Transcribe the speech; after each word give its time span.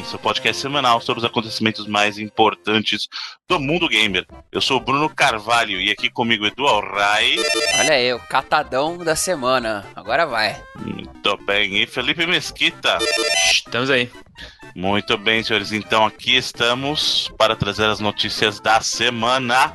Reloading, 0.00 0.04
seu 0.04 0.18
podcast 0.18 0.60
semanal 0.60 1.00
sobre 1.00 1.20
os 1.20 1.24
acontecimentos 1.24 1.86
mais 1.86 2.18
importantes 2.18 3.08
do 3.48 3.60
mundo 3.60 3.88
gamer. 3.88 4.26
Eu 4.50 4.60
sou 4.60 4.78
o 4.78 4.80
Bruno 4.80 5.08
Carvalho 5.08 5.80
e 5.80 5.90
aqui 5.90 6.10
comigo 6.10 6.46
Edu 6.46 6.66
Alray. 6.66 7.36
Olha 7.78 7.92
aí, 7.92 8.12
o 8.12 8.18
catadão 8.18 8.98
da 8.98 9.14
semana. 9.14 9.86
Agora 9.94 10.26
vai. 10.26 10.60
Muito 10.78 11.36
bem. 11.44 11.82
E 11.82 11.86
Felipe 11.86 12.26
Mesquita. 12.26 12.98
Estamos 13.50 13.90
aí. 13.90 14.10
Muito 14.74 15.16
bem, 15.18 15.42
senhores. 15.42 15.72
Então 15.72 16.04
aqui 16.04 16.36
estamos 16.36 17.30
para 17.36 17.56
trazer 17.56 17.86
as 17.86 18.00
notícias 18.00 18.60
da 18.60 18.80
semana. 18.80 19.74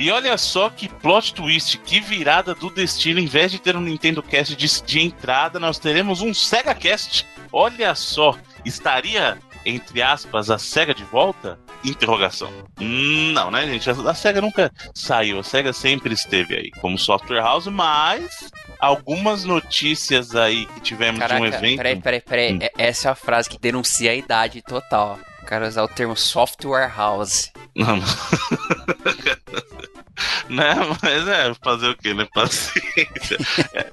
E 0.00 0.10
olha 0.10 0.38
só 0.38 0.70
que 0.70 0.88
plot 0.88 1.34
twist, 1.34 1.76
que 1.76 2.00
virada 2.00 2.54
do 2.54 2.70
destino. 2.70 3.20
Em 3.20 3.26
vez 3.26 3.52
de 3.52 3.58
ter 3.58 3.76
um 3.76 3.82
Nintendo 3.82 4.22
Cast 4.22 4.56
de, 4.56 4.82
de 4.82 5.00
entrada, 5.00 5.60
nós 5.60 5.78
teremos 5.78 6.22
um 6.22 6.32
Sega 6.32 6.74
Cast. 6.74 7.26
Olha 7.52 7.94
só, 7.94 8.34
estaria 8.64 9.36
entre 9.64 10.00
aspas, 10.00 10.50
a 10.50 10.58
SEGA 10.58 10.94
de 10.94 11.04
volta? 11.04 11.58
Interrogação. 11.84 12.50
Não, 12.78 13.50
né, 13.50 13.66
gente? 13.66 13.90
A 13.90 14.14
SEGA 14.14 14.40
nunca 14.40 14.72
saiu. 14.94 15.38
A 15.38 15.42
SEGA 15.42 15.72
sempre 15.72 16.14
esteve 16.14 16.56
aí 16.56 16.70
como 16.80 16.96
software 16.98 17.42
house, 17.42 17.66
mas 17.66 18.50
algumas 18.78 19.44
notícias 19.44 20.34
aí 20.34 20.64
que 20.64 20.80
tivemos 20.80 21.20
Caraca, 21.20 21.40
de 21.40 21.42
um 21.42 21.46
evento. 21.46 21.76
Peraí, 21.76 22.00
peraí, 22.00 22.20
peraí. 22.20 22.54
Hum. 22.54 22.58
Essa 22.78 23.08
é 23.08 23.12
a 23.12 23.14
frase 23.14 23.50
que 23.50 23.58
denuncia 23.58 24.12
a 24.12 24.14
idade 24.14 24.62
total. 24.62 25.18
O 25.42 25.46
cara 25.46 25.68
usar 25.68 25.82
o 25.82 25.88
termo 25.88 26.16
software 26.16 26.90
house. 26.96 27.50
Não. 27.74 27.98
né? 30.48 30.74
Mas 31.02 31.28
é, 31.28 31.52
fazer 31.62 31.88
o 31.88 31.96
quê, 31.96 32.14
né? 32.14 32.26
Paciência. 32.32 33.36
É. 33.74 33.90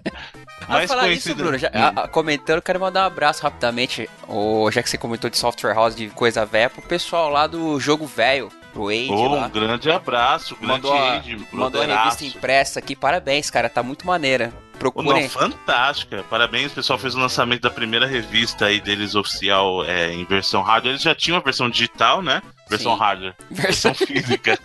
Mas 0.67 0.89
falar 0.89 1.09
isso, 1.09 1.33
Bruno, 1.33 1.57
já, 1.57 1.69
a, 1.73 2.03
a, 2.03 2.07
comentando, 2.07 2.61
quero 2.61 2.79
mandar 2.79 3.03
um 3.03 3.07
abraço 3.07 3.41
rapidamente, 3.41 4.09
o, 4.27 4.69
já 4.69 4.83
que 4.83 4.89
você 4.89 4.97
comentou 4.97 5.29
de 5.29 5.37
software 5.37 5.73
house, 5.73 5.95
de 5.95 6.09
coisa 6.09 6.45
velha, 6.45 6.69
pro 6.69 6.81
pessoal 6.81 7.29
lá 7.29 7.47
do 7.47 7.79
jogo 7.79 8.05
velho, 8.05 8.51
pro 8.73 8.89
Age 8.89 9.07
oh, 9.09 9.35
lá. 9.35 9.45
Um 9.45 9.49
grande 9.49 9.89
abraço, 9.89 10.55
grande 10.55 10.73
mandou 10.73 10.93
a, 10.93 11.17
Age, 11.17 11.47
mandou 11.51 11.81
a 11.81 11.85
revista 11.85 12.25
impressa 12.25 12.79
aqui, 12.79 12.95
parabéns, 12.95 13.49
cara, 13.49 13.69
tá 13.69 13.81
muito 13.81 14.05
maneira. 14.05 14.51
Procurem. 14.77 15.23
Não, 15.23 15.29
fantástica. 15.29 16.23
Parabéns, 16.29 16.71
o 16.71 16.75
pessoal 16.75 16.99
fez 16.99 17.15
o 17.15 17.19
lançamento 17.19 17.61
da 17.61 17.69
primeira 17.69 18.05
revista 18.05 18.65
aí 18.65 18.79
deles 18.79 19.15
oficial 19.15 19.83
é, 19.85 20.11
em 20.13 20.25
versão 20.25 20.61
hardware. 20.61 20.93
Eles 20.93 21.01
já 21.01 21.15
tinham 21.15 21.37
a 21.37 21.41
versão 21.41 21.69
digital, 21.69 22.21
né? 22.21 22.41
Versão 22.69 22.93
Sim. 22.93 22.99
hardware. 22.99 23.35
Versão 23.49 23.93
física. 23.93 24.59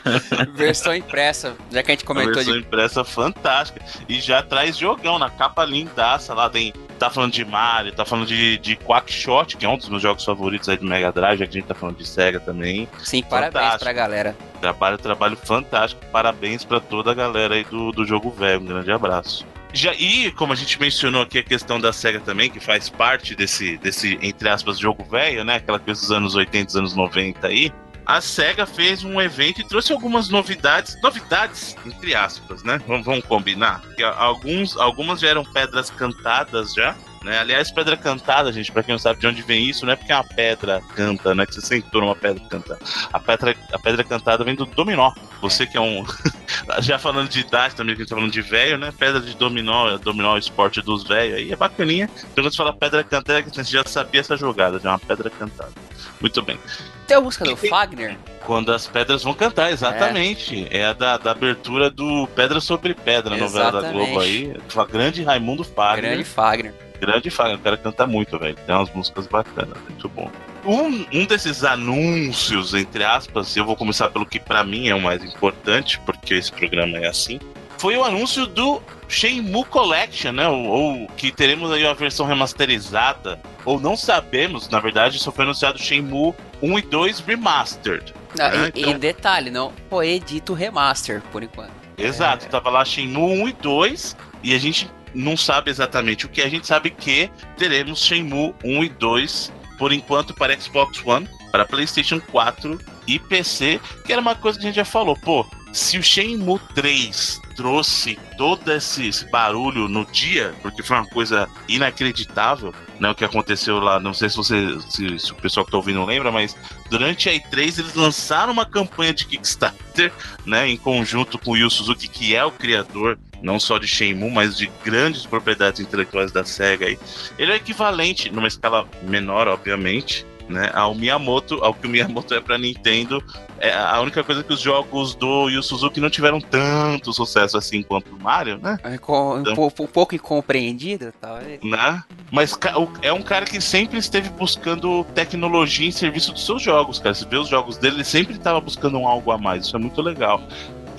versão 0.56 0.94
impressa, 0.94 1.54
já 1.70 1.82
que 1.82 1.90
a 1.90 1.94
gente 1.94 2.04
comentou 2.04 2.32
a 2.32 2.36
versão 2.36 2.54
de... 2.54 2.60
impressa 2.60 3.04
fantástica. 3.04 3.84
E 4.08 4.20
já 4.20 4.42
traz 4.42 4.76
jogão 4.76 5.18
na 5.18 5.28
capa 5.28 5.64
lindaça 5.64 6.32
lá. 6.32 6.48
Tem, 6.48 6.72
tá 6.98 7.10
falando 7.10 7.32
de 7.32 7.44
Mario, 7.44 7.92
tá 7.92 8.04
falando 8.04 8.26
de, 8.26 8.56
de 8.58 8.76
Quackshot, 8.76 9.56
que 9.56 9.66
é 9.66 9.68
um 9.68 9.76
dos 9.76 9.88
meus 9.88 10.00
jogos 10.00 10.24
favoritos 10.24 10.68
aí 10.68 10.76
do 10.78 10.86
Mega 10.86 11.12
Drive, 11.12 11.40
já 11.40 11.46
que 11.46 11.50
a 11.50 11.60
gente 11.60 11.68
tá 11.68 11.74
falando 11.74 11.96
de 11.96 12.06
Sega 12.06 12.40
também. 12.40 12.88
Sim, 13.02 13.22
parabéns 13.22 13.52
Fantástico. 13.52 13.84
pra 13.84 13.92
galera. 13.92 14.36
Trabalho, 14.60 14.96
trabalho 14.96 15.36
fantástico. 15.36 16.00
Parabéns 16.10 16.64
pra 16.64 16.80
toda 16.80 17.10
a 17.10 17.14
galera 17.14 17.54
aí 17.54 17.64
do, 17.64 17.92
do 17.92 18.06
jogo 18.06 18.30
velho. 18.30 18.60
Um 18.60 18.66
grande 18.66 18.90
abraço. 18.90 19.44
Já, 19.72 19.94
e 19.94 20.30
como 20.32 20.52
a 20.52 20.56
gente 20.56 20.78
mencionou 20.78 21.22
aqui 21.22 21.38
a 21.38 21.42
questão 21.42 21.80
da 21.80 21.92
SEGA 21.92 22.20
também, 22.20 22.50
que 22.50 22.60
faz 22.60 22.88
parte 22.90 23.34
desse, 23.34 23.78
desse 23.78 24.18
entre 24.20 24.48
aspas, 24.48 24.78
jogo 24.78 25.02
velho, 25.04 25.44
né? 25.44 25.56
Aquela 25.56 25.78
coisa 25.78 26.00
dos 26.00 26.10
anos 26.10 26.34
80, 26.34 26.66
dos 26.66 26.76
anos 26.76 26.94
90 26.94 27.46
aí. 27.46 27.72
A 28.04 28.20
SEGA 28.20 28.66
fez 28.66 29.04
um 29.04 29.20
evento 29.20 29.60
e 29.60 29.64
trouxe 29.64 29.92
algumas 29.92 30.28
novidades, 30.28 31.00
novidades, 31.02 31.76
entre 31.86 32.14
aspas, 32.14 32.62
né? 32.64 32.80
Vamos, 32.86 33.06
vamos 33.06 33.24
combinar? 33.24 33.80
Alguns, 34.16 34.76
algumas 34.76 35.20
já 35.20 35.28
eram 35.28 35.44
pedras 35.44 35.88
cantadas 35.88 36.74
já, 36.74 36.96
né? 37.24 37.38
Aliás, 37.38 37.70
pedra 37.70 37.96
cantada, 37.96 38.52
gente, 38.52 38.72
pra 38.72 38.82
quem 38.82 38.92
não 38.92 38.98
sabe 38.98 39.20
de 39.20 39.26
onde 39.26 39.42
vem 39.42 39.68
isso, 39.68 39.86
não 39.86 39.92
é 39.92 39.96
porque 39.96 40.12
é 40.12 40.14
uma 40.14 40.24
pedra 40.24 40.80
canta, 40.94 41.34
né? 41.34 41.46
Que 41.46 41.54
você 41.54 41.60
sentou 41.60 42.00
numa 42.00 42.16
pedra 42.16 42.42
canta. 42.48 42.78
A 43.12 43.20
pedra, 43.20 43.54
a 43.72 43.78
pedra 43.78 44.04
cantada 44.04 44.44
vem 44.44 44.54
do 44.54 44.66
dominó. 44.66 45.12
Você 45.40 45.66
que 45.66 45.76
é 45.76 45.80
um. 45.80 46.04
Já 46.80 46.98
falando 46.98 47.28
de 47.28 47.40
idade 47.40 47.74
também, 47.74 47.94
que 47.94 48.02
a 48.02 48.04
gente 48.04 48.10
tá 48.10 48.16
falando 48.16 48.32
de 48.32 48.42
velho, 48.42 48.78
né? 48.78 48.92
Pedra 48.96 49.20
de 49.20 49.34
dominó, 49.34 49.96
dominó 49.98 50.36
esporte 50.36 50.80
dos 50.80 51.04
velhos 51.04 51.36
aí, 51.36 51.52
é 51.52 51.56
bacaninha. 51.56 52.08
Então 52.16 52.44
quando 52.44 52.50
você 52.50 52.56
fala 52.56 52.72
pedra 52.72 53.04
cantada, 53.04 53.42
você 53.42 53.64
já 53.64 53.84
sabia 53.84 54.20
essa 54.20 54.36
jogada, 54.36 54.78
já 54.78 54.90
é 54.90 54.92
uma 54.92 54.98
pedra 54.98 55.30
cantada. 55.30 55.72
Muito 56.20 56.42
bem. 56.42 56.58
Tem 57.06 57.16
a 57.16 57.20
música 57.20 57.44
do 57.44 57.56
Fagner? 57.56 58.16
Quando 58.46 58.72
as 58.72 58.86
pedras 58.86 59.22
vão 59.24 59.34
cantar, 59.34 59.72
exatamente. 59.72 60.66
É, 60.70 60.78
é 60.78 60.86
a 60.86 60.92
da, 60.92 61.18
da, 61.18 61.32
abertura 61.32 61.90
do 61.90 62.28
Pedra 62.28 62.60
sobre 62.60 62.94
Pedra, 62.94 63.36
novela 63.36 63.82
da 63.82 63.90
Globo 63.90 64.20
aí. 64.20 64.54
A 64.76 64.84
grande 64.84 65.22
Raimundo 65.22 65.64
Fagner. 65.64 66.12
Grande 66.12 66.24
Fagner 66.24 66.91
grande 67.02 67.30
Fagner. 67.30 67.56
O 67.56 67.60
cara 67.60 67.76
canta 67.76 68.06
muito, 68.06 68.38
velho. 68.38 68.54
Tem 68.54 68.74
umas 68.74 68.92
músicas 68.94 69.26
bacanas, 69.26 69.76
muito 69.88 70.08
bom. 70.08 70.30
Um, 70.64 71.04
um 71.12 71.26
desses 71.26 71.64
anúncios, 71.64 72.72
entre 72.72 73.02
aspas, 73.02 73.56
eu 73.56 73.64
vou 73.64 73.74
começar 73.74 74.08
pelo 74.10 74.24
que 74.24 74.38
para 74.38 74.62
mim 74.62 74.88
é 74.88 74.94
o 74.94 75.00
mais 75.00 75.24
importante, 75.24 75.98
porque 76.06 76.34
esse 76.34 76.52
programa 76.52 76.98
é 76.98 77.08
assim. 77.08 77.40
Foi 77.78 77.96
o 77.96 78.04
anúncio 78.04 78.46
do 78.46 78.80
Shenmue 79.08 79.64
Collection, 79.64 80.30
né? 80.30 80.48
Ou, 80.48 80.64
ou, 80.66 81.08
que 81.16 81.32
teremos 81.32 81.72
aí 81.72 81.82
uma 81.84 81.94
versão 81.94 82.24
remasterizada. 82.24 83.40
Ou 83.64 83.80
não 83.80 83.96
sabemos, 83.96 84.68
na 84.68 84.78
verdade, 84.78 85.18
só 85.18 85.32
foi 85.32 85.44
anunciado 85.44 85.82
Shenmue 85.82 86.32
1 86.62 86.78
e 86.78 86.82
2 86.82 87.20
Remastered. 87.20 88.14
Não, 88.38 88.48
né? 88.48 88.70
e, 88.72 88.80
então... 88.80 88.92
e 88.92 88.94
detalhe, 88.94 89.50
não 89.50 89.72
foi 89.90 90.20
dito 90.20 90.54
remaster 90.54 91.20
por 91.32 91.42
enquanto. 91.42 91.72
Exato, 91.98 92.46
é... 92.46 92.48
tava 92.48 92.70
lá 92.70 92.84
Shenmue 92.84 93.42
1 93.42 93.48
e 93.48 93.52
2 93.54 94.16
e 94.44 94.54
a 94.54 94.58
gente 94.58 94.88
não 95.14 95.36
sabe 95.36 95.70
exatamente 95.70 96.26
o 96.26 96.28
que. 96.28 96.42
A 96.42 96.48
gente 96.48 96.66
sabe 96.66 96.90
que 96.90 97.30
teremos 97.56 98.00
Shenmue 98.00 98.54
1 98.64 98.84
e 98.84 98.88
2 98.88 99.52
por 99.78 99.92
enquanto 99.92 100.32
para 100.34 100.58
Xbox 100.58 101.04
One, 101.04 101.28
para 101.50 101.64
PlayStation 101.64 102.20
4 102.20 102.80
e 103.06 103.18
PC, 103.18 103.80
que 104.04 104.12
era 104.12 104.22
uma 104.22 104.34
coisa 104.34 104.58
que 104.58 104.64
a 104.64 104.68
gente 104.68 104.76
já 104.76 104.84
falou. 104.84 105.16
Pô, 105.16 105.44
se 105.72 105.98
o 105.98 106.02
Shenmue 106.02 106.60
3 106.74 107.40
trouxe 107.56 108.18
todo 108.36 108.72
esse, 108.72 109.08
esse, 109.08 109.28
barulho 109.30 109.88
no 109.88 110.04
dia, 110.06 110.54
porque 110.62 110.82
foi 110.82 110.96
uma 110.96 111.08
coisa 111.08 111.48
inacreditável, 111.68 112.74
né? 113.00 113.10
O 113.10 113.14
que 113.14 113.24
aconteceu 113.24 113.78
lá, 113.80 113.98
não 113.98 114.14
sei 114.14 114.28
se 114.28 114.36
você, 114.36 114.78
se, 114.88 115.18
se 115.18 115.32
o 115.32 115.34
pessoal 115.34 115.64
que 115.64 115.72
tá 115.72 115.76
ouvindo 115.76 116.04
lembra, 116.04 116.30
mas 116.30 116.56
durante 116.90 117.28
a 117.28 117.32
E3 117.32 117.78
eles 117.78 117.94
lançaram 117.94 118.52
uma 118.52 118.66
campanha 118.66 119.12
de 119.12 119.26
Kickstarter, 119.26 120.12
né? 120.46 120.68
Em 120.68 120.76
conjunto 120.76 121.38
com 121.38 121.52
o 121.52 121.56
Yu 121.56 121.70
Suzuki, 121.70 122.08
que 122.08 122.34
é 122.34 122.44
o 122.44 122.52
criador 122.52 123.18
não 123.42 123.58
só 123.58 123.78
de 123.78 123.86
Shenmue, 123.86 124.30
mas 124.30 124.56
de 124.56 124.70
grandes 124.84 125.26
propriedades 125.26 125.80
intelectuais 125.80 126.30
da 126.30 126.44
SEGA 126.44 126.86
aí. 126.86 126.98
Ele 127.38 127.52
é 127.52 127.56
equivalente, 127.56 128.30
numa 128.30 128.48
escala 128.48 128.86
menor, 129.02 129.48
obviamente, 129.48 130.24
né, 130.48 130.70
ao 130.74 130.94
Miyamoto, 130.94 131.62
ao 131.64 131.74
que 131.74 131.86
o 131.86 131.90
Miyamoto 131.90 132.34
é 132.34 132.40
para 132.40 132.58
Nintendo. 132.58 133.22
É 133.58 133.72
a 133.72 134.00
única 134.00 134.22
coisa 134.24 134.42
que 134.42 134.52
os 134.52 134.60
jogos 134.60 135.14
do 135.14 135.48
Yu 135.48 135.62
Suzuki 135.62 136.00
não 136.00 136.10
tiveram 136.10 136.40
tanto 136.40 137.12
sucesso 137.12 137.56
assim 137.56 137.82
quanto 137.82 138.14
o 138.14 138.20
Mario, 138.20 138.58
né? 138.58 138.78
É, 138.82 138.98
com, 138.98 139.38
então, 139.40 139.52
um, 139.52 139.86
pouco 139.86 140.14
incompreendido, 140.14 141.12
talvez. 141.20 141.60
Né? 141.62 142.02
Mas 142.30 142.58
é 143.02 143.12
um 143.12 143.22
cara 143.22 143.46
que 143.46 143.60
sempre 143.60 143.98
esteve 143.98 144.28
buscando 144.30 145.04
tecnologia 145.14 145.86
em 145.86 145.92
serviço 145.92 146.32
dos 146.32 146.44
seus 146.44 146.60
jogos, 146.60 146.98
cara. 146.98 147.14
Você 147.14 147.24
vê 147.24 147.36
os 147.36 147.48
jogos 147.48 147.76
dele, 147.76 147.96
ele 147.96 148.04
sempre 148.04 148.34
estava 148.34 148.60
buscando 148.60 148.98
um 148.98 149.06
algo 149.06 149.30
a 149.30 149.38
mais. 149.38 149.66
Isso 149.66 149.76
é 149.76 149.78
muito 149.78 150.02
legal. 150.02 150.42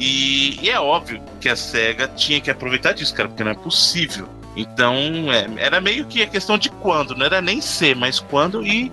E, 0.04 0.60
e, 0.62 0.70
é 0.70 0.78
óbvio 0.78 1.22
que 1.40 1.48
a 1.48 1.56
SEGA 1.56 2.10
tinha 2.10 2.42
que 2.42 2.52
aproveitar 2.52 2.92
disso, 2.92 3.16
cara, 3.16 3.30
porque 3.30 3.42
não 3.42 3.52
é 3.52 3.56
possível. 3.56 4.28
Então, 4.54 4.98
é, 5.32 5.48
era 5.56 5.80
meio 5.80 6.06
que 6.06 6.22
a 6.22 6.28
questão 6.28 6.58
de 6.58 6.70
quando, 6.70 7.16
não 7.16 7.26
era 7.26 7.42
nem 7.42 7.62
ser, 7.62 7.96
mas 7.96 8.20
quando, 8.20 8.68
e 8.68 8.92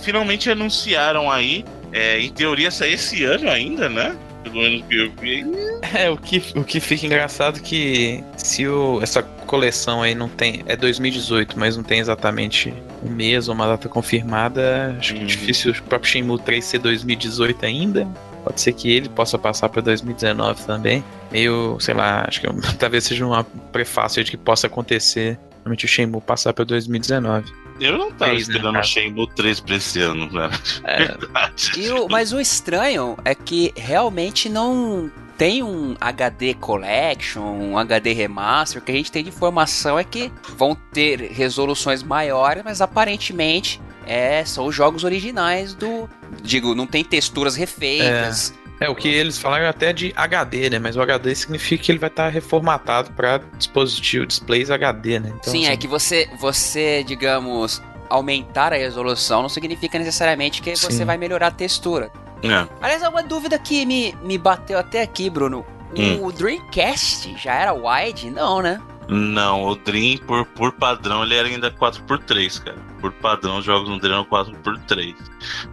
finalmente 0.00 0.50
anunciaram 0.50 1.30
aí, 1.30 1.64
é, 1.94 2.20
em 2.20 2.28
teoria 2.28 2.70
sai 2.70 2.92
esse 2.92 3.24
ano 3.24 3.48
ainda, 3.48 3.88
né? 3.88 4.14
Pelo 4.42 4.56
menos 4.56 4.84
que 4.86 4.96
eu 4.96 5.12
vi. 5.18 5.46
É, 5.92 6.08
o 6.08 6.16
que, 6.16 6.40
o 6.54 6.62
que 6.62 6.78
fica 6.78 7.04
engraçado 7.04 7.58
é 7.58 7.60
que 7.60 8.22
se 8.36 8.64
o, 8.68 9.02
essa 9.02 9.22
coleção 9.22 10.02
aí 10.02 10.14
não 10.14 10.28
tem. 10.28 10.62
É 10.66 10.76
2018, 10.76 11.58
mas 11.58 11.76
não 11.76 11.82
tem 11.82 11.98
exatamente 11.98 12.72
um 13.02 13.10
mês 13.10 13.48
ou 13.48 13.54
uma 13.56 13.66
data 13.66 13.88
confirmada. 13.88 14.94
Acho 14.96 15.14
que 15.14 15.20
é 15.20 15.24
difícil 15.24 15.72
o 15.72 15.82
próprio 15.82 16.12
Shenmue 16.12 16.38
3 16.38 16.64
ser 16.64 16.78
2018 16.78 17.66
ainda. 17.66 18.06
Pode 18.44 18.60
ser 18.60 18.72
que 18.72 18.90
ele 18.90 19.08
possa 19.08 19.38
passar 19.38 19.68
para 19.68 19.82
2019 19.82 20.64
também. 20.64 21.04
Meio, 21.30 21.78
sei 21.80 21.94
lá, 21.94 22.24
acho 22.26 22.40
que 22.40 22.46
talvez 22.78 23.04
seja 23.04 23.26
um 23.26 23.42
prefácio 23.72 24.22
de 24.24 24.30
que 24.30 24.36
possa 24.36 24.66
acontecer 24.66 25.38
realmente 25.62 25.84
o 25.84 25.88
Shenmue 25.88 26.20
passar 26.20 26.52
para 26.52 26.64
2019. 26.64 27.52
Eu 27.80 27.96
não 27.96 28.10
tava 28.10 28.32
3, 28.32 28.48
esperando 28.48 28.72
né, 28.72 28.80
o 28.80 28.82
Shenmue 28.82 29.28
3 29.34 29.60
pra 29.60 29.76
esse 29.76 30.00
ano, 30.00 30.28
velho. 30.28 30.52
É. 30.84 31.92
O, 31.92 32.08
mas 32.08 32.32
o 32.32 32.40
estranho 32.40 33.16
é 33.24 33.34
que 33.34 33.72
realmente 33.76 34.48
não 34.48 35.10
tem 35.40 35.62
um 35.62 35.96
HD 35.98 36.52
Collection, 36.52 37.40
um 37.40 37.78
HD 37.78 38.12
Remaster, 38.12 38.82
o 38.82 38.84
que 38.84 38.92
a 38.92 38.94
gente 38.94 39.10
tem 39.10 39.22
de 39.22 39.30
informação 39.30 39.98
é 39.98 40.04
que 40.04 40.30
vão 40.56 40.76
ter 40.92 41.32
resoluções 41.32 42.02
maiores, 42.02 42.62
mas 42.62 42.82
aparentemente 42.82 43.80
é, 44.10 44.44
são 44.44 44.66
os 44.66 44.74
jogos 44.74 45.04
originais 45.04 45.72
do. 45.72 46.10
Digo, 46.42 46.74
não 46.74 46.84
tem 46.84 47.04
texturas 47.04 47.54
refeitas. 47.54 48.52
É. 48.56 48.60
É, 48.86 48.88
o 48.88 48.94
que 48.94 49.08
eles 49.08 49.38
falaram 49.38 49.68
até 49.68 49.92
de 49.92 50.12
HD, 50.16 50.70
né? 50.70 50.78
Mas 50.78 50.96
o 50.96 51.02
HD 51.02 51.34
significa 51.34 51.84
que 51.84 51.92
ele 51.92 51.98
vai 51.98 52.08
estar 52.08 52.28
reformatado 52.28 53.12
para 53.12 53.38
dispositivo, 53.56 54.26
displays 54.26 54.70
HD, 54.70 55.20
né? 55.20 55.32
Então, 55.38 55.52
Sim, 55.52 55.64
é 55.64 55.66
assim... 55.66 55.72
é 55.74 55.76
que 55.76 55.86
você, 55.86 56.28
você, 56.40 57.04
digamos, 57.04 57.82
aumentar 58.08 58.72
a 58.72 58.76
resolução 58.76 59.42
não 59.42 59.50
significa 59.50 59.98
necessariamente 59.98 60.62
que 60.62 60.74
você 60.74 60.90
Sim. 60.90 61.04
vai 61.04 61.18
melhorar 61.18 61.48
a 61.48 61.52
textura. 61.52 62.10
É. 62.42 62.66
Aliás, 62.80 63.02
é 63.02 63.08
uma 63.08 63.22
dúvida 63.22 63.58
que 63.58 63.84
me, 63.84 64.14
me 64.22 64.38
bateu 64.38 64.78
até 64.78 65.02
aqui, 65.02 65.28
Bruno. 65.28 65.64
Hum. 65.94 66.24
O 66.24 66.32
Dreamcast 66.32 67.36
já 67.36 67.54
era 67.54 67.74
wide? 67.74 68.30
Não, 68.30 68.62
né? 68.62 68.80
Não, 69.10 69.64
o 69.64 69.74
Dream, 69.74 70.18
por, 70.18 70.46
por 70.46 70.70
padrão, 70.70 71.24
ele 71.24 71.34
era 71.34 71.48
ainda 71.48 71.68
4x3, 71.68 72.62
cara. 72.62 72.78
Por 73.00 73.12
padrão, 73.14 73.58
os 73.58 73.64
jogos 73.64 73.88
no 73.88 73.98
Dream 73.98 74.20
eram 74.20 74.24
4x3. 74.24 75.16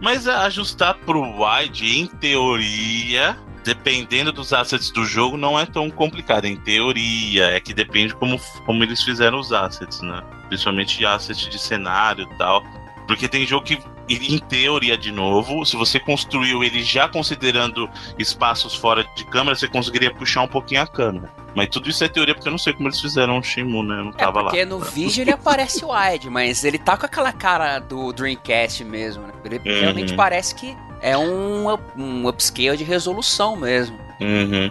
Mas 0.00 0.26
ajustar 0.26 0.94
pro 0.94 1.22
wide, 1.22 1.86
em 1.86 2.06
teoria, 2.06 3.38
dependendo 3.62 4.32
dos 4.32 4.52
assets 4.52 4.90
do 4.90 5.04
jogo, 5.04 5.36
não 5.36 5.56
é 5.56 5.64
tão 5.64 5.88
complicado. 5.88 6.46
Em 6.46 6.56
teoria, 6.56 7.46
é 7.50 7.60
que 7.60 7.72
depende 7.72 8.12
como, 8.12 8.40
como 8.66 8.82
eles 8.82 9.04
fizeram 9.04 9.38
os 9.38 9.52
assets, 9.52 10.00
né? 10.00 10.20
Principalmente 10.48 11.06
assets 11.06 11.48
de 11.48 11.60
cenário 11.60 12.28
e 12.28 12.38
tal. 12.38 12.64
Porque 13.08 13.26
tem 13.26 13.44
jogo 13.46 13.64
que, 13.64 13.78
em 14.08 14.38
teoria, 14.38 14.96
de 14.96 15.10
novo, 15.10 15.64
se 15.64 15.74
você 15.76 15.98
construiu 15.98 16.62
ele 16.62 16.82
já 16.82 17.08
considerando 17.08 17.88
espaços 18.18 18.74
fora 18.74 19.04
de 19.16 19.24
câmera, 19.24 19.56
você 19.56 19.66
conseguiria 19.66 20.12
puxar 20.14 20.42
um 20.42 20.46
pouquinho 20.48 20.82
a 20.82 20.86
câmera. 20.86 21.32
Mas 21.54 21.68
tudo 21.70 21.88
isso 21.88 22.04
é 22.04 22.08
teoria, 22.08 22.34
porque 22.34 22.46
eu 22.48 22.52
não 22.52 22.58
sei 22.58 22.74
como 22.74 22.86
eles 22.86 23.00
fizeram 23.00 23.38
o 23.38 23.42
Shenmue, 23.42 23.82
né? 23.82 23.98
Eu 24.00 24.04
não 24.04 24.10
É 24.10 24.14
tava 24.14 24.42
lá. 24.42 24.50
porque 24.50 24.64
no 24.66 24.78
vídeo 24.92 25.22
ele 25.22 25.30
aparece 25.32 25.82
wide, 25.84 26.28
mas 26.28 26.62
ele 26.64 26.78
tá 26.78 26.96
com 26.98 27.06
aquela 27.06 27.32
cara 27.32 27.78
do 27.78 28.12
Dreamcast 28.12 28.84
mesmo, 28.84 29.22
né? 29.26 29.32
Ele 29.44 29.56
Uhum. 29.56 29.80
realmente 29.80 30.14
parece 30.14 30.54
que 30.54 30.76
é 31.00 31.16
um, 31.16 31.66
um 31.96 32.26
upscale 32.28 32.76
de 32.76 32.84
resolução 32.84 33.56
mesmo. 33.56 33.98
Uhum. 34.20 34.68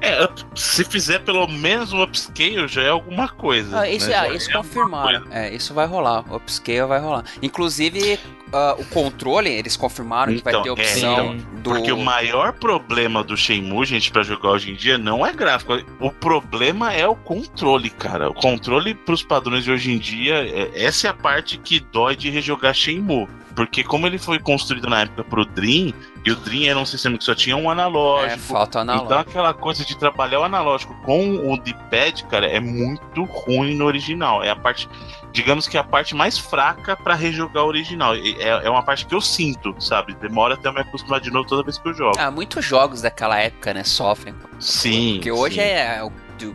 É, 0.00 0.28
se 0.54 0.84
fizer 0.84 1.18
pelo 1.20 1.48
menos 1.48 1.92
um 1.92 2.00
upscale, 2.02 2.68
já 2.68 2.82
é 2.82 2.88
alguma 2.90 3.28
coisa. 3.28 3.80
Ah, 3.80 3.88
isso, 3.90 4.08
né? 4.08 4.14
ah, 4.16 4.28
isso 4.28 4.48
é 4.50 4.54
confirmaram. 4.54 5.24
É, 5.32 5.52
isso 5.52 5.74
vai 5.74 5.86
rolar. 5.86 6.24
O 6.32 6.36
upscale 6.36 6.86
vai 6.86 7.00
rolar. 7.00 7.24
Inclusive, 7.42 8.20
ah, 8.52 8.76
o 8.78 8.84
controle, 8.86 9.50
eles 9.50 9.76
confirmaram 9.76 10.36
que 10.36 10.42
vai 10.44 10.52
Então, 10.52 10.62
ter 10.62 10.68
é, 10.68 10.72
opção 10.72 11.36
do. 11.36 11.70
Porque 11.70 11.90
o 11.90 11.96
maior 11.98 12.52
problema 12.52 13.24
do 13.24 13.36
Shenmue, 13.36 13.84
gente, 13.84 14.12
pra 14.12 14.22
jogar 14.22 14.50
hoje 14.50 14.70
em 14.70 14.76
dia, 14.76 14.96
não 14.96 15.26
é 15.26 15.32
gráfico. 15.32 15.72
O 15.98 16.12
problema 16.12 16.92
é 16.92 17.06
o 17.06 17.16
controle, 17.16 17.90
cara. 17.90 18.30
O 18.30 18.34
controle 18.34 18.94
pros 18.94 19.24
padrões 19.24 19.64
de 19.64 19.72
hoje 19.72 19.90
em 19.90 19.98
dia, 19.98 20.34
é- 20.36 20.70
essa 20.84 21.08
é 21.08 21.10
a 21.10 21.14
parte 21.14 21.58
que 21.58 21.80
dói 21.80 22.14
de 22.14 22.30
rejogar 22.30 22.72
Shenmue. 22.72 23.26
Porque 23.54 23.84
como 23.84 24.06
ele 24.06 24.18
foi 24.18 24.38
construído 24.38 24.88
na 24.88 25.02
época 25.02 25.24
pro 25.24 25.44
Dream, 25.44 25.92
e 26.24 26.30
o 26.32 26.36
Dream 26.36 26.70
era 26.70 26.78
um 26.78 26.86
sistema 26.86 27.16
que 27.16 27.24
só 27.24 27.34
tinha 27.34 27.56
um 27.56 27.68
É, 27.68 27.72
analógico, 27.72 28.40
falta 28.40 28.80
analógico. 28.80 29.06
Então 29.06 29.18
aquela 29.20 29.54
coisa 29.54 29.84
de 29.84 29.96
trabalhar 29.96 30.40
o 30.40 30.44
analógico 30.44 30.94
com 31.02 31.52
o 31.52 31.56
D-pad, 31.58 32.24
cara, 32.24 32.46
é 32.46 32.58
muito 32.58 33.24
ruim 33.24 33.74
no 33.76 33.84
original. 33.84 34.42
É 34.42 34.50
a 34.50 34.56
parte, 34.56 34.88
digamos 35.32 35.68
que 35.68 35.76
é 35.76 35.80
a 35.80 35.84
parte 35.84 36.14
mais 36.14 36.38
fraca 36.38 36.96
pra 36.96 37.14
rejogar 37.14 37.64
o 37.64 37.68
original. 37.68 38.14
É, 38.14 38.66
é 38.66 38.70
uma 38.70 38.82
parte 38.82 39.06
que 39.06 39.14
eu 39.14 39.20
sinto, 39.20 39.74
sabe? 39.78 40.14
Demora 40.14 40.54
até 40.54 40.68
eu 40.68 40.72
me 40.72 40.80
acostumar 40.80 41.20
de 41.20 41.30
novo 41.30 41.48
toda 41.48 41.62
vez 41.62 41.78
que 41.78 41.88
eu 41.88 41.94
jogo. 41.94 42.18
Ah, 42.18 42.30
muitos 42.30 42.64
jogos 42.64 43.02
daquela 43.02 43.38
época, 43.38 43.72
né, 43.74 43.84
sofrem. 43.84 44.34
sim. 44.58 45.14
Porque 45.14 45.30
hoje 45.30 45.56
sim. 45.56 45.60
é, 45.60 46.02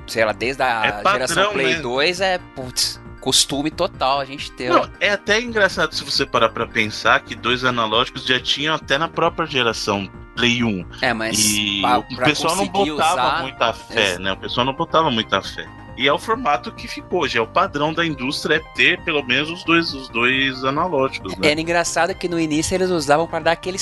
sei 0.08 0.26
lá, 0.26 0.32
desde 0.34 0.62
a 0.64 0.86
É 0.86 0.92
padrão, 0.92 1.28
geração 1.28 1.54
Play 1.54 1.76
né? 1.76 1.82
2 1.82 2.22
é, 2.22 2.40
putz, 2.56 3.00
costume 3.20 3.70
total 3.72 4.20
a 4.20 4.26
gente 4.26 4.52
ter. 4.52 4.70
Não, 4.70 4.90
é 5.00 5.12
até 5.12 5.40
engraçado 5.42 5.94
se 5.94 6.04
você 6.04 6.26
parar 6.26 6.50
pra 6.50 6.66
pensar 6.68 7.20
que 7.22 7.36
dois 7.36 7.64
analógicos 7.64 8.26
já 8.26 8.40
tinham 8.40 8.74
até 8.76 8.98
na 8.98 9.08
própria 9.08 9.46
geração 9.46 10.10
Play 10.36 10.64
1. 10.64 10.86
É, 11.02 11.14
mas 11.14 11.38
E 11.38 11.82
pra- 11.82 12.00
o 12.00 12.18
pessoal 12.18 12.56
não 12.56 12.68
botava 12.68 13.14
usar- 13.14 13.42
muita 13.42 13.74
fé, 13.74 14.18
né? 14.20 14.32
O 14.32 14.38
pessoal 14.38 14.66
não 14.66 14.74
botava 14.74 15.12
muita 15.12 15.42
fé. 15.42 15.68
E 15.98 16.08
é 16.08 16.14
o 16.14 16.18
formato 16.18 16.72
que 16.72 16.88
ficou 16.88 17.24
hoje. 17.24 17.38
É 17.38 17.42
o 17.42 17.48
padrão 17.48 17.94
da 17.94 18.06
indústria 18.06 18.56
é 18.56 18.60
ter 18.74 19.04
pelo 19.04 19.22
menos 19.22 19.50
os 19.50 19.66
dois, 19.66 19.94
os 19.94 20.08
dois 20.08 20.64
analógicos, 20.64 21.36
né? 21.38 21.52
Era 21.52 21.60
engraçado 21.60 22.16
que 22.16 22.30
no 22.30 22.40
início 22.40 22.74
eles 22.74 22.90
usavam 22.90 23.28
pra 23.28 23.40
dar 23.42 23.52
aquele 23.52 23.78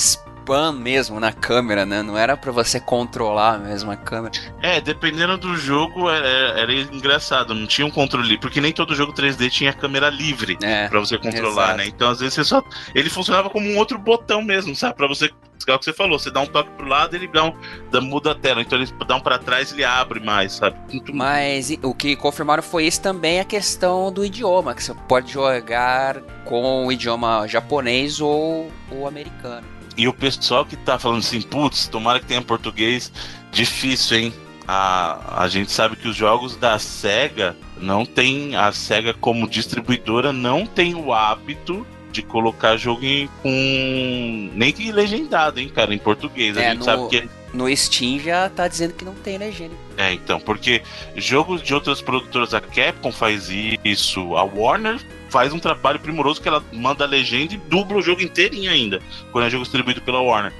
spam 0.48 0.72
mesmo 0.72 1.20
na 1.20 1.30
câmera, 1.30 1.84
né? 1.84 2.02
Não 2.02 2.16
era 2.16 2.36
pra 2.36 2.50
você 2.50 2.80
controlar 2.80 3.58
mesmo 3.58 3.90
a 3.90 3.96
câmera. 3.96 4.32
É, 4.62 4.80
dependendo 4.80 5.36
do 5.36 5.54
jogo, 5.56 6.08
era, 6.08 6.26
era 6.60 6.72
engraçado. 6.74 7.54
Não 7.54 7.66
tinha 7.66 7.86
um 7.86 7.90
controle. 7.90 8.38
Porque 8.38 8.60
nem 8.60 8.72
todo 8.72 8.94
jogo 8.94 9.12
3D 9.12 9.50
tinha 9.50 9.72
câmera 9.74 10.08
livre. 10.08 10.56
É. 10.62 10.88
Pra 10.88 11.00
você 11.00 11.18
controlar, 11.18 11.64
Exato. 11.64 11.76
né? 11.78 11.86
Então, 11.86 12.10
às 12.10 12.20
vezes, 12.20 12.34
você 12.34 12.44
só. 12.44 12.62
Ele 12.94 13.10
funcionava 13.10 13.50
como 13.50 13.68
um 13.68 13.76
outro 13.76 13.98
botão 13.98 14.42
mesmo, 14.42 14.74
sabe? 14.74 14.94
Pra 14.96 15.06
você. 15.06 15.30
É 15.66 15.74
o 15.74 15.78
que 15.78 15.84
você 15.84 15.92
falou, 15.92 16.18
você 16.18 16.30
dá 16.30 16.40
um 16.40 16.46
toque 16.46 16.70
pro 16.78 16.86
lado, 16.86 17.14
ele 17.14 17.28
dá 17.28 17.44
um, 17.44 17.52
dá- 17.90 18.00
muda 18.00 18.30
a 18.30 18.34
tela. 18.34 18.62
Então 18.62 18.78
ele 18.78 18.90
dá 19.06 19.16
um 19.16 19.20
pra 19.20 19.36
trás, 19.38 19.70
ele 19.70 19.84
abre 19.84 20.18
mais, 20.18 20.52
sabe? 20.54 20.78
Muito 20.90 21.14
Mas 21.14 21.70
o 21.82 21.92
que 21.92 22.16
confirmaram 22.16 22.62
foi 22.62 22.86
isso 22.86 23.02
também 23.02 23.38
a 23.38 23.44
questão 23.44 24.10
do 24.10 24.24
idioma, 24.24 24.74
que 24.74 24.82
você 24.82 24.94
pode 25.06 25.30
jogar 25.30 26.22
com 26.46 26.86
o 26.86 26.92
idioma 26.92 27.46
japonês 27.46 28.18
ou 28.18 28.72
o 28.90 29.06
americano. 29.06 29.66
E 29.98 30.06
o 30.08 30.12
pessoal 30.14 30.64
que 30.64 30.76
tá 30.76 30.98
falando 30.98 31.18
assim, 31.18 31.42
putz, 31.42 31.88
tomara 31.88 32.20
que 32.20 32.26
tenha 32.26 32.40
português, 32.40 33.12
difícil, 33.52 34.16
hein? 34.18 34.32
A, 34.66 35.42
a 35.42 35.48
gente 35.48 35.72
sabe 35.72 35.96
que 35.96 36.06
os 36.06 36.14
jogos 36.14 36.54
da 36.56 36.78
SEGA 36.78 37.56
não 37.78 38.06
tem. 38.06 38.54
A 38.54 38.70
SEGA, 38.70 39.12
como 39.14 39.48
distribuidora, 39.48 40.32
não 40.32 40.64
tem 40.66 40.94
o 40.94 41.12
hábito 41.12 41.86
de 42.12 42.22
colocar 42.22 42.76
jogo 42.76 43.04
em, 43.04 43.28
com. 43.42 44.50
nem 44.54 44.72
que 44.72 44.92
legendado, 44.92 45.58
hein, 45.58 45.68
cara, 45.68 45.92
em 45.94 45.98
português. 45.98 46.56
A 46.56 46.62
É, 46.62 46.68
gente 46.70 46.78
no- 46.78 46.84
sabe 46.84 47.08
que. 47.08 47.28
No 47.52 47.74
Steam 47.74 48.18
já 48.20 48.48
tá 48.50 48.68
dizendo 48.68 48.92
que 48.92 49.06
não 49.06 49.14
tem 49.14 49.38
legenda. 49.38 49.74
É, 49.96 50.12
então, 50.12 50.38
porque 50.38 50.82
jogos 51.16 51.62
de 51.62 51.72
outras 51.74 52.02
produtoras, 52.02 52.52
a 52.52 52.60
Capcom 52.60 53.10
faz 53.10 53.48
isso, 53.84 54.36
a 54.36 54.44
Warner 54.44 55.00
faz 55.28 55.52
um 55.52 55.58
trabalho 55.58 55.98
primoroso 56.00 56.40
que 56.40 56.48
ela 56.48 56.62
manda 56.72 57.04
a 57.04 57.08
legenda 57.08 57.54
e 57.54 57.56
dubla 57.56 57.98
o 57.98 58.02
jogo 58.02 58.22
inteirinho 58.22 58.70
ainda, 58.70 59.00
quando 59.32 59.46
é 59.46 59.50
jogo 59.50 59.62
distribuído 59.64 60.00
pela 60.02 60.20
Warner. 60.20 60.52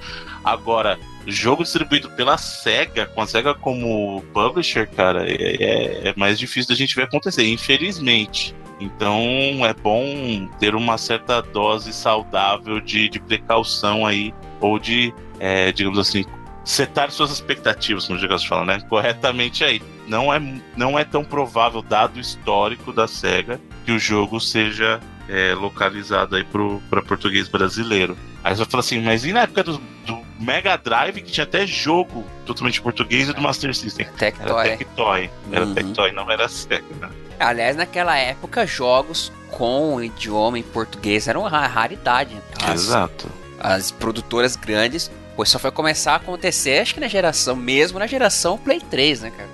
Agora, 0.45 0.99
jogo 1.27 1.63
distribuído 1.63 2.11
pela 2.11 2.39
SEGA, 2.39 3.07
com 3.07 3.21
a 3.21 3.27
SEGA 3.27 3.55
como 3.55 4.23
publisher, 4.33 4.89
cara, 4.89 5.29
é, 5.29 5.35
é- 5.35 6.09
é 6.09 6.15
mais 6.17 6.39
difícil 6.39 6.69
da 6.69 6.75
gente 6.75 6.95
ver 6.95 7.03
acontecer, 7.03 7.47
infelizmente. 7.47 8.55
Então 8.81 9.21
é 9.67 9.75
bom 9.75 10.49
ter 10.61 10.75
uma 10.75 10.97
certa 10.97 11.43
dose 11.43 11.93
saudável 11.93 12.81
de, 12.81 13.09
de 13.09 13.19
precaução 13.19 14.07
aí, 14.07 14.33
ou 14.61 14.79
de, 14.79 15.13
é, 15.41 15.73
digamos 15.73 15.99
assim, 15.99 16.25
setar 16.65 17.11
suas 17.11 17.31
expectativas, 17.33 18.07
como 18.07 18.17
o 18.17 18.21
Diego 18.21 18.39
fala, 18.47 18.65
né? 18.65 18.81
Corretamente 18.89 19.65
aí. 19.65 19.83
Não 20.09 20.33
é, 20.33 20.41
não 20.77 20.99
é 20.99 21.05
tão 21.05 21.23
provável, 21.25 21.83
dado 21.83 22.17
o 22.17 22.21
histórico 22.21 22.93
da 22.93 23.07
SEGA, 23.07 23.61
que 23.85 23.93
o 23.93 23.99
jogo 23.99 24.41
seja 24.41 25.01
é, 25.29 25.55
localizado 25.55 26.35
aí 26.37 26.45
para 26.91 27.03
português 27.03 27.47
brasileiro. 27.49 28.17
Aí 28.43 28.55
você 28.55 28.63
vai 28.63 28.71
falar 28.71 28.81
assim, 28.81 29.01
mas 29.03 29.25
e 29.25 29.33
na 29.33 29.43
época 29.43 29.63
do, 29.65 29.79
do 30.07 30.19
Mega 30.41 30.77
Drive, 30.77 31.21
que 31.21 31.31
tinha 31.33 31.45
até 31.45 31.67
jogo 31.67 32.25
totalmente 32.47 32.81
português 32.81 33.29
e 33.29 33.33
do 33.33 33.41
Master 33.43 33.75
System? 33.75 34.07
Era 34.07 34.17
Tectoy. 34.17 34.77
Tectoy. 34.77 35.31
Era 35.53 35.65
Uhum. 35.67 35.75
Tectoy, 35.75 36.13
não 36.13 36.31
era 36.31 36.49
SEGA. 36.49 36.85
né? 37.01 37.11
Aliás, 37.39 37.77
naquela 37.77 38.17
época, 38.17 38.67
jogos 38.67 39.31
com 39.51 40.03
idioma 40.03 40.59
em 40.59 40.63
português 40.63 41.29
eram 41.29 41.41
uma 41.43 41.67
raridade. 41.67 42.37
As, 42.65 42.81
Exato. 42.85 43.29
as 43.61 43.91
produtoras 43.91 44.57
grandes, 44.57 45.11
pois 45.37 45.49
só 45.49 45.59
foi 45.59 45.71
começar 45.71 46.13
a 46.13 46.17
acontecer, 46.17 46.81
acho 46.81 46.95
que 46.95 47.01
na 47.01 47.09
geração, 47.09 47.55
mesmo 47.55 47.99
na 47.99 48.07
geração 48.07 48.57
Play 48.57 48.81
3, 48.81 49.23
né, 49.23 49.31
cara? 49.37 49.49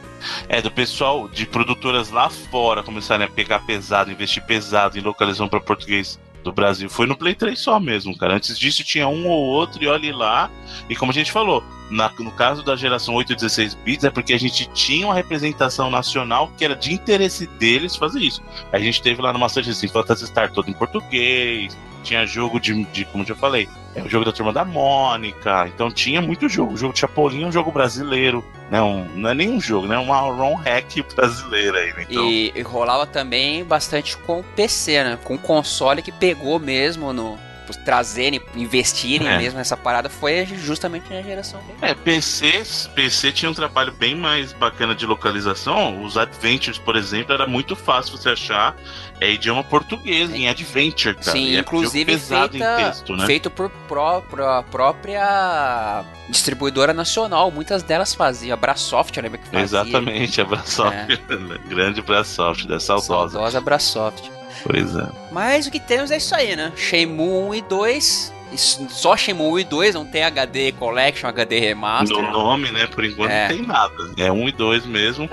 É, 0.48 0.60
do 0.62 0.70
pessoal 0.70 1.28
de 1.28 1.46
produtoras 1.46 2.10
lá 2.10 2.28
fora 2.30 2.82
começarem 2.82 3.26
a 3.26 3.30
pegar 3.30 3.60
pesado, 3.60 4.10
investir 4.10 4.42
pesado 4.44 4.98
em 4.98 5.02
localização 5.02 5.48
para 5.48 5.60
português 5.60 6.18
do 6.42 6.52
Brasil. 6.52 6.90
Foi 6.90 7.06
no 7.06 7.16
Play 7.16 7.34
3 7.34 7.58
só 7.58 7.80
mesmo, 7.80 8.16
cara. 8.18 8.34
Antes 8.34 8.58
disso 8.58 8.84
tinha 8.84 9.08
um 9.08 9.26
ou 9.26 9.42
outro 9.44 9.82
e 9.82 9.86
olhe 9.88 10.12
lá. 10.12 10.50
E 10.90 10.94
como 10.94 11.10
a 11.10 11.14
gente 11.14 11.32
falou, 11.32 11.64
na- 11.90 12.12
no 12.18 12.30
caso 12.32 12.62
da 12.62 12.76
geração 12.76 13.14
8 13.14 13.32
e 13.32 13.36
16 13.36 13.74
bits, 13.74 14.04
é 14.04 14.10
porque 14.10 14.34
a 14.34 14.38
gente 14.38 14.66
tinha 14.74 15.06
uma 15.06 15.14
representação 15.14 15.90
nacional 15.90 16.50
que 16.58 16.62
era 16.64 16.76
de 16.76 16.92
interesse 16.92 17.46
deles 17.46 17.96
fazer 17.96 18.20
isso. 18.20 18.42
A 18.72 18.78
gente 18.78 19.00
teve 19.00 19.22
lá 19.22 19.32
no 19.32 19.38
Master 19.38 19.64
System 19.64 19.88
Phantasy 19.88 20.26
Star 20.26 20.52
todo 20.52 20.68
em 20.68 20.74
português, 20.74 21.74
tinha 22.04 22.26
jogo 22.26 22.60
de, 22.60 22.84
de 22.84 23.04
como 23.06 23.24
já 23.24 23.34
falei, 23.34 23.68
é 23.94 24.02
o 24.02 24.08
jogo 24.08 24.24
da 24.24 24.32
turma 24.32 24.52
da 24.52 24.64
Mônica. 24.64 25.68
Então 25.68 25.90
tinha 25.90 26.20
muito 26.20 26.48
jogo. 26.48 26.74
O 26.74 26.76
jogo 26.76 26.92
de 26.92 27.00
Chapolin 27.00 27.44
é 27.44 27.46
um 27.46 27.52
jogo 27.52 27.72
brasileiro. 27.72 28.44
Né? 28.70 28.80
Um, 28.80 29.04
não 29.14 29.30
é 29.30 29.34
nem 29.34 29.50
um 29.50 29.60
jogo, 29.60 29.86
né? 29.86 29.96
Uma 29.98 30.20
ROM 30.20 30.54
hack 30.54 31.02
brasileira 31.14 31.78
aí, 31.78 31.92
né? 31.94 32.06
Então, 32.08 32.24
E, 32.24 32.52
e 32.54 32.62
rolava 32.62 33.06
também 33.06 33.64
bastante 33.64 34.16
com 34.16 34.40
o 34.40 34.44
PC, 34.44 35.04
né? 35.04 35.18
Com 35.22 35.34
o 35.34 35.38
console 35.38 36.02
que 36.02 36.12
pegou 36.12 36.58
mesmo 36.58 37.12
no. 37.12 37.38
Trazerem, 37.84 38.40
investirem 38.54 39.28
É. 39.28 39.38
mesmo 39.38 39.58
nessa 39.58 39.76
parada 39.76 40.08
foi 40.08 40.44
justamente 40.46 41.12
na 41.12 41.22
geração. 41.22 41.60
É, 41.82 41.94
PC, 41.94 42.62
PC 42.94 43.32
tinha 43.32 43.50
um 43.50 43.54
trabalho 43.54 43.92
bem 43.92 44.14
mais 44.14 44.52
bacana 44.52 44.94
de 44.94 45.06
localização. 45.06 46.02
Os 46.04 46.16
Adventures, 46.16 46.78
por 46.78 46.96
exemplo, 46.96 47.32
era 47.34 47.46
muito 47.46 47.74
fácil 47.76 48.16
você 48.16 48.30
achar 48.30 48.76
é 49.20 49.30
idioma 49.30 49.62
português 49.64 50.30
em 50.32 50.48
Adventure, 50.48 51.14
cara. 51.14 51.30
Sim, 51.32 51.56
é 51.56 51.60
inclusive 51.60 52.04
pesado 52.12 52.50
feita, 52.52 52.80
em 52.80 52.84
texto, 52.84 53.16
né? 53.16 53.26
feito 53.26 53.48
por 53.50 53.70
pró- 53.88 54.20
pró- 54.22 54.62
própria 54.70 56.04
distribuidora 56.28 56.92
nacional. 56.92 57.50
Muitas 57.50 57.82
delas 57.82 58.14
faziam. 58.14 58.54
A 58.54 58.56
Brasoft, 58.56 59.16
eu 59.16 59.22
lembro 59.22 59.38
que 59.38 59.44
fazia. 59.46 59.62
Exatamente, 59.62 60.40
a 60.40 60.44
Brasoft, 60.44 60.96
grande 61.68 62.02
Brasoft, 62.02 62.66
da 62.66 62.78
saudosa. 62.80 63.32
Saudosa 63.34 63.60
Brasoft. 63.60 64.30
Pois 64.62 64.94
é. 64.94 65.08
Mas 65.30 65.66
o 65.66 65.70
que 65.70 65.80
temos 65.80 66.10
é 66.10 66.16
isso 66.16 66.34
aí, 66.34 66.54
né? 66.54 66.72
Shenmue 66.76 67.48
1 67.48 67.54
e 67.54 67.62
2 67.62 68.34
só 68.56 69.16
Shenmue 69.16 69.52
1 69.52 69.58
e 69.58 69.64
2, 69.64 69.94
não 69.94 70.04
tem 70.04 70.22
HD 70.22 70.72
Collection, 70.72 71.28
HD 71.28 71.58
Remaster. 71.58 72.16
No 72.16 72.30
nome, 72.30 72.70
né? 72.70 72.86
Por 72.86 73.04
enquanto 73.04 73.30
é. 73.30 73.48
não 73.48 73.56
tem 73.56 73.66
nada. 73.66 73.94
É 74.16 74.30
1 74.30 74.48
e 74.48 74.52
2 74.52 74.86
mesmo. 74.86 75.28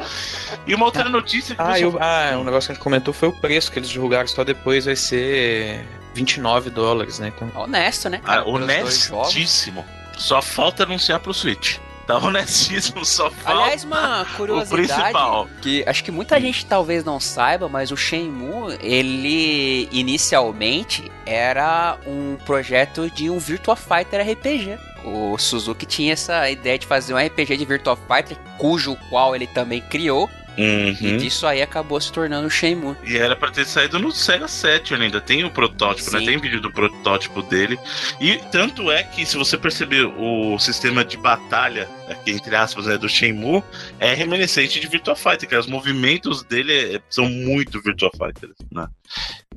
E 0.65 0.73
uma 0.73 0.85
outra 0.85 1.07
notícia 1.07 1.55
que 1.55 1.61
ah, 1.61 1.79
eu, 1.79 1.97
ah, 1.99 2.37
um 2.37 2.43
negócio 2.43 2.67
que 2.67 2.71
a 2.71 2.75
gente 2.75 2.83
comentou 2.83 3.13
foi 3.13 3.29
o 3.29 3.33
preço 3.33 3.71
que 3.71 3.79
eles 3.79 3.89
divulgaram 3.89 4.27
só 4.27 4.43
depois 4.43 4.85
vai 4.85 4.95
ser 4.95 5.85
29 6.13 6.69
dólares, 6.69 7.19
né? 7.19 7.31
Então... 7.35 7.51
Honesto, 7.61 8.09
né? 8.09 8.19
Cara, 8.23 8.41
ah, 8.41 8.49
honestíssimo. 8.49 9.85
Só 10.17 10.41
falta 10.41 10.83
anunciar 10.83 11.19
pro 11.19 11.33
Switch. 11.33 11.77
Tá 12.05 12.17
honestíssimo, 12.17 13.05
só 13.05 13.29
falta. 13.31 13.61
Aliás, 13.61 13.83
uma 13.83 14.25
curiosidade 14.35 15.17
que 15.61 15.83
acho 15.87 16.03
que 16.03 16.11
muita 16.11 16.39
gente 16.39 16.65
talvez 16.65 17.03
não 17.03 17.19
saiba, 17.19 17.69
mas 17.69 17.91
o 17.91 17.97
Shenmue, 17.97 18.77
ele 18.81 19.87
inicialmente 19.91 21.11
era 21.25 21.97
um 22.05 22.37
projeto 22.45 23.09
de 23.09 23.29
um 23.29 23.39
Virtua 23.39 23.75
Fighter 23.75 24.21
RPG. 24.21 24.77
O 25.03 25.37
Suzuki 25.37 25.85
tinha 25.85 26.13
essa 26.13 26.49
ideia 26.49 26.77
de 26.77 26.85
fazer 26.85 27.13
um 27.13 27.17
RPG 27.17 27.57
de 27.57 27.65
Virtua 27.65 27.97
Fighter, 27.97 28.37
cujo 28.57 28.95
qual 29.09 29.35
ele 29.35 29.47
também 29.47 29.81
criou, 29.81 30.29
Uhum. 30.57 30.95
E 31.01 31.17
disso 31.17 31.47
aí 31.47 31.61
acabou 31.61 31.99
se 31.99 32.11
tornando 32.11 32.47
o 32.47 32.49
Shenmue. 32.49 32.95
E 33.03 33.17
era 33.17 33.35
para 33.35 33.51
ter 33.51 33.65
saído 33.65 33.99
no 33.99 34.11
Sega 34.11 34.47
7 34.47 34.93
ainda. 34.95 35.21
Tem 35.21 35.43
o 35.43 35.49
protótipo, 35.49 36.11
né? 36.11 36.19
Sim. 36.19 36.25
né? 36.25 36.31
Tem 36.31 36.41
vídeo 36.41 36.61
do 36.61 36.71
protótipo 36.71 37.41
dele. 37.41 37.79
E 38.19 38.37
tanto 38.51 38.91
é 38.91 39.03
que, 39.03 39.25
se 39.25 39.37
você 39.37 39.57
perceber, 39.57 40.05
o 40.05 40.59
sistema 40.59 41.03
de 41.05 41.17
batalha, 41.17 41.87
aqui 42.09 42.31
entre 42.31 42.55
aspas, 42.55 42.85
né, 42.85 42.97
do 42.97 43.07
Shenmue, 43.07 43.63
é 43.99 44.13
reminiscente 44.13 44.79
de 44.79 44.87
Virtua 44.87 45.15
Fighter, 45.15 45.47
que 45.47 45.55
os 45.55 45.67
movimentos 45.67 46.43
dele 46.43 46.95
é, 46.95 47.01
são 47.09 47.29
muito 47.29 47.81
Virtua 47.81 48.11
Fighter, 48.11 48.49
né? 48.71 48.87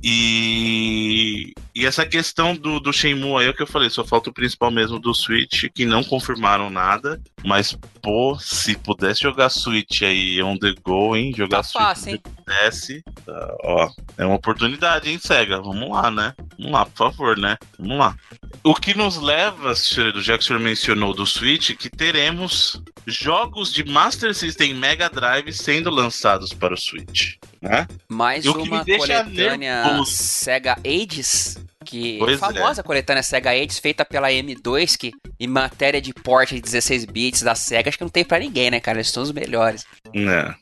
E, 0.03 1.53
e 1.73 1.85
essa 1.85 2.05
questão 2.05 2.55
do, 2.55 2.79
do 2.79 2.93
Shenmue 2.93 3.39
aí 3.41 3.47
é 3.47 3.49
o 3.49 3.53
que 3.55 3.63
eu 3.63 3.67
falei, 3.67 3.89
só 3.89 4.03
falta 4.03 4.29
o 4.29 4.33
principal 4.33 4.69
mesmo 4.69 4.99
do 4.99 5.15
Switch, 5.15 5.65
que 5.73 5.83
não 5.83 6.03
confirmaram 6.03 6.69
nada, 6.69 7.19
mas 7.43 7.75
pô, 8.03 8.37
se 8.39 8.77
pudesse 8.77 9.21
jogar 9.21 9.49
Switch 9.49 10.03
aí 10.03 10.41
on 10.43 10.59
the 10.59 10.75
go, 10.83 11.15
hein? 11.15 11.33
Jogar 11.35 11.57
tá 11.57 11.63
Switch 11.63 11.83
fácil, 11.83 12.11
hein? 12.11 12.21
pudesse, 12.23 13.03
tá, 13.25 13.55
ó, 13.63 13.89
é 14.17 14.25
uma 14.25 14.35
oportunidade, 14.35 15.09
hein, 15.09 15.17
SEGA? 15.17 15.59
Vamos 15.59 15.89
lá, 15.89 16.11
né? 16.11 16.35
Vamos 16.57 16.71
lá, 16.71 16.85
por 16.85 16.97
favor, 16.97 17.37
né? 17.37 17.57
Vamos 17.79 17.97
lá. 17.97 18.15
O 18.63 18.75
que 18.75 18.95
nos 18.95 19.17
leva, 19.17 19.73
do 20.13 20.21
já 20.21 20.37
que 20.37 20.43
o 20.43 20.47
senhor 20.47 20.59
mencionou 20.59 21.15
do 21.15 21.25
Switch, 21.25 21.75
que 21.75 21.89
teremos 21.89 22.79
jogos 23.07 23.73
de 23.73 23.83
Master 23.83 24.35
System 24.35 24.75
Mega 24.75 25.09
Drive 25.09 25.51
sendo 25.51 25.89
lançados 25.89 26.53
para 26.53 26.73
o 26.73 26.77
Switch. 26.77 27.37
Né? 27.65 27.87
Mais 28.07 28.45
uma 28.45 28.85
coletânea 28.85 30.05
Sega 30.05 30.77
Ages 30.85 31.57
que 31.83 32.17
pois 32.19 32.39
famosa 32.39 32.81
é. 32.81 32.83
coletânea 32.83 33.23
Sega 33.23 33.49
Ages 33.51 33.79
feita 33.79 34.05
pela 34.05 34.29
M2 34.29 34.95
que 34.95 35.11
em 35.39 35.47
matéria 35.47 35.99
de 35.99 36.13
porte 36.13 36.53
de 36.53 36.61
16 36.61 37.05
bits 37.05 37.41
da 37.41 37.55
Sega 37.55 37.89
acho 37.89 37.97
que 37.97 38.03
não 38.03 38.09
tem 38.09 38.23
para 38.23 38.39
ninguém, 38.39 38.69
né, 38.69 38.79
cara? 38.79 38.97
Eles 38.99 39.09
são 39.09 39.23
os 39.23 39.31
melhores. 39.31 39.83
É. 40.13 40.53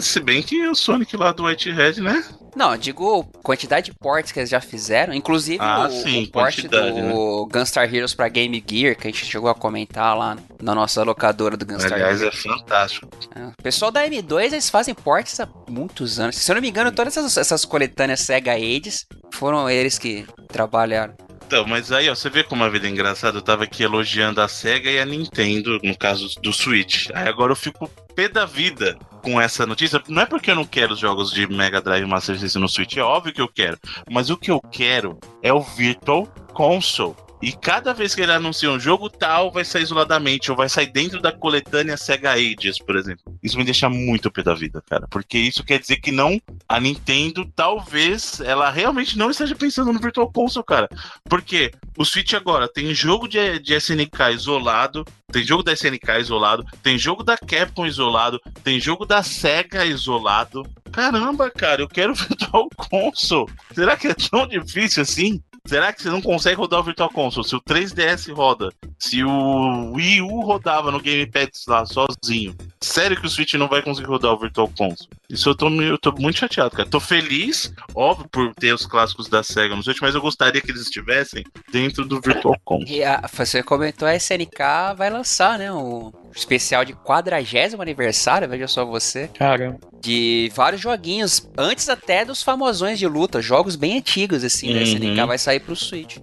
Se 0.00 0.20
bem 0.20 0.42
que 0.42 0.66
o 0.66 0.74
Sonic 0.74 1.16
lá 1.16 1.32
do 1.32 1.44
Whitehead, 1.44 2.00
né? 2.00 2.24
Não, 2.56 2.74
digo 2.74 3.24
quantidade 3.42 3.90
de 3.90 3.98
ports 3.98 4.32
que 4.32 4.40
eles 4.40 4.48
já 4.48 4.62
fizeram, 4.62 5.12
inclusive 5.12 5.58
ah, 5.60 5.86
o, 5.86 5.90
sim, 5.90 6.24
o 6.24 6.30
port 6.30 6.62
do 6.62 6.70
né? 6.70 7.12
Gunstar 7.52 7.94
Heroes 7.94 8.14
pra 8.14 8.28
Game 8.28 8.64
Gear, 8.66 8.96
que 8.96 9.06
a 9.06 9.10
gente 9.10 9.26
chegou 9.26 9.50
a 9.50 9.54
comentar 9.54 10.16
lá 10.16 10.38
na 10.62 10.74
nossa 10.74 11.02
locadora 11.02 11.54
do 11.54 11.66
Gunstar 11.66 11.92
Aliás, 11.92 12.22
Heroes. 12.22 12.38
é 12.38 12.48
fantástico. 12.48 13.08
É. 13.34 13.48
O 13.48 13.62
pessoal 13.62 13.90
da 13.90 14.08
M2, 14.08 14.44
eles 14.44 14.70
fazem 14.70 14.94
ports 14.94 15.38
há 15.38 15.46
muitos 15.68 16.18
anos. 16.18 16.36
Se 16.36 16.50
eu 16.50 16.54
não 16.54 16.62
me 16.62 16.70
engano, 16.70 16.90
todas 16.90 17.14
essas, 17.14 17.36
essas 17.36 17.66
coletâneas 17.66 18.20
Sega 18.20 18.54
Ages 18.54 19.04
foram 19.34 19.68
eles 19.68 19.98
que 19.98 20.24
trabalharam. 20.48 21.14
Então, 21.46 21.64
mas 21.64 21.92
aí, 21.92 22.10
ó, 22.10 22.14
você 22.14 22.28
vê 22.28 22.42
como 22.42 22.64
a 22.64 22.68
vida 22.68 22.88
é 22.88 22.90
engraçada. 22.90 23.38
Eu 23.38 23.42
tava 23.42 23.62
aqui 23.62 23.84
elogiando 23.84 24.40
a 24.40 24.48
SEGA 24.48 24.90
e 24.90 24.98
a 24.98 25.04
Nintendo, 25.04 25.78
no 25.80 25.96
caso 25.96 26.28
do 26.42 26.52
Switch. 26.52 27.08
Aí 27.14 27.28
agora 27.28 27.52
eu 27.52 27.56
fico 27.56 27.88
pé 28.16 28.28
da 28.28 28.44
vida 28.44 28.98
com 29.22 29.40
essa 29.40 29.64
notícia. 29.64 30.02
Não 30.08 30.22
é 30.22 30.26
porque 30.26 30.50
eu 30.50 30.56
não 30.56 30.64
quero 30.64 30.94
os 30.94 30.98
jogos 30.98 31.30
de 31.30 31.46
Mega 31.46 31.80
Drive 31.80 32.04
Master 32.04 32.36
System 32.36 32.62
no 32.62 32.68
Switch, 32.68 32.96
é 32.96 33.02
óbvio 33.02 33.32
que 33.32 33.40
eu 33.40 33.46
quero. 33.46 33.78
Mas 34.10 34.28
o 34.28 34.36
que 34.36 34.50
eu 34.50 34.60
quero 34.60 35.20
é 35.40 35.52
o 35.52 35.60
Virtual 35.60 36.26
Console. 36.52 37.14
E 37.42 37.52
cada 37.52 37.92
vez 37.92 38.14
que 38.14 38.22
ele 38.22 38.32
anuncia 38.32 38.70
um 38.70 38.80
jogo 38.80 39.10
tal, 39.10 39.52
vai 39.52 39.64
sair 39.64 39.82
isoladamente, 39.82 40.50
ou 40.50 40.56
vai 40.56 40.68
sair 40.68 40.86
dentro 40.86 41.20
da 41.20 41.30
coletânea 41.30 41.96
Sega 41.96 42.32
Ages, 42.32 42.78
por 42.78 42.96
exemplo. 42.96 43.24
Isso 43.42 43.58
me 43.58 43.64
deixa 43.64 43.88
muito 43.88 44.30
pé 44.30 44.42
da 44.42 44.54
vida, 44.54 44.82
cara. 44.88 45.06
Porque 45.08 45.38
isso 45.38 45.62
quer 45.62 45.78
dizer 45.78 45.96
que 45.96 46.10
não. 46.10 46.40
A 46.68 46.80
Nintendo, 46.80 47.44
talvez, 47.54 48.40
ela 48.40 48.70
realmente 48.70 49.18
não 49.18 49.30
esteja 49.30 49.54
pensando 49.54 49.92
no 49.92 50.00
Virtual 50.00 50.30
Console, 50.32 50.64
cara. 50.64 50.88
Porque 51.28 51.70
o 51.96 52.04
Switch 52.04 52.32
agora 52.34 52.68
tem 52.68 52.94
jogo 52.94 53.28
de, 53.28 53.58
de 53.58 53.74
SNK 53.74 54.32
isolado, 54.34 55.04
tem 55.30 55.44
jogo 55.44 55.62
da 55.62 55.72
SNK 55.72 56.20
isolado, 56.20 56.64
tem 56.82 56.98
jogo 56.98 57.22
da 57.22 57.36
Capcom 57.36 57.86
isolado, 57.86 58.40
tem 58.62 58.80
jogo 58.80 59.04
da 59.04 59.22
Sega 59.22 59.84
isolado. 59.84 60.62
Caramba, 60.92 61.50
cara, 61.50 61.82
eu 61.82 61.88
quero 61.88 62.14
Virtual 62.16 62.68
Console. 62.76 63.52
Será 63.74 63.96
que 63.96 64.08
é 64.08 64.14
tão 64.14 64.46
difícil 64.46 65.02
assim? 65.02 65.42
Será 65.66 65.92
que 65.92 66.02
você 66.02 66.10
não 66.10 66.22
consegue 66.22 66.56
rodar 66.56 66.80
o 66.80 66.84
Virtual 66.84 67.10
Console? 67.10 67.46
Se 67.46 67.56
o 67.56 67.60
3DS 67.60 68.32
roda, 68.32 68.70
se 68.98 69.22
o 69.24 69.92
Wii 69.92 70.22
U 70.22 70.40
rodava 70.40 70.90
no 70.90 71.00
Gamepad 71.00 71.50
lá 71.66 71.84
sozinho, 71.84 72.54
sério 72.80 73.20
que 73.20 73.26
o 73.26 73.30
Switch 73.30 73.54
não 73.54 73.68
vai 73.68 73.82
conseguir 73.82 74.08
rodar 74.08 74.32
o 74.32 74.38
Virtual 74.38 74.68
Console? 74.68 75.08
Isso 75.28 75.48
eu 75.50 75.54
tô, 75.54 75.68
eu 75.68 75.98
tô 75.98 76.12
muito 76.12 76.38
chateado, 76.38 76.70
cara. 76.70 76.88
Tô 76.88 77.00
feliz, 77.00 77.72
óbvio, 77.94 78.28
por 78.28 78.54
ter 78.54 78.72
os 78.72 78.86
clássicos 78.86 79.28
da 79.28 79.42
SEGA 79.42 79.74
no 79.74 79.82
Switch, 79.82 80.00
mas 80.00 80.14
eu 80.14 80.20
gostaria 80.20 80.60
que 80.60 80.70
eles 80.70 80.82
estivessem 80.82 81.44
dentro 81.72 82.04
do 82.04 82.20
Virtual 82.20 82.56
Console. 82.64 82.90
E 82.90 83.02
a, 83.02 83.22
você 83.32 83.62
comentou, 83.62 84.06
a 84.06 84.14
SNK 84.14 84.94
vai 84.96 85.10
lançar, 85.10 85.58
né, 85.58 85.72
o 85.72 86.12
especial 86.34 86.84
de 86.84 86.92
40 86.92 87.36
aniversário, 87.80 88.48
veja 88.48 88.68
só 88.68 88.84
você. 88.84 89.28
Cara. 89.28 89.76
De 90.06 90.52
vários 90.54 90.80
joguinhos, 90.80 91.50
antes 91.58 91.88
até 91.88 92.24
dos 92.24 92.40
famosões 92.40 92.96
de 92.96 93.08
luta, 93.08 93.42
jogos 93.42 93.74
bem 93.74 93.98
antigos, 93.98 94.44
assim, 94.44 94.68
uhum. 94.68 94.74
da 94.74 94.82
SNK 94.82 95.26
vai 95.26 95.36
sair 95.36 95.58
pro 95.58 95.74
Switch. 95.74 96.18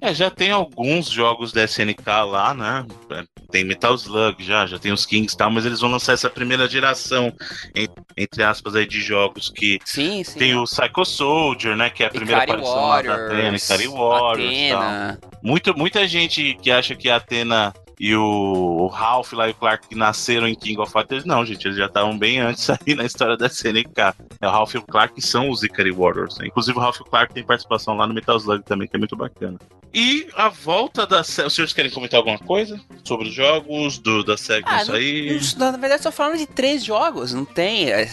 É, 0.00 0.14
já 0.14 0.30
tem 0.30 0.50
alguns 0.50 1.10
jogos 1.10 1.52
da 1.52 1.62
SNK 1.64 2.06
lá, 2.26 2.54
né? 2.54 2.86
É, 3.10 3.24
tem 3.50 3.62
Metal 3.62 3.94
Slug 3.94 4.42
já, 4.42 4.64
já 4.64 4.78
tem 4.78 4.90
os 4.90 5.04
Kings 5.04 5.34
e 5.34 5.36
tal, 5.36 5.50
mas 5.50 5.66
eles 5.66 5.80
vão 5.80 5.90
lançar 5.90 6.14
essa 6.14 6.30
primeira 6.30 6.66
geração, 6.66 7.30
entre 8.16 8.42
aspas, 8.42 8.74
aí, 8.74 8.86
de 8.86 9.02
jogos 9.02 9.50
que 9.50 9.78
sim, 9.84 10.24
sim. 10.24 10.38
tem 10.38 10.56
o 10.56 10.64
Psycho 10.64 11.04
Soldier, 11.04 11.76
né? 11.76 11.90
Que 11.90 12.04
é 12.04 12.06
a 12.06 12.10
primeira 12.10 12.42
Ikari 12.42 12.52
aparição 12.52 12.88
Warriors, 12.88 13.18
lá 13.18 13.26
da 13.26 13.34
Atena, 13.34 13.56
Ikari 13.58 13.88
Warriors. 13.88 14.54
Atena. 14.54 15.18
Tal. 15.20 15.30
Muita, 15.42 15.72
muita 15.74 16.08
gente 16.08 16.56
que 16.62 16.70
acha 16.70 16.94
que 16.94 17.10
a 17.10 17.16
Atena 17.16 17.74
e 17.98 18.14
o, 18.14 18.22
o 18.22 18.86
Ralph 18.88 19.32
lá 19.32 19.48
e 19.48 19.52
o 19.52 19.54
Clark 19.54 19.88
que 19.88 19.94
nasceram 19.94 20.46
em 20.46 20.54
King 20.54 20.78
of 20.80 20.92
Fighters, 20.92 21.24
não, 21.24 21.44
gente, 21.46 21.66
eles 21.66 21.78
já 21.78 21.86
estavam 21.86 22.16
bem 22.16 22.40
antes 22.40 22.68
aí 22.70 22.94
na 22.94 23.04
história 23.04 23.36
da 23.36 23.46
SNK. 23.46 24.14
É, 24.40 24.46
o 24.46 24.50
Ralph 24.50 24.74
e 24.74 24.78
o 24.78 24.82
Clark 24.82 25.20
são 25.22 25.48
os 25.48 25.62
Ikari 25.62 25.90
Warriors. 25.90 26.38
Né? 26.38 26.46
Inclusive 26.48 26.76
o 26.76 26.80
Ralph 26.80 26.98
e 26.98 27.02
o 27.02 27.04
Clark 27.04 27.32
tem 27.32 27.44
participação 27.44 27.96
lá 27.96 28.06
no 28.06 28.12
Metal 28.12 28.36
Slug 28.36 28.64
também, 28.64 28.86
que 28.86 28.96
é 28.96 28.98
muito 28.98 29.16
bacana. 29.16 29.58
E 29.94 30.28
a 30.34 30.50
volta 30.50 31.06
da 31.06 31.24
série. 31.24 31.48
Os 31.48 31.54
senhores 31.54 31.72
querem 31.72 31.90
comentar 31.90 32.18
alguma 32.18 32.38
coisa 32.38 32.78
sobre 33.02 33.28
os 33.28 33.34
jogos 33.34 33.96
do, 33.96 34.22
da 34.22 34.36
série 34.36 34.62
ah, 34.66 34.82
isso 34.82 34.92
aí? 34.92 35.40
Na 35.56 35.70
verdade, 35.70 35.94
estou 35.94 36.12
falando 36.12 36.36
de 36.36 36.46
três 36.46 36.84
jogos, 36.84 37.32
não 37.32 37.46
tem. 37.46 37.90
É. 37.90 38.06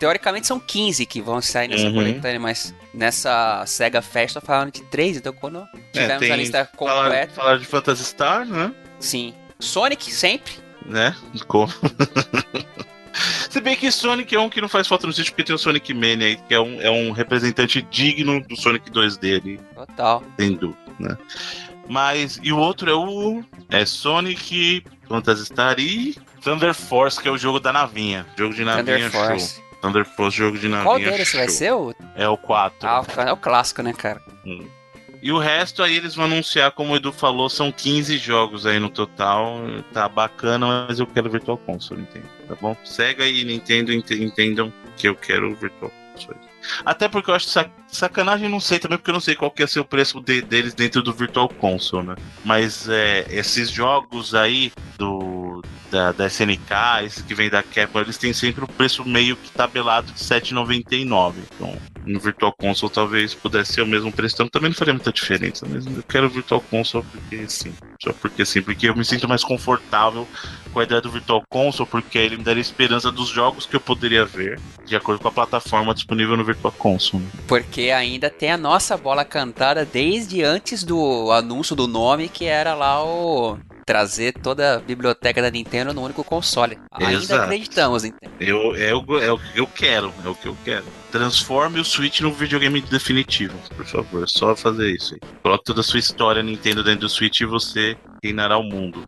Teoricamente 0.00 0.48
são 0.48 0.58
15 0.58 1.06
que 1.06 1.20
vão 1.20 1.40
sair 1.40 1.68
nessa 1.68 1.84
uhum. 1.84 1.94
coletânea, 1.94 2.40
mas 2.40 2.74
nessa 2.92 3.64
Sega 3.66 4.02
Fest 4.02 4.34
tô 4.34 4.40
falando 4.40 4.72
de 4.72 4.82
três, 4.82 5.16
então 5.16 5.32
quando 5.32 5.60
é, 5.60 6.00
tivermos 6.00 6.28
é, 6.28 6.32
a 6.32 6.36
lista 6.36 6.70
completa. 6.76 7.32
Falar, 7.34 7.46
falar 7.46 7.58
de 7.58 7.66
Phantasy 7.66 8.04
Star, 8.04 8.44
né? 8.44 8.74
Sim. 8.98 9.34
Sonic 9.58 10.12
sempre. 10.12 10.52
Né? 10.84 11.14
Como? 11.46 11.72
Se 13.50 13.60
bem 13.60 13.76
que 13.76 13.90
Sonic 13.90 14.34
é 14.34 14.40
um 14.40 14.48
que 14.48 14.60
não 14.60 14.68
faz 14.68 14.86
falta 14.86 15.06
no 15.06 15.12
sítio, 15.12 15.32
porque 15.32 15.44
tem 15.44 15.54
o 15.54 15.58
Sonic 15.58 15.92
Mania 15.92 16.28
aí, 16.28 16.36
que 16.36 16.54
é 16.54 16.60
um, 16.60 16.80
é 16.80 16.90
um 16.90 17.10
representante 17.10 17.82
digno 17.82 18.40
do 18.40 18.56
Sonic 18.56 18.90
2D 18.90 19.40
ali. 19.40 19.60
Total. 19.74 20.22
Sem 20.38 20.54
dúvida, 20.54 20.78
né? 20.98 21.16
Mas, 21.88 22.38
e 22.42 22.52
o 22.52 22.58
outro 22.58 22.90
é 22.90 22.94
o. 22.94 23.42
É 23.70 23.84
Sonic, 23.84 24.84
Phantasy 25.08 25.46
Star 25.46 25.78
e 25.78 26.14
Thunder 26.42 26.74
Force, 26.74 27.20
que 27.20 27.28
é 27.28 27.30
o 27.30 27.38
jogo 27.38 27.58
da 27.58 27.72
navinha. 27.72 28.26
Jogo 28.36 28.54
de 28.54 28.64
navinha 28.64 29.10
Thunder 29.10 29.10
Force. 29.10 29.62
Thunder 29.80 30.04
Force, 30.04 30.36
jogo 30.36 30.58
de 30.58 30.68
navinha. 30.68 30.84
Qual 30.84 30.98
deles 30.98 31.32
vai 31.32 31.48
ser 31.48 31.72
o. 31.72 31.94
É 32.14 32.28
o 32.28 32.36
4. 32.36 32.88
Ah, 32.88 33.02
é 33.26 33.32
o 33.32 33.36
clássico, 33.36 33.82
né, 33.82 33.92
cara? 33.94 34.22
Hum. 34.44 34.66
E 35.22 35.32
o 35.32 35.38
resto 35.38 35.82
aí 35.82 35.96
eles 35.96 36.14
vão 36.14 36.26
anunciar, 36.26 36.70
como 36.72 36.92
o 36.92 36.96
Edu 36.96 37.12
falou, 37.12 37.48
são 37.48 37.72
15 37.72 38.18
jogos 38.18 38.66
aí 38.66 38.78
no 38.78 38.88
total. 38.88 39.58
Tá 39.92 40.08
bacana, 40.08 40.86
mas 40.88 41.00
eu 41.00 41.06
quero 41.06 41.30
Virtual 41.30 41.58
Console, 41.58 42.02
entende? 42.02 42.26
Tá 42.46 42.54
bom? 42.60 42.76
Sega 42.84 43.26
e 43.26 43.44
Nintendo 43.44 43.92
entendam 43.92 44.72
que 44.96 45.08
eu 45.08 45.14
quero 45.14 45.54
Virtual 45.54 45.90
Console. 46.12 46.38
Até 46.84 47.08
porque 47.08 47.30
eu 47.30 47.34
acho 47.34 47.46
sac 47.46 47.70
sacanagem, 47.86 48.48
não 48.48 48.60
sei 48.60 48.78
também, 48.78 48.98
porque 48.98 49.10
eu 49.10 49.14
não 49.14 49.20
sei 49.20 49.34
qual 49.34 49.50
que 49.50 49.62
é 49.62 49.66
ser 49.66 49.80
o 49.80 49.84
preço 49.84 50.20
de 50.20 50.42
deles 50.42 50.74
dentro 50.74 51.02
do 51.02 51.12
Virtual 51.12 51.48
Console, 51.48 52.08
né? 52.08 52.16
Mas 52.44 52.88
é, 52.88 53.26
esses 53.30 53.70
jogos 53.70 54.34
aí 54.34 54.70
do 54.98 55.37
da, 55.90 56.12
da 56.12 56.26
SNK, 56.26 57.04
esses 57.04 57.22
que 57.22 57.34
vem 57.34 57.50
da 57.50 57.62
Capcom, 57.62 58.00
eles 58.00 58.18
têm 58.18 58.32
sempre 58.32 58.64
o 58.64 58.68
preço 58.68 59.04
meio 59.04 59.36
que 59.36 59.50
tabelado 59.50 60.12
de 60.12 60.18
7,99. 60.18 61.34
Então, 61.54 61.76
no 62.04 62.18
Virtual 62.18 62.52
Console 62.52 62.92
talvez 62.92 63.34
pudesse 63.34 63.74
ser 63.74 63.82
o 63.82 63.86
mesmo 63.86 64.10
preço, 64.10 64.36
então 64.36 64.48
também 64.48 64.70
não 64.70 64.76
faria 64.76 64.94
muita 64.94 65.12
diferença. 65.12 65.66
Mas 65.68 65.86
eu 65.86 66.02
quero 66.02 66.26
o 66.26 66.30
Virtual 66.30 66.60
Console 66.60 67.04
porque 67.10 67.48
sim. 67.48 67.72
Só 68.02 68.12
porque 68.12 68.44
sim, 68.44 68.62
porque 68.62 68.88
eu 68.88 68.96
me 68.96 69.04
sinto 69.04 69.28
mais 69.28 69.44
confortável 69.44 70.26
com 70.72 70.80
a 70.80 70.84
ideia 70.84 71.00
do 71.00 71.10
Virtual 71.10 71.42
Console, 71.48 71.88
porque 71.88 72.18
ele 72.18 72.36
me 72.36 72.44
daria 72.44 72.60
esperança 72.60 73.10
dos 73.10 73.28
jogos 73.28 73.66
que 73.66 73.76
eu 73.76 73.80
poderia 73.80 74.24
ver, 74.24 74.60
de 74.84 74.94
acordo 74.96 75.20
com 75.20 75.28
a 75.28 75.32
plataforma 75.32 75.94
disponível 75.94 76.36
no 76.36 76.44
Virtual 76.44 76.72
Console. 76.72 77.24
Porque 77.46 77.90
ainda 77.90 78.30
tem 78.30 78.52
a 78.52 78.56
nossa 78.56 78.96
bola 78.96 79.24
cantada 79.24 79.84
desde 79.84 80.42
antes 80.42 80.84
do 80.84 81.30
anúncio 81.32 81.74
do 81.74 81.86
nome, 81.86 82.28
que 82.28 82.44
era 82.44 82.74
lá 82.74 83.04
o 83.04 83.58
trazer 83.88 84.34
toda 84.34 84.76
a 84.76 84.78
biblioteca 84.80 85.40
da 85.40 85.50
Nintendo 85.50 85.94
no 85.94 86.02
único 86.02 86.22
console. 86.22 86.78
Ainda 86.92 87.12
Exato. 87.14 87.42
acreditamos, 87.44 88.02
Nintendo. 88.02 88.34
Eu, 88.38 88.76
é, 88.76 88.94
o, 88.94 89.18
é 89.18 89.32
o 89.32 89.38
que 89.38 89.58
eu 89.58 89.66
quero, 89.66 90.12
é 90.22 90.28
o 90.28 90.34
que 90.34 90.46
eu 90.46 90.54
quero. 90.62 90.84
Transforme 91.10 91.80
o 91.80 91.84
Switch 91.84 92.20
num 92.20 92.30
videogame 92.30 92.82
definitivo, 92.82 93.56
por 93.74 93.86
favor. 93.86 94.24
É 94.24 94.26
só 94.28 94.54
fazer 94.54 94.94
isso 94.94 95.14
aí. 95.14 95.20
Coloque 95.42 95.64
toda 95.64 95.80
a 95.80 95.82
sua 95.82 95.98
história 95.98 96.42
Nintendo 96.42 96.84
dentro 96.84 97.00
do 97.00 97.08
Switch 97.08 97.40
e 97.40 97.46
você 97.46 97.96
reinará 98.22 98.58
o 98.58 98.62
mundo. 98.62 99.04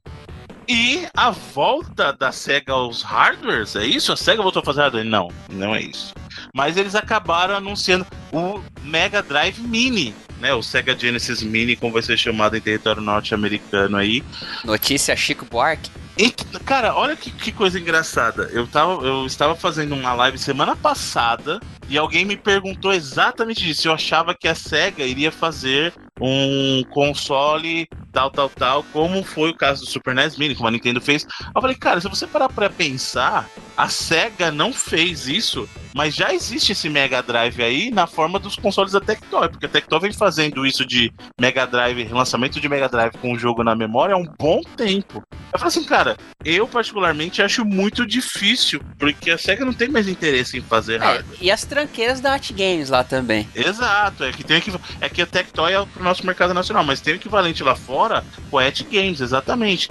E 0.67 1.07
a 1.15 1.31
volta 1.31 2.11
da 2.15 2.33
SEGA 2.33 2.73
aos 2.73 3.03
hardwares, 3.03 3.77
é 3.77 3.85
isso? 3.85 4.15
A 4.15 4.17
SEGA 4.17 4.43
voltou 4.43 4.63
a 4.63 4.65
fazer 4.65 4.81
hardware? 4.81 5.05
Não, 5.05 5.29
não 5.53 5.75
é 5.75 5.83
isso. 5.83 6.15
Mas 6.55 6.79
eles 6.79 6.95
acabaram 6.95 7.55
anunciando 7.55 8.07
o 8.33 8.63
Mega 8.83 9.23
Drive 9.23 9.59
Mini, 9.61 10.15
né? 10.41 10.53
O 10.55 10.63
Sega 10.63 10.97
Genesis 10.99 11.43
Mini, 11.43 11.77
como 11.77 11.93
vai 11.93 12.03
ser 12.03 12.17
chamado 12.17 12.57
em 12.57 12.61
território 12.61 13.03
norte-americano 13.03 13.97
aí. 13.97 14.23
Notícia 14.65 15.15
Chico 15.15 15.45
Buarque. 15.45 15.91
Cara, 16.65 16.95
olha 16.95 17.17
que, 17.17 17.31
que 17.31 17.51
coisa 17.51 17.79
engraçada. 17.79 18.51
Eu, 18.53 18.67
tava, 18.67 19.05
eu 19.05 19.27
estava 19.27 19.55
fazendo 19.55 19.95
uma 19.95 20.13
live 20.13 20.39
semana 20.39 20.77
passada 20.77 21.61
e 21.89 21.97
alguém 21.97 22.25
me 22.25 22.37
perguntou 22.37 22.93
exatamente 22.93 23.65
disso. 23.65 23.89
Eu 23.89 23.93
achava 23.93 24.35
que 24.35 24.47
a 24.47 24.55
SEGA 24.55 25.05
iria 25.05 25.33
fazer 25.33 25.93
um 26.21 26.83
console 26.91 27.89
tal, 28.13 28.31
tal, 28.31 28.49
tal, 28.49 28.85
como 28.93 29.23
foi 29.23 29.51
o 29.51 29.57
caso 29.57 29.85
do 29.85 29.91
Super 29.91 30.15
NES 30.15 30.37
Mini, 30.37 30.55
como 30.55 30.69
a 30.69 30.71
Nintendo 30.71 31.01
fez. 31.01 31.27
Eu 31.55 31.61
falei, 31.61 31.77
cara, 31.77 32.01
se 32.01 32.09
você 32.09 32.27
parar 32.27 32.49
pra 32.49 32.69
pensar, 32.69 33.49
a 33.77 33.89
SEGA 33.89 34.51
não 34.51 34.73
fez 34.73 35.27
isso, 35.27 35.69
mas 35.95 36.15
já 36.15 36.35
existe 36.35 36.73
esse 36.73 36.89
Mega 36.89 37.23
Drive 37.23 37.63
aí 37.63 37.91
na 37.91 38.07
forma 38.07 38.39
dos 38.39 38.57
consoles 38.57 38.93
da 38.93 39.01
Tectoy, 39.01 39.49
porque 39.49 39.67
a 39.67 39.69
Tectoy 39.69 40.01
vem 40.01 40.13
fazendo 40.13 40.67
isso 40.67 40.85
de 40.85 41.13
Mega 41.41 41.67
Drive, 41.67 42.09
lançamento 42.13 42.61
de 42.61 42.69
Mega 42.69 42.89
Drive 42.89 43.17
com 43.19 43.33
o 43.33 43.39
jogo 43.39 43.65
na 43.65 43.75
memória 43.75 44.15
há 44.15 44.19
um 44.19 44.27
bom 44.39 44.61
tempo. 44.77 45.23
Eu 45.53 45.59
falei 45.59 45.69
assim, 45.69 45.85
cara, 45.85 46.17
eu 46.45 46.67
particularmente 46.69 47.43
acho 47.43 47.65
muito 47.65 48.07
difícil, 48.07 48.81
porque 48.99 49.31
a 49.31 49.39
SEGA 49.39 49.65
não 49.65 49.73
tem 49.73 49.89
mais 49.89 50.07
interesse 50.07 50.57
em 50.57 50.61
fazer 50.63 50.95
É, 51.01 51.05
hardware. 51.05 51.39
e 51.41 51.51
as 51.51 51.65
tranqueiras 51.65 52.21
da 52.21 52.35
At 52.35 52.51
Games 52.53 52.89
lá 52.89 53.03
também. 53.03 53.49
Exato, 53.55 54.23
é 54.25 54.33
que 54.33 54.45
tem 54.45 54.59
aqui, 54.59 54.73
é 55.01 55.09
que 55.09 55.21
a 55.23 55.27
Tectoy 55.27 55.73
é 55.73 55.85
pro 55.85 56.05
nosso 56.05 56.25
mercado 56.25 56.55
nacional, 56.55 56.85
mas 56.85 57.01
tem 57.01 57.15
o 57.15 57.17
equivalente 57.17 57.63
lá 57.63 57.75
fora, 57.75 58.25
o 58.51 58.59
At 58.59 58.83
Games, 58.91 59.21
exatamente. 59.21 59.89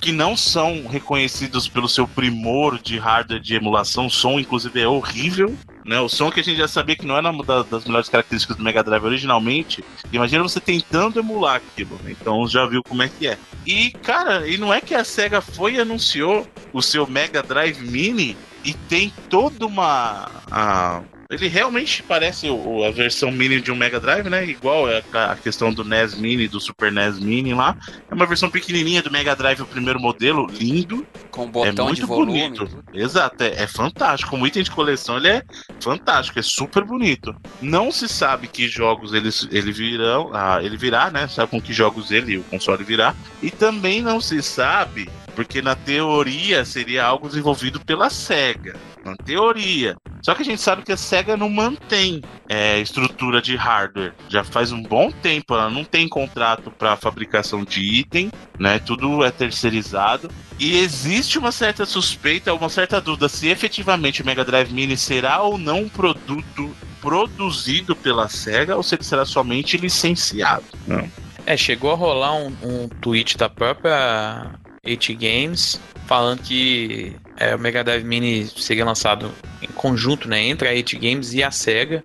Que 0.00 0.12
não 0.12 0.36
são 0.36 0.86
reconhecidos 0.86 1.66
pelo 1.68 1.88
seu 1.88 2.06
primor 2.06 2.78
de 2.80 2.98
hardware 2.98 3.40
de 3.40 3.54
emulação, 3.56 4.06
o 4.06 4.10
som 4.10 4.38
inclusive 4.38 4.80
é 4.80 4.86
horrível, 4.86 5.56
né? 5.88 5.98
O 6.00 6.08
som 6.08 6.30
que 6.30 6.40
a 6.40 6.44
gente 6.44 6.58
já 6.58 6.68
sabia 6.68 6.94
que 6.94 7.06
não 7.06 7.16
era 7.16 7.30
uma 7.30 7.42
da- 7.42 7.62
das 7.62 7.84
melhores 7.84 8.08
características 8.08 8.56
do 8.56 8.62
Mega 8.62 8.82
Drive 8.84 9.02
originalmente. 9.04 9.82
Imagina 10.12 10.42
você 10.42 10.60
tentando 10.60 11.18
emular 11.18 11.56
aquilo, 11.56 11.98
né? 12.04 12.14
então 12.20 12.46
já 12.46 12.66
viu 12.66 12.82
como 12.82 13.02
é 13.02 13.08
que 13.08 13.26
é. 13.26 13.38
E 13.66 13.90
cara, 13.90 14.46
e 14.46 14.58
não 14.58 14.72
é 14.72 14.80
que 14.80 14.94
a 14.94 15.02
Sega 15.02 15.40
foi 15.40 15.74
e 15.74 15.80
anunciou 15.80 16.46
o 16.72 16.82
seu 16.82 17.06
Mega 17.06 17.42
Drive 17.42 17.80
Mini 17.80 18.36
e 18.64 18.74
tem 18.74 19.12
toda 19.30 19.66
uma 19.66 20.30
a- 20.50 21.00
ele 21.30 21.46
realmente 21.46 22.02
parece 22.02 22.48
o- 22.48 22.84
a 22.84 22.90
versão 22.90 23.30
mini 23.30 23.60
de 23.60 23.70
um 23.70 23.76
Mega 23.76 24.00
Drive, 24.00 24.28
né? 24.30 24.46
Igual 24.46 24.88
é 24.88 25.02
a 25.12 25.18
a 25.28 25.36
questão 25.36 25.72
do 25.72 25.84
NES 25.84 26.14
Mini, 26.14 26.48
do 26.48 26.60
Super 26.60 26.90
NES 26.92 27.18
Mini 27.18 27.52
lá. 27.52 27.76
É 28.10 28.14
uma 28.14 28.24
versão 28.24 28.48
pequenininha 28.48 29.02
do 29.02 29.10
Mega 29.10 29.34
Drive, 29.36 29.60
o 29.60 29.66
primeiro 29.66 30.00
modelo, 30.00 30.46
lindo. 30.50 31.06
Com 31.30 31.44
é 31.44 31.46
botão 31.48 31.86
muito 31.86 32.00
de 32.00 32.06
volume. 32.06 32.48
bonito. 32.50 32.84
Exato, 32.94 33.42
é, 33.42 33.62
é 33.62 33.66
fantástico. 33.66 34.30
Como 34.30 34.46
item 34.46 34.62
de 34.62 34.70
coleção, 34.70 35.16
ele 35.18 35.28
é 35.28 35.42
fantástico, 35.80 36.38
é 36.38 36.42
super 36.42 36.84
bonito. 36.84 37.34
Não 37.60 37.90
se 37.92 38.08
sabe 38.08 38.46
que 38.48 38.68
jogos 38.68 39.12
eles, 39.12 39.46
ele 39.50 39.70
virão, 39.72 40.30
ah, 40.32 40.60
ele 40.62 40.76
virá, 40.76 41.10
né? 41.10 41.26
Sabe 41.28 41.50
com 41.50 41.60
que 41.60 41.72
jogos 41.72 42.10
ele, 42.10 42.38
o 42.38 42.44
console 42.44 42.84
virá. 42.84 43.14
E 43.42 43.50
também 43.50 44.00
não 44.00 44.20
se 44.20 44.40
sabe, 44.42 45.10
porque 45.38 45.62
na 45.62 45.76
teoria 45.76 46.64
seria 46.64 47.04
algo 47.04 47.28
desenvolvido 47.28 47.78
pela 47.78 48.10
SEGA. 48.10 48.74
Na 49.04 49.14
teoria. 49.14 49.96
Só 50.20 50.34
que 50.34 50.42
a 50.42 50.44
gente 50.44 50.60
sabe 50.60 50.82
que 50.82 50.90
a 50.90 50.96
SEGA 50.96 51.36
não 51.36 51.48
mantém 51.48 52.20
é, 52.48 52.80
estrutura 52.80 53.40
de 53.40 53.54
hardware. 53.54 54.14
Já 54.28 54.42
faz 54.42 54.72
um 54.72 54.82
bom 54.82 55.12
tempo, 55.12 55.54
ela 55.54 55.70
não 55.70 55.84
tem 55.84 56.08
contrato 56.08 56.72
para 56.72 56.96
fabricação 56.96 57.62
de 57.62 57.80
item, 57.80 58.32
né? 58.58 58.80
Tudo 58.80 59.24
é 59.24 59.30
terceirizado. 59.30 60.28
E 60.58 60.76
existe 60.80 61.38
uma 61.38 61.52
certa 61.52 61.86
suspeita, 61.86 62.52
uma 62.52 62.68
certa 62.68 63.00
dúvida 63.00 63.28
se 63.28 63.46
efetivamente 63.46 64.22
o 64.22 64.26
Mega 64.26 64.44
Drive 64.44 64.72
Mini 64.72 64.96
será 64.96 65.40
ou 65.42 65.56
não 65.56 65.82
um 65.82 65.88
produto 65.88 66.74
produzido 67.00 67.94
pela 67.94 68.28
SEGA 68.28 68.74
ou 68.74 68.82
se 68.82 68.96
ele 68.96 69.04
será 69.04 69.24
somente 69.24 69.76
licenciado. 69.76 70.64
Não. 70.84 71.08
É, 71.46 71.56
chegou 71.56 71.92
a 71.92 71.94
rolar 71.94 72.34
um, 72.34 72.52
um 72.60 72.88
tweet 72.88 73.38
da 73.38 73.48
própria 73.48 74.58
8 74.88 75.14
Games 75.14 75.80
falando 76.06 76.40
que 76.40 77.14
é, 77.36 77.54
o 77.54 77.58
Mega 77.58 77.84
Drive 77.84 78.02
Mini 78.02 78.46
seria 78.46 78.84
lançado 78.84 79.30
em 79.60 79.66
conjunto, 79.68 80.28
né, 80.28 80.42
entre 80.42 80.68
a 80.68 80.72
8 80.72 80.98
Games 80.98 81.34
e 81.34 81.42
a 81.42 81.50
Sega, 81.50 82.02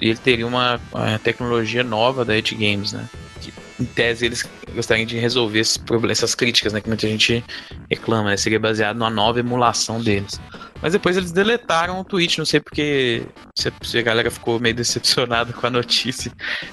e 0.00 0.10
ele 0.10 0.18
teria 0.18 0.46
uma, 0.46 0.78
uma 0.92 1.18
tecnologia 1.18 1.82
nova 1.82 2.24
da 2.24 2.34
8 2.34 2.54
Games, 2.54 2.92
né? 2.92 3.08
Que, 3.40 3.52
em 3.80 3.84
tese 3.86 4.26
eles 4.26 4.48
gostariam 4.74 5.06
de 5.06 5.18
resolver 5.18 5.60
esses 5.60 5.78
problemas, 5.78 6.18
essas 6.18 6.34
críticas, 6.34 6.72
né, 6.72 6.80
que 6.80 6.88
muita 6.88 7.08
gente 7.08 7.42
reclama, 7.90 8.30
né? 8.30 8.36
Seria 8.36 8.60
baseado 8.60 8.98
numa 8.98 9.10
nova 9.10 9.40
emulação 9.40 10.00
deles. 10.00 10.38
Mas 10.80 10.92
depois 10.92 11.16
eles 11.16 11.32
deletaram 11.32 11.98
o 12.00 12.04
tweet, 12.04 12.38
não 12.38 12.46
sei 12.46 12.60
porque 12.60 13.22
se, 13.56 13.98
a 13.98 14.02
galera 14.02 14.30
ficou 14.30 14.60
meio 14.60 14.74
decepcionada 14.74 15.52
com 15.54 15.66
a 15.66 15.70
notícia 15.70 16.30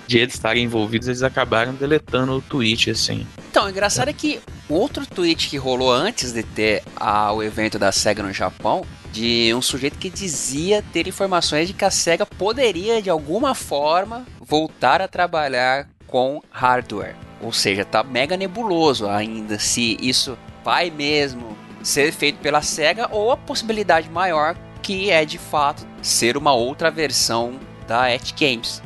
de 0.08 0.18
eles 0.20 0.36
estarem 0.36 0.64
envolvidos, 0.64 1.08
eles 1.08 1.24
acabaram 1.24 1.74
deletando 1.74 2.34
o 2.34 2.42
tweet, 2.42 2.92
assim. 2.92 3.26
Então, 3.50 3.66
o 3.66 3.70
engraçado 3.70 4.10
é 4.10 4.14
que 4.14 4.40
outro 4.70 5.06
tweet 5.06 5.50
que 5.50 5.58
rolou 5.58 5.92
antes 5.92 6.32
de 6.32 6.44
ter 6.44 6.84
a- 6.96 7.32
o 7.34 7.42
evento 7.42 7.80
da 7.80 7.92
SEGA 7.92 8.22
no 8.22 8.32
Japão, 8.34 8.86
de 9.12 9.54
um 9.56 9.62
sujeito 9.62 9.98
que 9.98 10.10
dizia 10.10 10.84
ter 10.94 11.08
informações 11.08 11.68
de 11.68 11.74
que 11.74 11.86
a 11.86 11.90
SEGA 11.92 12.26
poderia, 12.26 13.02
de 13.02 13.10
alguma 13.10 13.56
forma, 13.56 14.26
voltar 14.42 15.02
a 15.02 15.08
trabalhar 15.08 15.88
com 16.06 16.42
hardware. 16.52 17.16
Ou 17.42 17.52
seja, 17.54 17.84
tá 17.86 18.04
mega 18.04 18.36
nebuloso 18.38 19.08
ainda 19.08 19.58
se 19.58 19.98
isso 20.02 20.38
vai 20.64 20.90
mesmo 20.90 21.58
ser 21.86 22.12
feito 22.12 22.40
pela 22.40 22.62
SEGA 22.62 23.08
ou 23.12 23.32
a 23.32 23.38
possibilidade 23.38 24.10
maior 24.10 24.56
que 24.82 25.10
é 25.10 25.26
de 25.26 25.38
fato 25.38 25.86
ser 26.02 26.38
uma 26.38 26.54
outra 26.54 26.92
versão 26.92 27.60
da 27.88 28.08
At 28.14 28.34
Games. 28.40 28.84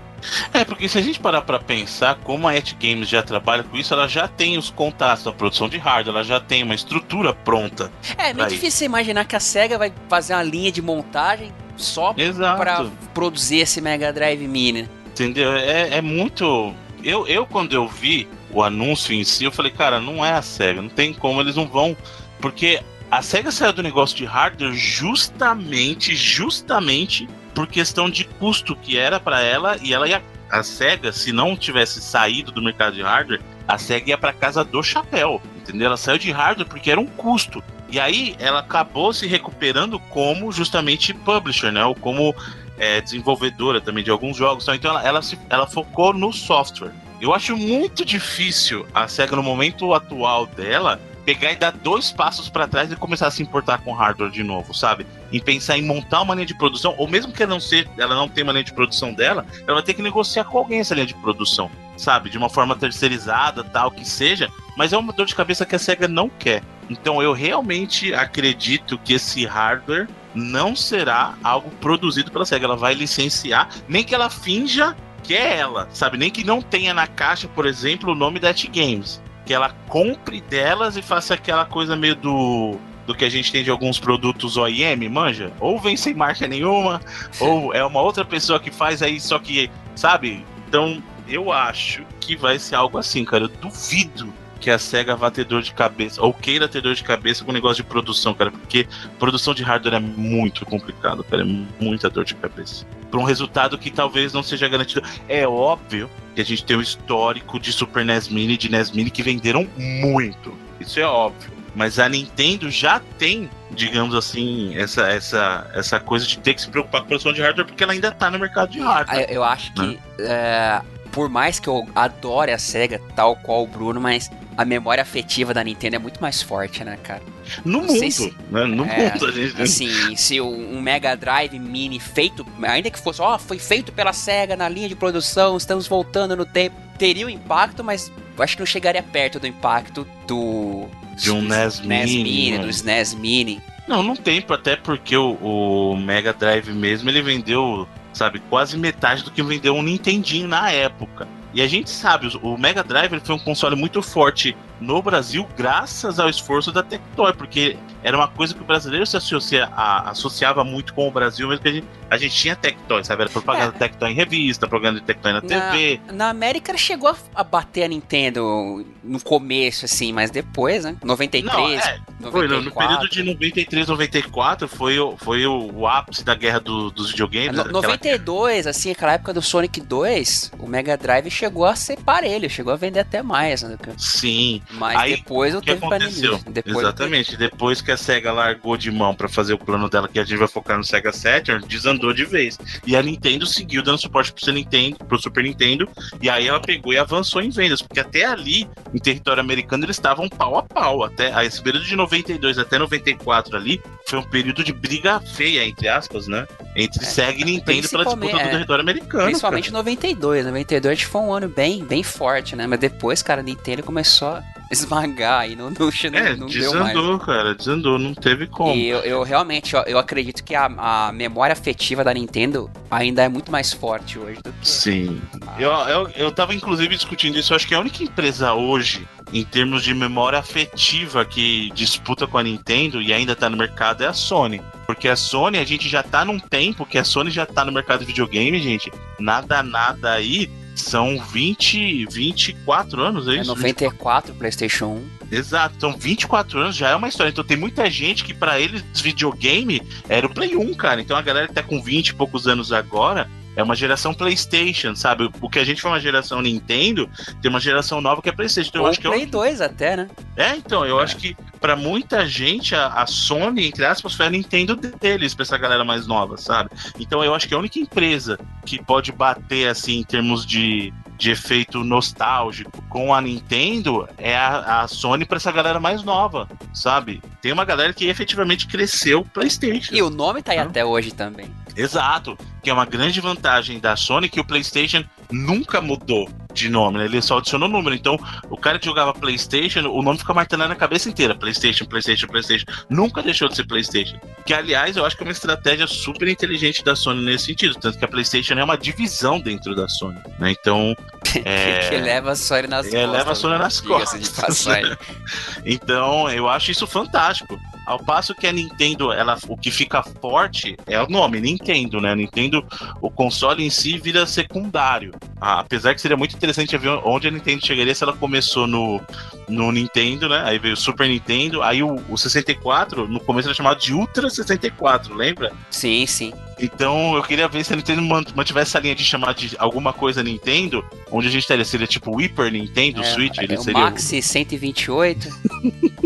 É, 0.53 0.65
porque 0.65 0.87
se 0.89 0.97
a 0.97 1.01
gente 1.01 1.19
parar 1.19 1.41
pra 1.41 1.59
pensar 1.59 2.15
como 2.15 2.47
a 2.47 2.55
Et 2.55 2.73
Games 2.73 3.07
já 3.07 3.23
trabalha 3.23 3.63
com 3.63 3.77
isso, 3.77 3.93
ela 3.93 4.07
já 4.07 4.27
tem 4.27 4.57
os 4.57 4.69
contatos 4.69 5.23
da 5.23 5.31
produção 5.31 5.69
de 5.69 5.77
hardware, 5.77 6.15
ela 6.15 6.23
já 6.23 6.39
tem 6.39 6.61
uma 6.61 6.75
estrutura 6.75 7.33
pronta. 7.33 7.91
É, 8.17 8.33
meio 8.33 8.45
Aí. 8.45 8.53
difícil 8.53 8.85
imaginar 8.85 9.25
que 9.25 9.35
a 9.35 9.39
SEGA 9.39 9.77
vai 9.77 9.93
fazer 10.09 10.33
uma 10.33 10.43
linha 10.43 10.71
de 10.71 10.81
montagem 10.81 11.53
só 11.77 12.13
pra 12.57 12.85
produzir 13.13 13.59
esse 13.59 13.79
Mega 13.79 14.11
Drive 14.11 14.45
Mini. 14.45 14.89
Entendeu? 15.07 15.53
É, 15.53 15.97
é 15.97 16.01
muito. 16.01 16.73
Eu, 17.03 17.25
eu, 17.27 17.45
quando 17.45 17.73
eu 17.73 17.87
vi 17.87 18.27
o 18.51 18.61
anúncio 18.61 19.13
em 19.13 19.23
si, 19.23 19.45
eu 19.45 19.51
falei, 19.51 19.71
cara, 19.71 19.99
não 19.99 20.23
é 20.25 20.33
a 20.33 20.41
SEGA, 20.41 20.81
não 20.81 20.89
tem 20.89 21.13
como, 21.13 21.39
eles 21.39 21.55
não 21.55 21.67
vão. 21.67 21.95
Porque 22.39 22.81
a 23.11 23.21
SEGA 23.21 23.51
saiu 23.51 23.73
do 23.73 23.83
negócio 23.83 24.15
de 24.15 24.25
hardware 24.25 24.73
justamente, 24.73 26.15
justamente 26.15 27.27
por 27.55 27.67
questão 27.67 28.09
de 28.09 28.23
custo 28.23 28.75
que 28.75 28.97
era 28.97 29.19
pra 29.19 29.41
ela 29.41 29.77
e 29.81 29.93
ela 29.93 30.07
ia. 30.07 30.21
A 30.49 30.63
SEGA, 30.63 31.11
se 31.11 31.31
não 31.31 31.55
tivesse 31.55 32.01
saído 32.01 32.51
do 32.51 32.61
mercado 32.61 32.95
de 32.95 33.03
hardware, 33.03 33.41
a 33.67 33.77
SEGA 33.77 34.09
ia 34.09 34.17
pra 34.17 34.33
casa 34.33 34.63
do 34.63 34.81
chapéu, 34.81 35.39
entendeu? 35.57 35.87
Ela 35.87 35.97
saiu 35.97 36.17
de 36.17 36.31
hardware 36.31 36.67
porque 36.67 36.89
era 36.89 36.99
um 36.99 37.05
custo. 37.05 37.63
E 37.91 37.99
aí 37.99 38.35
ela 38.39 38.59
acabou 38.59 39.13
se 39.13 39.27
recuperando 39.27 39.99
como 39.99 40.51
justamente 40.51 41.13
publisher, 41.13 41.71
né? 41.71 41.83
Ou 41.85 41.93
como 41.93 42.35
é, 42.77 43.01
desenvolvedora 43.01 43.81
também 43.81 44.03
de 44.03 44.09
alguns 44.09 44.37
jogos. 44.37 44.67
Então 44.67 44.91
ela, 44.91 45.07
ela, 45.07 45.21
se, 45.21 45.37
ela 45.49 45.67
focou 45.67 46.13
no 46.13 46.31
software. 46.31 46.91
Eu 47.21 47.33
acho 47.33 47.57
muito 47.57 48.05
difícil 48.05 48.87
a 48.93 49.07
SEGA 49.07 49.35
no 49.35 49.43
momento 49.43 49.93
atual 49.93 50.45
dela 50.45 50.99
pegar 51.35 51.51
e 51.51 51.55
dar 51.55 51.71
dois 51.71 52.11
passos 52.11 52.49
para 52.49 52.67
trás 52.67 52.91
e 52.91 52.95
começar 52.95 53.27
a 53.27 53.31
se 53.31 53.43
importar 53.43 53.77
com 53.79 53.93
hardware 53.93 54.31
de 54.31 54.43
novo, 54.43 54.73
sabe? 54.73 55.05
Em 55.31 55.39
pensar 55.39 55.77
em 55.77 55.83
montar 55.83 56.21
uma 56.21 56.33
linha 56.33 56.45
de 56.45 56.55
produção, 56.57 56.95
ou 56.97 57.07
mesmo 57.07 57.31
que 57.31 57.43
ela 57.43 57.51
não, 57.51 57.59
ser, 57.59 57.87
ela 57.99 58.15
não 58.15 58.27
tenha 58.27 58.45
uma 58.45 58.53
linha 58.53 58.63
de 58.63 58.73
produção 58.73 59.13
dela, 59.13 59.45
ela 59.67 59.75
vai 59.75 59.83
ter 59.83 59.93
que 59.93 60.01
negociar 60.01 60.45
com 60.45 60.57
alguém 60.57 60.79
essa 60.79 60.95
linha 60.95 61.05
de 61.05 61.13
produção, 61.13 61.69
sabe? 61.95 62.31
De 62.31 62.37
uma 62.37 62.49
forma 62.49 62.75
terceirizada, 62.75 63.63
tal, 63.63 63.91
que 63.91 64.07
seja, 64.07 64.49
mas 64.75 64.91
é 64.91 64.97
uma 64.97 65.13
dor 65.13 65.27
de 65.27 65.35
cabeça 65.35 65.67
que 65.67 65.75
a 65.75 65.79
SEGA 65.79 66.07
não 66.07 66.29
quer. 66.29 66.63
Então 66.89 67.21
eu 67.21 67.31
realmente 67.31 68.11
acredito 68.11 68.97
que 68.97 69.13
esse 69.13 69.45
hardware 69.45 70.07
não 70.33 70.75
será 70.75 71.35
algo 71.43 71.69
produzido 71.79 72.31
pela 72.31 72.45
SEGA. 72.45 72.65
Ela 72.65 72.75
vai 72.75 72.95
licenciar, 72.95 73.69
nem 73.87 74.03
que 74.03 74.15
ela 74.15 74.31
finja 74.31 74.95
que 75.21 75.35
é 75.35 75.57
ela, 75.57 75.87
sabe? 75.91 76.17
Nem 76.17 76.31
que 76.31 76.43
não 76.43 76.59
tenha 76.59 76.91
na 76.91 77.05
caixa, 77.05 77.47
por 77.47 77.67
exemplo, 77.67 78.13
o 78.13 78.15
nome 78.15 78.39
da 78.39 78.51
T-Games. 78.51 79.21
Que 79.49 79.53
ela 79.55 79.75
compre 79.87 80.41
delas 80.41 80.95
e 80.95 81.01
faça 81.01 81.33
aquela 81.33 81.65
coisa 81.65 81.95
meio 81.95 82.15
do 82.15 82.77
do 83.07 83.15
que 83.15 83.25
a 83.25 83.29
gente 83.29 83.51
tem 83.51 83.63
de 83.63 83.71
alguns 83.71 83.99
produtos 83.99 84.57
OEM, 84.57 85.09
manja? 85.09 85.51
Ou 85.59 85.79
vem 85.79 85.97
sem 85.97 86.13
marca 86.13 86.47
nenhuma, 86.47 87.01
ou 87.41 87.73
é 87.73 87.83
uma 87.83 87.99
outra 87.99 88.23
pessoa 88.23 88.59
que 88.59 88.69
faz 88.69 89.01
aí, 89.01 89.19
só 89.19 89.39
que, 89.39 89.71
sabe? 89.95 90.45
Então, 90.67 91.01
eu 91.27 91.51
acho 91.51 92.03
que 92.21 92.35
vai 92.35 92.59
ser 92.59 92.75
algo 92.75 92.99
assim, 92.99 93.25
cara. 93.25 93.45
Eu 93.45 93.47
duvido 93.47 94.31
que 94.61 94.69
a 94.69 94.77
SEGA 94.77 95.15
vá 95.15 95.31
ter 95.31 95.45
dor 95.45 95.63
de 95.63 95.73
cabeça, 95.73 96.21
ou 96.21 96.31
queira 96.31 96.67
ter 96.67 96.81
dor 96.81 96.93
de 96.93 97.03
cabeça 97.03 97.43
com 97.43 97.49
o 97.49 97.53
negócio 97.55 97.83
de 97.83 97.89
produção, 97.89 98.35
cara, 98.35 98.51
porque 98.51 98.87
produção 99.17 99.55
de 99.55 99.63
hardware 99.63 99.95
é 99.95 99.99
muito 99.99 100.63
complicado, 100.63 101.23
cara, 101.23 101.41
é 101.41 101.83
muita 101.83 102.11
dor 102.11 102.25
de 102.25 102.35
cabeça. 102.35 102.85
Para 103.09 103.19
um 103.19 103.23
resultado 103.23 103.77
que 103.77 103.89
talvez 103.89 104.33
não 104.33 104.43
seja 104.43 104.67
garantido. 104.67 105.01
É 105.27 105.47
óbvio 105.47 106.09
que 106.35 106.41
a 106.41 106.45
gente 106.45 106.63
tem 106.63 106.77
um 106.77 106.81
histórico 106.81 107.59
de 107.59 107.73
Super 107.73 108.05
NES 108.05 108.27
Mini 108.27 108.53
e 108.53 108.57
de 108.57 108.69
NES 108.69 108.91
Mini 108.91 109.09
que 109.09 109.23
venderam 109.23 109.67
muito. 109.77 110.53
Isso 110.79 110.99
é 110.99 111.05
óbvio. 111.05 111.51
Mas 111.75 111.99
a 111.99 112.09
Nintendo 112.09 112.69
já 112.69 112.99
tem, 113.17 113.49
digamos 113.71 114.15
assim, 114.15 114.75
essa, 114.75 115.07
essa, 115.07 115.69
essa 115.73 115.99
coisa 115.99 116.25
de 116.25 116.37
ter 116.39 116.53
que 116.53 116.61
se 116.61 116.69
preocupar 116.69 117.01
com 117.01 117.05
a 117.05 117.07
produção 117.09 117.33
de 117.33 117.41
hardware 117.41 117.65
porque 117.65 117.83
ela 117.83 117.93
ainda 117.93 118.09
está 118.09 118.29
no 118.29 118.39
mercado 118.39 118.71
de 118.71 118.79
hardware. 118.79 119.27
Eu 119.29 119.43
acho 119.43 119.71
que, 119.73 119.81
né? 119.81 119.97
é, 120.19 120.81
por 121.11 121.29
mais 121.29 121.59
que 121.59 121.67
eu 121.67 121.87
adore 121.95 122.51
a 122.51 122.57
SEGA, 122.57 122.99
tal 123.15 123.35
qual 123.35 123.63
o 123.63 123.67
Bruno, 123.67 123.99
mas 124.01 124.29
a 124.59 124.65
memória 124.65 125.01
afetiva 125.01 125.53
da 125.53 125.63
Nintendo 125.63 125.95
é 125.95 125.99
muito 125.99 126.21
mais 126.21 126.41
forte, 126.41 126.83
né, 126.83 126.97
cara? 127.01 127.21
No 127.63 127.79
Não 127.79 127.87
mundo, 127.87 128.11
se, 128.11 128.35
né? 128.51 128.65
No 128.65 128.83
é, 128.83 129.13
mundo, 129.13 129.25
a 129.25 129.31
gente... 129.31 129.61
Assim, 129.61 130.15
se 130.17 130.41
um 130.41 130.81
Mega 130.81 131.15
Drive 131.15 131.57
Mini 131.57 131.97
feito, 131.97 132.45
ainda 132.63 132.91
que 132.91 132.99
fosse, 132.99 133.21
ó, 133.21 133.35
oh, 133.35 133.39
foi 133.39 133.57
feito 133.57 133.93
pela 133.93 134.11
SEGA 134.11 134.57
na 134.57 134.67
linha 134.67 134.89
de 134.89 134.95
produção, 134.95 135.55
estamos 135.55 135.87
voltando 135.87 136.35
no 136.35 136.45
tempo, 136.45 136.75
teria 136.97 137.25
um 137.25 137.29
impacto, 137.29 137.85
mas 137.85 138.11
eu 138.37 138.43
acho 138.43 138.57
que 138.57 138.61
não 138.61 138.67
chegaria 138.67 139.01
perto 139.01 139.39
do 139.39 139.47
impacto 139.47 140.05
do 140.27 140.87
de 141.15 141.31
um 141.31 141.41
NES, 141.41 141.79
NES 141.79 142.11
Mini, 142.11 142.23
Mini 142.23 142.57
do 142.57 142.69
SNES 142.69 143.13
Mini. 143.13 143.61
Não, 143.87 144.03
não 144.03 144.15
tem, 144.17 144.43
até 144.49 144.75
porque 144.75 145.15
o, 145.15 145.35
o, 145.35 145.95
Mega 145.95 146.33
Drive 146.33 146.67
mesmo 146.73 147.09
ele 147.09 147.21
vendeu, 147.21 147.87
sabe, 148.11 148.41
quase 148.49 148.77
metade 148.77 149.23
do 149.23 149.31
que 149.31 149.41
vendeu 149.41 149.73
um 149.73 149.81
Nintendinho 149.81 150.49
na 150.49 150.69
época. 150.69 151.29
E 151.53 151.61
a 151.61 151.67
gente 151.67 151.89
sabe, 151.89 152.29
o 152.41 152.57
Mega 152.57 152.83
Drive 152.83 153.19
foi 153.21 153.35
um 153.35 153.39
console 153.39 153.75
muito 153.75 154.01
forte 154.01 154.55
no 154.79 155.01
Brasil 155.01 155.47
graças 155.57 156.19
ao 156.19 156.29
esforço 156.29 156.71
da 156.71 156.83
Tectoy, 156.83 157.33
porque 157.33 157.77
era 158.03 158.15
uma 158.15 158.27
coisa 158.27 158.53
que 158.53 158.61
o 158.61 158.65
brasileiro 158.65 159.05
se 159.05 159.17
associa, 159.17 159.69
a, 159.73 160.11
associava 160.11 160.63
muito 160.63 160.93
com 160.93 161.07
o 161.07 161.11
Brasil, 161.11 161.47
mesmo 161.47 161.61
que 161.61 161.69
a 161.69 161.73
gente, 161.73 161.87
a 162.09 162.17
gente 162.17 162.35
tinha 162.35 162.55
Tectoy, 162.55 163.03
sabe? 163.03 163.23
Era 163.23 163.31
propaganda 163.31 163.75
é. 163.75 163.79
Tectoy 163.79 164.11
em 164.11 164.15
revista, 164.15 164.67
propaganda 164.67 164.99
de 164.99 165.05
Tectoy 165.05 165.33
na, 165.33 165.41
na 165.41 165.47
TV. 165.47 165.99
Na 166.13 166.29
América 166.29 166.75
chegou 166.77 167.09
a, 167.09 167.15
a, 167.35 167.43
bater 167.43 167.83
a 167.83 167.87
Nintendo 167.87 168.85
no 169.03 169.19
começo, 169.19 169.85
assim, 169.85 170.13
mas 170.13 170.31
depois, 170.31 170.85
né? 170.85 170.95
93, 171.03 171.53
Não, 171.53 171.69
é, 171.69 171.99
94. 172.21 172.31
Foi, 172.31 172.47
no, 172.47 172.61
no 172.61 172.71
período 172.71 173.09
de 173.09 173.23
93, 173.23 173.87
94 173.87 174.67
foi, 174.67 174.99
o, 174.99 175.17
foi 175.17 175.45
o, 175.45 175.71
o 175.73 175.87
ápice 175.87 176.23
da 176.23 176.35
guerra 176.35 176.59
do, 176.59 176.89
dos 176.89 177.11
videogames. 177.11 177.57
No, 177.57 177.71
92, 177.71 178.59
aquela... 178.59 178.69
assim, 178.69 178.91
aquela 178.91 179.13
época 179.13 179.33
do 179.33 179.41
Sonic 179.41 179.81
2, 179.81 180.51
o 180.59 180.67
Mega 180.67 180.95
Drive 180.95 181.29
chegou 181.29 181.65
a 181.65 181.75
ser 181.75 181.97
parelho, 181.97 182.49
chegou 182.49 182.71
a 182.71 182.77
vender 182.77 182.99
até 182.99 183.21
mais, 183.21 183.61
né? 183.63 183.77
Sim. 183.97 184.61
Mas 184.71 184.97
Aí, 184.97 185.15
depois 185.15 185.53
eu 185.53 185.61
teve 185.61 185.83
aconteceu? 185.83 186.39
Depois 186.47 186.77
Exatamente. 186.77 187.35
Depois 187.35 187.81
que 187.81 187.91
a 187.91 187.97
SEGA 187.97 188.31
largou 188.31 188.77
de 188.77 188.91
mão 188.91 189.15
para 189.15 189.27
fazer 189.27 189.53
o 189.53 189.57
plano 189.57 189.89
dela, 189.89 190.07
que 190.07 190.19
a 190.19 190.23
gente 190.23 190.37
vai 190.37 190.47
focar 190.47 190.77
no 190.77 190.83
Sega 190.83 191.11
Saturn, 191.11 191.65
desandou 191.67 192.13
de 192.13 192.25
vez. 192.25 192.57
E 192.85 192.95
a 192.95 193.01
Nintendo 193.01 193.45
seguiu 193.45 193.81
dando 193.81 193.97
suporte 193.97 194.31
pro, 194.31 194.53
Nintendo, 194.53 194.97
pro 195.05 195.19
Super 195.19 195.43
Nintendo. 195.43 195.89
E 196.21 196.29
aí 196.29 196.47
ela 196.47 196.59
pegou 196.59 196.93
e 196.93 196.97
avançou 196.97 197.41
em 197.41 197.49
vendas. 197.49 197.81
Porque 197.81 197.99
até 197.99 198.25
ali, 198.25 198.69
em 198.93 198.99
território 198.99 199.41
americano, 199.41 199.85
eles 199.85 199.95
estavam 199.95 200.29
pau 200.29 200.57
a 200.57 200.63
pau. 200.63 201.03
Até 201.03 201.33
esse 201.45 201.61
período 201.61 201.85
de 201.85 201.95
92 201.95 202.59
até 202.59 202.77
94 202.77 203.57
ali, 203.57 203.81
foi 204.05 204.19
um 204.19 204.23
período 204.23 204.63
de 204.63 204.71
briga 204.71 205.19
feia, 205.19 205.65
entre 205.65 205.87
aspas, 205.87 206.27
né? 206.27 206.47
Entre 206.75 207.03
é, 207.03 207.07
Sega 207.07 207.41
e 207.41 207.45
Nintendo 207.45 207.89
pela 207.89 208.05
disputa 208.05 208.37
é, 208.37 208.43
do 208.43 208.51
território 208.51 208.81
americano. 208.81 209.25
Principalmente 209.25 209.71
cara. 209.71 209.77
92. 209.77 210.45
92 210.45 211.01
foi 211.01 211.21
um 211.21 211.33
ano 211.33 211.49
bem, 211.49 211.83
bem 211.83 212.03
forte, 212.03 212.55
né? 212.55 212.67
Mas 212.67 212.79
depois, 212.79 213.23
cara, 213.23 213.41
a 213.41 213.43
Nintendo 213.43 213.81
começou 213.83 214.39
esmagar 214.71 215.49
e 215.49 215.55
não, 215.55 215.69
não, 215.69 215.89
é, 216.13 216.35
não 216.35 216.47
desandou, 216.47 217.13
mais. 217.13 217.25
cara, 217.25 217.55
desandou, 217.55 217.97
não 217.97 218.13
teve 218.13 218.47
como. 218.47 218.73
E 218.75 218.87
eu, 218.87 218.99
eu 218.99 219.23
realmente, 219.23 219.75
eu, 219.75 219.81
eu, 219.83 219.97
acredito 219.97 220.43
que 220.43 220.55
a, 220.55 220.65
a 220.77 221.11
memória 221.11 221.53
afetiva 221.53 222.03
da 222.03 222.13
Nintendo 222.13 222.69
ainda 222.89 223.23
é 223.23 223.29
muito 223.29 223.51
mais 223.51 223.73
forte 223.73 224.19
hoje 224.19 224.39
do 224.43 224.53
que. 224.53 224.67
Sim. 224.67 225.21
A... 225.45 225.61
Eu, 225.61 225.71
eu, 225.71 226.09
eu 226.15 226.31
tava 226.31 226.53
inclusive 226.53 226.95
discutindo 226.95 227.37
isso, 227.37 227.53
eu 227.53 227.55
acho 227.55 227.67
que 227.67 227.73
a 227.73 227.79
única 227.79 228.03
empresa 228.03 228.53
hoje, 228.53 229.07
em 229.33 229.43
termos 229.43 229.83
de 229.83 229.93
memória 229.93 230.39
afetiva, 230.39 231.25
que 231.25 231.71
disputa 231.71 232.27
com 232.27 232.37
a 232.37 232.43
Nintendo 232.43 233.01
e 233.01 233.11
ainda 233.11 233.35
tá 233.35 233.49
no 233.49 233.57
mercado 233.57 234.03
é 234.03 234.07
a 234.07 234.13
Sony. 234.13 234.61
Porque 234.85 235.07
a 235.07 235.15
Sony, 235.15 235.59
a 235.59 235.63
gente 235.63 235.87
já 235.87 236.01
tá 236.01 236.25
num 236.25 236.39
tempo 236.39 236.85
que 236.85 236.97
a 236.97 237.03
Sony 237.03 237.29
já 237.29 237.45
tá 237.45 237.63
no 237.63 237.71
mercado 237.71 237.99
de 237.99 238.05
videogame, 238.05 238.59
gente. 238.59 238.91
Nada, 239.19 239.61
nada 239.61 240.13
aí 240.13 240.49
são 240.79 241.21
20, 241.21 242.05
24 242.05 243.01
anos, 243.01 243.27
é, 243.27 243.31
é 243.31 243.41
isso? 243.41 243.51
É 243.51 243.55
94 243.55 244.33
PlayStation 244.35 244.85
1. 244.85 245.19
Exato, 245.31 245.75
então 245.77 245.95
24 245.95 246.59
anos 246.59 246.75
já 246.75 246.89
é 246.89 246.95
uma 246.95 247.07
história. 247.07 247.29
Então 247.29 247.43
tem 247.43 247.57
muita 247.57 247.89
gente 247.89 248.23
que 248.23 248.33
para 248.33 248.59
eles 248.59 248.83
videogame 248.95 249.81
era 250.07 250.25
o 250.25 250.33
Play 250.33 250.55
1, 250.55 250.73
cara. 250.73 251.01
Então 251.01 251.15
a 251.15 251.21
galera 251.21 251.47
que 251.47 251.53
tá 251.53 251.63
com 251.63 251.81
20 251.81 252.09
e 252.09 252.13
poucos 252.15 252.47
anos 252.47 252.71
agora 252.71 253.29
é 253.55 253.63
uma 253.63 253.75
geração 253.75 254.13
PlayStation, 254.13 254.95
sabe? 254.95 255.29
O 255.41 255.49
que 255.49 255.59
a 255.59 255.63
gente 255.63 255.81
foi 255.81 255.91
uma 255.91 255.99
geração 255.99 256.41
Nintendo, 256.41 257.09
tem 257.41 257.49
uma 257.49 257.59
geração 257.59 258.01
nova 258.01 258.21
que 258.21 258.29
é 258.29 258.31
PlayStation. 258.31 258.69
Então, 258.69 258.81
Ou 258.81 258.87
eu 258.87 258.91
acho 258.91 259.01
Play 259.01 259.19
que 259.21 259.25
2 259.25 259.61
até, 259.61 259.97
né? 259.97 260.07
É, 260.35 260.55
então, 260.55 260.85
eu 260.85 260.99
é. 260.99 261.03
acho 261.03 261.17
que 261.17 261.35
para 261.59 261.75
muita 261.75 262.25
gente 262.25 262.73
a, 262.73 262.87
a, 262.87 263.05
Sony, 263.05 263.67
entre 263.67 263.85
aspas, 263.85 264.13
foi 264.13 264.27
a 264.27 264.29
Nintendo 264.29 264.75
deles, 264.75 265.33
pra 265.33 265.43
essa 265.43 265.57
galera 265.57 265.83
mais 265.83 266.07
nova, 266.07 266.37
sabe? 266.37 266.69
Então 266.99 267.23
eu 267.23 267.35
acho 267.35 267.47
que 267.47 267.53
a 267.53 267.59
única 267.59 267.79
empresa 267.79 268.39
que 268.65 268.81
pode 268.81 269.11
bater 269.11 269.67
assim 269.67 269.99
em 269.99 270.03
termos 270.03 270.45
de 270.45 270.93
de 271.19 271.31
efeito 271.31 271.83
nostálgico 271.83 272.81
com 272.83 273.13
a 273.13 273.21
Nintendo 273.21 274.07
é 274.17 274.37
a, 274.37 274.83
a 274.83 274.87
Sony 274.87 275.25
para 275.25 275.35
essa 275.35 275.51
galera 275.51 275.77
mais 275.77 276.01
nova, 276.01 276.47
sabe? 276.73 277.21
Tem 277.41 277.51
uma 277.51 277.65
galera 277.65 277.93
que 277.93 278.07
efetivamente 278.07 278.65
cresceu 278.65 279.25
PlayStation. 279.25 279.93
E 279.93 280.01
o 280.01 280.09
nome 280.09 280.41
tá 280.41 280.53
aí 280.53 280.59
até 280.59 280.83
hoje 280.85 281.11
também. 281.11 281.53
Exato, 281.79 282.37
que 282.61 282.69
é 282.69 282.73
uma 282.73 282.85
grande 282.85 283.21
vantagem 283.21 283.79
da 283.79 283.95
Sony 283.95 284.27
que 284.29 284.39
o 284.39 284.45
PlayStation 284.45 285.03
nunca 285.31 285.79
mudou 285.79 286.29
de 286.53 286.69
nome, 286.69 286.97
né? 286.97 287.05
Ele 287.05 287.21
só 287.21 287.37
adicionou 287.37 287.69
número. 287.69 287.95
Então, 287.95 288.19
o 288.49 288.57
cara 288.57 288.79
que 288.79 288.85
jogava 288.85 289.13
PlayStation, 289.13 289.87
o 289.87 290.01
nome 290.01 290.17
fica 290.17 290.33
martelando 290.33 290.73
a 290.73 290.75
cabeça 290.75 291.07
inteira: 291.07 291.35
PlayStation, 291.35 291.85
PlayStation, 291.85 292.27
PlayStation. 292.27 292.65
Nunca 292.89 293.21
deixou 293.21 293.47
de 293.47 293.55
ser 293.55 293.65
PlayStation. 293.65 294.19
Que, 294.45 294.53
aliás, 294.53 294.97
eu 294.97 295.05
acho 295.05 295.15
que 295.15 295.23
é 295.23 295.27
uma 295.27 295.31
estratégia 295.31 295.87
super 295.87 296.27
inteligente 296.27 296.83
da 296.83 296.95
Sony 296.95 297.23
nesse 297.23 297.45
sentido. 297.45 297.75
Tanto 297.75 297.97
que 297.97 298.05
a 298.05 298.07
PlayStation 298.07 298.55
é 298.55 298.63
uma 298.63 298.77
divisão 298.77 299.39
dentro 299.39 299.75
da 299.75 299.87
Sony, 299.87 300.19
né? 300.39 300.51
Então. 300.51 300.95
É... 301.45 301.89
que 301.89 301.97
leva 301.97 302.31
a 302.31 302.35
Sony 302.35 302.67
nas 302.67 302.87
é, 302.87 302.89
costas. 302.89 303.11
leva 303.11 303.31
a 303.31 303.35
Sony 303.35 303.57
nas 303.59 303.81
costas. 303.81 304.65
então, 305.63 306.27
eu 306.31 306.49
acho 306.49 306.71
isso 306.71 306.87
fantástico. 306.87 307.59
Ao 307.89 307.97
passo 307.97 308.35
que 308.35 308.45
a 308.45 308.51
Nintendo, 308.51 309.11
ela, 309.11 309.35
o 309.47 309.57
que 309.57 309.71
fica 309.71 310.03
forte 310.03 310.77
é 310.85 311.01
o 311.01 311.09
nome, 311.09 311.41
Nintendo, 311.41 311.99
né? 311.99 312.13
Nintendo, 312.13 312.63
o 313.01 313.09
console 313.09 313.65
em 313.65 313.69
si 313.71 313.97
vira 313.97 314.27
secundário. 314.27 315.11
Ah, 315.41 315.61
apesar 315.61 315.95
que 315.95 316.01
seria 316.01 316.15
muito 316.15 316.35
interessante 316.35 316.77
ver 316.77 316.89
onde 317.03 317.27
a 317.27 317.31
Nintendo 317.31 317.65
chegaria 317.65 317.95
se 317.95 318.03
ela 318.03 318.13
começou 318.13 318.67
no, 318.67 319.01
no 319.47 319.71
Nintendo, 319.71 320.29
né? 320.29 320.43
Aí 320.45 320.59
veio 320.59 320.75
o 320.75 320.77
Super 320.77 321.09
Nintendo, 321.09 321.63
aí 321.63 321.81
o, 321.81 321.95
o 322.07 322.15
64, 322.15 323.07
no 323.07 323.19
começo 323.19 323.47
era 323.47 323.55
chamado 323.55 323.79
de 323.79 323.91
Ultra 323.91 324.29
64, 324.29 325.15
lembra? 325.15 325.51
Sim, 325.71 326.05
sim. 326.05 326.31
Então 326.59 327.15
eu 327.15 327.23
queria 327.23 327.47
ver 327.47 327.65
se 327.65 327.73
a 327.73 327.75
Nintendo 327.75 328.03
mantivesse 328.35 328.69
essa 328.69 328.79
linha 328.79 328.93
de 328.93 329.03
chamar 329.03 329.33
de 329.33 329.55
alguma 329.57 329.93
coisa 329.93 330.21
Nintendo, 330.21 330.85
onde 331.09 331.27
a 331.27 331.31
gente 331.31 331.47
teria, 331.47 331.65
seria 331.65 331.87
tipo 331.87 332.11
o 332.11 332.17
Hyper 332.17 332.51
Nintendo 332.51 333.01
é, 333.01 333.03
Switch, 333.03 333.39
ele 333.39 333.55
é, 333.55 333.57
o 333.57 333.63
seria. 333.63 333.81
Maxi 333.81 334.21
128. 334.21 335.27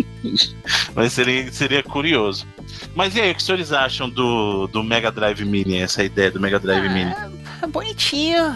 Mas 0.95 1.13
seria, 1.13 1.51
seria 1.51 1.83
curioso. 1.83 2.47
Mas 2.95 3.15
e 3.15 3.21
aí, 3.21 3.31
o 3.31 3.35
que 3.35 3.39
os 3.39 3.45
senhores 3.45 3.71
acham 3.71 4.09
do, 4.09 4.67
do 4.67 4.83
Mega 4.83 5.11
Drive 5.11 5.43
Mini, 5.43 5.77
essa 5.77 6.03
ideia 6.03 6.31
do 6.31 6.39
Mega 6.39 6.59
Drive 6.59 6.85
ah, 6.85 6.89
Mini? 6.89 7.13
É 7.61 7.67
bonitinho. 7.67 8.55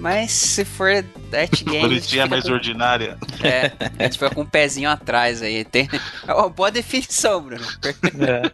Mas 0.00 0.32
se 0.32 0.64
for 0.66 1.02
Death 1.30 1.62
Game. 1.64 1.80
Bonitinha 1.80 2.26
mais 2.26 2.44
com... 2.44 2.52
ordinária. 2.52 3.16
É, 3.42 3.72
a 3.98 4.02
gente 4.02 4.18
fica 4.18 4.30
com 4.30 4.42
um 4.42 4.46
pezinho 4.46 4.90
atrás 4.90 5.40
aí. 5.40 5.64
Tem... 5.64 5.88
É 6.26 6.34
uma 6.34 6.50
boa 6.50 6.70
definição, 6.70 7.40
Bruno. 7.40 7.64
É. 7.82 8.52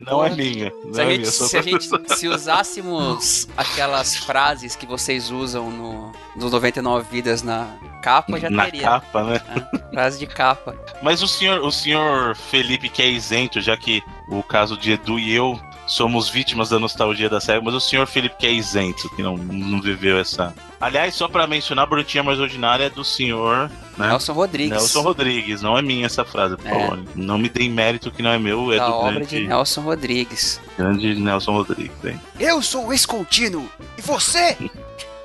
Não 0.00 0.24
é 0.24 0.30
minha. 0.30 0.72
Não 0.84 0.94
se, 0.94 1.00
é 1.00 1.04
a 1.04 1.10
gente, 1.10 1.18
minha, 1.20 1.30
se, 1.30 1.56
a 1.56 1.62
gente, 1.62 2.16
se 2.16 2.28
usássemos 2.28 3.48
aquelas 3.56 4.16
frases 4.16 4.74
que 4.74 4.86
vocês 4.86 5.30
usam 5.30 5.70
no, 5.70 6.12
nos 6.34 6.50
99 6.50 7.06
Vidas 7.10 7.42
na, 7.42 7.76
capa 8.00 8.38
já 8.40 8.50
Na 8.50 8.64
teria. 8.64 8.82
capa, 8.82 9.22
né? 9.24 9.40
É, 9.56 9.94
frase 9.94 10.18
de 10.18 10.26
capa. 10.26 10.74
Mas 11.02 11.22
o 11.22 11.28
senhor, 11.28 11.60
o 11.62 11.70
senhor 11.72 12.34
Felipe 12.36 12.88
que 12.88 13.02
é 13.02 13.08
isento, 13.08 13.60
já 13.60 13.76
que 13.76 14.02
o 14.28 14.42
caso 14.42 14.76
de 14.76 14.92
Edu 14.92 15.18
e 15.18 15.32
eu 15.34 15.58
somos 15.86 16.28
vítimas 16.28 16.68
da 16.68 16.78
nostalgia 16.78 17.28
da 17.28 17.40
série, 17.40 17.60
mas 17.64 17.74
o 17.74 17.80
senhor 17.80 18.06
Felipe 18.06 18.36
que 18.38 18.46
é 18.46 18.52
isento, 18.52 19.10
que 19.16 19.22
não, 19.24 19.36
não 19.36 19.80
viveu 19.80 20.18
essa. 20.18 20.54
Aliás, 20.80 21.14
só 21.14 21.26
pra 21.26 21.48
mencionar, 21.48 21.82
a 21.82 21.86
Brutinha 21.86 22.22
Mais 22.22 22.38
Ordinária 22.38 22.84
é 22.84 22.90
do 22.90 23.04
senhor 23.04 23.68
né? 23.98 24.06
Nelson 24.08 24.32
Rodrigues. 24.32 24.70
Nelson 24.70 25.02
Rodrigues, 25.02 25.60
não 25.62 25.76
é 25.76 25.82
minha 25.82 26.06
essa 26.06 26.24
frase, 26.24 26.56
por 26.56 26.66
É. 26.66 26.70
favor. 26.70 27.00
Não 27.16 27.36
me 27.36 27.48
deem 27.48 27.68
mérito 27.68 28.10
que 28.12 28.22
não 28.22 28.30
é 28.30 28.38
meu, 28.38 28.72
é 28.72 28.76
da 28.78 28.86
do 28.86 28.92
obra 28.94 29.12
de 29.12 29.18
grande, 29.36 29.48
Nelson 29.48 29.80
Rodrigues. 29.82 30.60
grande 30.78 31.14
Nelson 31.16 31.52
Rodrigues, 31.52 32.04
hein? 32.04 32.20
Eu 32.38 32.62
sou 32.62 32.86
o 32.86 32.92
ex-contínuo. 32.92 33.68
E 33.98 34.00
você? 34.00 34.56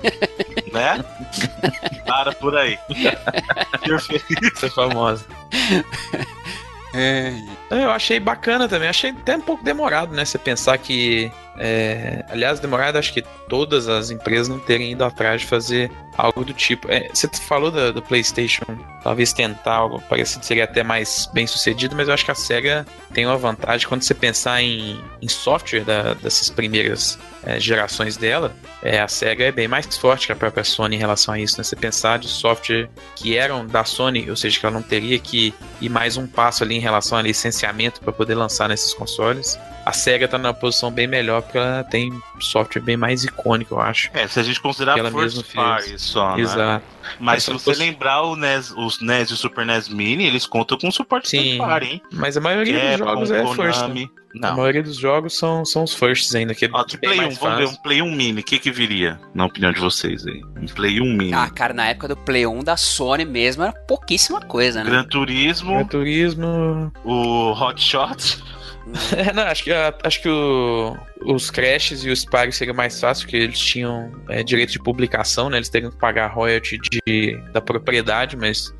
né? 0.72 1.04
Para 2.06 2.32
por 2.32 2.56
aí. 2.56 2.78
É 4.62 4.68
famosa. 4.70 5.24
É, 6.94 7.32
Eu 7.70 7.90
achei 7.90 8.18
bacana 8.18 8.68
também, 8.68 8.88
achei 8.88 9.10
até 9.10 9.36
um 9.36 9.40
pouco 9.40 9.62
demorado, 9.62 10.14
né? 10.14 10.24
Você 10.24 10.38
pensar 10.38 10.78
que. 10.78 11.30
É, 11.58 12.24
aliás, 12.28 12.60
demorado, 12.60 12.96
acho 12.96 13.12
que 13.12 13.22
todas 13.48 13.88
as 13.88 14.10
empresas 14.10 14.48
não 14.48 14.58
terem 14.58 14.92
ido 14.92 15.04
atrás 15.04 15.40
de 15.40 15.46
fazer 15.46 15.90
algo 16.16 16.44
do 16.44 16.52
tipo. 16.52 16.90
É, 16.90 17.08
você 17.12 17.28
falou 17.46 17.70
do, 17.70 18.02
PlayStation, 18.02 18.64
talvez 19.02 19.32
tentar 19.32 19.74
algo 19.74 20.00
parecido 20.08 20.44
seria 20.44 20.64
até 20.64 20.82
mais 20.82 21.28
bem 21.32 21.46
sucedido, 21.46 21.94
mas 21.94 22.08
eu 22.08 22.14
acho 22.14 22.24
que 22.24 22.30
a 22.30 22.34
SEGA 22.34 22.86
tem 23.12 23.26
uma 23.26 23.36
vantagem 23.36 23.86
quando 23.86 24.02
você 24.02 24.14
pensar 24.14 24.62
em, 24.62 25.00
em 25.20 25.28
software 25.28 25.84
da- 25.84 26.14
dessas 26.14 26.48
primeiras 26.50 27.18
é, 27.44 27.60
gerações 27.60 28.16
dela. 28.16 28.54
É, 28.82 29.00
a 29.00 29.08
SEGA 29.08 29.44
é 29.44 29.52
bem 29.52 29.68
mais 29.68 29.96
forte 29.96 30.26
que 30.26 30.32
a 30.32 30.36
própria 30.36 30.64
Sony 30.64 30.96
em 30.96 30.98
relação 30.98 31.34
a 31.34 31.38
isso, 31.38 31.58
né? 31.58 31.64
Você 31.64 31.76
pensar 31.76 32.18
de 32.18 32.28
software 32.28 32.88
que 33.14 33.36
eram 33.36 33.66
da 33.66 33.84
Sony, 33.84 34.28
ou 34.30 34.36
seja, 34.36 34.58
que 34.58 34.66
ela 34.66 34.74
não 34.74 34.82
teria 34.82 35.18
que 35.18 35.54
ir 35.80 35.88
mais 35.88 36.16
um 36.16 36.26
passo 36.26 36.64
ali 36.64 36.76
em 36.76 36.80
relação 36.80 37.16
a 37.18 37.22
licenciamento 37.22 38.00
para 38.00 38.12
poder 38.12 38.34
lançar 38.34 38.68
nesses 38.68 38.92
consoles. 38.94 39.58
A 39.86 39.92
SEGA 39.92 40.26
tá 40.26 40.36
numa 40.36 40.52
posição 40.52 40.90
bem 40.90 41.06
melhor 41.06 41.42
porque 41.42 41.56
ela 41.58 41.84
tem 41.84 42.12
software 42.40 42.82
bem 42.82 42.96
mais 42.96 43.22
icônico, 43.22 43.74
eu 43.76 43.80
acho. 43.80 44.10
É, 44.12 44.26
se 44.26 44.40
a 44.40 44.42
gente 44.42 44.60
considerar 44.60 44.98
Ela 44.98 45.12
first 45.12 45.54
party 45.54 45.96
só, 45.96 46.34
né? 46.36 46.42
Exato. 46.42 46.84
Mas 47.20 47.36
É, 47.36 47.40
se 47.46 47.52
você 47.52 47.64
fosse- 47.66 47.78
lembrar 47.78 48.22
o 48.22 48.34
NES, 48.34 48.72
os 48.76 49.00
NES 49.00 49.30
e 49.30 49.34
o 49.34 49.36
Super 49.36 49.64
NES 49.64 49.88
Mini, 49.88 50.26
eles 50.26 50.44
contam 50.44 50.76
com 50.76 50.90
suporte 50.90 51.28
Sim. 51.28 51.38
third 51.38 51.58
party, 51.58 51.86
hein? 51.86 52.02
Mas 52.12 52.36
a 52.36 52.40
maioria 52.40 52.74
dos 52.74 52.82
Capcom, 52.98 53.06
jogos 53.06 53.30
é 53.30 53.46
first. 53.46 53.58
Né? 53.58 53.72
Konami. 53.72 54.10
A 54.34 54.38
Não. 54.48 54.56
maioria 54.56 54.82
dos 54.82 54.96
jogos 54.98 55.38
são, 55.38 55.64
são 55.64 55.84
os 55.84 55.94
firsts 55.94 56.34
ainda, 56.34 56.52
que 56.54 56.64
é 56.66 56.68
Ó, 56.70 56.82
de 56.84 56.98
bem 56.98 57.10
Play 57.10 57.20
1, 57.20 57.22
mais 57.22 57.38
vamos 57.38 57.56
ver, 57.58 57.64
fácil. 57.66 57.78
um 57.78 57.82
Play 57.82 58.02
1 58.02 58.10
Mini, 58.10 58.40
o 58.40 58.44
que 58.44 58.58
que 58.58 58.70
viria, 58.72 59.18
na 59.32 59.46
opinião 59.46 59.72
de 59.72 59.78
vocês 59.80 60.26
aí? 60.26 60.42
Um 60.60 60.66
Play 60.66 61.00
1 61.00 61.04
Mini. 61.16 61.32
Ah, 61.32 61.48
cara, 61.48 61.72
na 61.72 61.86
época 61.86 62.08
do 62.08 62.16
Play 62.16 62.44
1 62.44 62.62
da 62.64 62.76
Sony 62.76 63.24
mesmo 63.24 63.62
era 63.62 63.72
pouquíssima 63.72 64.40
coisa, 64.42 64.82
né? 64.84 64.90
Gran 64.90 65.04
Turismo, 65.04 65.74
Gran 65.76 65.86
Turismo. 65.86 66.92
o 67.04 67.52
Hot 67.52 67.80
Shot. 67.80 68.42
É, 69.16 69.32
não, 69.32 69.42
acho 69.44 69.64
que, 69.64 69.72
a- 69.72 69.94
acho 70.04 70.22
que 70.22 70.28
o- 70.28 70.96
os 71.24 71.50
Crashes 71.50 72.04
e 72.04 72.10
os 72.10 72.20
Spyro 72.20 72.52
seria 72.52 72.74
mais 72.74 73.00
fácil, 73.00 73.24
porque 73.24 73.36
eles 73.36 73.58
tinham 73.58 74.12
é, 74.28 74.42
direito 74.42 74.72
de 74.72 74.78
publicação, 74.78 75.50
né? 75.50 75.56
Eles 75.58 75.68
teriam 75.68 75.90
que 75.90 75.98
pagar 75.98 76.28
royalty 76.28 76.78
de, 76.78 77.36
da 77.52 77.60
propriedade, 77.60 78.36
mas 78.36 78.72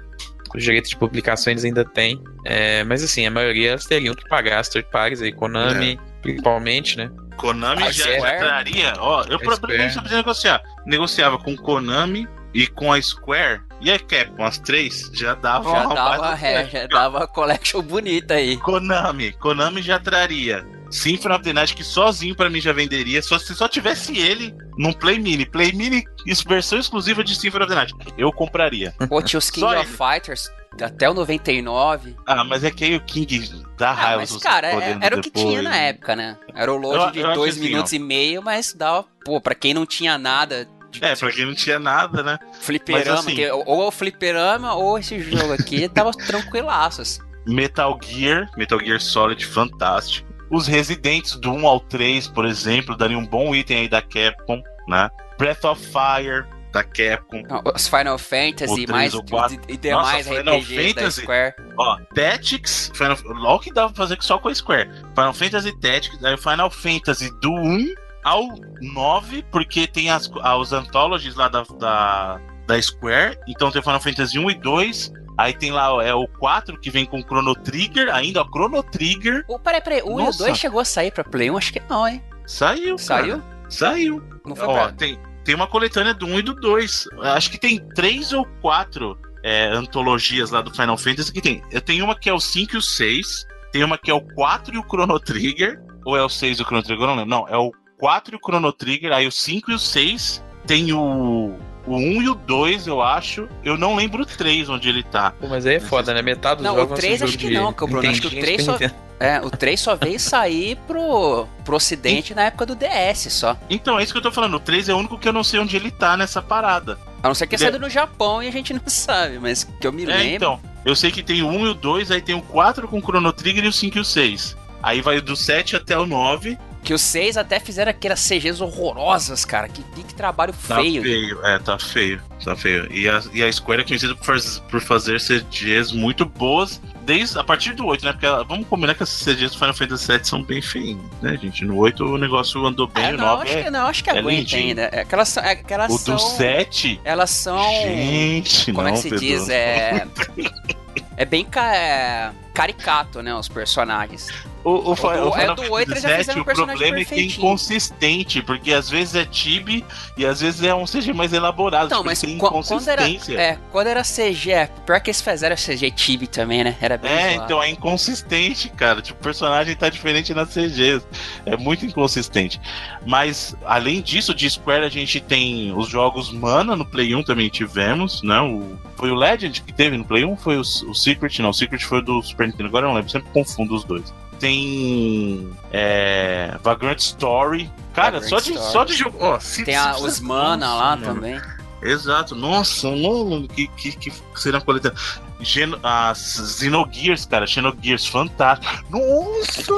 os 0.54 0.62
direitos 0.62 0.90
de 0.90 0.96
publicação 0.96 1.50
eles 1.52 1.64
ainda 1.64 1.84
têm. 1.84 2.22
É, 2.44 2.84
mas 2.84 3.02
assim, 3.02 3.26
a 3.26 3.30
maioria 3.30 3.70
elas 3.70 3.84
teriam 3.84 4.14
que 4.14 4.26
pagar 4.28 4.60
as 4.60 4.68
third 4.68 4.88
parties 4.90 5.20
aí, 5.22 5.32
Konami, 5.32 5.98
principalmente, 6.22 6.96
né? 6.96 7.10
Konami 7.36 7.82
A 7.82 7.90
já, 7.90 8.04
já 8.18 8.38
traria. 8.38 8.94
Ó, 8.98 9.24
eu 9.28 9.38
provavelmente 9.38 9.94
podia 10.00 10.16
negociar. 10.18 10.62
Negociava 10.86 11.36
com 11.38 11.54
Konami 11.56 12.26
e 12.56 12.66
com 12.66 12.92
a 12.92 13.00
Square. 13.00 13.60
E 13.80 13.92
a 13.92 13.98
Capcom, 13.98 14.42
as 14.42 14.58
três, 14.58 15.10
já 15.12 15.34
davam 15.34 15.70
Já 15.72 15.84
uma 15.84 15.94
dava, 15.94 16.38
é, 16.46 16.66
já 16.66 16.86
dava 16.86 17.26
collection 17.28 17.82
bonita 17.82 18.32
aí. 18.34 18.56
Konami, 18.56 19.32
Konami 19.32 19.82
já 19.82 19.98
traria. 20.00 20.66
Symphony 20.90 21.34
of 21.34 21.44
the 21.44 21.52
Night 21.52 21.74
que 21.74 21.84
sozinho 21.84 22.34
pra 22.34 22.48
mim 22.48 22.60
já 22.60 22.72
venderia, 22.72 23.20
só 23.20 23.38
se 23.38 23.54
só 23.54 23.68
tivesse 23.68 24.16
ele 24.16 24.54
num 24.78 24.92
Play 24.94 25.18
Mini. 25.18 25.44
Play 25.44 25.72
Mini, 25.72 26.04
versão 26.46 26.78
exclusiva 26.78 27.22
de 27.22 27.34
Symphony 27.34 27.64
of 27.64 27.68
the 27.68 27.74
Night. 27.74 27.94
Eu 28.16 28.32
compraria. 28.32 28.94
Pô, 29.08 29.20
tinha 29.20 29.38
os 29.38 29.50
King 29.50 29.66
of 29.66 29.86
Fighters 29.92 30.48
até 30.80 31.08
o 31.10 31.14
99. 31.14 32.16
Ah, 32.26 32.44
mas 32.44 32.64
é 32.64 32.70
que 32.70 32.84
aí 32.84 32.96
o 32.96 33.00
King 33.00 33.50
dá 33.78 33.90
Ah, 33.90 33.92
raiva. 33.94 34.16
mas 34.20 34.36
cara, 34.38 34.68
é- 34.68 34.98
era 35.02 35.16
o 35.18 35.20
que 35.20 35.30
depois. 35.30 35.46
tinha 35.46 35.62
na 35.62 35.76
época, 35.76 36.16
né? 36.16 36.36
Era 36.54 36.72
o 36.72 36.76
load 36.76 37.12
de 37.12 37.20
eu 37.20 37.26
acho 37.26 37.34
dois 37.34 37.54
assim, 37.56 37.64
minutos 37.64 37.92
e 37.92 37.98
meio, 37.98 38.42
mas 38.42 38.72
dava, 38.72 39.04
pô, 39.24 39.40
pra 39.40 39.54
quem 39.54 39.74
não 39.74 39.84
tinha 39.84 40.16
nada 40.16 40.66
É, 41.00 41.14
pra 41.14 41.30
quem 41.32 41.46
não 41.46 41.54
tinha 41.54 41.78
nada, 41.78 42.22
né? 42.22 42.38
fliperama, 42.60 43.04
mas 43.10 43.20
assim- 43.20 43.34
que 43.34 43.50
ou 43.50 43.64
ou 43.66 43.88
o 43.88 43.90
fliperama 43.90 44.74
ou 44.74 44.98
esse 44.98 45.18
jogo 45.20 45.52
aqui, 45.52 45.88
tava 45.90 46.10
tranquilaços. 46.12 47.18
Metal 47.46 47.98
Gear, 48.02 48.50
Metal 48.56 48.78
Gear 48.80 49.00
Solid, 49.00 49.44
fantástico. 49.46 50.26
Os 50.50 50.66
Residentes 50.66 51.36
do 51.36 51.52
1 51.52 51.66
ao 51.66 51.80
3, 51.80 52.28
por 52.28 52.44
exemplo, 52.46 52.96
daria 52.96 53.18
um 53.18 53.26
bom 53.26 53.54
item 53.54 53.78
aí 53.78 53.88
da 53.88 54.00
Capcom, 54.00 54.62
né? 54.88 55.10
Breath 55.38 55.64
of 55.64 55.80
Fire, 55.84 56.44
da 56.72 56.82
Capcom. 56.84 57.42
Não, 57.48 57.62
Os 57.74 57.88
Final 57.88 58.16
Fantasy 58.18 58.72
O 58.72 58.78
e 58.78 58.86
três, 58.86 58.90
mais 58.90 59.14
o 59.14 59.22
quatro. 59.24 59.60
e 59.68 59.76
demais 59.76 60.26
Nossa, 60.26 60.38
Final 60.40 60.58
RPGs 60.58 60.94
da 60.94 61.00
Fantasy. 61.00 61.20
Square. 61.22 61.54
Ó, 61.78 61.98
Tactics, 62.14 62.90
Final, 62.94 63.16
olha 63.26 63.48
o 63.50 63.58
que 63.58 63.72
dava 63.72 63.92
pra 63.92 63.96
fazer 64.04 64.16
só 64.20 64.38
com 64.38 64.48
a 64.48 64.54
Square. 64.54 64.88
Final 65.14 65.34
Fantasy 65.34 65.80
Tactics, 65.80 66.24
aí 66.24 66.34
o 66.34 66.38
Final 66.38 66.70
Fantasy 66.70 67.30
do 67.40 67.50
1 67.52 67.94
ao 68.26 68.48
9, 68.80 69.44
porque 69.52 69.86
tem 69.86 70.10
as, 70.10 70.28
os 70.58 70.72
anthologies 70.72 71.36
lá 71.36 71.46
da, 71.46 71.62
da, 71.78 72.40
da 72.66 72.82
Square. 72.82 73.38
Então 73.46 73.70
tem 73.70 73.80
o 73.80 73.84
Final 73.84 74.00
Fantasy 74.00 74.36
1 74.36 74.50
e 74.50 74.54
2. 74.54 75.12
Aí 75.38 75.52
tem 75.52 75.70
lá 75.70 76.02
é 76.04 76.12
o 76.12 76.26
4 76.26 76.80
que 76.80 76.90
vem 76.90 77.06
com 77.06 77.22
Chrono 77.22 77.54
Trigger, 77.54 78.12
ainda 78.12 78.42
o 78.42 78.46
Chrono 78.46 78.82
Trigger. 78.82 79.44
O, 79.46 79.60
peraí, 79.60 79.80
peraí, 79.80 80.02
o 80.02 80.16
1 80.16 80.18
e 80.18 80.22
o 80.22 80.24
Nossa. 80.26 80.38
2 80.44 80.58
chegou 80.58 80.80
a 80.80 80.84
sair 80.84 81.12
pra 81.12 81.22
Play 81.22 81.50
1? 81.50 81.56
Acho 81.56 81.72
que 81.72 81.82
não, 81.88 82.08
hein? 82.08 82.20
Saiu, 82.46 82.98
Saiu? 82.98 83.38
cara. 83.38 83.56
Saiu. 83.68 84.22
Não 84.44 84.56
foi 84.56 84.66
Ó, 84.66 84.72
pra... 84.72 84.92
tem, 84.92 85.20
tem 85.44 85.54
uma 85.54 85.68
coletânea 85.68 86.12
do 86.12 86.26
1 86.26 86.38
e 86.40 86.42
do 86.42 86.54
2. 86.54 87.08
Acho 87.20 87.50
que 87.50 87.58
tem 87.58 87.78
três 87.94 88.32
ou 88.32 88.44
quatro 88.60 89.16
é, 89.44 89.68
antologias 89.68 90.50
lá 90.50 90.62
do 90.62 90.74
Final 90.74 90.98
Fantasy 90.98 91.32
que 91.32 91.40
tem. 91.40 91.62
Eu 91.70 91.80
tenho 91.80 92.04
uma 92.04 92.18
que 92.18 92.28
é 92.28 92.32
o 92.32 92.40
5 92.40 92.74
e 92.74 92.78
o 92.78 92.82
6. 92.82 93.46
Tem 93.70 93.84
uma 93.84 93.96
que 93.96 94.10
é 94.10 94.14
o 94.14 94.20
4 94.20 94.74
e 94.74 94.78
o 94.78 94.82
Chrono 94.82 95.20
Trigger. 95.20 95.80
Ou 96.04 96.16
é 96.16 96.24
o 96.24 96.28
6 96.28 96.58
e 96.58 96.62
o 96.62 96.64
Chrono 96.64 96.82
Trigger? 96.82 97.04
Eu 97.04 97.08
não 97.08 97.16
lembro. 97.16 97.30
Não, 97.30 97.48
é 97.48 97.56
o 97.56 97.70
4 97.98 98.34
e 98.34 98.36
o 98.36 98.40
Chrono 98.44 98.72
Trigger. 98.72 99.12
Aí 99.12 99.26
o 99.26 99.32
5 99.32 99.70
e 99.70 99.74
o 99.74 99.78
6. 99.78 100.44
Tem 100.66 100.92
o, 100.92 101.54
o 101.86 101.96
1 101.96 102.22
e 102.22 102.28
o 102.28 102.34
2, 102.34 102.86
eu 102.88 103.00
acho. 103.00 103.48
Eu 103.62 103.76
não 103.78 103.94
lembro 103.94 104.22
o 104.22 104.26
3 104.26 104.68
onde 104.68 104.88
ele 104.88 105.02
tá. 105.02 105.30
Pô, 105.32 105.46
mas 105.48 105.64
aí 105.66 105.76
é 105.76 105.80
foda, 105.80 106.12
né? 106.12 106.22
Metade 106.22 106.56
dos 106.56 106.64
Não, 106.66 106.74
o 106.74 106.78
jogos 106.78 106.96
ser 106.98 107.06
três 107.06 107.18
jogo 107.20 107.28
acho 107.30 107.38
que 107.38 107.48
de 107.48 107.54
não, 107.54 107.72
que 107.72 107.84
o 107.84 107.86
Bruno, 107.86 108.08
acho 108.10 108.20
que 108.20 108.26
o 108.26 108.30
Nintendinho, 108.30 108.56
três 108.56 108.64
Super 108.64 108.90
só-. 108.90 109.06
É, 109.18 109.40
o 109.40 109.48
3 109.50 109.80
só 109.80 109.94
veio 109.96 110.20
sair 110.20 110.76
pro, 110.86 111.46
pro 111.64 111.76
ocidente 111.76 112.34
na 112.34 112.42
época 112.42 112.66
do 112.66 112.74
DS 112.74 113.32
só. 113.32 113.56
Então, 113.70 113.98
é 113.98 114.02
isso 114.02 114.12
que 114.12 114.18
eu 114.18 114.22
tô 114.22 114.30
falando. 114.30 114.54
O 114.54 114.60
3 114.60 114.90
é 114.90 114.94
o 114.94 114.98
único 114.98 115.16
que 115.18 115.26
eu 115.26 115.32
não 115.32 115.42
sei 115.42 115.58
onde 115.58 115.74
ele 115.74 115.90
tá 115.90 116.18
nessa 116.18 116.42
parada. 116.42 116.98
A 117.22 117.28
não 117.28 117.34
ser 117.34 117.46
que 117.46 117.54
Ele- 117.54 117.62
saído 117.62 117.78
no 117.78 117.88
Japão 117.88 118.42
e 118.42 118.48
a 118.48 118.50
gente 118.50 118.74
não 118.74 118.82
sabe, 118.86 119.38
mas 119.38 119.64
que 119.64 119.86
eu 119.86 119.92
me 119.92 120.02
É, 120.02 120.06
lembro. 120.06 120.34
então. 120.34 120.60
Eu 120.84 120.94
sei 120.94 121.10
que 121.10 121.22
tem 121.22 121.42
o 121.42 121.48
1 121.48 121.66
e 121.66 121.68
o 121.70 121.74
2, 121.74 122.10
aí 122.10 122.20
tem 122.20 122.34
o 122.34 122.42
4 122.42 122.86
com 122.88 122.98
o 122.98 123.00
Chrono 123.00 123.32
Trigger 123.32 123.64
e 123.64 123.68
o 123.68 123.72
5 123.72 123.96
e 123.96 124.00
o 124.00 124.04
6. 124.04 124.54
Aí 124.82 125.00
vai 125.00 125.18
do 125.20 125.34
7 125.34 125.74
até 125.76 125.96
o 125.98 126.04
9. 126.04 126.58
Que 126.86 126.94
os 126.94 127.02
6 127.02 127.36
até 127.36 127.58
fizeram 127.58 127.90
aquelas 127.90 128.20
CGs 128.20 128.62
horrorosas, 128.62 129.44
cara. 129.44 129.68
Que, 129.68 129.82
que, 129.82 130.04
que 130.04 130.14
trabalho 130.14 130.54
Tá 130.68 130.76
feio. 130.76 131.02
feio. 131.02 131.44
É, 131.44 131.58
tá 131.58 131.76
feio. 131.80 132.22
Tá 132.44 132.54
feio. 132.54 132.86
E 132.92 133.08
a, 133.08 133.20
e 133.32 133.42
a 133.42 133.52
Square 133.52 133.82
é 133.82 133.84
conhecida 133.84 134.14
por, 134.14 134.24
faz- 134.24 134.62
por 134.70 134.80
fazer 134.80 135.18
CGs 135.20 135.92
muito 135.92 136.24
boas. 136.24 136.80
Desde, 137.02 137.36
a 137.40 137.42
partir 137.42 137.72
do 137.74 137.84
8, 137.86 138.04
né? 138.04 138.12
Porque 138.12 138.24
ela- 138.26 138.44
vamos 138.44 138.68
combinar 138.68 138.94
que 138.94 139.02
as 139.02 139.08
CGs 139.10 139.48
do 139.54 139.58
Final 139.58 139.74
Fantasy 139.74 140.12
VII 140.12 140.24
são 140.24 140.42
bem 140.44 140.62
feinhas, 140.62 141.02
né, 141.20 141.36
gente? 141.42 141.64
No 141.64 141.76
8 141.76 142.04
o 142.04 142.16
negócio 142.18 142.64
andou 142.64 142.86
bem, 142.86 143.04
É, 143.04 143.14
o 143.14 143.16
não, 143.16 143.24
9 143.26 143.42
acho 143.48 143.58
é... 143.58 143.62
que, 143.64 143.70
não, 143.70 143.86
acho 143.88 144.04
que 144.04 144.10
é 144.10 144.12
aguenta 144.18 144.30
lindinho. 144.30 144.68
ainda. 144.68 144.88
É 144.92 145.04
que 145.04 145.12
elas 145.14 145.28
são. 145.28 145.42
É 145.42 145.60
elas 145.68 145.92
O 145.92 145.98
são 145.98 146.14
do 146.14 146.20
7... 146.22 147.00
Elas 147.04 147.30
são. 147.30 147.58
Gente, 147.82 148.72
como 148.72 148.82
não, 148.86 148.90
é 148.90 148.92
que 148.92 148.98
se 148.98 149.10
Pedro. 149.10 149.18
diz? 149.26 149.48
É. 149.48 150.06
É 151.18 151.24
bem 151.24 151.46
ca- 151.46 151.74
é, 151.74 152.30
caricato, 152.56 153.22
né? 153.22 153.34
Os 153.34 153.48
personagens. 153.48 154.28
O, 154.64 154.90
o, 154.90 154.96
Fi- 154.96 155.02
do- 155.02 155.08
o 155.08 155.36
é 155.36 155.46
do 155.46 155.62
Fantasy 155.62 155.70
8 155.70 155.90
eles 155.92 156.02
já 156.02 156.16
fizeram 156.16 156.38
um 156.40 156.42
o 156.42 156.44
problema 156.44 156.98
é 156.98 157.04
que 157.04 157.14
é 157.14 157.22
inconsistente, 157.22 158.42
porque 158.42 158.72
às 158.72 158.90
vezes 158.90 159.14
é 159.14 159.28
chibi 159.30 159.84
e 160.16 160.26
às 160.26 160.40
vezes 160.40 160.60
é 160.64 160.74
um 160.74 160.84
CG 160.84 161.12
mais 161.12 161.32
elaborado. 161.32 161.86
Então, 161.86 161.98
tipo, 161.98 162.50
mas 162.52 162.66
quando 162.68 162.88
era, 162.88 163.08
é, 163.08 163.58
quando 163.70 163.86
era 163.86 164.02
CG, 164.02 164.50
é, 164.50 164.66
pior 164.84 165.00
que 165.00 165.10
eles 165.10 165.20
fizeram 165.20 165.54
CG 165.54 165.90
Tibi 165.92 166.26
também, 166.26 166.64
né? 166.64 166.76
Era 166.80 166.96
bem 166.98 167.12
É, 167.12 167.30
zoado. 167.34 167.44
então 167.44 167.62
é 167.62 167.70
inconsistente, 167.70 168.68
cara. 168.70 169.00
Tipo, 169.00 169.20
o 169.20 169.22
personagem 169.22 169.76
tá 169.76 169.88
diferente 169.88 170.34
nas 170.34 170.48
CGs. 170.52 171.06
É 171.44 171.56
muito 171.56 171.86
inconsistente. 171.86 172.60
Mas, 173.06 173.54
além 173.64 174.00
disso, 174.02 174.34
de 174.34 174.50
Square, 174.50 174.84
a 174.84 174.88
gente 174.88 175.20
tem 175.20 175.72
os 175.76 175.88
jogos 175.88 176.32
Mana 176.32 176.74
no 176.74 176.84
Play 176.84 177.14
1 177.14 177.22
também 177.22 177.48
tivemos, 177.48 178.20
né? 178.22 178.40
O, 178.40 178.76
foi 178.96 179.10
o 179.10 179.14
Legend 179.14 179.62
que 179.62 179.72
teve 179.72 179.96
no 179.96 180.04
Play 180.04 180.24
1? 180.24 180.36
Foi 180.38 180.56
o, 180.56 180.60
o 180.62 180.94
Secret? 180.94 181.38
Não, 181.40 181.50
o 181.50 181.54
Secret 181.54 181.84
foi 181.84 182.02
do 182.02 182.20
Super 182.22 182.45
Nintendo. 182.46 182.68
Agora 182.68 182.84
eu 182.86 182.88
não 182.88 182.96
lembro, 182.96 183.10
sempre 183.10 183.28
confundo 183.32 183.74
os 183.74 183.84
dois. 183.84 184.12
Tem. 184.38 185.50
É, 185.72 186.56
Vagrant 186.62 186.98
Story. 186.98 187.70
Cara, 187.94 188.20
Vagrant 188.20 188.28
só 188.28 188.36
de, 188.40 188.50
Story. 188.52 188.72
só 188.72 188.84
de 188.84 188.94
jogo. 188.94 189.18
Tem 189.64 189.74
a- 189.76 189.92
você- 189.94 190.06
os 190.06 190.20
Mana 190.20 190.66
Nossa, 190.66 190.74
lá 190.84 190.96
mano. 190.96 191.14
também. 191.14 191.40
Exato. 191.82 192.34
Nossa, 192.34 192.88
mano, 192.90 193.46
que, 193.48 193.66
que, 193.68 193.92
que 193.92 194.12
será 194.34 194.60
coletânea. 194.60 194.96
Geno, 195.40 195.78
as 195.82 196.56
Xenogears, 196.58 197.26
cara, 197.26 197.46
Xenogears, 197.46 198.06
fantástico. 198.06 198.84
Nossa! 198.90 199.72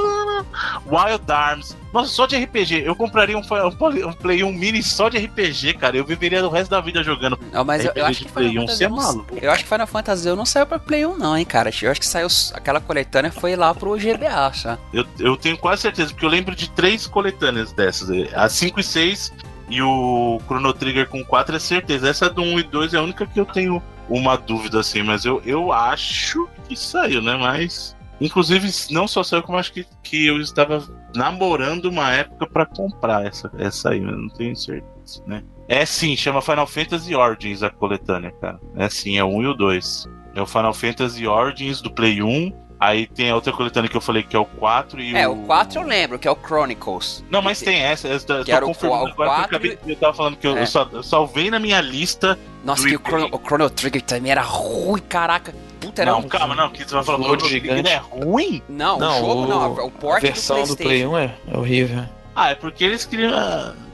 Wild 0.85 1.31
Arms. 1.31 1.77
Nossa, 1.91 2.11
só 2.11 2.25
de 2.25 2.37
RPG. 2.37 2.83
Eu 2.85 2.95
compraria 2.95 3.37
um, 3.37 3.41
um, 3.41 4.13
Play 4.13 4.43
1 4.43 4.53
Mini 4.53 4.83
só 4.83 5.09
de 5.09 5.17
RPG, 5.17 5.73
cara. 5.73 5.97
Eu 5.97 6.05
viveria 6.05 6.45
o 6.45 6.49
resto 6.49 6.69
da 6.69 6.79
vida 6.79 7.03
jogando. 7.03 7.37
Não, 7.51 7.65
mas 7.65 7.83
eu, 7.83 7.91
eu, 7.95 8.05
acho 8.05 8.25
que 8.25 8.31
Play 8.31 8.57
1, 8.59 8.67
você 8.67 8.83
é 8.85 8.87
maluco. 8.87 9.35
Eu 9.41 9.51
acho 9.51 9.63
que 9.63 9.69
Final 9.69 9.87
Fantasy 9.87 10.27
eu 10.27 10.35
não 10.35 10.45
saiu 10.45 10.67
pra 10.67 10.79
Play 10.79 11.05
1, 11.05 11.17
não, 11.17 11.35
hein, 11.35 11.45
cara. 11.45 11.71
Eu 11.81 11.91
acho 11.91 11.99
que 11.99 12.05
saiu 12.05 12.27
aquela 12.53 12.79
coletânea 12.79 13.31
foi 13.31 13.55
lá 13.55 13.73
pro 13.73 13.97
GBA, 13.97 14.53
só. 14.53 14.77
Eu, 14.93 15.05
eu 15.19 15.35
tenho 15.35 15.57
quase 15.57 15.81
certeza, 15.81 16.11
porque 16.11 16.25
eu 16.25 16.29
lembro 16.29 16.55
de 16.55 16.69
três 16.69 17.07
coletâneas 17.07 17.73
dessas. 17.73 18.09
A 18.33 18.47
5 18.47 18.79
e 18.79 18.83
6 18.83 19.33
e 19.69 19.81
o 19.81 20.39
Chrono 20.45 20.73
Trigger 20.73 21.07
com 21.07 21.23
4 21.23 21.55
é 21.55 21.59
certeza. 21.59 22.09
Essa 22.09 22.29
do 22.29 22.41
1 22.41 22.59
e 22.59 22.63
2 22.63 22.93
é 22.93 22.97
a 22.97 23.01
única 23.01 23.25
que 23.25 23.39
eu 23.39 23.45
tenho 23.45 23.81
uma 24.09 24.35
dúvida 24.37 24.79
assim, 24.79 25.03
mas 25.03 25.25
eu, 25.25 25.41
eu 25.45 25.71
acho 25.71 26.47
que 26.67 26.75
saiu, 26.75 27.21
né? 27.21 27.35
Mas. 27.35 27.97
Inclusive, 28.21 28.69
não 28.91 29.07
só 29.07 29.23
saiu, 29.23 29.43
como 29.43 29.57
acho 29.57 29.71
que, 29.71 29.85
que 30.03 30.27
eu 30.27 30.41
estava 30.41 30.83
namorando 31.15 31.85
uma 31.85 32.11
época 32.11 32.45
para 32.45 32.65
comprar 32.65 33.25
essa, 33.25 33.49
essa 33.57 33.91
aí, 33.91 34.01
mas 34.01 34.17
não 34.17 34.27
tenho 34.27 34.55
certeza, 34.55 35.23
né? 35.25 35.41
É 35.69 35.85
sim, 35.85 36.17
chama 36.17 36.41
Final 36.41 36.67
Fantasy 36.67 37.15
Origins 37.15 37.63
a 37.63 37.69
coletânea, 37.69 38.31
cara. 38.41 38.59
É 38.75 38.89
sim, 38.89 39.17
é 39.17 39.23
o 39.23 39.27
1 39.27 39.43
e 39.43 39.47
o 39.47 39.53
2. 39.53 40.09
É 40.35 40.41
o 40.41 40.45
Final 40.45 40.73
Fantasy 40.73 41.25
Origins 41.25 41.81
do 41.81 41.89
Play 41.89 42.21
1 42.21 42.51
Aí 42.79 43.07
tem 43.07 43.29
a 43.29 43.35
outra 43.35 43.51
coletânea 43.51 43.89
que 43.89 43.97
eu 43.97 44.01
falei 44.01 44.23
que 44.23 44.35
é 44.35 44.39
o 44.39 44.45
4 44.45 45.01
e 45.01 45.13
é, 45.13 45.13
o... 45.13 45.17
É, 45.17 45.27
o 45.27 45.35
4 45.45 45.81
eu 45.81 45.85
lembro, 45.85 46.17
que 46.17 46.27
é 46.27 46.31
o 46.31 46.35
Chronicles. 46.35 47.25
Não, 47.29 47.41
mas 47.41 47.59
tem 47.59 47.81
essa, 47.81 48.07
eu 48.07 48.19
tô 48.21 48.41
que 48.41 48.61
confirmando 48.61 49.03
o, 49.03 49.07
agora 49.09 49.29
4... 49.29 49.49
que 49.49 49.67
eu, 49.67 49.73
acabei, 49.73 49.93
eu 49.93 49.95
tava 49.97 50.13
falando 50.13 50.37
que 50.37 50.47
eu, 50.47 50.57
é. 50.57 50.61
eu, 50.61 50.67
só, 50.67 50.87
eu 50.93 51.03
salvei 51.03 51.51
na 51.51 51.59
minha 51.59 51.81
lista. 51.81 52.39
Nossa, 52.63 52.87
que 52.87 52.95
o 52.95 52.99
Chrono, 52.99 53.29
o 53.31 53.39
Chrono, 53.39 53.69
Trigger 53.69 54.01
também 54.01 54.31
era 54.31 54.41
ruim, 54.41 55.01
caraca. 55.07 55.53
Puta, 55.79 56.01
era 56.01 56.11
não, 56.11 56.19
um... 56.19 56.27
calma, 56.27 56.55
não, 56.55 56.69
que 56.69 56.83
você 56.83 56.93
vai 56.93 57.03
falar 57.03 57.19
o 57.19 57.23
Chrono 57.23 57.37
Trigger 57.37 57.85
é 57.85 57.95
ruim? 57.97 58.61
Não, 58.67 58.99
não 58.99 59.17
o 59.17 59.19
jogo 59.19 59.43
o... 59.43 59.47
não, 59.47 59.73
o 59.85 59.91
port 59.91 60.17
a 60.17 60.27
versão 60.27 60.63
do, 60.63 60.69
do 60.69 60.77
Play 60.77 61.05
1 61.05 61.17
é 61.17 61.35
horrível. 61.53 62.05
Ah, 62.35 62.49
é 62.51 62.55
porque 62.55 62.83
eles 62.83 63.05
queriam... 63.05 63.33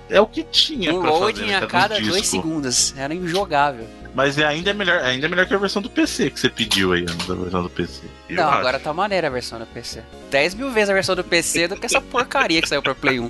É 0.09 0.21
o 0.21 0.27
que 0.27 0.43
tinha 0.43 0.93
um 0.93 1.01
pra 1.01 1.09
loading 1.09 1.41
fazer, 1.41 1.55
a 1.55 1.67
cada 1.67 1.99
dois 1.99 2.27
segundos, 2.27 2.93
era 2.95 3.13
injogável. 3.13 3.87
Mas 4.15 4.37
é 4.37 4.45
ainda 4.45 4.69
é 4.69 4.73
melhor, 4.73 5.01
ainda 5.01 5.25
é 5.25 5.29
melhor 5.29 5.45
que 5.45 5.53
a 5.53 5.57
versão 5.57 5.81
do 5.81 5.89
PC 5.89 6.29
que 6.29 6.39
você 6.39 6.49
pediu 6.49 6.93
aí, 6.93 7.03
da 7.03 7.35
versão 7.35 7.63
do 7.63 7.69
PC. 7.69 8.03
Eu 8.29 8.37
não, 8.37 8.49
acho. 8.49 8.59
agora 8.59 8.79
tá 8.79 8.93
maneira 8.93 9.27
a 9.27 9.29
versão 9.29 9.59
do 9.59 9.65
PC. 9.65 10.03
10 10.31 10.53
mil 10.53 10.71
vezes 10.71 10.89
a 10.89 10.93
versão 10.93 11.15
do 11.15 11.23
PC 11.23 11.67
do 11.67 11.75
que 11.75 11.85
essa 11.85 11.99
porcaria 11.99 12.61
que 12.61 12.69
saiu 12.69 12.81
pra 12.81 12.95
Play 12.95 13.19
1. 13.19 13.27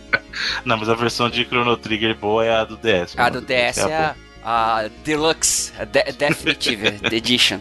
não, 0.64 0.78
mas 0.78 0.88
a 0.88 0.94
versão 0.94 1.28
de 1.28 1.44
Chrono 1.44 1.76
Trigger 1.76 2.16
boa 2.16 2.42
é 2.42 2.54
a 2.54 2.64
do 2.64 2.76
DS. 2.76 3.18
A 3.18 3.28
do 3.28 3.42
DS 3.42 3.78
é, 3.78 3.94
a, 3.94 4.16
a, 4.44 4.88
Deluxe, 5.04 5.72
a 5.78 5.84
De 5.84 6.02
Definitive 6.12 7.00
Edition. 7.10 7.58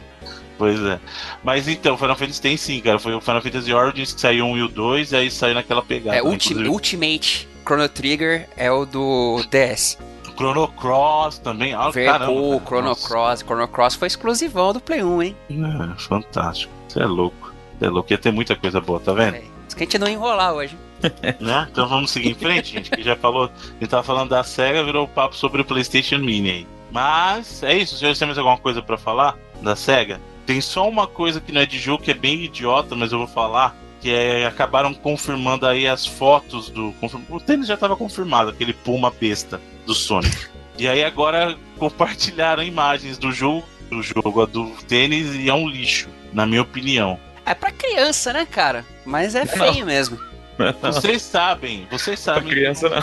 Pois 0.58 0.80
é. 0.82 1.00
Mas 1.44 1.68
então, 1.68 1.98
Final 1.98 2.16
Fantasy 2.16 2.42
tem 2.42 2.58
sim, 2.58 2.80
cara. 2.80 3.00
Foi 3.00 3.14
o 3.14 3.22
Final 3.22 3.42
Fantasy 3.42 3.74
Origins 3.74 4.14
que 4.14 4.22
saiu 4.22 4.46
1 4.46 4.58
e 4.58 4.62
o 4.64 4.68
2, 4.68 5.12
e 5.12 5.16
aí 5.16 5.32
saiu 5.32 5.56
naquela 5.56 5.82
pegada. 5.82 6.18
É, 6.18 6.22
ulti 6.22 6.54
Ultimate 6.54 7.48
Chrono 7.66 7.90
Trigger 7.90 8.48
é 8.56 8.72
o 8.72 8.86
do 8.86 9.44
DS. 9.50 9.98
Chrono 10.36 10.68
Cross 10.68 11.40
também. 11.40 11.74
Ah, 11.74 11.90
Ver, 11.90 12.06
caramba, 12.06 12.32
o 12.32 12.60
Chrono 12.66 12.96
Cross. 12.96 13.42
Chrono 13.42 13.68
Cross 13.68 13.96
foi 13.96 14.08
exclusivão 14.08 14.74
do 14.74 14.80
Play 14.80 15.04
1, 15.04 15.24
hein? 15.24 15.38
É, 15.50 16.00
fantástico. 16.00 16.74
Você 16.88 17.02
é 17.02 17.06
louco. 17.06 17.54
Você 17.80 17.86
é 17.86 17.90
louco. 17.90 18.12
Ia 18.12 18.18
ter 18.18 18.32
muita 18.32 18.56
coisa 18.56 18.82
boa, 18.82 19.00
tá 19.00 19.14
vendo? 19.14 19.36
É. 19.36 19.44
Isso 19.68 19.76
que 19.78 19.84
a 19.84 19.86
gente 19.86 19.98
não 20.00 20.08
enrolar 20.08 20.54
hoje. 20.54 20.78
né? 21.40 21.68
Então 21.72 21.88
vamos 21.88 22.12
seguir 22.12 22.32
em 22.32 22.36
frente, 22.36 22.74
gente. 22.74 22.92
Que 22.92 23.04
já 23.04 23.16
falou. 23.16 23.46
A 23.46 23.80
gente 23.80 23.90
tava 23.90 24.04
falando 24.04 24.30
da 24.30 24.44
SEGA, 24.44 24.84
virou 24.84 25.08
papo 25.08 25.36
sobre 25.36 25.62
o 25.62 25.66
PlayStation 25.66 26.20
Mini 26.20 26.50
aí. 26.50 26.68
Mas 26.92 27.64
é 27.64 27.78
isso. 27.78 27.98
Senhores, 27.98 28.20
tem 28.20 28.28
mais 28.28 28.38
alguma 28.38 28.58
coisa 28.58 28.82
para 28.82 28.98
falar 28.98 29.38
da 29.62 29.76
SEGA? 29.76 30.22
Tem 30.46 30.60
só 30.62 30.88
uma 30.88 31.08
coisa 31.08 31.40
que 31.40 31.52
não 31.52 31.62
é 31.62 31.66
de 31.66 31.80
jogo 31.80 32.04
que 32.04 32.12
é 32.12 32.14
bem 32.14 32.44
idiota, 32.44 32.96
mas 32.96 33.12
eu 33.12 33.18
vou 33.18 33.28
falar. 33.28 33.76
Que 34.02 34.12
é, 34.12 34.46
acabaram 34.46 34.94
confirmando 34.94 35.66
aí 35.66 35.88
as 35.88 36.06
fotos 36.06 36.70
do. 36.70 36.94
O 37.30 37.40
tênis 37.40 37.68
já 37.68 37.76
estava 37.76 37.96
confirmado, 37.96 38.50
aquele 38.50 38.74
Puma 38.74 39.10
besta 39.10 39.62
do 39.86 39.94
Sonic. 39.94 40.48
E 40.78 40.88
aí 40.88 41.04
agora 41.04 41.58
compartilharam 41.80 42.64
imagens 42.64 43.18
do 43.18 43.32
jogo, 43.32 43.64
do 43.90 44.04
jogo 44.04 44.46
do 44.46 44.70
tênis 44.88 45.34
e 45.36 45.50
é 45.50 45.54
um 45.54 45.70
lixo, 45.70 46.10
na 46.34 46.46
minha 46.46 46.62
opinião. 46.62 47.18
É 47.46 47.54
pra 47.54 47.72
criança, 47.72 48.34
né, 48.34 48.46
cara? 48.46 48.86
Mas 49.06 49.36
é 49.36 49.46
feio 49.46 49.80
não. 49.80 49.86
mesmo. 49.86 50.20
Vocês 50.82 51.22
sabem, 51.22 51.88
vocês 51.90 52.20
sabem. 52.20 52.44
Pra 52.44 52.52
criança 52.52 52.90
não. 52.90 53.02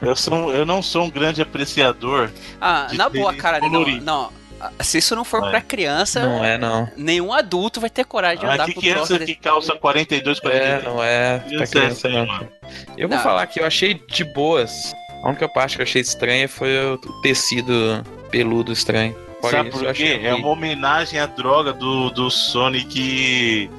Eu, 0.00 0.16
sou, 0.16 0.52
eu 0.52 0.64
não 0.64 0.82
sou 0.82 1.04
um 1.04 1.10
grande 1.10 1.42
apreciador. 1.42 2.30
Ah, 2.60 2.88
na 2.92 3.08
boa, 3.08 3.34
cara, 3.34 3.60
não, 3.60 3.84
não, 4.00 4.32
se 4.80 4.98
isso 4.98 5.16
não 5.16 5.24
for 5.24 5.44
é. 5.44 5.50
pra 5.50 5.60
criança, 5.60 6.24
não 6.24 6.44
é, 6.44 6.56
não. 6.56 6.88
Nenhum 6.96 7.32
adulto 7.32 7.80
vai 7.80 7.90
ter 7.90 8.04
coragem 8.04 8.38
de 8.38 8.46
ah, 8.46 8.54
andar 8.54 8.66
que 8.66 8.74
com 8.74 8.80
criança 8.80 9.18
que 9.18 9.34
calça 9.34 9.74
42, 9.74 10.38
43. 10.40 10.70
É, 10.70 10.88
não 10.88 11.02
é 11.02 11.38
pra 11.38 11.66
criança, 11.66 12.08
não. 12.08 12.48
Eu 12.96 13.08
vou 13.08 13.16
não. 13.16 13.24
falar 13.24 13.46
que 13.46 13.60
eu 13.60 13.66
achei 13.66 13.94
de 14.08 14.24
boas 14.24 14.92
a 15.22 15.28
única 15.28 15.48
parte 15.48 15.76
que 15.76 15.82
eu 15.82 15.84
achei 15.84 16.02
estranha 16.02 16.48
foi 16.48 16.76
o 16.78 16.98
tecido 17.22 18.04
peludo 18.30 18.72
estranho. 18.72 19.16
Fora 19.40 19.58
Sabe 19.58 19.68
isso, 19.70 19.78
por 19.78 19.94
quê? 19.94 20.20
É 20.22 20.34
uma 20.34 20.48
homenagem 20.48 21.18
à 21.18 21.26
droga 21.26 21.72
do, 21.72 22.10
do 22.10 22.30
Sonic 22.30 23.70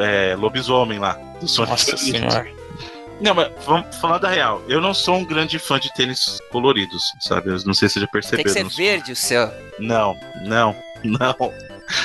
é, 0.00 0.34
lobisomem 0.36 0.98
lá. 0.98 1.14
Do 1.40 1.48
Sonic 1.48 1.70
Nossa 1.70 1.96
senhora. 1.96 2.64
Não, 3.20 3.34
mas 3.34 3.50
vamos 3.64 3.94
falar 3.96 4.18
da 4.18 4.28
real. 4.28 4.62
Eu 4.68 4.80
não 4.80 4.92
sou 4.92 5.16
um 5.16 5.24
grande 5.24 5.58
fã 5.58 5.78
de 5.78 5.92
tênis 5.94 6.38
coloridos, 6.50 7.02
sabe? 7.20 7.50
Eu 7.50 7.58
não 7.64 7.74
sei 7.74 7.88
se 7.88 7.94
você 7.94 8.00
já 8.00 8.06
percebeu. 8.08 8.44
Tem 8.44 8.64
que 8.64 8.70
ser 8.70 8.82
verde 8.82 9.12
o 9.12 9.16
seu. 9.16 9.50
Não, 9.78 10.16
não, 10.44 10.76
não. 11.04 11.34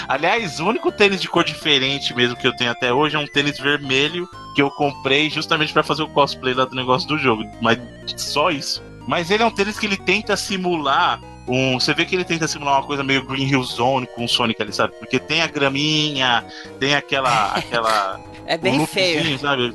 Aliás, 0.07 0.59
o 0.59 0.67
único 0.67 0.91
tênis 0.91 1.21
de 1.21 1.27
cor 1.27 1.43
diferente 1.43 2.13
mesmo 2.13 2.35
que 2.35 2.45
eu 2.45 2.55
tenho 2.55 2.71
até 2.71 2.93
hoje 2.93 3.15
é 3.15 3.19
um 3.19 3.27
tênis 3.27 3.57
vermelho 3.57 4.27
que 4.55 4.61
eu 4.61 4.69
comprei 4.71 5.29
justamente 5.29 5.73
para 5.73 5.83
fazer 5.83 6.03
o 6.03 6.07
cosplay 6.09 6.53
lá 6.53 6.65
do 6.65 6.75
negócio 6.75 7.07
do 7.07 7.17
jogo. 7.17 7.43
Mas 7.61 7.79
só 8.17 8.51
isso. 8.51 8.83
Mas 9.07 9.31
ele 9.31 9.41
é 9.41 9.45
um 9.45 9.51
tênis 9.51 9.79
que 9.79 9.85
ele 9.85 9.97
tenta 9.97 10.37
simular 10.37 11.19
um, 11.49 11.79
você 11.79 11.93
vê 11.93 12.05
que 12.05 12.15
ele 12.15 12.23
tenta 12.23 12.47
simular 12.47 12.75
uma 12.75 12.85
coisa 12.85 13.03
meio 13.03 13.25
Green 13.25 13.47
Hill 13.47 13.63
Zone 13.63 14.05
com 14.07 14.23
o 14.23 14.29
Sonic 14.29 14.61
ali, 14.61 14.71
sabe? 14.71 14.93
Porque 14.99 15.19
tem 15.19 15.41
a 15.41 15.47
graminha, 15.47 16.45
tem 16.79 16.95
aquela. 16.95 17.53
aquela 17.53 18.19
é 18.45 18.57
bem 18.57 18.85
feio. 18.85 19.39
Sabe? 19.39 19.73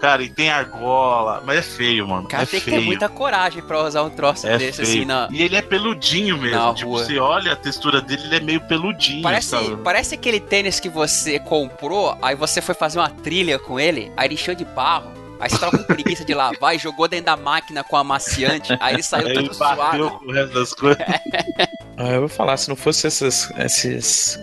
Cara, 0.00 0.22
e 0.22 0.28
tem 0.28 0.50
argola, 0.50 1.42
mas 1.44 1.58
é 1.58 1.62
feio, 1.62 2.06
mano. 2.06 2.28
Cara, 2.28 2.44
é 2.44 2.46
tem 2.46 2.60
feio. 2.60 2.76
que 2.76 2.82
ter 2.82 2.86
muita 2.86 3.08
coragem 3.08 3.62
pra 3.62 3.82
usar 3.82 4.02
um 4.02 4.10
troço 4.10 4.46
é 4.46 4.58
desse, 4.58 4.82
assim, 4.82 4.92
feio. 4.92 5.02
assim, 5.02 5.06
na... 5.06 5.28
E 5.30 5.42
ele 5.42 5.56
é 5.56 5.62
peludinho 5.62 6.38
mesmo. 6.38 6.58
Na 6.58 6.72
tipo, 6.72 6.90
rua. 6.90 7.04
você 7.04 7.18
olha 7.18 7.52
a 7.52 7.56
textura 7.56 8.00
dele, 8.00 8.22
ele 8.24 8.36
é 8.36 8.40
meio 8.40 8.60
peludinho. 8.60 9.22
Parece, 9.22 9.56
parece 9.82 10.14
aquele 10.14 10.38
tênis 10.38 10.78
que 10.78 10.88
você 10.88 11.38
comprou, 11.40 12.16
aí 12.22 12.36
você 12.36 12.60
foi 12.60 12.74
fazer 12.74 12.98
uma 12.98 13.10
trilha 13.10 13.58
com 13.58 13.78
ele, 13.78 14.12
aí 14.16 14.28
ele 14.28 14.34
encheu 14.34 14.54
de 14.54 14.64
barro. 14.64 15.21
Aí 15.42 15.50
você 15.50 15.58
tava 15.58 15.76
com 15.76 15.82
preguiça 15.82 16.24
de 16.24 16.32
lavar 16.34 16.76
e 16.76 16.78
jogou 16.78 17.08
dentro 17.08 17.26
da 17.26 17.36
máquina 17.36 17.82
com 17.82 17.96
amaciante. 17.96 18.76
Aí 18.78 18.94
ele 18.94 19.02
saiu 19.02 19.26
aí 19.28 19.34
todo 19.34 19.46
ele 19.46 19.58
bateu 19.58 20.10
com 20.10 20.26
o 20.26 20.32
resto 20.32 20.54
das 20.54 20.72
coisas. 20.72 21.02
ah, 21.98 22.08
eu 22.10 22.20
vou 22.20 22.28
falar, 22.28 22.56
se 22.56 22.68
não 22.68 22.76
fosse 22.76 23.08
esses, 23.08 23.50
esses 23.58 24.38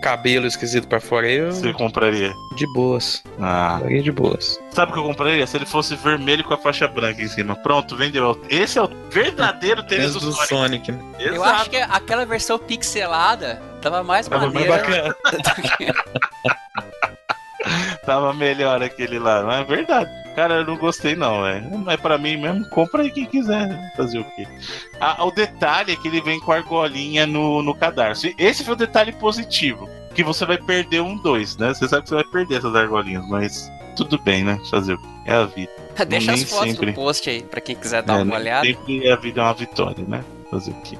cabelo 0.00 0.46
esquisito 0.46 0.86
pra 0.86 1.00
fora, 1.00 1.28
eu. 1.28 1.50
Você 1.50 1.72
compraria? 1.72 2.32
De 2.54 2.64
boas. 2.74 3.24
Ah. 3.40 3.78
Compraria 3.78 4.02
de 4.04 4.12
boas. 4.12 4.60
Sabe 4.70 4.92
o 4.92 4.94
que 4.94 5.00
eu 5.00 5.04
compraria? 5.04 5.44
Se 5.48 5.56
ele 5.56 5.66
fosse 5.66 5.96
vermelho 5.96 6.44
com 6.44 6.54
a 6.54 6.58
faixa 6.58 6.86
branca 6.86 7.20
em 7.20 7.26
cima. 7.26 7.56
Pronto, 7.56 7.96
vendeu. 7.96 8.40
Esse 8.48 8.78
é 8.78 8.82
o 8.82 8.88
verdadeiro 9.10 9.82
tênis 9.88 10.12
do, 10.12 10.20
do 10.20 10.32
Sonic. 10.32 10.46
Sonic 10.46 10.92
né? 10.92 11.02
Eu 11.18 11.42
acho 11.42 11.68
que 11.68 11.76
aquela 11.76 12.24
versão 12.24 12.56
pixelada 12.56 13.60
tava 13.82 14.04
mais 14.04 14.28
tava 14.28 14.46
maneira. 14.46 14.70
Mais 14.70 14.82
bacana. 14.82 15.16
tava 18.06 18.32
melhor 18.32 18.80
aquele 18.80 19.18
lá, 19.18 19.42
não 19.42 19.50
é 19.50 19.64
verdade. 19.64 20.25
Cara, 20.36 20.56
eu 20.56 20.66
não 20.66 20.76
gostei 20.76 21.16
não, 21.16 21.42
velho. 21.42 21.78
Mas 21.78 21.98
pra 21.98 22.18
mim 22.18 22.36
mesmo, 22.36 22.68
compra 22.68 23.02
aí 23.02 23.10
quem 23.10 23.24
quiser 23.24 23.92
fazer 23.96 24.18
o 24.18 24.24
quê. 24.36 24.46
Ah, 25.00 25.24
o 25.24 25.30
detalhe 25.30 25.92
é 25.92 25.96
que 25.96 26.06
ele 26.06 26.20
vem 26.20 26.38
com 26.38 26.52
a 26.52 26.56
argolinha 26.56 27.26
no, 27.26 27.62
no 27.62 27.74
cadarço. 27.74 28.28
Esse 28.36 28.62
foi 28.62 28.74
o 28.74 28.76
detalhe 28.76 29.12
positivo. 29.12 29.88
Que 30.14 30.22
você 30.22 30.44
vai 30.44 30.58
perder 30.58 31.00
um 31.00 31.16
dois, 31.16 31.56
né? 31.56 31.72
Você 31.72 31.88
sabe 31.88 32.02
que 32.02 32.10
você 32.10 32.16
vai 32.16 32.24
perder 32.24 32.58
essas 32.58 32.74
argolinhas, 32.74 33.26
mas 33.28 33.72
tudo 33.96 34.18
bem, 34.18 34.44
né? 34.44 34.60
Fazer 34.70 34.92
o 34.92 34.98
quê? 34.98 35.08
É 35.24 35.32
a 35.32 35.46
vida. 35.46 35.72
Deixa 36.06 36.32
Nem 36.32 36.42
as 36.42 36.50
fotos 36.50 36.72
sempre... 36.72 36.86
no 36.88 36.92
post 36.92 37.30
aí, 37.30 37.42
pra 37.42 37.60
quem 37.62 37.74
quiser 37.74 38.02
dar 38.02 38.20
é, 38.20 38.22
uma 38.22 38.34
olhada. 38.34 38.66
Sempre 38.66 39.10
a 39.10 39.16
vida 39.16 39.40
é 39.40 39.44
uma 39.44 39.54
vitória, 39.54 40.04
né? 40.06 40.22
Fazer 40.50 40.70
o 40.70 40.82
quê? 40.82 40.98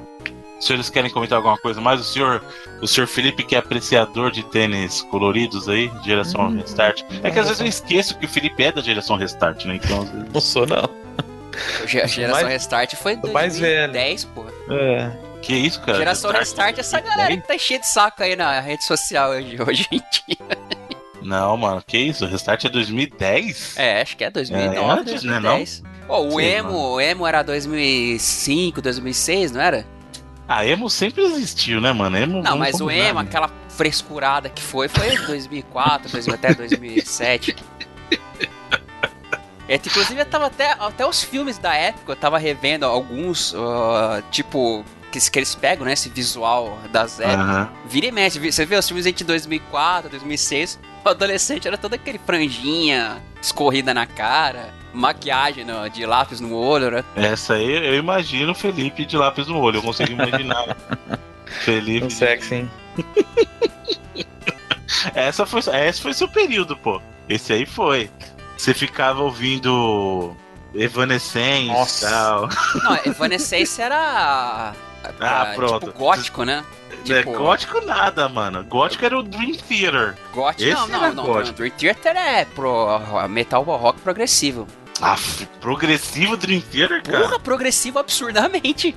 Se 0.58 0.72
eles 0.72 0.88
querem 0.88 1.10
comentar 1.10 1.36
alguma 1.36 1.58
coisa 1.58 1.80
mais, 1.80 2.00
o 2.00 2.04
senhor, 2.04 2.42
o 2.80 2.86
senhor 2.86 3.06
Felipe, 3.06 3.42
que 3.42 3.54
é 3.54 3.58
apreciador 3.58 4.30
de 4.30 4.42
tênis 4.42 5.02
coloridos 5.02 5.68
aí, 5.68 5.90
geração 6.04 6.48
hum, 6.48 6.56
Restart. 6.56 7.02
É 7.22 7.30
que 7.30 7.38
às 7.38 7.46
vezes 7.46 7.60
eu 7.60 7.66
esqueço 7.66 8.18
que 8.18 8.24
o 8.24 8.28
Felipe 8.28 8.62
é 8.62 8.72
da 8.72 8.80
geração 8.80 9.16
Restart, 9.16 9.64
né? 9.66 9.76
Então. 9.76 10.04
Não 10.32 10.40
sou, 10.40 10.66
não. 10.66 10.88
A 11.84 11.86
geração 11.86 12.30
mais, 12.30 12.48
Restart 12.48 12.94
foi 12.96 13.16
2010, 13.16 14.24
pô. 14.26 14.46
É. 14.70 15.12
Que 15.42 15.54
isso, 15.54 15.80
cara? 15.82 15.98
Geração 15.98 16.32
Restart, 16.32 16.76
é 16.76 16.80
essa 16.80 17.00
galera 17.00 17.36
que 17.36 17.46
tá 17.46 17.58
cheia 17.58 17.78
de 17.78 17.86
saco 17.86 18.22
aí 18.22 18.34
na 18.34 18.58
rede 18.60 18.84
social 18.84 19.30
hoje, 19.30 19.56
hoje 19.62 19.86
em 19.92 19.98
dia. 19.98 20.58
Não, 21.22 21.56
mano, 21.56 21.82
que 21.86 21.98
isso? 21.98 22.24
Restart 22.24 22.64
é 22.64 22.68
2010? 22.68 23.76
É, 23.76 24.00
acho 24.00 24.16
que 24.16 24.24
é 24.24 24.30
2009, 24.30 24.78
é, 24.78 24.92
antes, 24.92 25.22
2010. 25.22 25.82
Né, 25.82 25.90
não? 25.90 26.06
Pô, 26.06 26.20
o 26.20 26.40
Sim, 26.40 26.46
Emo, 26.46 26.78
o 26.94 27.00
Emo 27.00 27.26
era 27.26 27.42
2005, 27.42 28.80
2006, 28.80 29.52
não 29.52 29.60
era? 29.60 29.84
Ah, 30.48 30.64
emo 30.64 30.88
sempre 30.88 31.24
existiu, 31.24 31.80
né, 31.80 31.92
mano? 31.92 32.16
Emo, 32.16 32.42
não, 32.42 32.56
mas 32.56 32.80
o 32.80 32.90
emo, 32.90 33.18
aquela 33.18 33.50
frescurada 33.68 34.48
que 34.48 34.62
foi, 34.62 34.88
foi 34.88 35.16
2004, 35.26 36.10
2000, 36.10 36.34
até 36.34 36.54
2007. 36.54 37.56
É, 39.68 39.74
inclusive, 39.74 40.20
eu 40.20 40.26
tava 40.26 40.46
até, 40.46 40.76
até 40.78 41.04
os 41.04 41.22
filmes 41.22 41.58
da 41.58 41.74
época, 41.74 42.12
eu 42.12 42.16
tava 42.16 42.38
revendo 42.38 42.86
alguns, 42.86 43.52
uh, 43.52 44.22
tipo, 44.30 44.84
que, 45.10 45.18
que, 45.30 45.38
eles 45.38 45.56
pegam, 45.56 45.84
né, 45.84 45.92
esse 45.92 46.08
visual 46.08 46.78
das 46.92 47.18
épocas. 47.18 47.66
Uhum. 47.66 47.68
Vira 47.88 48.06
e 48.06 48.12
mexe, 48.12 48.38
você 48.38 48.64
vê 48.64 48.76
os 48.76 48.86
filmes 48.86 49.04
de 49.04 49.24
2004, 49.24 50.10
2006, 50.10 50.78
o 51.04 51.08
adolescente 51.08 51.66
era 51.66 51.76
todo 51.76 51.94
aquele 51.94 52.18
franjinha, 52.18 53.20
escorrida 53.42 53.92
na 53.92 54.06
cara, 54.06 54.72
maquiagem 54.96 55.64
no, 55.64 55.88
de 55.88 56.06
lápis 56.06 56.40
no 56.40 56.54
olho, 56.54 56.90
né? 56.90 57.04
Essa 57.14 57.54
aí 57.54 57.86
eu 57.86 57.94
imagino 57.94 58.52
o 58.52 58.54
Felipe 58.54 59.04
de 59.04 59.16
lápis 59.16 59.46
no 59.46 59.58
olho, 59.60 59.78
eu 59.78 59.82
consigo 59.82 60.10
imaginar. 60.10 60.76
Felipe. 61.64 62.06
Um 62.06 62.10
sexy, 62.10 62.54
hein? 62.54 62.70
essa 65.14 65.46
foi, 65.46 65.60
esse 65.60 66.00
foi 66.00 66.14
seu 66.14 66.28
período, 66.28 66.76
pô. 66.76 67.00
Esse 67.28 67.52
aí 67.52 67.66
foi. 67.66 68.10
Você 68.56 68.72
ficava 68.72 69.22
ouvindo 69.22 70.34
Evanescence 70.74 72.04
e 72.04 72.08
tal. 72.08 72.48
Não, 72.82 72.98
Evanescence 73.04 73.80
era. 73.80 74.72
ah, 75.20 75.52
pronto. 75.54 75.86
Tipo, 75.86 75.98
gótico, 75.98 76.44
né? 76.44 76.64
É, 76.90 76.96
tipo... 77.20 77.30
É, 77.30 77.36
gótico 77.36 77.80
nada, 77.84 78.28
mano. 78.28 78.64
Gótico 78.64 79.04
era 79.04 79.18
o 79.18 79.22
Dream 79.22 79.54
Theater. 79.56 80.14
Gótico, 80.32 80.62
Esse 80.62 80.74
não, 80.74 80.88
não, 80.88 81.14
não, 81.14 81.24
gótico. 81.24 81.56
Dream 81.58 81.72
Theater 81.72 82.16
é 82.16 82.44
pro 82.44 82.98
metal 83.28 83.62
rock 83.62 84.00
progressivo. 84.00 84.66
Ah, 85.00 85.16
progressivo 85.60 86.36
Dream 86.36 86.60
Theater, 86.60 87.02
cara? 87.02 87.20
Porra, 87.20 87.38
progressivo 87.40 87.98
absurdamente. 87.98 88.96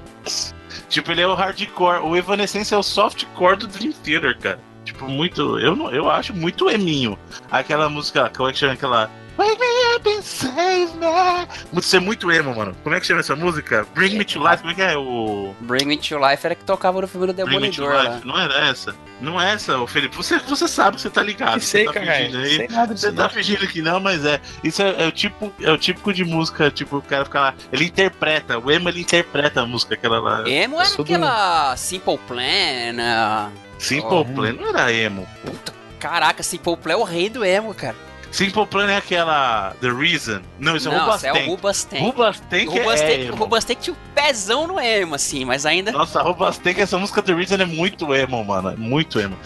Tipo, 0.87 1.11
ele 1.11 1.21
é 1.21 1.27
o 1.27 1.33
hardcore. 1.33 2.01
O 2.03 2.15
Evanescence 2.15 2.73
é 2.73 2.77
o 2.77 2.83
softcore 2.83 3.57
do 3.57 3.67
Dream 3.67 3.91
Theater, 3.91 4.37
cara. 4.39 4.59
Tipo, 4.83 5.07
muito. 5.07 5.59
Eu, 5.59 5.75
não, 5.75 5.91
eu 5.91 6.09
acho 6.09 6.33
muito 6.33 6.69
eminho. 6.69 7.17
Aquela 7.51 7.89
música, 7.89 8.31
como 8.35 8.49
é 8.49 8.53
que 8.53 8.59
chama 8.59 8.73
aquela? 8.73 9.09
Wake 9.39 9.57
me 9.57 9.95
up 9.95 10.09
and 10.09 10.21
save 10.21 10.93
me. 10.97 11.47
Você 11.71 11.95
é 11.95 11.99
muito 12.01 12.29
emo, 12.29 12.53
mano. 12.53 12.75
Como 12.83 12.93
é 12.93 12.99
que 12.99 13.07
chama 13.07 13.21
essa 13.21 13.37
música? 13.37 13.87
Bring 13.95 14.17
Me 14.17 14.25
to 14.25 14.37
Life, 14.37 14.57
como 14.57 14.71
é 14.71 14.75
que 14.75 14.81
é 14.81 14.97
o. 14.97 15.55
Bring 15.61 15.85
Me 15.85 15.95
to 15.95 16.17
Life 16.17 16.45
era 16.45 16.53
que 16.55 16.65
tocava 16.65 16.99
no 16.99 17.07
filme 17.07 17.27
do 17.27 17.31
Demolidor 17.31 17.93
lá. 17.93 18.19
Não 18.25 18.37
era 18.37 18.67
essa. 18.67 18.93
Não 19.21 19.39
é 19.39 19.53
essa, 19.53 19.87
Felipe. 19.87 20.17
Você, 20.17 20.39
você 20.39 20.67
sabe, 20.67 20.99
você 20.99 21.09
tá 21.09 21.23
ligado. 21.23 21.61
sei, 21.61 21.85
você 21.85 21.93
tá 21.93 21.99
cara. 22.01 22.11
Aí. 22.11 22.31
Sei 22.31 22.67
nada 22.67 22.97
você 22.97 23.13
tá 23.13 23.29
fingindo 23.29 23.65
que 23.65 23.81
não, 23.81 24.01
mas 24.01 24.25
é. 24.25 24.41
Isso 24.61 24.81
é, 24.81 25.05
é, 25.05 25.07
o 25.07 25.11
tipo, 25.11 25.53
é 25.61 25.71
o 25.71 25.77
típico 25.77 26.11
de 26.11 26.25
música, 26.25 26.69
tipo, 26.69 26.97
o 26.97 27.01
cara 27.01 27.23
fica 27.23 27.39
lá. 27.39 27.53
Ele 27.71 27.85
interpreta, 27.85 28.59
o 28.59 28.69
emo 28.69 28.89
ele 28.89 28.99
interpreta 28.99 29.61
a 29.61 29.65
música, 29.65 29.93
aquela 29.93 30.19
lá. 30.19 30.49
Emo 30.49 30.81
era 30.81 30.89
aquela. 31.01 31.77
Simple 31.77 32.17
Plan. 32.27 33.47
Uh... 33.47 33.51
Simple 33.77 34.17
oh. 34.17 34.25
Plan 34.25 34.51
não 34.51 34.67
era 34.67 34.91
emo. 34.91 35.25
Puta, 35.45 35.73
caraca, 35.97 36.43
Simple 36.43 36.75
Plan 36.75 36.93
é 36.93 36.97
o 36.97 37.03
rei 37.03 37.29
do 37.29 37.45
emo, 37.45 37.73
cara. 37.73 38.08
Simple 38.31 38.65
Plan 38.67 38.89
é 38.89 38.97
aquela 38.97 39.73
The 39.81 39.89
Reason. 39.89 40.41
Não, 40.59 40.75
isso 40.75 40.89
é 40.89 40.95
o 40.95 40.99
Rubastank. 40.99 41.37
é 41.37 41.43
o 41.43 41.49
Rubastank. 41.49 42.03
Rubastank, 42.03 42.65
Rubastank 42.65 43.11
é 43.11 43.23
emo. 43.25 43.35
Rubastank 43.37 43.81
tinha 43.81 43.93
um 43.93 44.13
pezão 44.13 44.67
no 44.67 44.79
emo, 44.79 45.15
assim, 45.15 45.45
mas 45.45 45.65
ainda... 45.65 45.91
Nossa, 45.91 46.21
Rubastank, 46.21 46.79
essa 46.79 46.97
música 46.97 47.21
The 47.21 47.33
Reason 47.33 47.55
é 47.55 47.65
muito 47.65 48.13
emo, 48.13 48.43
mano. 48.43 48.69
É 48.69 48.75
muito 48.75 49.19
emo. 49.19 49.37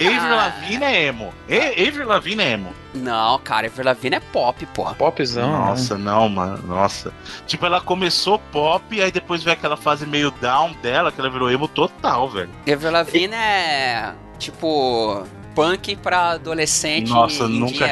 Avril 0.00 0.32
ah. 0.32 0.36
Lavigne 0.36 0.84
é 0.84 1.06
emo. 1.06 1.34
E 1.46 1.88
Avril 1.88 2.06
Lavigne 2.06 2.42
é 2.42 2.52
emo. 2.52 2.72
Não, 2.94 3.38
cara, 3.40 3.66
Avril 3.66 3.84
Lavigne 3.84 4.16
é 4.16 4.20
pop, 4.20 4.64
pô. 4.66 4.94
Popzão. 4.94 5.50
Nossa, 5.50 5.98
né? 5.98 6.04
não, 6.04 6.28
mano. 6.28 6.66
Nossa. 6.66 7.12
Tipo, 7.46 7.66
ela 7.66 7.80
começou 7.80 8.38
pop, 8.50 9.00
aí 9.00 9.12
depois 9.12 9.42
veio 9.42 9.56
aquela 9.56 9.76
fase 9.76 10.06
meio 10.06 10.30
down 10.30 10.72
dela, 10.82 11.12
que 11.12 11.20
ela 11.20 11.28
virou 11.28 11.50
emo 11.50 11.68
total, 11.68 12.30
velho. 12.30 12.50
Avril 12.70 12.92
Lavigne 12.92 13.34
é... 13.34 14.14
Tipo 14.38 15.26
punk 15.60 15.96
pra 15.96 16.30
adolescente 16.30 17.10
Nossa. 17.10 17.46
Nunca... 17.46 17.86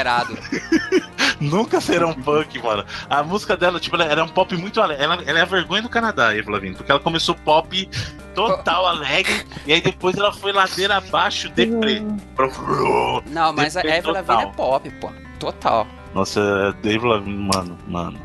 nunca 1.39 1.81
será 1.81 2.07
um 2.07 2.15
punk, 2.15 2.59
mano. 2.63 2.85
A 3.11 3.23
música 3.23 3.57
dela, 3.57 3.79
tipo, 3.79 3.97
ela 3.97 4.07
era 4.07 4.25
um 4.25 4.29
pop 4.29 4.57
muito 4.57 4.81
alegre. 4.81 5.05
Ela, 5.05 5.23
ela 5.27 5.39
é 5.39 5.43
a 5.43 5.45
vergonha 5.45 5.83
do 5.83 5.89
Canadá, 5.89 6.35
Eva 6.35 6.51
Lavigne, 6.51 6.75
porque 6.75 6.91
ela 6.91 7.01
começou 7.01 7.35
pop 7.35 7.89
total 8.35 8.87
alegre, 8.87 9.45
e 9.67 9.73
aí 9.73 9.81
depois 9.81 10.17
ela 10.17 10.33
foi 10.33 10.53
ladeira 10.53 10.97
abaixo, 10.97 11.49
deprê. 11.51 12.03
Não, 13.27 13.53
mas 13.53 13.77
a 13.77 13.81
Eva 13.81 14.13
Lavigne 14.13 14.45
é 14.45 14.53
pop, 14.53 14.91
pô. 15.01 15.11
Total. 15.39 15.87
Nossa, 16.15 16.73
Dave 16.83 17.05
Lavigne, 17.07 17.51
mano, 17.55 17.79
mano. 17.87 18.19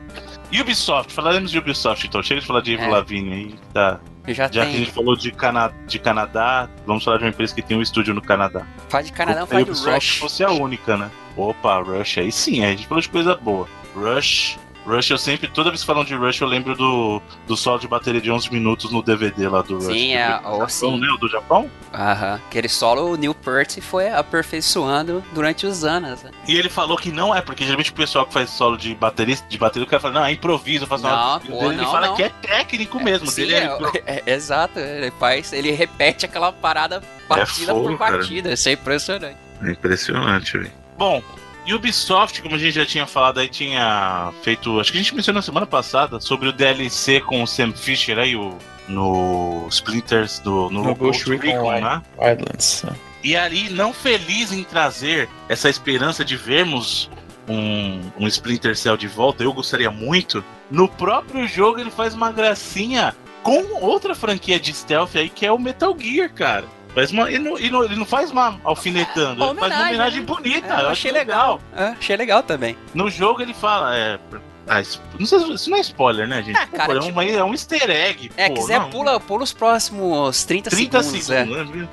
Ubisoft, 0.62 1.12
falaremos 1.12 1.50
de 1.50 1.58
Ubisoft 1.58 2.06
então. 2.06 2.22
Chega 2.22 2.41
de 2.41 2.48
falar 2.48 2.62
de 2.62 2.76
Eva 2.76 2.84
é. 2.84 2.89
Lavigne 2.89 3.34
aí, 3.34 3.56
tá. 3.74 4.00
Já, 4.28 4.49
já 4.49 4.65
que 4.65 4.76
a 4.76 4.78
gente 4.78 4.91
falou 4.91 5.15
de, 5.15 5.32
Cana 5.32 5.74
de 5.86 5.99
Canadá, 5.99 6.69
vamos 6.86 7.03
falar 7.03 7.17
de 7.17 7.24
uma 7.24 7.30
empresa 7.30 7.53
que 7.53 7.61
tem 7.61 7.78
um 7.78 7.82
estúdio 7.82 8.13
no 8.13 8.21
Canadá. 8.21 8.65
Faz 8.88 9.07
de 9.07 9.11
Canadá, 9.11 9.45
faz 9.45 9.65
do 9.65 9.74
Rush. 9.74 10.13
Se 10.13 10.19
fosse 10.19 10.43
a 10.43 10.51
única, 10.51 10.95
né? 10.95 11.11
Opa, 11.36 11.80
Rush, 11.82 12.19
aí 12.19 12.32
sim, 12.32 12.63
a 12.63 12.69
gente 12.69 12.88
falou 12.88 13.01
de 13.01 13.09
coisa 13.09 13.36
boa. 13.36 13.67
Rush, 13.95 14.57
Rush, 14.86 15.11
eu 15.11 15.17
sempre, 15.17 15.47
toda 15.47 15.69
vez 15.69 15.81
que 15.81 15.88
falam 15.88 16.03
de 16.03 16.15
Rush, 16.15 16.41
eu 16.41 16.47
lembro 16.47 16.75
do, 16.75 17.21
do 17.47 17.55
solo 17.55 17.79
de 17.79 17.88
bateria 17.88 18.19
de 18.19 18.29
11 18.29 18.51
minutos 18.51 18.91
no 18.91 19.01
DVD 19.01 19.47
lá 19.47 19.61
do 19.61 19.75
Rush. 19.75 19.86
Sim, 19.86 20.13
é, 20.13 20.39
ou 20.43 20.67
sim. 20.67 20.99
Né, 20.99 21.07
o 21.07 21.17
do 21.17 21.29
Japão? 21.29 21.69
Aham, 21.93 22.39
aquele 22.47 22.67
solo 22.67 23.11
o 23.11 23.15
Neil 23.15 23.34
Peart 23.34 23.79
foi 23.79 24.09
aperfeiçoando 24.09 25.23
durante 25.34 25.65
os 25.65 25.84
anos. 25.84 26.23
Né? 26.23 26.31
E 26.47 26.55
ele 26.57 26.69
falou 26.69 26.97
que 26.97 27.11
não 27.11 27.34
é, 27.34 27.41
porque 27.41 27.63
geralmente 27.63 27.91
o 27.91 27.93
pessoal 27.93 28.25
que 28.25 28.34
faz 28.34 28.49
solo 28.49 28.77
de 28.77 28.93
bateria, 28.95 29.38
de 29.47 29.57
bateria 29.57 29.86
o 29.86 29.89
cara 29.89 30.01
fala, 30.01 30.13
não, 30.15 30.25
é 30.25 30.31
improviso, 30.31 30.86
faz 30.86 31.01
não, 31.01 31.39
pô, 31.39 31.71
ele 31.71 31.81
não, 31.81 31.91
fala 31.91 32.07
não. 32.07 32.15
que 32.15 32.23
é 32.23 32.29
técnico 32.29 33.01
mesmo. 33.01 33.27
Sim, 33.27 33.47
dele 33.47 33.55
é, 33.55 33.77
é, 34.05 34.23
é, 34.25 34.34
exato, 34.34 34.79
ele 34.79 35.11
faz, 35.11 35.53
ele 35.53 35.71
repete 35.71 36.25
aquela 36.25 36.51
parada 36.51 37.01
partida 37.27 37.71
é 37.71 37.75
fogo, 37.75 37.89
por 37.89 37.97
partida, 37.97 38.43
cara. 38.43 38.53
isso 38.53 38.69
é 38.69 38.71
impressionante. 38.73 39.38
É 39.61 39.71
impressionante, 39.71 40.57
velho. 40.57 40.71
Bom, 40.97 41.23
Ubisoft, 41.72 42.41
como 42.41 42.55
a 42.55 42.57
gente 42.57 42.74
já 42.74 42.86
tinha 42.86 43.05
falado 43.05 43.39
aí, 43.39 43.47
tinha 43.47 44.34
feito. 44.41 44.80
Acho 44.80 44.91
que 44.91 44.97
a 44.97 45.01
gente 45.01 45.16
mencionou 45.16 45.39
na 45.39 45.43
semana 45.43 45.66
passada 45.66 46.20
sobre 46.20 46.49
o 46.49 46.51
DLC 46.51 47.22
com 47.22 47.43
o 47.43 47.47
Sam 47.47 47.72
Fisher 47.74 48.18
aí, 48.18 48.36
o, 48.36 48.57
no 48.88 49.68
Splinters 49.70 50.39
do 50.39 50.70
no, 50.70 50.84
no 50.84 50.95
Ghost 50.95 51.30
Recon, 51.30 51.80
né? 51.80 52.01
Wildlands. 52.18 52.84
É. 52.86 52.93
E 53.24 53.38
ali, 53.38 53.70
não 53.70 53.93
feliz 53.93 54.51
em 54.51 54.64
trazer 54.64 55.30
essa 55.47 55.70
esperança 55.70 56.26
de 56.26 56.36
vermos 56.36 57.09
um, 57.47 58.01
um 58.20 58.28
Splinter 58.28 58.76
Cell 58.76 58.97
de 58.97 59.07
volta, 59.07 59.43
eu 59.43 59.53
gostaria 59.53 59.89
muito. 59.89 60.43
No 60.70 60.88
próprio 60.88 61.47
jogo 61.47 61.80
ele 61.80 61.91
faz 61.91 62.14
uma 62.14 62.32
gracinha 62.32 63.16
com 63.41 63.82
outra 63.82 64.16
franquia 64.16 64.59
de 64.59 64.74
stealth 64.74 65.16
aí 65.16 65.30
que 65.30 65.45
é 65.45 65.51
o 65.51 65.59
Metal 65.59 65.95
Gear, 65.97 66.34
cara. 66.34 66.66
Uma, 67.12 67.30
ele, 67.30 67.39
não, 67.39 67.58
ele, 67.58 67.70
não, 67.72 67.84
ele 67.84 67.96
não 67.96 68.06
faz 68.06 68.32
uma 68.32 68.60
alfinetando, 68.64 69.44
ele 69.44 69.56
faz 69.60 69.74
uma 69.74 69.88
homenagem 69.88 70.20
né? 70.20 70.26
bonita. 70.26 70.74
É, 70.74 70.82
eu 70.82 70.89
achei 70.89 71.12
legal. 71.12 71.60
legal. 71.72 71.89
É, 71.89 71.96
achei 71.98 72.16
legal 72.16 72.44
também. 72.44 72.78
No 72.94 73.10
jogo 73.10 73.41
ele 73.41 73.54
fala, 73.54 73.96
é, 73.96 74.20
ah, 74.68 74.82
não 75.20 75.26
sei 75.26 75.39
se 75.39 75.54
isso 75.54 75.70
não 75.70 75.78
é 75.78 75.82
spoiler, 75.82 76.28
né, 76.28 76.41
gente? 76.41 76.58
É, 76.58 76.66
cara, 76.68 76.94
pô, 76.94 77.00
tipo, 77.00 77.22
é, 77.22 77.26
um, 77.26 77.30
é 77.39 77.44
um 77.44 77.52
easter 77.52 77.89
egg. 77.89 78.32
É, 78.38 78.48
pô, 78.48 78.56
quiser, 78.56 78.80
não, 78.80 78.89
pula, 78.89 79.20
pula 79.20 79.44
os 79.44 79.52
próximos 79.52 80.44
30, 80.46 80.70
30 80.70 81.04
segundos. 81.04 81.26
segundos 81.26 81.82
é. 81.82 81.88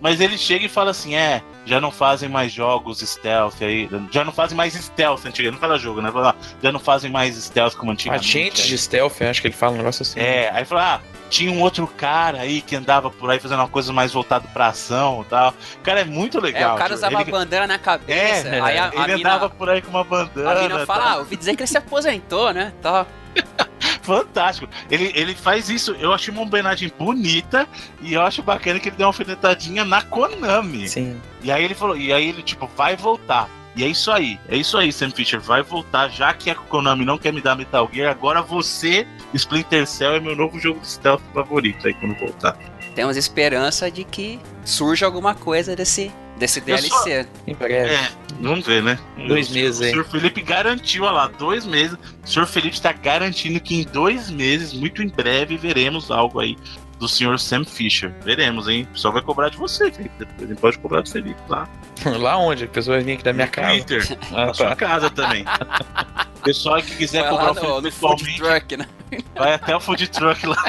Mas 0.00 0.20
ele 0.20 0.36
chega 0.36 0.66
e 0.66 0.68
fala 0.68 0.90
assim: 0.90 1.14
é, 1.14 1.42
já 1.64 1.80
não 1.80 1.90
fazem 1.90 2.28
mais 2.28 2.52
jogos 2.52 3.00
stealth 3.00 3.60
aí. 3.60 3.88
Já 4.10 4.24
não 4.24 4.32
fazem 4.32 4.56
mais 4.56 4.74
stealth 4.74 5.24
antigamente. 5.26 5.60
Não 5.60 5.68
fala 5.68 5.78
jogo, 5.78 6.00
né? 6.00 6.10
Fala, 6.10 6.34
já 6.62 6.72
não 6.72 6.80
fazem 6.80 7.10
mais 7.10 7.36
stealth 7.36 7.74
como 7.74 7.92
antigamente. 7.92 8.38
Agentes 8.38 8.66
de 8.66 8.78
stealth, 8.78 9.20
acho 9.22 9.40
que 9.40 9.48
ele 9.48 9.54
fala 9.54 9.74
um 9.74 9.78
negócio 9.78 10.02
assim. 10.02 10.20
É, 10.20 10.50
aí 10.52 10.64
fala, 10.64 10.94
ah, 10.96 11.00
tinha 11.28 11.50
um 11.50 11.60
outro 11.60 11.86
cara 11.86 12.40
aí 12.40 12.60
que 12.60 12.76
andava 12.76 13.10
por 13.10 13.30
aí 13.30 13.38
fazendo 13.38 13.58
uma 13.58 13.68
coisa 13.68 13.92
mais 13.92 14.12
voltada 14.12 14.46
pra 14.52 14.68
ação 14.68 15.22
e 15.22 15.30
tal. 15.30 15.54
O 15.80 15.82
cara 15.82 16.00
é 16.00 16.04
muito 16.04 16.40
legal. 16.40 16.72
É, 16.72 16.74
o 16.74 16.78
cara 16.78 16.94
usava 16.94 17.14
ele... 17.14 17.24
uma 17.24 17.38
bandeira 17.38 17.66
na 17.66 17.78
cabeça. 17.78 18.48
É, 18.48 18.60
aí 18.60 18.78
a, 18.78 18.88
ele 18.88 18.98
a 18.98 19.16
mina... 19.16 19.28
andava 19.28 19.50
por 19.50 19.68
aí 19.68 19.82
com 19.82 19.90
uma 19.90 20.04
bandana. 20.04 20.52
A 20.52 20.62
mina 20.62 20.86
fala, 20.86 21.12
ah, 21.12 21.16
ouvi 21.18 21.36
dizer 21.36 21.56
que 21.56 21.62
ele 21.62 21.68
se 21.68 21.78
aposentou, 21.78 22.52
né? 22.52 22.72
Tá. 22.80 23.06
Fantástico. 24.06 24.68
Ele, 24.88 25.10
ele 25.16 25.34
faz 25.34 25.68
isso, 25.68 25.96
eu 25.98 26.12
achei 26.12 26.32
uma 26.32 26.42
homenagem 26.42 26.92
bonita 26.96 27.66
e 28.00 28.14
eu 28.14 28.22
acho 28.22 28.40
bacana 28.40 28.78
que 28.78 28.88
ele 28.88 28.96
deu 28.96 29.06
uma 29.06 29.10
alfinetadinha 29.10 29.84
na 29.84 30.00
Konami. 30.00 30.88
Sim. 30.88 31.20
E 31.42 31.50
aí 31.50 31.64
ele 31.64 31.74
falou, 31.74 31.96
e 31.96 32.12
aí 32.12 32.28
ele, 32.28 32.40
tipo, 32.40 32.70
vai 32.76 32.94
voltar. 32.94 33.50
E 33.74 33.82
é 33.82 33.88
isso 33.88 34.12
aí, 34.12 34.38
é 34.48 34.56
isso 34.56 34.78
aí, 34.78 34.92
Sam 34.92 35.10
Fisher. 35.10 35.40
Vai 35.40 35.60
voltar, 35.62 36.08
já 36.08 36.32
que 36.32 36.48
a 36.48 36.54
Konami 36.54 37.04
não 37.04 37.18
quer 37.18 37.32
me 37.32 37.40
dar 37.40 37.56
Metal 37.56 37.90
Gear, 37.92 38.10
agora 38.10 38.40
você, 38.40 39.04
Splinter 39.34 39.86
Cell, 39.88 40.14
é 40.14 40.20
meu 40.20 40.36
novo 40.36 40.58
jogo 40.60 40.78
de 40.78 40.86
stealth 40.86 41.20
favorito 41.34 41.86
aí 41.86 41.94
quando 41.94 42.14
voltar. 42.14 42.56
Temos 42.94 43.16
esperança 43.16 43.90
de 43.90 44.04
que 44.04 44.38
surja 44.64 45.04
alguma 45.04 45.34
coisa 45.34 45.74
desse, 45.74 46.12
desse 46.36 46.60
DLC. 46.60 46.88
Só... 46.88 47.28
Em 47.46 47.54
breve. 47.54 47.94
É, 47.94 48.10
vamos 48.40 48.66
ver, 48.66 48.82
né? 48.82 48.98
Dois 49.26 49.50
meses 49.50 49.80
aí. 49.80 49.92
O 49.92 50.04
Sr. 50.04 50.10
Felipe 50.10 50.42
garantiu, 50.42 51.04
olha 51.04 51.12
lá, 51.12 51.26
dois 51.28 51.64
meses. 51.64 51.96
O 52.24 52.28
Sr. 52.28 52.46
Felipe 52.46 52.74
está 52.74 52.92
garantindo 52.92 53.60
que 53.60 53.74
em 53.74 53.84
dois 53.84 54.30
meses, 54.30 54.72
muito 54.72 55.02
em 55.02 55.08
breve, 55.08 55.56
veremos 55.56 56.10
algo 56.10 56.40
aí 56.40 56.56
do 56.98 57.08
senhor 57.08 57.38
Sam 57.38 57.64
Fisher. 57.64 58.14
Veremos, 58.22 58.68
hein? 58.68 58.86
O 58.90 58.92
pessoal 58.94 59.12
vai 59.12 59.22
cobrar 59.22 59.48
de 59.48 59.56
você, 59.56 59.90
Felipe. 59.90 60.14
Depois 60.18 60.50
ele 60.50 60.58
pode 60.58 60.78
cobrar 60.78 61.02
do 61.02 61.10
Felipe 61.10 61.40
lá. 61.48 61.68
Lá 62.18 62.36
onde? 62.36 62.64
A 62.64 62.68
pessoa 62.68 62.96
vai 62.96 63.04
vir 63.04 63.12
aqui 63.12 63.24
da 63.24 63.32
minha 63.32 63.48
casa. 63.48 63.68
Twitter. 63.70 64.18
Ah, 64.32 64.46
na 64.46 64.54
sua 64.54 64.68
tá. 64.68 64.76
casa 64.76 65.10
também. 65.10 65.44
pessoal 66.46 66.80
que 66.80 66.94
quiser 66.94 67.22
vai 67.22 67.30
cobrar 67.30 67.50
o 67.50 67.54
Felipe 67.54 67.72
no, 67.72 67.80
no 67.80 67.92
food 67.92 68.36
truck, 68.36 68.76
né? 68.76 68.88
Vai 69.34 69.54
até 69.54 69.74
o 69.74 69.80
food 69.80 70.08
truck 70.08 70.46
lá. 70.46 70.56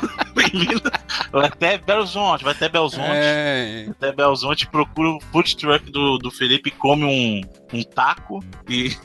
Vai 1.32 1.46
até 1.46 1.78
Belzonte, 1.78 2.44
vai 2.44 2.54
até 2.54 2.70
Belzonte. 2.70 3.10
É. 3.12 3.88
Até 3.90 4.12
Belzonte, 4.14 4.68
procura 4.68 5.10
o 5.10 5.20
food 5.32 5.58
truck 5.58 5.92
do, 5.92 6.18
do 6.18 6.32
Felipe, 6.32 6.72
come 6.72 7.04
um, 7.04 7.42
um 7.74 7.84
taco 7.84 8.42
e. 8.70 8.96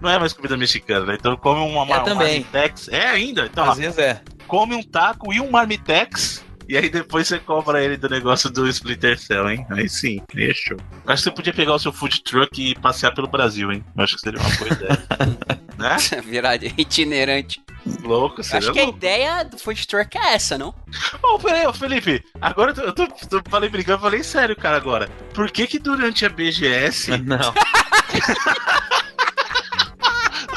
não 0.00 0.08
é 0.10 0.18
mais 0.18 0.32
comida 0.32 0.56
mexicana, 0.56 1.06
né? 1.06 1.16
Então 1.18 1.36
come 1.36 1.60
uma, 1.60 1.82
uma, 1.82 1.96
É 1.96 2.00
também. 2.00 2.40
marmitex. 2.40 2.88
É 2.88 3.08
ainda? 3.08 3.46
Então, 3.46 3.68
Às 3.68 3.78
vezes 3.78 3.98
é. 3.98 4.20
Come 4.50 4.74
um 4.74 4.82
taco 4.82 5.32
e 5.32 5.40
um 5.40 5.50
marmitex. 5.50 6.44
E 6.68 6.76
aí 6.76 6.88
depois 6.88 7.26
você 7.26 7.38
cobra 7.38 7.82
ele 7.82 7.96
do 7.96 8.08
negócio 8.08 8.48
do 8.48 8.68
Splinter 8.68 9.18
Cell, 9.18 9.50
hein? 9.50 9.66
Aí 9.70 9.88
sim, 9.88 10.22
fechou. 10.32 10.76
Acho 11.06 11.22
que 11.24 11.28
você 11.28 11.30
podia 11.32 11.52
pegar 11.52 11.74
o 11.74 11.78
seu 11.80 11.92
food 11.92 12.22
truck 12.22 12.60
e 12.70 12.76
passear 12.78 13.12
pelo 13.12 13.26
Brasil, 13.26 13.72
hein? 13.72 13.84
Acho 13.96 14.14
que 14.14 14.20
seria 14.20 14.38
uma 14.40 14.56
boa 14.56 14.70
ideia. 14.72 14.98
né? 15.78 15.96
Virar 16.24 16.62
itinerante. 16.62 17.60
Louco, 18.04 18.42
seria 18.44 18.58
Acho 18.58 18.72
que 18.72 18.78
a 18.78 18.82
louco. 18.84 18.98
ideia 18.98 19.42
do 19.44 19.58
food 19.58 19.84
truck 19.88 20.16
é 20.16 20.34
essa, 20.34 20.56
não? 20.56 20.72
Ô, 21.22 21.38
peraí, 21.40 21.66
ô 21.66 21.72
Felipe, 21.72 22.22
agora 22.40 22.70
eu 22.70 22.74
tô, 22.74 22.82
eu 22.82 22.92
tô- 22.92 23.40
tô- 23.40 23.50
falei 23.50 23.68
brincando, 23.68 24.02
falei 24.02 24.22
sério, 24.22 24.54
cara, 24.54 24.76
agora. 24.76 25.08
Por 25.34 25.50
que 25.50 25.66
que 25.66 25.78
durante 25.78 26.24
a 26.24 26.28
BGS... 26.28 27.18
Não. 27.26 27.52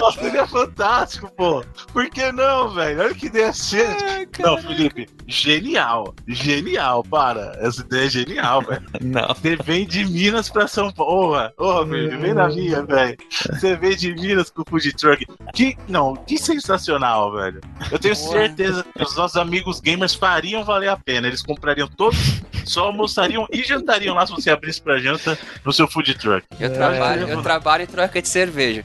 Nossa, 0.03 0.19
seria 0.21 0.45
fantástico, 0.47 1.31
pô. 1.35 1.63
Por 1.93 2.09
que 2.09 2.31
não, 2.31 2.69
velho? 2.69 2.99
Olha 3.01 3.13
que 3.13 3.27
ideia 3.27 3.53
cheia. 3.53 3.95
Não, 4.39 4.57
Felipe, 4.57 5.07
genial. 5.27 6.13
Genial, 6.27 7.03
para. 7.03 7.57
Essa 7.61 7.81
ideia 7.81 8.05
é 8.05 8.09
genial, 8.09 8.61
velho. 8.61 8.83
Não. 9.01 9.27
Você 9.29 9.55
vem 9.55 9.85
de 9.87 10.03
Minas 10.05 10.49
pra 10.49 10.67
São 10.67 10.91
Paulo. 10.91 11.37
Ô, 11.57 11.63
ô, 11.81 11.87
Felipe, 11.87 12.17
vem 12.17 12.33
na 12.33 12.47
minha, 12.49 12.83
velho. 12.83 13.17
Você 13.29 13.75
vem 13.77 13.95
de 13.95 14.13
Minas 14.13 14.49
com 14.49 14.61
o 14.61 14.65
food 14.69 14.91
truck. 14.93 15.25
Que, 15.53 15.77
não, 15.87 16.15
que 16.15 16.37
sensacional, 16.37 17.31
velho. 17.31 17.61
Eu 17.91 17.97
tenho 17.99 18.15
Boa. 18.15 18.31
certeza 18.31 18.83
que 18.95 19.03
os 19.03 19.15
nossos 19.15 19.37
amigos 19.37 19.79
gamers 19.79 20.13
fariam 20.15 20.63
valer 20.65 20.89
a 20.89 20.97
pena. 20.97 21.27
Eles 21.27 21.41
comprariam 21.41 21.87
todos, 21.87 22.41
só 22.65 22.85
almoçariam 22.87 23.47
e 23.51 23.63
jantariam 23.63 24.15
lá 24.15 24.25
se 24.25 24.33
você 24.33 24.49
abrisse 24.49 24.81
pra 24.81 24.97
janta 24.99 25.37
no 25.63 25.71
seu 25.71 25.87
food 25.87 26.13
truck. 26.15 26.45
Eu 26.59 26.67
É, 26.67 26.69
trabalho, 26.69 27.27
é. 27.29 27.33
eu 27.33 27.41
trabalho 27.41 27.83
em 27.83 27.87
troca 27.87 28.21
de 28.21 28.27
cerveja. 28.27 28.83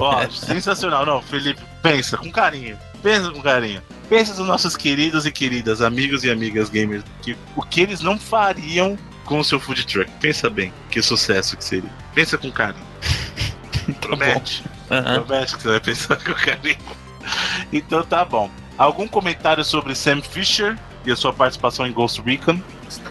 Ó, 0.00 0.28
sensacional. 0.30 1.04
Não, 1.04 1.22
Felipe, 1.22 1.60
pensa 1.82 2.16
com 2.16 2.30
carinho. 2.30 2.78
Pensa 3.02 3.30
com 3.30 3.40
carinho. 3.40 3.82
Pensa 4.08 4.34
nos 4.34 4.46
nossos 4.46 4.76
queridos 4.76 5.26
e 5.26 5.30
queridas 5.30 5.80
amigos 5.80 6.24
e 6.24 6.30
amigas 6.30 6.68
gamers. 6.68 7.04
Que, 7.22 7.36
o 7.54 7.62
que 7.62 7.80
eles 7.80 8.00
não 8.00 8.18
fariam 8.18 8.98
com 9.24 9.38
o 9.38 9.44
seu 9.44 9.60
food 9.60 9.86
truck. 9.86 10.10
Pensa 10.20 10.50
bem, 10.50 10.72
que 10.90 11.00
sucesso 11.00 11.56
que 11.56 11.64
seria. 11.64 11.90
Pensa 12.14 12.36
com 12.36 12.50
carinho. 12.50 12.84
Promete. 14.00 14.64
Aham. 14.90 15.22
Promete 15.22 15.56
que 15.56 15.62
você 15.62 15.68
vai 15.68 15.80
pensar 15.80 16.16
com 16.16 16.34
carinho. 16.34 16.78
Então 17.72 18.02
tá 18.02 18.24
bom. 18.24 18.50
Algum 18.76 19.06
comentário 19.06 19.64
sobre 19.64 19.94
Sam 19.94 20.22
Fisher 20.22 20.76
e 21.04 21.12
a 21.12 21.16
sua 21.16 21.32
participação 21.32 21.86
em 21.86 21.92
Ghost 21.92 22.20
Recon? 22.22 22.60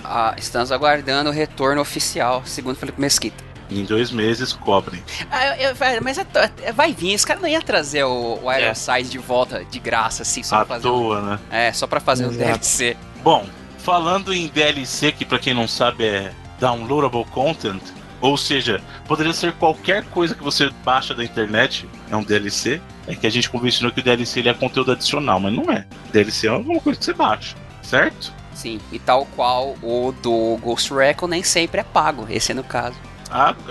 Ah, 0.04 0.36
estamos 0.38 0.72
aguardando 0.72 1.30
o 1.30 1.34
retorno 1.34 1.82
oficial, 1.82 2.44
segundo 2.46 2.76
Felipe 2.76 3.00
Mesquita. 3.00 3.49
Em 3.70 3.84
dois 3.84 4.12
meses, 4.12 4.52
cobrem. 4.54 5.04
Ah, 5.32 5.56
eu- 5.58 5.70
eu- 5.70 6.02
mas 6.04 6.18
é- 6.18 6.26
é- 6.64 6.72
vai 6.72 6.92
vir, 6.94 7.14
esse 7.14 7.26
cara 7.26 7.40
não 7.40 7.48
ia 7.48 7.62
trazer 7.62 8.04
o, 8.04 8.40
o 8.44 8.52
Ironside 8.52 9.10
de 9.10 9.18
volta 9.20 9.64
de 9.66 9.80
graça, 9.80 10.24
assim, 10.24 10.42
só 10.42 10.56
À 10.56 10.66
pra 10.66 10.76
fazer. 10.76 10.88
um- 10.88 10.92
toa, 10.92 11.22
né? 11.22 11.40
É, 11.52 11.72
só 11.72 11.86
pra 11.86 12.00
fazer 12.00 12.26
um 12.26 12.30
Exato. 12.32 12.46
DLC. 12.46 12.98
Bom, 13.24 13.46
falando 13.78 14.34
em 14.34 14.48
DLC, 14.48 15.12
que 15.12 15.24
pra 15.26 15.38
quem 15.38 15.54
não 15.54 15.68
sabe 15.68 16.06
é 16.06 16.32
downloadable 16.60 17.26
content, 17.26 17.82
ou 18.22 18.36
seja, 18.38 18.82
poderia 19.08 19.34
ser 19.34 19.54
qualquer 19.54 20.04
coisa 20.06 20.34
que 20.36 20.44
você 20.44 20.70
baixa 20.84 21.14
da 21.14 21.24
internet, 21.24 21.88
é 22.10 22.16
um 22.16 22.24
DLC. 22.24 22.82
É 23.08 23.16
que 23.16 23.26
a 23.26 23.30
gente 23.30 23.50
convencionou 23.50 23.92
que 23.94 24.02
o 24.02 24.04
DLC 24.04 24.40
ele 24.40 24.50
é 24.50 24.54
conteúdo 24.54 24.92
adicional, 24.92 25.40
mas 25.40 25.54
não 25.54 25.72
é. 25.72 25.86
DLC 26.12 26.48
é 26.48 26.50
alguma 26.50 26.80
coisa 26.80 27.00
que 27.00 27.06
você 27.06 27.14
baixa, 27.14 27.56
certo? 27.82 28.32
Sim, 28.54 28.80
e 28.92 29.00
tal 29.00 29.26
qual 29.36 29.76
o 29.82 30.14
do 30.22 30.58
Ghost 30.62 30.94
Recon 30.94 31.28
nem 31.28 31.42
sempre 31.44 31.80
é 31.82 31.84
pago, 31.84 32.28
esse 32.30 32.52
é 32.52 32.56
no 32.56 32.64
caso. 32.64 32.96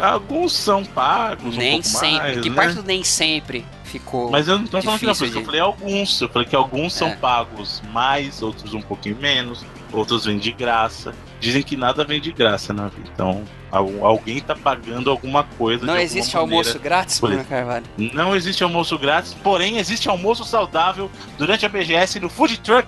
Alguns 0.00 0.52
são 0.52 0.84
pagos, 0.84 1.54
um 1.54 1.58
nem 1.58 1.72
pouco 1.82 1.86
sempre. 1.88 2.18
mais, 2.18 2.40
que 2.40 2.50
né? 2.50 2.56
parte 2.56 2.74
do 2.76 2.82
nem 2.84 3.02
sempre 3.04 3.66
ficou. 3.84 4.30
Mas 4.30 4.46
eu 4.48 4.58
não 4.58 4.66
tô 4.66 4.80
falando 4.82 5.00
que 5.00 5.06
não, 5.06 5.14
que 5.14 5.24
eu 5.24 5.28
de- 5.28 5.44
falei 5.44 5.60
alguns. 5.60 6.20
Eu 6.20 6.28
falei 6.28 6.46
que 6.48 6.54
alguns 6.56 6.92
são 6.94 7.08
É. 7.08 7.16
pagos 7.16 7.82
mais, 7.92 8.42
outros 8.42 8.72
um 8.74 8.80
pouquinho 8.82 9.16
menos, 9.16 9.64
outros 9.92 10.26
vêm 10.26 10.38
de 10.38 10.52
graça. 10.52 11.14
Dizem 11.40 11.62
que 11.62 11.76
nada 11.76 12.04
vem 12.04 12.20
de 12.20 12.32
graça 12.32 12.72
na 12.72 12.88
vida. 12.88 13.08
Então, 13.14 13.44
al- 13.72 14.04
alguém 14.04 14.40
tá 14.40 14.54
pagando 14.54 15.10
alguma 15.10 15.42
coisa. 15.44 15.84
não 15.86 15.94
de 15.96 16.02
existe 16.02 16.36
almoço 16.36 16.78
grátis, 16.78 17.18
Bruno 17.20 17.44
Carvalho. 17.44 17.84
Não 17.96 18.34
existe 18.36 18.62
almoço 18.62 18.98
grátis, 18.98 19.34
porém 19.42 19.78
existe 19.78 20.08
almoço 20.08 20.44
saudável 20.44 21.10
durante 21.38 21.64
a 21.64 21.68
BGS 21.68 22.20
no 22.20 22.28
Food 22.28 22.58
Truck 22.60 22.86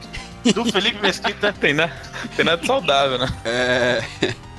do 0.54 0.64
Felipe 0.70 1.00
Mesquita. 1.00 1.52
Tem, 1.52 1.72
na... 1.74 1.88
Tem 2.36 2.44
nada 2.44 2.58
de 2.60 2.66
saudável, 2.66 3.18
né? 3.18 3.28
É. 3.44 4.02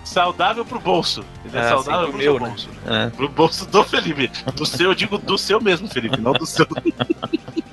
Saudável 0.04 0.66
pro 0.66 0.80
bolso. 0.80 1.24
Ele 1.46 1.58
é 1.58 1.62
Ah, 1.62 1.70
saudável 1.70 2.08
sim, 2.08 2.12
pro 2.12 2.12
pro 2.12 2.22
seu 2.22 2.34
meu, 2.34 2.42
né? 2.42 2.50
bolso. 2.50 2.70
É. 2.88 3.10
Pro 3.12 3.30
bolso 3.30 3.66
do 3.68 3.84
Felipe. 3.84 4.30
Do 4.56 4.66
seu, 4.66 4.90
eu 4.90 4.96
digo 4.96 5.18
do 5.18 5.38
seu 5.38 5.62
mesmo, 5.62 5.88
Felipe, 5.88 6.20
não 6.20 6.34
do 6.34 6.46
seu. 6.46 6.66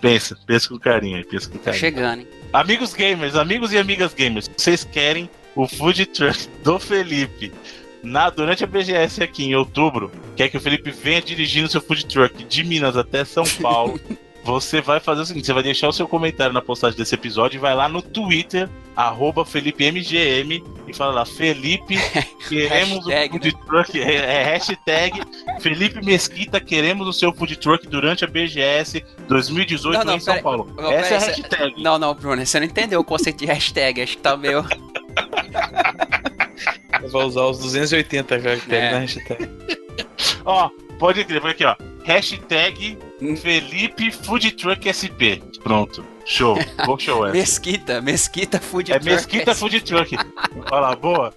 pensa, 0.00 0.36
pensa 0.46 0.68
com 0.68 0.78
carinho 0.78 1.16
aí, 1.16 1.24
pensa 1.24 1.48
com 1.50 1.58
Tá 1.58 1.64
carinho. 1.66 1.80
chegando, 1.80 2.20
hein? 2.20 2.28
Amigos 2.52 2.94
gamers, 2.94 3.36
amigos 3.36 3.72
e 3.72 3.78
amigas 3.78 4.14
gamers, 4.14 4.50
vocês 4.56 4.84
querem 4.84 5.28
o 5.54 5.66
food 5.68 6.06
truck 6.06 6.48
do 6.64 6.78
Felipe 6.78 7.52
na, 8.02 8.30
durante 8.30 8.64
a 8.64 8.66
BGS 8.66 9.22
aqui 9.22 9.44
em 9.44 9.54
outubro? 9.54 10.10
Quer 10.36 10.48
que 10.48 10.56
o 10.56 10.60
Felipe 10.60 10.90
venha 10.90 11.20
dirigindo 11.20 11.70
seu 11.70 11.80
food 11.80 12.06
truck 12.06 12.44
de 12.44 12.64
Minas 12.64 12.96
até 12.96 13.24
São 13.24 13.44
Paulo? 13.60 14.00
Você 14.50 14.80
vai 14.80 14.98
fazer 15.00 15.22
o 15.22 15.26
seguinte: 15.26 15.46
você 15.46 15.52
vai 15.52 15.62
deixar 15.62 15.88
o 15.88 15.92
seu 15.92 16.08
comentário 16.08 16.52
na 16.52 16.60
postagem 16.60 16.98
desse 16.98 17.14
episódio 17.14 17.56
e 17.56 17.60
vai 17.60 17.74
lá 17.74 17.88
no 17.88 18.02
Twitter, 18.02 18.68
arroba 18.96 19.44
FelipeMGM, 19.44 20.62
e 20.88 20.92
fala 20.92 21.12
lá, 21.12 21.24
Felipe, 21.24 21.96
queremos 22.48 23.06
Hashtag, 23.06 23.28
o 23.28 23.32
food 23.32 23.56
truck. 23.66 24.00
É, 24.02 24.14
é 24.14 24.42
hashtag 24.44 25.20
Felipe 25.60 26.04
Mesquita, 26.04 26.60
queremos 26.60 27.06
o 27.06 27.12
seu 27.12 27.32
food 27.32 27.56
truck 27.56 27.86
durante 27.86 28.24
a 28.24 28.26
BGS 28.26 29.04
2018 29.28 29.98
Não, 29.98 30.04
não, 30.04 30.16
em 30.16 30.20
São 30.20 30.34
pera- 30.34 30.42
Paulo. 30.42 30.72
não, 30.76 30.90
Essa 30.90 31.14
é 31.14 31.16
a 31.16 31.20
hashtag. 31.20 31.82
Não, 31.82 31.98
não, 31.98 32.14
Bruno, 32.14 32.44
você 32.44 32.58
não 32.58 32.66
entendeu 32.66 33.00
o 33.00 33.04
conceito 33.04 33.38
de 33.38 33.46
hashtag. 33.46 34.02
Acho 34.02 34.16
que 34.16 34.22
tá 34.22 34.36
meio. 34.36 34.64
Vai 37.10 37.24
usar 37.24 37.44
os 37.44 37.58
280 37.60 38.38
caracteres 38.40 38.84
É. 38.84 38.90
na 38.92 38.98
hashtag. 38.98 39.48
Ó, 40.44 40.70
pode 41.00 41.24
crer, 41.24 41.40
foi 41.40 41.50
aqui, 41.50 41.64
ó. 41.64 41.74
Hashtag 42.04 42.96
Hum. 43.22 43.36
Felipe 43.36 44.10
Food 44.10 44.52
Truck 44.52 44.88
SP. 44.88 45.42
Pronto. 45.62 46.02
Show. 46.24 46.56
Bom 46.86 46.98
show 46.98 47.24
essa. 47.26 47.36
Mesquita, 47.36 48.00
Mesquita 48.00 48.58
Food 48.60 48.92
É 48.92 48.98
Truck. 48.98 49.10
Mesquita 49.14 49.54
Food 49.54 49.80
Truck. 49.82 50.16
Olha 50.70 50.80
lá, 50.80 50.96
boa. 50.96 51.34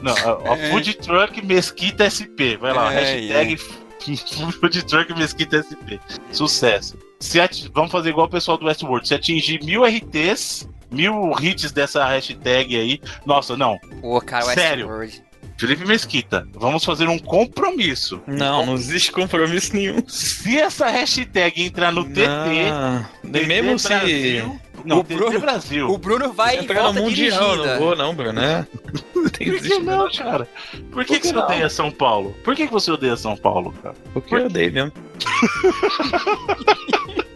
Não, 0.00 0.14
ó, 0.24 0.54
É. 0.54 0.70
Food 0.70 0.94
Truck 0.98 1.44
Mesquita 1.44 2.08
SP. 2.08 2.56
Vai 2.58 2.72
lá, 2.72 2.92
É, 2.94 3.00
hashtag 3.00 3.56
Food 4.60 4.82
Truck 4.86 5.12
Mesquita 5.18 5.60
SP. 5.60 6.00
Sucesso. 6.32 6.96
Se 7.20 7.38
Vamos 7.74 7.90
fazer 7.90 8.10
igual 8.10 8.26
o 8.26 8.30
pessoal 8.30 8.56
do 8.56 8.66
Westworld. 8.66 9.06
Se 9.06 9.14
atingir 9.14 9.62
mil 9.64 9.84
RTs, 9.84 10.66
mil 10.90 11.32
hits 11.42 11.72
dessa 11.72 12.06
hashtag 12.06 12.74
aí. 12.74 13.00
Nossa, 13.26 13.54
não. 13.56 13.76
Pô, 14.00 14.18
cara, 14.20 14.44
Sério? 14.54 14.88
Westworld. 14.88 15.27
Felipe 15.58 15.84
Mesquita, 15.84 16.46
vamos 16.54 16.84
fazer 16.84 17.08
um 17.08 17.18
compromisso. 17.18 18.20
Não, 18.26 18.64
não 18.64 18.74
existe 18.74 19.10
compromisso 19.10 19.74
nenhum. 19.74 20.02
Se 20.06 20.56
essa 20.56 20.88
hashtag 20.88 21.64
entrar 21.64 21.90
no 21.92 22.04
TT, 22.04 23.46
mesmo 23.46 23.78
se 23.78 23.88
Brasil, 23.88 24.60
não, 24.84 25.00
O 25.00 25.02
Bruno- 25.02 25.40
Brasil. 25.40 25.90
O 25.90 25.98
Bruno 25.98 26.32
vai 26.32 26.58
entrar 26.58 26.84
no 26.92 27.02
Mundial, 27.02 27.50
dirigida. 27.56 27.72
não 27.74 27.78
vou 27.80 27.96
não, 27.96 28.14
Bruno, 28.14 28.40
né? 28.40 28.66
Não 29.14 29.28
tem 29.28 29.48
Por 29.48 29.58
que 29.58 29.66
existe 29.66 29.82
não, 29.82 30.08
cara? 30.12 30.48
Por 30.48 30.64
que, 30.80 30.90
Por 30.90 31.04
que 31.04 31.14
você 31.14 31.20
que 31.20 31.32
não? 31.32 31.42
odeia 31.42 31.68
São 31.68 31.90
Paulo? 31.90 32.34
Por 32.44 32.54
que, 32.54 32.66
que 32.66 32.72
você 32.72 32.92
odeia 32.92 33.16
São 33.16 33.36
Paulo, 33.36 33.74
cara? 33.82 33.96
Porque 34.14 34.34
eu 34.36 34.46
odeio 34.46 34.72
mesmo. 34.72 34.92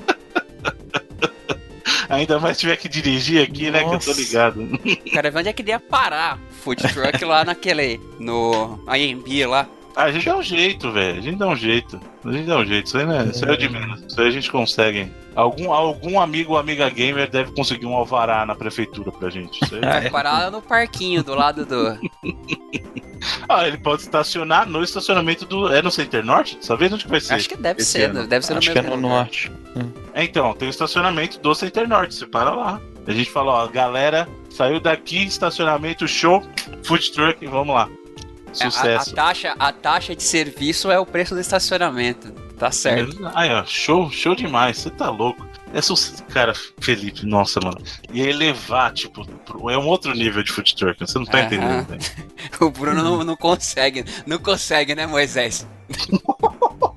Ainda 2.12 2.38
mais 2.38 2.58
tiver 2.58 2.76
que 2.76 2.90
dirigir 2.90 3.42
aqui, 3.42 3.70
né? 3.70 3.78
Que 3.78 3.86
eu 3.86 3.98
tô 3.98 4.10
Nossa. 4.10 4.12
ligado. 4.12 4.68
Cara, 5.14 5.32
onde 5.34 5.48
é 5.48 5.52
que 5.52 5.62
ele 5.62 5.70
ia 5.70 5.80
parar? 5.80 6.38
Food 6.62 6.82
truck 6.92 7.24
lá 7.24 7.42
naquele. 7.42 7.98
No 8.18 8.78
AMB 8.86 9.46
lá. 9.46 9.66
Ah, 9.94 10.04
a 10.04 10.12
gente 10.12 10.24
dá 10.24 10.36
um 10.36 10.42
jeito, 10.42 10.90
velho. 10.90 11.18
A 11.18 11.22
gente 11.22 11.36
dá 11.36 11.46
um 11.46 11.56
jeito. 11.56 12.00
A 12.24 12.32
gente 12.32 12.46
dá 12.46 12.56
um 12.58 12.64
jeito. 12.64 12.86
Isso 12.86 12.98
aí, 12.98 13.06
né? 13.06 13.28
Isso 13.30 13.44
aí 13.44 13.52
é 13.52 13.56
de 13.56 13.68
menos. 13.68 14.02
Isso 14.08 14.20
aí 14.20 14.28
a 14.28 14.30
gente 14.30 14.50
consegue. 14.50 15.12
Algum, 15.34 15.72
algum 15.72 16.20
amigo 16.20 16.52
ou 16.52 16.58
amiga 16.58 16.88
gamer 16.88 17.30
deve 17.30 17.52
conseguir 17.52 17.86
um 17.86 17.94
alvará 17.94 18.44
na 18.46 18.54
prefeitura 18.54 19.12
pra 19.12 19.28
gente. 19.28 19.62
Isso 19.62 19.74
aí. 19.74 20.06
É. 20.06 20.10
Parar 20.10 20.50
no 20.50 20.62
parquinho 20.62 21.22
do 21.22 21.34
lado 21.34 21.66
do. 21.66 21.98
ah, 23.48 23.66
ele 23.66 23.78
pode 23.78 24.02
estacionar 24.02 24.68
no 24.68 24.82
estacionamento 24.82 25.44
do. 25.44 25.72
É 25.72 25.82
no 25.82 25.90
Center 25.90 26.24
Norte? 26.24 26.56
Dessa 26.56 26.76
vez 26.76 26.92
onde 26.92 27.04
que 27.04 27.10
vai 27.10 27.20
ser? 27.20 27.34
Acho 27.34 27.48
que 27.48 27.56
deve 27.56 27.82
esse 27.82 27.92
ser, 27.92 28.10
ano. 28.10 28.26
deve 28.26 28.46
ser 28.46 28.54
no 28.54 28.58
Acho 28.58 28.72
que 28.72 28.78
é 28.78 28.82
no 28.82 28.96
lugar. 28.96 29.08
norte. 29.08 29.52
É, 30.14 30.24
então, 30.24 30.52
tem 30.54 30.68
o 30.68 30.70
estacionamento 30.70 31.38
do 31.38 31.54
Center 31.54 31.88
Norte, 31.88 32.14
você 32.14 32.26
para 32.26 32.54
lá. 32.54 32.80
A 33.06 33.12
gente 33.12 33.30
fala, 33.30 33.52
ó, 33.52 33.66
galera, 33.66 34.28
saiu 34.48 34.78
daqui, 34.78 35.24
estacionamento, 35.24 36.06
show, 36.06 36.42
food 36.84 37.10
truck, 37.12 37.44
vamos 37.46 37.74
lá. 37.74 37.88
É, 38.60 38.64
a- 38.64 38.68
A, 38.68 38.70
Sucesso. 38.70 39.14
taxa, 39.14 39.54
a 39.58 39.72
taxa 39.72 40.14
de 40.16 40.22
serviço 40.22 40.90
é 40.90 40.98
o 40.98 41.06
preço 41.06 41.34
do 41.34 41.40
estacionamento. 41.40 42.30
Tá 42.58 42.70
certo. 42.70 43.16
Aí, 43.34 43.50
ó, 43.50 43.64
show, 43.64 44.10
show 44.10 44.34
demais, 44.34 44.78
você 44.78 44.90
tá 44.90 45.10
louco. 45.10 45.44
É 45.74 45.80
sucesso. 45.80 46.22
Cara, 46.24 46.52
Felipe, 46.80 47.24
nossa, 47.24 47.58
mano. 47.64 47.82
E 48.12 48.20
elevar, 48.20 48.92
tipo, 48.92 49.26
é 49.70 49.78
um 49.78 49.86
outro 49.86 50.12
nível 50.14 50.42
de 50.42 50.52
foot 50.52 50.76
truck. 50.76 51.00
Você 51.00 51.18
não 51.18 51.24
tá 51.24 51.40
entendendo, 51.42 51.86
velho. 51.88 52.00
o 52.60 52.70
Bruno 52.70 53.02
não, 53.02 53.24
não 53.24 53.36
consegue. 53.36 54.04
Não 54.26 54.38
consegue, 54.38 54.94
né, 54.94 55.06
Moisés? 55.06 55.66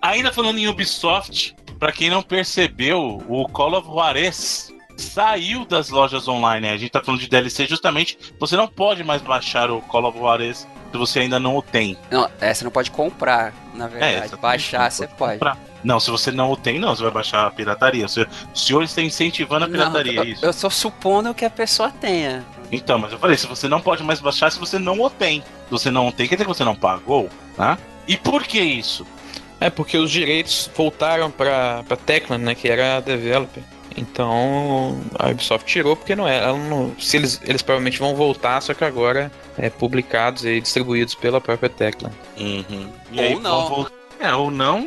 Ainda 0.00 0.32
falando 0.32 0.58
em 0.58 0.68
Ubisoft, 0.68 1.54
para 1.78 1.92
quem 1.92 2.10
não 2.10 2.22
percebeu, 2.22 3.22
o 3.28 3.46
Call 3.48 3.74
of 3.78 3.86
Juarez 3.86 4.72
saiu 5.00 5.64
das 5.64 5.88
lojas 5.88 6.28
online. 6.28 6.68
A 6.68 6.76
gente 6.76 6.90
tá 6.90 7.02
falando 7.02 7.20
de 7.20 7.28
DLC 7.28 7.66
justamente. 7.66 8.18
Você 8.38 8.56
não 8.56 8.68
pode 8.68 9.02
mais 9.02 9.22
baixar 9.22 9.70
o 9.70 9.80
Call 9.82 10.04
of 10.04 10.18
Juarez 10.18 10.68
se 10.90 10.98
você 10.98 11.20
ainda 11.20 11.38
não 11.38 11.56
o 11.56 11.62
tem. 11.62 11.96
Não, 12.10 12.28
é, 12.40 12.52
você 12.52 12.64
não 12.64 12.70
pode 12.70 12.90
comprar, 12.90 13.52
na 13.74 13.86
verdade. 13.86 14.32
É, 14.32 14.36
baixar 14.36 14.90
você 14.90 15.06
pode. 15.06 15.34
Comprar. 15.34 15.58
Não, 15.82 15.98
se 15.98 16.10
você 16.10 16.30
não 16.30 16.50
o 16.50 16.56
tem, 16.56 16.78
não, 16.78 16.94
você 16.94 17.02
vai 17.02 17.12
baixar 17.12 17.46
a 17.46 17.50
pirataria. 17.50 18.04
O 18.04 18.08
senhor 18.58 18.82
está 18.82 19.00
incentivando 19.00 19.64
a 19.64 19.68
pirataria, 19.68 20.12
não, 20.12 20.24
eu, 20.24 20.28
isso. 20.28 20.44
Eu 20.44 20.50
estou 20.50 20.70
supondo 20.70 21.32
que 21.32 21.44
a 21.44 21.50
pessoa 21.50 21.90
tenha. 21.90 22.44
Então, 22.70 22.98
mas 22.98 23.12
eu 23.12 23.18
falei, 23.18 23.36
se 23.36 23.46
você 23.46 23.66
não 23.66 23.80
pode 23.80 24.02
mais 24.02 24.20
baixar 24.20 24.52
se 24.52 24.58
você 24.58 24.78
não 24.78 25.00
o 25.00 25.08
tem. 25.08 25.40
Se 25.40 25.70
você 25.70 25.90
não 25.90 26.08
o 26.08 26.12
tem, 26.12 26.28
quer 26.28 26.34
dizer 26.34 26.44
que 26.44 26.54
você 26.54 26.64
não 26.64 26.74
pagou, 26.74 27.28
tá? 27.56 27.78
E 28.06 28.16
por 28.16 28.42
que 28.44 28.60
isso? 28.60 29.06
É 29.58 29.70
porque 29.70 29.96
os 29.96 30.10
direitos 30.10 30.70
voltaram 30.74 31.30
para 31.30 31.82
para 31.86 31.96
Techland, 31.96 32.44
né, 32.44 32.54
que 32.54 32.68
era 32.68 32.96
a 32.96 33.00
developer. 33.00 33.62
Então 33.96 35.00
a 35.18 35.28
Ubisoft 35.30 35.66
tirou 35.70 35.96
porque 35.96 36.14
não 36.14 36.26
é. 36.26 36.38
Ela 36.38 36.58
não, 36.58 36.94
se 36.98 37.16
eles, 37.16 37.40
eles 37.44 37.62
provavelmente 37.62 37.98
vão 37.98 38.14
voltar, 38.14 38.60
só 38.60 38.74
que 38.74 38.84
agora 38.84 39.30
é 39.58 39.68
publicados 39.68 40.44
e 40.44 40.60
distribuídos 40.60 41.14
pela 41.14 41.40
própria 41.40 41.68
Techland. 41.68 42.14
Uhum. 42.38 42.92
E 43.12 43.18
ou 43.18 43.24
aí, 43.24 43.38
não. 43.38 43.86
É, 44.20 44.34
ou 44.34 44.50
não. 44.50 44.86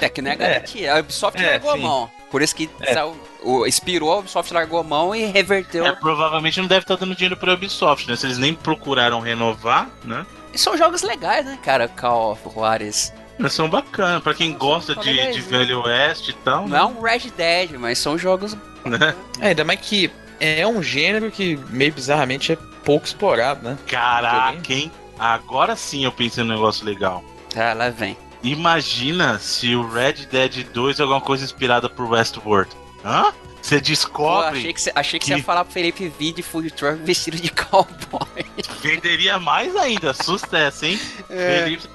É 0.00 0.08
que 0.08 0.20
não 0.20 0.30
é 0.30 0.36
garantia. 0.36 0.94
A 0.94 1.00
Ubisoft 1.00 1.42
é, 1.42 1.52
largou 1.52 1.72
sim. 1.72 1.78
a 1.78 1.82
mão. 1.82 2.10
Por 2.30 2.42
isso 2.42 2.54
que 2.54 2.68
é. 2.80 2.92
saiu, 2.92 3.16
o, 3.42 3.66
expirou, 3.66 4.12
a 4.12 4.18
Ubisoft 4.18 4.52
largou 4.52 4.80
a 4.80 4.82
mão 4.82 5.14
e 5.14 5.24
reverteu. 5.24 5.86
É, 5.86 5.92
provavelmente 5.92 6.60
não 6.60 6.68
deve 6.68 6.82
estar 6.82 6.96
dando 6.96 7.14
dinheiro 7.14 7.36
pra 7.36 7.54
Ubisoft, 7.54 8.08
né? 8.08 8.16
Se 8.16 8.26
eles 8.26 8.38
nem 8.38 8.54
procuraram 8.54 9.20
renovar, 9.20 9.88
né? 10.04 10.26
E 10.52 10.58
são 10.58 10.76
jogos 10.76 11.02
legais, 11.02 11.46
né, 11.46 11.58
cara? 11.62 11.88
Call 11.88 12.32
of 12.32 12.42
Juarez. 12.52 13.12
Mas 13.38 13.52
são 13.52 13.68
bacanas, 13.68 14.22
pra 14.22 14.34
quem 14.34 14.52
gosta 14.52 14.94
de, 14.96 15.32
de 15.32 15.40
Velho 15.40 15.82
Oeste 15.82 16.32
e 16.32 16.34
tal. 16.34 16.62
Não 16.62 16.68
né? 16.68 16.78
é 16.78 16.84
um 16.84 17.00
Red 17.00 17.30
Dead, 17.36 17.78
mas 17.78 17.98
são 17.98 18.18
jogos. 18.18 18.56
Né? 18.84 19.14
É, 19.40 19.48
ainda 19.48 19.64
mais 19.64 19.80
que 19.80 20.10
é 20.40 20.66
um 20.66 20.82
gênero 20.82 21.30
que 21.30 21.56
meio 21.70 21.92
bizarramente 21.92 22.52
é 22.52 22.58
pouco 22.84 23.06
explorado, 23.06 23.68
né? 23.68 23.78
Caraca, 23.86 24.72
hein? 24.72 24.90
Agora 25.18 25.76
sim 25.76 26.04
eu 26.04 26.12
pensei 26.12 26.42
num 26.42 26.54
negócio 26.54 26.84
legal. 26.84 27.24
Ah, 27.56 27.74
lá 27.74 27.90
vem. 27.90 28.16
Imagina 28.42 29.38
se 29.38 29.74
o 29.74 29.88
Red 29.88 30.26
Dead 30.30 30.64
2 30.72 30.98
é 30.98 31.02
alguma 31.02 31.20
coisa 31.20 31.44
inspirada 31.44 31.88
por 31.88 32.08
Westworld. 32.10 32.70
Hã? 33.04 33.32
Você 33.60 33.80
descobre. 33.80 34.50
Pô, 34.50 34.58
achei 34.58 34.72
que, 34.72 34.80
você, 34.80 34.92
achei 34.94 35.18
que, 35.18 35.26
que 35.26 35.32
você 35.32 35.38
ia 35.38 35.44
falar 35.44 35.64
pro 35.64 35.72
Felipe 35.72 36.08
V 36.08 36.32
de 36.32 36.42
Food 36.42 36.70
Truck 36.70 37.02
vestido 37.02 37.36
de 37.36 37.50
cowboy. 37.52 38.44
Venderia 38.80 39.38
mais 39.38 39.74
ainda, 39.76 40.14
sucesso, 40.14 40.86
hein? 40.86 40.98
É. 41.28 41.64
Felipe 41.64 41.88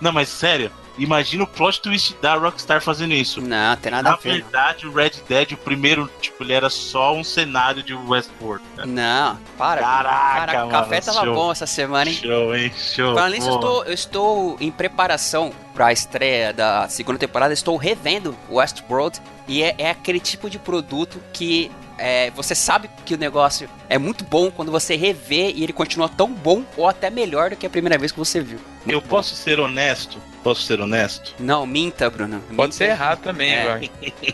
Não, 0.00 0.12
mas 0.12 0.28
sério, 0.28 0.70
imagina 0.98 1.44
o 1.44 1.46
plot 1.46 1.80
twist 1.80 2.16
da 2.20 2.34
Rockstar 2.34 2.80
fazendo 2.80 3.12
isso. 3.12 3.40
Não, 3.40 3.76
tem 3.76 3.92
nada 3.92 4.10
Na 4.10 4.14
a 4.14 4.18
ver. 4.18 4.28
Na 4.28 4.34
verdade, 4.34 4.86
o 4.86 4.92
Red 4.92 5.12
Dead, 5.28 5.52
o 5.52 5.56
primeiro, 5.56 6.10
tipo, 6.20 6.42
ele 6.42 6.52
era 6.52 6.68
só 6.70 7.14
um 7.14 7.24
cenário 7.24 7.82
de 7.82 7.94
Westworld. 7.94 8.64
Né? 8.76 8.84
Não, 8.86 9.38
para. 9.56 9.80
Caraca, 9.80 10.46
cara, 10.46 10.66
o 10.66 10.70
café 10.70 11.00
tava 11.00 11.24
show. 11.24 11.34
bom 11.34 11.52
essa 11.52 11.66
semana, 11.66 12.10
hein? 12.10 12.16
Show, 12.16 12.56
hein? 12.56 12.72
Show. 12.76 13.14
Falando 13.14 13.32
nisso, 13.32 13.48
eu 13.48 13.54
estou, 13.54 13.84
eu 13.84 13.94
estou 13.94 14.56
em 14.60 14.70
preparação 14.70 15.52
pra 15.74 15.92
estreia 15.92 16.52
da 16.52 16.88
segunda 16.88 17.18
temporada, 17.18 17.52
estou 17.52 17.76
revendo 17.76 18.36
Westworld. 18.50 19.20
E 19.48 19.62
é, 19.62 19.74
é 19.78 19.90
aquele 19.90 20.20
tipo 20.20 20.48
de 20.48 20.58
produto 20.58 21.20
que 21.32 21.70
é, 21.98 22.30
você 22.30 22.54
sabe 22.54 22.90
que 23.04 23.14
o 23.14 23.18
negócio 23.18 23.68
é 23.88 23.98
muito 23.98 24.24
bom 24.24 24.50
quando 24.50 24.72
você 24.72 24.96
revê 24.96 25.52
e 25.52 25.62
ele 25.62 25.72
continua 25.72 26.08
tão 26.08 26.32
bom 26.32 26.64
ou 26.76 26.88
até 26.88 27.10
melhor 27.10 27.50
do 27.50 27.56
que 27.56 27.66
a 27.66 27.70
primeira 27.70 27.98
vez 27.98 28.12
que 28.12 28.18
você 28.18 28.40
viu. 28.40 28.58
Muito 28.84 28.90
eu 28.90 29.00
bom. 29.00 29.08
posso 29.08 29.34
ser 29.34 29.60
honesto? 29.60 30.18
Posso 30.42 30.62
ser 30.62 30.80
honesto? 30.80 31.34
Não, 31.38 31.64
minta, 31.64 32.10
Bruno. 32.10 32.36
Minta. 32.36 32.54
Pode 32.54 32.74
ser 32.74 32.88
errado 32.90 33.20
também, 33.20 33.54
é. 33.54 33.88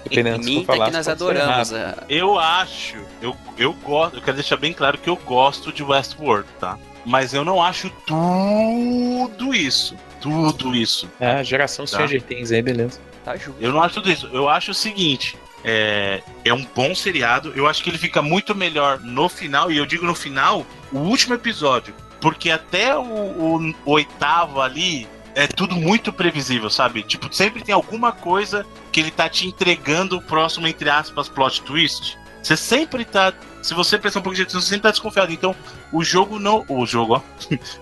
Dependendo 0.04 0.42
minta 0.42 0.72
falar, 0.72 0.86
que 0.86 0.92
nós 0.92 1.08
adoramos. 1.08 1.72
É. 1.72 1.94
Eu 2.08 2.38
acho, 2.38 2.96
eu, 3.20 3.36
eu 3.58 3.72
gosto, 3.74 4.16
eu 4.16 4.22
quero 4.22 4.36
deixar 4.36 4.56
bem 4.56 4.72
claro 4.72 4.96
que 4.96 5.10
eu 5.10 5.16
gosto 5.16 5.70
de 5.70 5.82
Westworld, 5.82 6.48
tá? 6.58 6.78
Mas 7.04 7.34
eu 7.34 7.44
não 7.44 7.62
acho 7.62 7.90
tudo 8.06 9.54
isso. 9.54 9.94
Tudo 10.20 10.74
isso. 10.74 11.08
É, 11.20 11.32
a 11.32 11.42
geração 11.42 11.84
tá? 11.84 11.92
Stranger 11.92 12.22
Things 12.22 12.50
aí, 12.50 12.62
beleza. 12.62 13.00
Tá 13.24 13.36
justo. 13.36 13.56
Eu 13.60 13.72
não 13.72 13.82
acho 13.82 13.94
tudo 13.94 14.10
isso. 14.10 14.28
Eu 14.32 14.48
acho 14.48 14.70
o 14.70 14.74
seguinte: 14.74 15.36
é, 15.64 16.22
é 16.44 16.54
um 16.54 16.66
bom 16.74 16.94
seriado. 16.94 17.52
Eu 17.54 17.66
acho 17.66 17.82
que 17.82 17.90
ele 17.90 17.98
fica 17.98 18.22
muito 18.22 18.54
melhor 18.54 19.00
no 19.00 19.28
final, 19.28 19.70
e 19.70 19.76
eu 19.76 19.86
digo 19.86 20.06
no 20.06 20.14
final, 20.14 20.66
o 20.92 20.98
último 20.98 21.34
episódio. 21.34 21.94
Porque 22.20 22.50
até 22.50 22.96
o, 22.96 23.02
o, 23.02 23.74
o 23.84 23.92
oitavo 23.92 24.60
ali 24.60 25.06
é 25.34 25.46
tudo 25.46 25.76
muito 25.76 26.12
previsível, 26.12 26.68
sabe? 26.68 27.02
Tipo, 27.02 27.32
sempre 27.32 27.62
tem 27.62 27.74
alguma 27.74 28.10
coisa 28.10 28.66
que 28.90 28.98
ele 28.98 29.10
tá 29.10 29.28
te 29.28 29.46
entregando 29.46 30.16
o 30.16 30.22
próximo, 30.22 30.66
entre 30.66 30.90
aspas, 30.90 31.28
plot 31.28 31.62
twist. 31.62 32.18
Você 32.42 32.56
sempre 32.56 33.04
tá. 33.04 33.32
Se 33.62 33.74
você 33.74 33.98
prestar 33.98 34.20
um 34.20 34.22
pouco 34.22 34.36
de 34.36 34.42
atenção, 34.42 34.60
você 34.60 34.68
sempre 34.68 34.82
tá 34.82 34.90
desconfiado. 34.90 35.32
Então, 35.32 35.54
o 35.92 36.02
jogo 36.02 36.38
não. 36.38 36.64
O 36.68 36.84
jogo, 36.86 37.14
ó. 37.14 37.22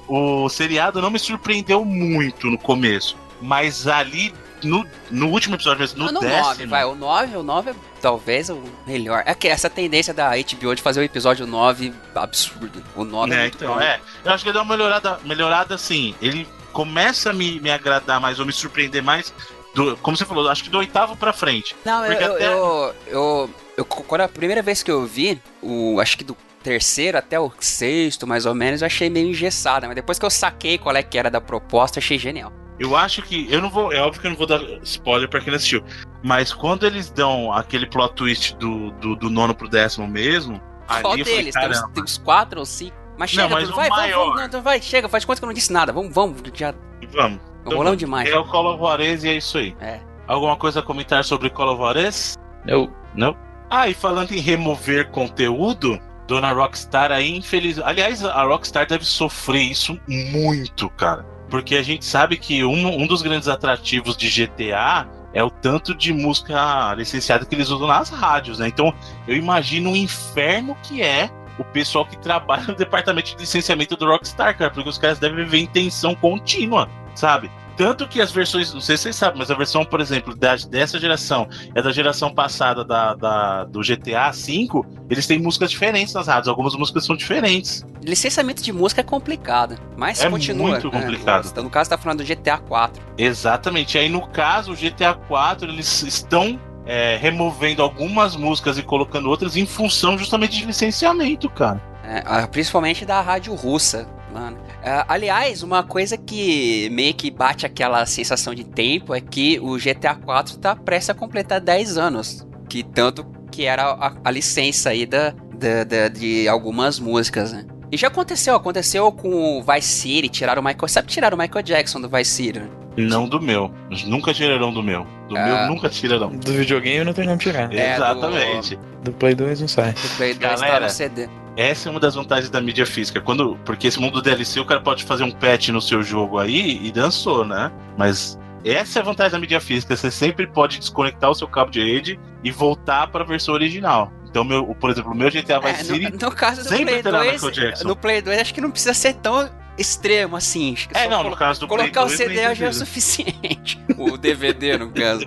o 0.44 0.48
seriado 0.48 1.00
não 1.00 1.10
me 1.10 1.18
surpreendeu 1.18 1.84
muito 1.84 2.50
no 2.50 2.58
começo. 2.58 3.16
Mas 3.40 3.86
ali 3.86 4.34
no, 4.62 4.86
no 5.10 5.28
último 5.28 5.56
episódio, 5.56 5.80
mas 5.80 5.94
no, 5.94 6.10
no 6.10 6.20
décimo... 6.20 6.44
9, 6.44 6.66
vai, 6.66 6.84
o 6.84 6.94
9, 6.94 7.36
o 7.36 7.42
9 7.42 7.70
é 7.70 7.74
talvez 8.00 8.48
o 8.48 8.62
melhor. 8.86 9.22
É 9.26 9.34
que 9.34 9.48
essa 9.48 9.68
tendência 9.68 10.14
da 10.14 10.30
HBO 10.30 10.74
de 10.74 10.82
fazer 10.82 11.00
o 11.00 11.02
episódio 11.02 11.46
9 11.46 11.92
absurdo. 12.14 12.82
O 12.94 13.04
9 13.04 13.34
é, 13.34 13.44
é 13.44 13.46
então, 13.46 13.74
bom. 13.74 13.80
é. 13.80 14.00
Eu 14.24 14.32
acho 14.32 14.44
que 14.44 14.50
ele 14.50 14.54
dá 14.54 14.62
uma 14.62 14.76
melhorada, 14.76 15.18
melhorada 15.24 15.74
assim. 15.74 16.14
Ele 16.20 16.46
começa 16.72 17.30
a 17.30 17.32
me, 17.32 17.60
me 17.60 17.70
agradar 17.70 18.20
mais, 18.20 18.38
ou 18.38 18.46
me 18.46 18.52
surpreender 18.52 19.02
mais, 19.02 19.32
do, 19.74 19.96
como 19.98 20.16
você 20.16 20.24
falou, 20.24 20.48
acho 20.48 20.64
que 20.64 20.70
do 20.70 20.78
oitavo 20.78 21.16
pra 21.16 21.32
frente. 21.32 21.76
Não, 21.84 22.04
eu, 22.04 22.12
até... 22.12 22.46
eu, 22.46 22.94
eu, 23.06 23.50
eu, 23.76 23.84
Quando 23.84 24.22
a 24.22 24.28
primeira 24.28 24.62
vez 24.62 24.82
que 24.82 24.90
eu 24.90 25.06
vi, 25.06 25.40
o, 25.62 26.00
acho 26.00 26.16
que 26.16 26.24
do 26.24 26.36
terceiro 26.62 27.16
até 27.16 27.38
o 27.38 27.52
sexto, 27.60 28.26
mais 28.26 28.44
ou 28.44 28.54
menos, 28.54 28.82
eu 28.82 28.86
achei 28.86 29.08
meio 29.08 29.28
engessada. 29.28 29.86
Mas 29.86 29.94
depois 29.94 30.18
que 30.18 30.24
eu 30.24 30.30
saquei 30.30 30.78
qual 30.78 30.96
é 30.96 31.02
que 31.02 31.16
era 31.18 31.30
da 31.30 31.40
proposta, 31.40 31.98
achei 31.98 32.18
genial. 32.18 32.52
Eu 32.78 32.96
acho 32.96 33.22
que. 33.22 33.46
Eu 33.50 33.62
não 33.62 33.70
vou. 33.70 33.92
É 33.92 34.00
óbvio 34.00 34.20
que 34.20 34.26
eu 34.26 34.30
não 34.30 34.38
vou 34.38 34.46
dar 34.46 34.60
spoiler 34.82 35.28
pra 35.28 35.40
quem 35.40 35.50
não 35.50 35.56
assistiu. 35.56 35.82
Mas 36.22 36.52
quando 36.52 36.84
eles 36.84 37.10
dão 37.10 37.52
aquele 37.52 37.86
plot 37.86 38.14
twist 38.14 38.56
do, 38.56 38.90
do, 38.92 39.16
do 39.16 39.30
nono 39.30 39.54
pro 39.54 39.68
décimo 39.68 40.06
mesmo. 40.06 40.60
Qual 40.86 41.14
ali 41.14 41.24
deles? 41.24 41.54
Falei, 41.54 41.70
tem, 41.70 41.78
uns, 41.78 41.92
tem 41.92 42.04
uns 42.04 42.18
quatro 42.18 42.60
ou 42.60 42.66
cinco? 42.66 42.96
Mas 43.18 43.30
chega, 43.30 43.48
não, 43.48 43.50
mas 43.50 43.70
vai, 43.70 43.88
maior. 43.88 44.34
vamos, 44.34 44.52
não, 44.52 44.62
vai, 44.62 44.80
chega, 44.80 45.08
faz 45.08 45.24
conta 45.24 45.40
que 45.40 45.44
eu 45.44 45.48
não 45.48 45.54
disse 45.54 45.72
nada. 45.72 45.92
Vamos, 45.92 46.14
vamos, 46.14 46.40
já. 46.54 46.74
Vamos. 47.12 47.40
Então, 47.62 47.78
rolando 47.78 47.96
demais. 47.96 48.28
É 48.28 48.36
o 48.36 48.44
Call 48.44 48.72
of 48.72 48.78
Juarez 48.78 49.24
e 49.24 49.28
é 49.28 49.34
isso 49.34 49.58
aí. 49.58 49.74
É. 49.80 50.00
Alguma 50.26 50.56
coisa 50.56 50.80
a 50.80 50.82
comentar 50.82 51.24
sobre 51.24 51.50
Call 51.50 51.70
of 51.70 51.78
Juarez? 51.78 52.34
Não. 52.64 52.92
Não? 53.14 53.36
Ah, 53.70 53.88
e 53.88 53.94
falando 53.94 54.32
em 54.32 54.38
remover 54.38 55.08
conteúdo, 55.10 55.98
Dona 56.26 56.52
Rockstar 56.52 57.10
aí, 57.10 57.36
infeliz. 57.36 57.78
Aliás, 57.78 58.24
a 58.24 58.42
Rockstar 58.42 58.86
deve 58.86 59.04
sofrer 59.04 59.62
isso 59.62 59.98
muito, 60.06 60.88
cara. 60.90 61.24
Porque 61.48 61.76
a 61.76 61.82
gente 61.82 62.04
sabe 62.04 62.36
que 62.36 62.64
um, 62.64 63.02
um 63.02 63.06
dos 63.06 63.22
grandes 63.22 63.48
atrativos 63.48 64.16
de 64.16 64.28
GTA 64.28 65.08
é 65.32 65.42
o 65.42 65.50
tanto 65.50 65.94
de 65.94 66.12
música 66.12 66.94
licenciada 66.94 67.44
que 67.44 67.54
eles 67.54 67.68
usam 67.68 67.86
nas 67.86 68.08
rádios, 68.08 68.58
né? 68.58 68.68
Então 68.68 68.92
eu 69.28 69.36
imagino 69.36 69.92
o 69.92 69.96
inferno 69.96 70.76
que 70.82 71.02
é 71.02 71.30
o 71.58 71.64
pessoal 71.64 72.04
que 72.06 72.18
trabalha 72.18 72.64
no 72.64 72.74
departamento 72.76 73.30
de 73.30 73.36
licenciamento 73.36 73.96
do 73.96 74.06
Rockstar, 74.06 74.56
cara, 74.56 74.70
porque 74.70 74.88
os 74.88 74.98
caras 74.98 75.18
devem 75.18 75.44
viver 75.44 75.58
em 75.58 75.66
tensão 75.66 76.14
contínua, 76.14 76.88
sabe? 77.14 77.50
Tanto 77.76 78.08
que 78.08 78.20
as 78.20 78.32
versões, 78.32 78.72
não 78.72 78.80
sei 78.80 78.96
se 78.96 79.04
vocês 79.04 79.16
sabem, 79.16 79.38
mas 79.38 79.50
a 79.50 79.54
versão, 79.54 79.84
por 79.84 80.00
exemplo, 80.00 80.34
da, 80.34 80.56
dessa 80.56 80.98
geração 80.98 81.46
é 81.74 81.82
da 81.82 81.92
geração 81.92 82.32
passada 82.32 82.84
da, 82.84 83.14
da, 83.14 83.64
do 83.64 83.80
GTA 83.80 84.30
V, 84.30 84.82
eles 85.10 85.26
têm 85.26 85.38
músicas 85.38 85.70
diferentes 85.70 86.14
nas 86.14 86.26
rádios, 86.26 86.48
algumas 86.48 86.74
músicas 86.74 87.04
são 87.04 87.14
diferentes. 87.14 87.84
Licenciamento 88.02 88.62
de 88.62 88.72
música 88.72 89.02
é 89.02 89.04
complicado, 89.04 89.78
mas 89.96 90.22
é 90.22 90.30
continua. 90.30 90.68
muito 90.70 90.88
é, 90.88 90.90
complicado. 90.90 91.52
É, 91.54 91.60
no 91.60 91.68
caso, 91.68 91.90
tá 91.90 91.98
falando 91.98 92.24
do 92.24 92.24
GTA 92.24 92.58
4. 92.58 93.02
Exatamente. 93.18 93.98
Aí, 93.98 94.08
no 94.08 94.26
caso, 94.28 94.72
o 94.72 94.76
GTA 94.76 95.14
4, 95.14 95.68
eles 95.68 96.02
estão 96.02 96.58
é, 96.86 97.18
removendo 97.20 97.82
algumas 97.82 98.36
músicas 98.36 98.78
e 98.78 98.82
colocando 98.82 99.28
outras 99.28 99.56
em 99.56 99.66
função 99.66 100.16
justamente 100.16 100.58
de 100.58 100.64
licenciamento, 100.64 101.50
cara. 101.50 101.82
É, 102.04 102.46
principalmente 102.46 103.04
da 103.04 103.20
rádio 103.20 103.52
russa. 103.54 104.08
Mano. 104.36 104.58
Uh, 104.58 105.04
aliás, 105.08 105.62
uma 105.62 105.82
coisa 105.82 106.16
que 106.16 106.90
meio 106.90 107.14
que 107.14 107.30
bate 107.30 107.64
aquela 107.64 108.04
sensação 108.04 108.54
de 108.54 108.64
tempo 108.64 109.14
é 109.14 109.20
que 109.20 109.58
o 109.60 109.76
GTA 109.78 110.14
4 110.14 110.58
tá 110.58 110.76
prestes 110.76 111.08
a 111.10 111.14
completar 111.14 111.58
10 111.58 111.96
anos. 111.96 112.46
Que 112.68 112.82
tanto 112.82 113.24
que 113.50 113.64
era 113.64 113.84
a, 113.92 114.12
a 114.22 114.30
licença 114.30 114.90
aí 114.90 115.06
da, 115.06 115.30
da, 115.54 115.84
da, 115.84 116.08
de 116.08 116.46
algumas 116.46 116.98
músicas, 117.00 117.52
né? 117.52 117.64
E 117.90 117.96
já 117.96 118.08
aconteceu, 118.08 118.54
aconteceu 118.54 119.10
com 119.10 119.58
o 119.58 119.62
Vice 119.62 119.88
City, 119.88 120.28
tiraram 120.28 120.60
o 120.60 120.64
Michael. 120.64 120.88
Sabe 120.88 121.08
tirar 121.08 121.32
o 121.32 121.38
Michael 121.38 121.62
Jackson 121.62 122.00
do 122.00 122.08
Vice 122.08 122.30
City? 122.32 122.58
Né? 122.58 122.68
Não 122.96 123.28
do 123.28 123.40
meu. 123.40 123.70
Nunca 124.06 124.34
tirarão 124.34 124.72
do 124.72 124.82
meu. 124.82 125.06
Do 125.28 125.36
Ah. 125.36 125.44
meu 125.46 125.66
nunca 125.68 125.88
tirarão. 125.88 126.30
Do 126.30 126.52
videogame 126.52 127.04
não 127.04 127.12
tem 127.12 127.24
como 127.24 127.38
tirar. 127.38 127.72
É, 127.72 127.94
Exatamente. 127.94 128.78
Do 129.02 129.12
Play 129.12 129.34
2 129.34 129.60
não 129.60 129.68
sai. 129.68 129.92
Do 129.92 130.16
Play 130.16 130.34
2 130.34 130.60
tá 130.60 130.80
no 130.80 130.90
CD. 130.90 131.28
Essa 131.56 131.88
é 131.88 131.90
uma 131.90 131.98
das 132.00 132.14
vantagens 132.14 132.50
da 132.50 132.60
mídia 132.60 132.84
física. 132.84 133.20
Quando, 133.20 133.56
porque 133.64 133.86
esse 133.86 133.98
mundo 133.98 134.14
do 134.14 134.22
DLC, 134.22 134.60
o 134.60 134.64
cara 134.66 134.80
pode 134.80 135.04
fazer 135.04 135.24
um 135.24 135.30
patch 135.30 135.68
no 135.70 135.80
seu 135.80 136.02
jogo 136.02 136.38
aí 136.38 136.84
e 136.86 136.92
dançou, 136.92 137.44
né? 137.44 137.72
Mas 137.96 138.38
essa 138.64 138.98
é 138.98 139.02
a 139.02 139.04
vantagem 139.04 139.32
da 139.32 139.38
mídia 139.38 139.60
física. 139.60 139.96
Você 139.96 140.10
sempre 140.10 140.46
pode 140.46 140.78
desconectar 140.78 141.30
o 141.30 141.34
seu 141.34 141.48
cabo 141.48 141.70
de 141.70 141.80
rede 141.82 142.20
e 142.44 142.50
voltar 142.50 143.06
para 143.08 143.24
a 143.24 143.26
versão 143.26 143.54
original. 143.54 144.12
Então, 144.28 144.44
meu, 144.44 144.66
por 144.74 144.90
exemplo, 144.90 145.12
o 145.12 145.14
meu 145.14 145.30
GTA 145.30 145.54
É, 145.54 145.72
Vice 145.72 145.84
City. 145.86 146.12
no, 146.12 146.18
no 146.18 146.32
caso 146.32 146.62
do 146.62 146.68
sempre 146.68 146.84
Play 146.86 147.02
terá 147.02 147.18
2, 147.20 147.32
Michael 147.32 147.52
Jackson. 147.52 147.88
no 147.88 147.96
Play 147.96 148.20
2 148.20 148.38
acho 148.40 148.52
que 148.54 148.60
não 148.60 148.70
precisa 148.70 148.92
ser 148.92 149.14
tão 149.14 149.48
extremo 149.78 150.36
assim. 150.36 150.74
Acho 150.74 150.88
que 150.90 150.98
É, 150.98 151.08
não, 151.08 151.22
no 151.24 151.34
caso 151.34 151.60
do 151.60 151.68
Play 151.68 151.78
Colocar 151.90 152.02
o 152.02 152.06
2, 152.06 152.16
CD 152.18 152.54
já 152.54 152.66
é 152.66 152.68
o 152.68 152.72
suficiente. 152.74 153.80
O 153.96 154.18
DVD, 154.18 154.76
no 154.76 154.90
caso. 154.90 155.24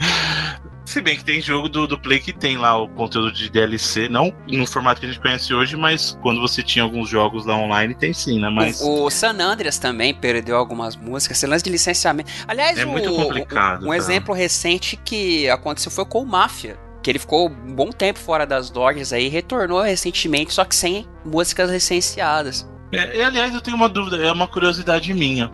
Se 0.96 1.02
bem 1.02 1.14
que 1.18 1.24
tem 1.24 1.42
jogo 1.42 1.68
do, 1.68 1.86
do 1.86 1.98
Play 1.98 2.18
que 2.20 2.32
tem 2.32 2.56
lá 2.56 2.74
o 2.80 2.88
conteúdo 2.88 3.30
de 3.30 3.50
DLC, 3.50 4.08
não 4.08 4.32
no 4.48 4.66
formato 4.66 4.98
que 4.98 5.04
a 5.06 5.10
gente 5.10 5.20
conhece 5.20 5.52
hoje, 5.52 5.76
mas 5.76 6.16
quando 6.22 6.40
você 6.40 6.62
tinha 6.62 6.82
alguns 6.82 7.10
jogos 7.10 7.44
lá 7.44 7.54
online, 7.54 7.94
tem 7.94 8.14
sim, 8.14 8.40
né? 8.40 8.48
Mas 8.48 8.80
O, 8.80 9.04
o 9.04 9.10
San 9.10 9.38
Andreas 9.38 9.78
também 9.78 10.14
perdeu 10.14 10.56
algumas 10.56 10.96
músicas, 10.96 11.36
esse 11.36 11.46
lance 11.46 11.62
de 11.62 11.68
licenciamento. 11.68 12.32
Aliás, 12.48 12.78
é 12.78 12.86
o- 12.86 12.88
muito 12.88 13.14
complicado. 13.14 13.82
um 13.82 13.88
cara. 13.88 13.96
exemplo 13.98 14.34
recente 14.34 14.96
que 14.96 15.46
aconteceu 15.50 15.92
foi 15.92 16.06
com 16.06 16.22
o 16.22 16.26
Mafia. 16.26 16.78
Que 17.02 17.10
ele 17.10 17.18
ficou 17.18 17.50
um 17.50 17.74
bom 17.74 17.90
tempo 17.90 18.18
fora 18.18 18.46
das 18.46 18.70
lojas 18.70 19.12
aí, 19.12 19.28
retornou 19.28 19.82
recentemente, 19.82 20.54
só 20.54 20.64
que 20.64 20.74
sem 20.74 21.06
músicas 21.22 21.68
licenciadas. 21.70 22.66
É, 22.90 23.18
e, 23.18 23.22
aliás, 23.22 23.52
eu 23.54 23.60
tenho 23.60 23.76
uma 23.76 23.90
dúvida, 23.90 24.16
é 24.16 24.32
uma 24.32 24.48
curiosidade 24.48 25.12
minha. 25.12 25.50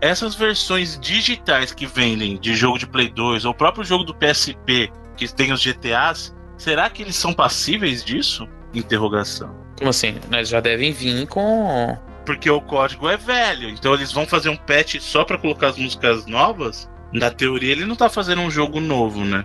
Essas 0.00 0.34
versões 0.34 0.98
digitais 1.00 1.72
que 1.72 1.86
vendem 1.86 2.38
de 2.38 2.54
jogo 2.54 2.78
de 2.78 2.86
Play 2.86 3.08
2, 3.08 3.44
ou 3.44 3.50
o 3.50 3.54
próprio 3.54 3.84
jogo 3.84 4.04
do 4.04 4.14
PSP, 4.14 4.90
que 5.16 5.26
tem 5.32 5.52
os 5.52 5.60
GTAs, 5.60 6.34
será 6.56 6.88
que 6.88 7.02
eles 7.02 7.16
são 7.16 7.32
passíveis 7.32 8.04
disso? 8.04 8.48
Interrogação. 8.72 9.54
Como 9.76 9.90
assim? 9.90 10.16
Nós 10.30 10.48
já 10.48 10.60
devem 10.60 10.92
vir 10.92 11.26
com. 11.26 11.96
Porque 12.24 12.50
o 12.50 12.60
código 12.60 13.08
é 13.08 13.16
velho, 13.16 13.70
então 13.70 13.94
eles 13.94 14.12
vão 14.12 14.26
fazer 14.26 14.50
um 14.50 14.56
patch 14.56 15.00
só 15.00 15.24
pra 15.24 15.38
colocar 15.38 15.68
as 15.68 15.78
músicas 15.78 16.26
novas? 16.26 16.88
Na 17.12 17.30
teoria, 17.30 17.72
ele 17.72 17.86
não 17.86 17.96
tá 17.96 18.08
fazendo 18.08 18.42
um 18.42 18.50
jogo 18.50 18.80
novo, 18.80 19.24
né? 19.24 19.42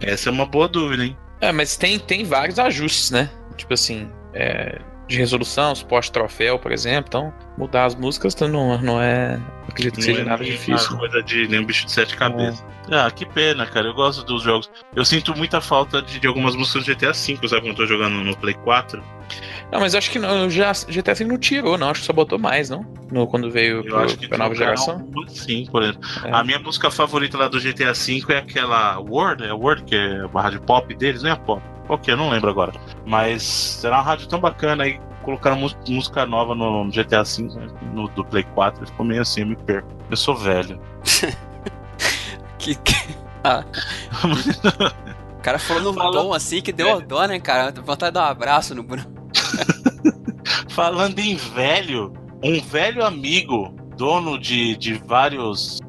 Essa 0.00 0.30
é 0.30 0.32
uma 0.32 0.46
boa 0.46 0.66
dúvida, 0.66 1.04
hein? 1.04 1.16
É, 1.40 1.52
mas 1.52 1.76
tem, 1.76 1.98
tem 1.98 2.24
vários 2.24 2.58
ajustes, 2.58 3.10
né? 3.10 3.30
Tipo 3.56 3.74
assim, 3.74 4.08
é, 4.32 4.80
de 5.06 5.18
resolução, 5.18 5.74
suporte 5.74 6.10
troféu, 6.10 6.58
por 6.58 6.72
exemplo. 6.72 7.04
Então, 7.08 7.34
mudar 7.58 7.84
as 7.84 7.94
músicas 7.94 8.34
então, 8.34 8.48
não, 8.48 8.80
não 8.80 9.02
é. 9.02 9.38
Acredito 9.72 9.94
que 9.94 10.00
Não 10.00 10.06
seja 10.06 10.20
é 10.20 10.24
nada 10.24 10.44
difícil. 10.44 10.90
Uma 10.90 10.98
coisa 10.98 11.22
de 11.22 11.48
nem 11.48 11.60
um 11.60 11.64
bicho 11.64 11.86
de 11.86 11.92
sete 11.92 12.14
cabeças. 12.14 12.64
Ah, 12.90 13.10
que 13.10 13.24
pena, 13.24 13.66
cara. 13.66 13.88
Eu 13.88 13.94
gosto 13.94 14.22
dos 14.22 14.42
jogos. 14.42 14.70
Eu 14.94 15.04
sinto 15.04 15.36
muita 15.36 15.60
falta 15.60 16.02
de, 16.02 16.20
de 16.20 16.26
algumas 16.26 16.54
músicas 16.54 16.84
do 16.84 16.94
GTA 16.94 17.12
V, 17.12 17.48
sabe? 17.48 17.62
Quando 17.62 17.68
eu 17.68 17.74
tô 17.74 17.86
jogando 17.86 18.22
no 18.22 18.36
Play 18.36 18.54
4. 18.54 19.02
Não, 19.72 19.80
mas 19.80 19.94
acho 19.94 20.10
que 20.10 20.18
não, 20.18 20.50
já, 20.50 20.70
GTA 20.72 21.14
V 21.14 21.24
não 21.24 21.38
tirou, 21.38 21.78
não. 21.78 21.88
Acho 21.88 22.00
que 22.00 22.06
só 22.06 22.12
botou 22.12 22.38
mais, 22.38 22.68
não? 22.68 22.84
No, 23.10 23.26
quando 23.26 23.50
veio 23.50 23.78
Eu 23.78 23.84
pro, 23.84 23.98
acho 24.00 24.18
que 24.18 24.28
pra 24.28 24.36
nova 24.36 24.54
geração. 24.54 25.08
Sim, 25.28 25.66
por 25.72 25.82
exemplo. 25.82 26.00
É. 26.24 26.30
A 26.30 26.44
minha 26.44 26.58
música 26.58 26.90
favorita 26.90 27.38
lá 27.38 27.48
do 27.48 27.58
GTA 27.58 27.92
V 27.94 28.22
é 28.28 28.36
aquela 28.38 28.98
Word, 29.00 29.42
é 29.44 29.48
a 29.48 29.54
Word, 29.54 29.82
que 29.84 29.94
é 29.96 30.26
a 30.32 30.40
rádio 30.42 30.60
pop 30.60 30.94
deles, 30.94 31.22
não 31.22 31.30
é 31.30 31.32
a 31.32 31.36
pop. 31.36 31.62
Qual 31.86 31.98
que 31.98 32.10
é? 32.10 32.14
Eu 32.14 32.18
não 32.18 32.28
lembro 32.28 32.50
agora. 32.50 32.72
Mas 33.06 33.82
era 33.84 33.96
uma 33.96 34.02
rádio 34.02 34.28
tão 34.28 34.38
bacana 34.40 34.84
aí. 34.84 35.00
Colocaram 35.22 35.56
música 35.56 36.26
nova 36.26 36.54
no, 36.54 36.90
GTA 36.90 37.22
V, 37.22 37.42
né, 37.44 37.66
no, 37.94 38.08
do 38.08 38.24
Play 38.24 38.42
4. 38.54 38.86
Ficou 38.86 39.06
meio 39.06 39.22
assim, 39.22 39.40
eu 39.40 39.46
me 39.46 39.56
perco. 39.56 39.88
Eu 40.10 40.16
sou 40.16 40.36
velho. 40.36 40.78
Que, 42.58 42.74
que- 42.76 43.16
Ah. 43.42 43.64
O 45.38 45.42
cara 45.42 45.58
falou 45.58 45.82
no 45.82 45.94
Falando- 45.94 46.12
tom 46.22 46.32
assim 46.32 46.62
que 46.62 46.72
deu 46.72 47.00
dó, 47.00 47.26
né, 47.26 47.40
cara? 47.40 47.72
Vontade 47.72 48.12
de 48.12 48.14
dar 48.14 48.28
um 48.28 48.30
abraço 48.30 48.76
no 48.76 48.84
Bruno. 48.84 49.04
Falando 50.74 51.18
em 51.18 51.36
velho, 51.36 52.12
um 52.42 52.58
velho 52.60 53.04
amigo, 53.04 53.74
dono 53.96 54.38
de, 54.38 54.74
de 54.76 54.94
vários 54.94 55.80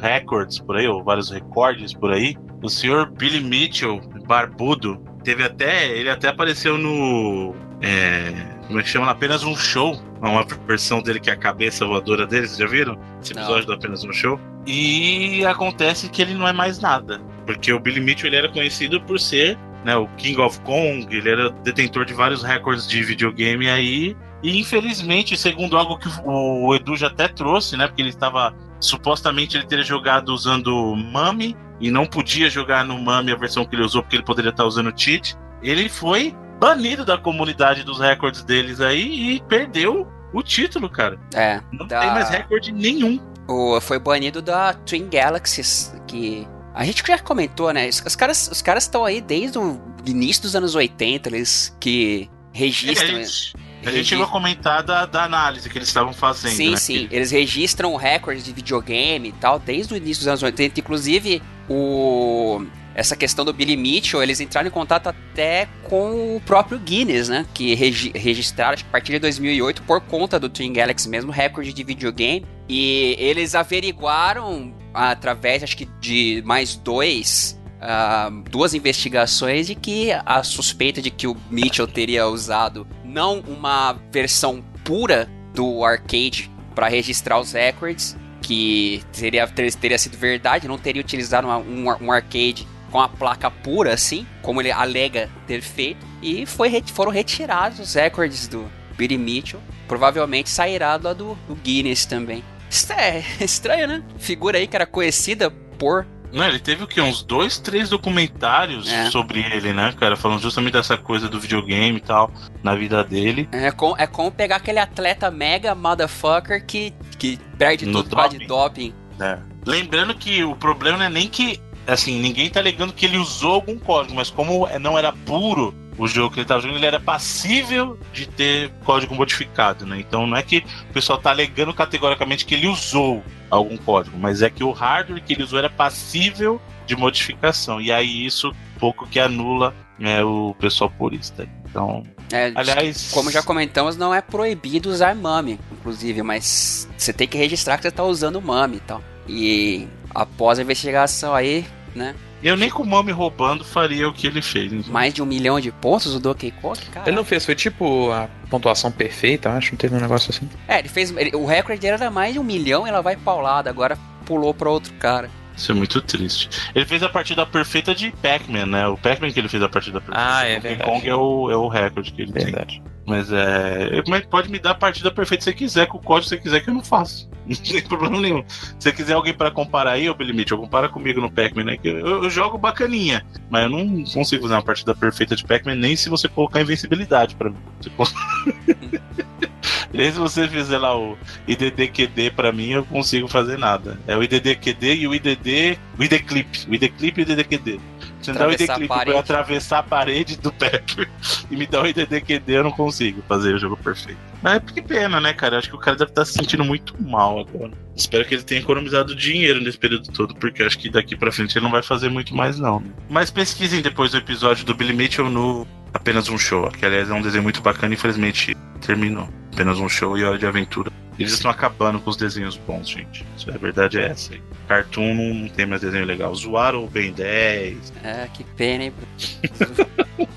records 0.00 0.58
por 0.58 0.76
aí, 0.76 0.88
ou 0.88 1.04
vários 1.04 1.30
recordes 1.30 1.92
por 1.92 2.10
aí, 2.10 2.34
o 2.62 2.68
senhor 2.68 3.10
Billy 3.10 3.42
Mitchell, 3.42 4.00
barbudo, 4.26 4.96
teve 5.22 5.44
até. 5.44 5.88
Ele 5.88 6.08
até 6.08 6.28
apareceu 6.28 6.78
no. 6.78 7.54
é, 7.82 8.32
como 8.66 8.80
é 8.80 8.82
que 8.82 8.88
chama? 8.88 9.10
Apenas 9.10 9.44
um 9.44 9.54
show. 9.54 10.00
Uma 10.22 10.44
versão 10.66 11.02
dele 11.02 11.20
que 11.20 11.30
é 11.30 11.32
a 11.32 11.36
cabeça 11.36 11.86
voadora 11.86 12.26
dele, 12.26 12.46
vocês 12.46 12.58
já 12.58 12.66
viram? 12.66 12.98
Esse 13.22 13.32
episódio 13.32 13.66
do 13.66 13.72
Apenas 13.72 14.04
um 14.04 14.12
Show. 14.12 14.38
E 14.66 15.44
acontece 15.46 16.10
que 16.10 16.20
ele 16.20 16.34
não 16.34 16.46
é 16.46 16.52
mais 16.52 16.78
nada. 16.78 17.20
Porque 17.46 17.72
o 17.72 17.80
Billy 17.80 18.00
Mitchell 18.00 18.28
ele 18.28 18.36
era 18.36 18.48
conhecido 18.50 19.00
por 19.00 19.18
ser 19.18 19.58
né, 19.84 19.96
o 19.96 20.06
King 20.16 20.40
of 20.40 20.60
Kong, 20.60 21.06
ele 21.10 21.28
era 21.28 21.50
detentor 21.50 22.04
de 22.04 22.12
vários 22.12 22.42
recordes 22.42 22.86
de 22.86 23.02
videogame 23.02 23.68
aí. 23.68 24.16
E 24.42 24.58
infelizmente, 24.58 25.36
segundo 25.36 25.76
algo 25.76 25.98
que 25.98 26.08
o 26.24 26.74
Edu 26.74 26.96
já 26.96 27.08
até 27.08 27.28
trouxe, 27.28 27.76
né? 27.76 27.86
Porque 27.86 28.02
ele 28.02 28.08
estava. 28.10 28.54
Supostamente 28.80 29.56
ele 29.58 29.66
teria 29.66 29.84
jogado 29.84 30.30
usando 30.30 30.94
Mami 30.96 31.54
e 31.78 31.90
não 31.90 32.06
podia 32.06 32.48
jogar 32.48 32.82
no 32.84 32.98
Mami 32.98 33.30
a 33.30 33.36
versão 33.36 33.64
que 33.64 33.76
ele 33.76 33.82
usou 33.84 34.02
porque 34.02 34.16
ele 34.16 34.24
poderia 34.24 34.50
estar 34.50 34.64
usando 34.64 34.92
cheat. 34.98 35.36
Ele 35.62 35.88
foi 35.88 36.34
banido 36.58 37.04
da 37.04 37.18
comunidade 37.18 37.82
dos 37.84 37.98
recordes 38.00 38.42
deles 38.42 38.80
aí 38.80 39.34
e 39.36 39.40
perdeu 39.42 40.08
o 40.32 40.42
título, 40.42 40.88
cara. 40.88 41.18
É. 41.34 41.60
Não 41.72 41.86
Da- 41.86 42.00
tem 42.00 42.10
mais 42.10 42.30
recorde 42.30 42.72
nenhum. 42.72 43.20
O, 43.46 43.78
foi 43.80 43.98
banido 43.98 44.40
da 44.40 44.72
Twin 44.72 45.08
Galaxies, 45.08 45.94
que. 46.06 46.46
A 46.72 46.84
gente 46.84 47.02
já 47.06 47.18
comentou, 47.18 47.72
né? 47.72 47.88
Os, 47.88 48.02
os 48.06 48.16
caras 48.16 48.48
os 48.50 48.62
caras 48.62 48.84
estão 48.84 49.04
aí 49.04 49.20
desde 49.20 49.58
o 49.58 49.78
início 50.06 50.42
dos 50.44 50.54
anos 50.56 50.74
80, 50.74 51.28
eles 51.28 51.76
que 51.80 52.30
registram. 52.52 53.18
a 53.18 53.22
gente, 53.24 53.54
a 53.82 53.90
gente 53.90 53.96
regi- 53.98 54.08
chegou 54.10 54.24
a 54.24 54.28
comentar 54.28 54.82
da, 54.82 55.06
da 55.06 55.24
análise 55.24 55.68
que 55.68 55.78
eles 55.78 55.88
estavam 55.88 56.12
fazendo. 56.12 56.52
Sim, 56.52 56.70
né? 56.72 56.76
sim. 56.76 57.08
Eles 57.10 57.30
registram 57.30 57.94
recordes 57.96 58.44
de 58.44 58.52
videogame 58.52 59.28
e 59.28 59.32
tal, 59.32 59.58
desde 59.58 59.94
o 59.94 59.96
início 59.96 60.20
dos 60.20 60.28
anos 60.28 60.42
80. 60.42 60.80
Inclusive, 60.80 61.42
o. 61.68 62.64
Essa 62.92 63.14
questão 63.14 63.44
do 63.44 63.52
Billy 63.52 63.76
Mitchell, 63.76 64.20
eles 64.22 64.40
entraram 64.40 64.66
em 64.68 64.70
contato 64.70 65.06
até 65.06 65.68
com 65.84 66.36
o 66.36 66.40
próprio 66.44 66.76
Guinness, 66.78 67.28
né? 67.28 67.46
Que 67.54 67.72
regi 67.74 68.10
registraram, 68.14 68.74
acho 68.74 68.82
que 68.84 68.88
a 68.88 68.92
partir 68.92 69.12
de 69.12 69.20
2008, 69.20 69.82
por 69.84 70.00
conta 70.00 70.40
do 70.40 70.48
Twin 70.48 70.72
Galaxy 70.72 71.08
mesmo, 71.08 71.30
recorde 71.30 71.72
de 71.72 71.84
videogame. 71.84 72.44
E 72.68 73.14
eles 73.18 73.54
averiguaram, 73.54 74.74
através, 74.92 75.62
acho 75.62 75.76
que 75.76 75.86
de 76.00 76.42
mais 76.44 76.74
dois. 76.76 77.58
ah, 77.80 78.28
duas 78.50 78.74
investigações 78.74 79.66
de 79.68 79.74
que 79.74 80.10
a 80.26 80.42
suspeita 80.42 81.00
de 81.00 81.10
que 81.10 81.26
o 81.26 81.34
Mitchell 81.50 81.86
teria 81.86 82.26
usado 82.26 82.86
não 83.10 83.40
uma 83.40 83.92
versão 84.12 84.62
pura 84.84 85.28
do 85.54 85.84
arcade 85.84 86.50
para 86.74 86.88
registrar 86.88 87.38
os 87.40 87.52
records, 87.52 88.16
que 88.40 89.02
teria, 89.12 89.46
ter- 89.46 89.74
teria 89.74 89.98
sido 89.98 90.16
verdade, 90.16 90.66
não 90.68 90.78
teria 90.78 91.00
utilizado 91.02 91.46
uma- 91.46 91.58
um, 91.58 92.06
um 92.06 92.12
arcade 92.12 92.66
com 92.90 93.00
a 93.00 93.08
placa 93.08 93.50
pura, 93.50 93.92
assim, 93.94 94.26
como 94.42 94.60
ele 94.60 94.72
alega 94.72 95.28
ter 95.46 95.60
feito, 95.60 96.04
e 96.22 96.44
foi, 96.46 96.82
foram 96.92 97.12
retirados 97.12 97.78
os 97.78 97.94
recordes 97.94 98.48
do 98.48 98.70
Billy 98.96 99.16
Mitchell. 99.18 99.60
Provavelmente 99.86 100.48
sairá 100.48 100.96
do, 100.96 101.12
do 101.12 101.54
Guinness 101.62 102.04
também. 102.06 102.42
Isso 102.68 102.92
é 102.94 103.22
estranho, 103.40 103.86
né? 103.88 104.02
Figura 104.18 104.58
aí 104.58 104.66
que 104.66 104.76
era 104.76 104.86
conhecida 104.86 105.50
por. 105.50 106.06
Não, 106.32 106.46
ele 106.46 106.58
teve 106.58 106.84
o 106.84 106.86
quê? 106.86 107.00
Uns 107.00 107.22
dois, 107.22 107.58
três 107.58 107.88
documentários 107.88 108.88
É. 108.90 109.10
sobre 109.10 109.40
ele, 109.40 109.72
né, 109.72 109.92
cara? 109.98 110.16
Falando 110.16 110.40
justamente 110.40 110.72
dessa 110.74 110.96
coisa 110.96 111.28
do 111.28 111.40
videogame 111.40 111.98
e 111.98 112.00
tal, 112.00 112.30
na 112.62 112.74
vida 112.74 113.02
dele. 113.02 113.48
É, 113.52 113.70
com, 113.70 113.94
é 113.98 114.06
como 114.06 114.30
pegar 114.30 114.56
aquele 114.56 114.78
atleta 114.78 115.30
mega 115.30 115.74
motherfucker 115.74 116.64
que, 116.64 116.92
que 117.18 117.38
perde 117.58 117.86
No 117.86 118.02
tudo 118.02 118.16
causa 118.16 118.38
de 118.38 118.46
doping. 118.46 118.94
né? 119.18 119.40
Lembrando 119.66 120.14
que 120.14 120.42
o 120.44 120.54
problema 120.54 120.98
não 120.98 121.04
é 121.06 121.10
nem 121.10 121.28
que. 121.28 121.60
Assim, 121.86 122.20
ninguém 122.20 122.48
tá 122.48 122.60
alegando 122.60 122.92
que 122.92 123.04
ele 123.06 123.16
usou 123.16 123.54
algum 123.54 123.78
código, 123.78 124.14
mas 124.14 124.30
como 124.30 124.68
não 124.78 124.96
era 124.96 125.12
puro 125.12 125.74
o 125.98 126.06
jogo 126.06 126.32
que 126.32 126.40
ele 126.40 126.46
tava 126.46 126.60
jogando, 126.60 126.76
ele 126.78 126.86
era 126.86 127.00
passível 127.00 127.98
de 128.12 128.26
ter 128.26 128.70
código 128.84 129.14
modificado, 129.14 129.84
né? 129.84 129.98
Então 130.00 130.26
não 130.26 130.36
é 130.36 130.42
que 130.42 130.64
o 130.88 130.92
pessoal 130.92 131.18
tá 131.18 131.30
alegando 131.30 131.74
categoricamente 131.74 132.44
que 132.44 132.54
ele 132.54 132.66
usou 132.66 133.22
algum 133.50 133.76
código, 133.76 134.16
mas 134.18 134.42
é 134.42 134.48
que 134.48 134.64
o 134.64 134.70
hardware 134.70 135.22
que 135.22 135.34
ele 135.34 135.42
usou 135.42 135.58
era 135.58 135.68
passível 135.68 136.60
de 136.86 136.96
modificação. 136.96 137.80
E 137.80 137.92
aí 137.92 138.24
isso 138.24 138.54
pouco 138.78 139.06
que 139.06 139.20
anula 139.20 139.74
né, 139.98 140.24
o 140.24 140.56
pessoal 140.58 140.90
purista. 140.90 141.46
Então, 141.64 142.02
É, 142.32 142.52
aliás. 142.54 143.10
Como 143.12 143.30
já 143.30 143.42
comentamos, 143.42 143.96
não 143.96 144.14
é 144.14 144.20
proibido 144.20 144.90
usar 144.90 145.14
MAME, 145.14 145.60
inclusive, 145.70 146.22
mas 146.22 146.88
você 146.96 147.12
tem 147.12 147.28
que 147.28 147.36
registrar 147.36 147.76
que 147.76 147.82
você 147.82 147.90
tá 147.90 148.02
usando 148.02 148.40
MAME 148.40 148.78
e 148.78 148.80
tal. 148.80 149.02
E 149.28 149.88
após 150.14 150.58
a 150.58 150.62
investigação 150.62 151.34
aí, 151.34 151.64
né? 151.94 152.14
Eu 152.42 152.56
nem 152.56 152.70
com 152.70 152.82
o 152.82 152.86
Mami 152.86 153.12
roubando 153.12 153.64
faria 153.64 154.08
o 154.08 154.12
que 154.12 154.26
ele 154.26 154.40
fez. 154.40 154.72
então. 154.72 154.92
Mais 154.92 155.12
de 155.12 155.22
um 155.22 155.26
milhão 155.26 155.60
de 155.60 155.70
pontos 155.70 156.14
o 156.14 156.20
Donkey 156.20 156.50
Kong, 156.50 156.78
cara. 156.92 157.08
Ele 157.08 157.16
não 157.16 157.24
fez, 157.24 157.44
foi 157.44 157.54
tipo 157.54 158.10
a 158.10 158.28
pontuação 158.48 158.90
perfeita, 158.90 159.50
acho, 159.50 159.72
não 159.72 159.78
teve 159.78 159.94
um 159.94 160.00
negócio 160.00 160.30
assim. 160.30 160.48
É, 160.66 160.78
ele 160.78 160.88
fez. 160.88 161.14
ele- 161.16 161.36
o 161.36 161.44
recorde 161.44 161.80
dele 161.80 161.94
era 161.94 162.10
mais 162.10 162.32
de 162.32 162.38
um 162.38 162.44
milhão 162.44 162.86
e 162.86 162.88
ela 162.90 163.02
vai 163.02 163.16
paulada. 163.16 163.68
Agora, 163.68 163.98
pulou 164.24 164.54
para 164.54 164.70
outro 164.70 164.92
cara. 164.94 165.30
Isso 165.60 165.72
é 165.72 165.74
muito 165.74 166.00
triste. 166.00 166.48
Ele 166.74 166.86
fez 166.86 167.02
a 167.02 167.08
partida 167.10 167.44
perfeita 167.44 167.94
de 167.94 168.10
Pac-Man, 168.12 168.64
né? 168.64 168.88
O 168.88 168.96
Pac-Man 168.96 169.30
que 169.30 169.38
ele 169.38 169.48
fez 169.48 169.62
a 169.62 169.68
partida 169.68 170.00
perfeita. 170.00 170.18
Ah, 170.26 170.46
é 170.46 170.56
o 170.56 170.60
verdade. 170.62 170.90
Kong 170.90 171.06
é 171.06 171.14
o, 171.14 171.50
é 171.50 171.56
o 171.56 171.68
recorde 171.68 172.12
que 172.12 172.22
ele 172.22 172.32
Verdade. 172.32 172.80
tem. 172.82 172.90
Mas 173.06 173.30
é. 173.30 174.02
Mas 174.08 174.24
pode 174.24 174.50
me 174.50 174.58
dar 174.58 174.70
a 174.70 174.74
partida 174.74 175.10
perfeita 175.10 175.44
se 175.44 175.50
você 175.50 175.56
quiser, 175.56 175.86
com 175.86 175.98
o 175.98 176.02
código 176.02 176.30
se 176.30 176.36
você 176.36 176.40
quiser, 176.40 176.60
que 176.60 176.70
eu 176.70 176.74
não 176.74 176.82
faço. 176.82 177.28
Não 177.50 177.56
tem 177.56 177.82
problema 177.82 178.20
nenhum. 178.20 178.44
Se 178.46 178.74
você 178.78 178.92
quiser 178.92 179.14
alguém 179.14 179.34
pra 179.34 179.50
comparar 179.50 179.92
aí, 179.92 180.08
ô 180.08 180.14
eu 180.16 180.58
compara 180.58 180.88
comigo 180.88 181.20
no 181.20 181.28
Pac-Man, 181.28 181.64
né? 181.64 181.78
Eu, 181.82 182.22
eu 182.22 182.30
jogo 182.30 182.56
bacaninha. 182.56 183.26
Mas 183.50 183.64
eu 183.64 183.70
não 183.70 184.04
consigo 184.04 184.42
fazer 184.42 184.54
uma 184.54 184.62
partida 184.62 184.94
perfeita 184.94 185.34
de 185.34 185.44
Pac-Man 185.44 185.74
nem 185.74 185.96
se 185.96 186.08
você 186.08 186.28
colocar 186.28 186.60
invencibilidade 186.60 187.34
pra 187.34 187.50
mim. 187.50 187.56
Você 187.80 187.90
Nem 189.92 190.10
se 190.12 190.18
você 190.18 190.46
fizer 190.48 190.78
lá 190.78 190.96
o 190.96 191.18
IDDQD 191.46 192.30
pra 192.30 192.52
mim, 192.52 192.70
eu 192.70 192.84
consigo 192.84 193.26
fazer 193.28 193.58
nada. 193.58 193.98
É 194.06 194.16
o 194.16 194.22
IDDQD 194.22 194.94
e 194.94 195.08
o 195.08 195.14
IDD. 195.14 195.78
O 195.98 196.04
ID 196.04 196.24
Clip. 196.24 196.58
O 196.68 196.74
ID 196.74 196.92
Clip 196.96 197.20
e 197.20 197.22
o 197.22 197.24
IDDQD. 197.24 197.80
Você 198.20 198.32
me 198.32 198.38
dá 198.38 198.46
o 198.46 198.52
ID 198.52 198.62
Atravessar 198.62 198.74
a 198.74 198.76
Clip 198.76 198.88
pra 198.88 199.10
eu 199.10 199.18
atravessar 199.18 199.78
a 199.78 199.82
parede 199.82 200.36
do 200.36 200.52
Pepper 200.52 201.08
e 201.50 201.56
me 201.56 201.66
dá 201.66 201.82
o 201.82 201.86
IDDQD, 201.86 202.52
eu 202.52 202.64
não 202.64 202.70
consigo 202.70 203.22
fazer 203.26 203.54
o 203.54 203.58
jogo 203.58 203.76
perfeito. 203.76 204.18
Mas 204.42 204.56
é 204.56 204.60
que 204.60 204.80
pena, 204.80 205.20
né, 205.20 205.32
cara? 205.32 205.58
Acho 205.58 205.68
que 205.68 205.76
o 205.76 205.78
cara 205.78 205.96
deve 205.96 206.10
estar 206.10 206.24
se 206.24 206.32
sentindo 206.32 206.64
muito 206.64 206.94
mal 207.02 207.40
agora. 207.40 207.72
Espero 207.94 208.24
que 208.24 208.34
ele 208.34 208.42
tenha 208.42 208.60
economizado 208.60 209.14
dinheiro 209.14 209.60
nesse 209.60 209.76
período 209.76 210.10
todo, 210.12 210.34
porque 210.34 210.62
acho 210.62 210.78
que 210.78 210.88
daqui 210.88 211.16
pra 211.16 211.30
frente 211.30 211.56
ele 211.56 211.64
não 211.64 211.70
vai 211.70 211.82
fazer 211.82 212.08
muito 212.08 212.34
mais, 212.34 212.58
não. 212.58 212.82
Mas 213.08 213.30
pesquisem 213.30 213.82
depois 213.82 214.12
do 214.12 214.18
episódio 214.18 214.64
do 214.64 214.74
Billy 214.74 214.94
Mitchell 214.94 215.28
no 215.28 215.66
Apenas 215.92 216.28
um 216.28 216.38
Show, 216.38 216.70
que 216.70 216.84
aliás 216.84 217.10
é 217.10 217.12
um 217.12 217.22
desenho 217.22 217.42
muito 217.42 217.60
bacana 217.60 217.94
infelizmente 217.94 218.56
terminou. 218.80 219.28
Apenas 219.52 219.78
um 219.78 219.88
show 219.88 220.16
e 220.16 220.24
hora 220.24 220.38
de 220.38 220.46
aventura. 220.46 220.90
Eles 221.18 221.32
estão 221.32 221.50
acabando 221.50 222.00
com 222.00 222.08
os 222.08 222.16
desenhos 222.16 222.56
bons, 222.56 222.88
gente. 222.88 223.26
Isso 223.36 223.50
é 223.50 223.54
a 223.54 223.58
verdade 223.58 223.98
é 223.98 224.06
essa 224.06 224.32
aí. 224.32 224.42
Cartoon 224.66 225.14
não, 225.14 225.48
tem 225.48 225.66
mais 225.66 225.82
desenho 225.82 226.06
legal. 226.06 226.34
Zoaram 226.34 226.84
o 226.84 226.86
Ben 226.88 227.12
10. 227.12 227.92
É, 228.02 228.26
que 228.32 228.42
pena, 228.42 228.84
hein? 228.84 228.94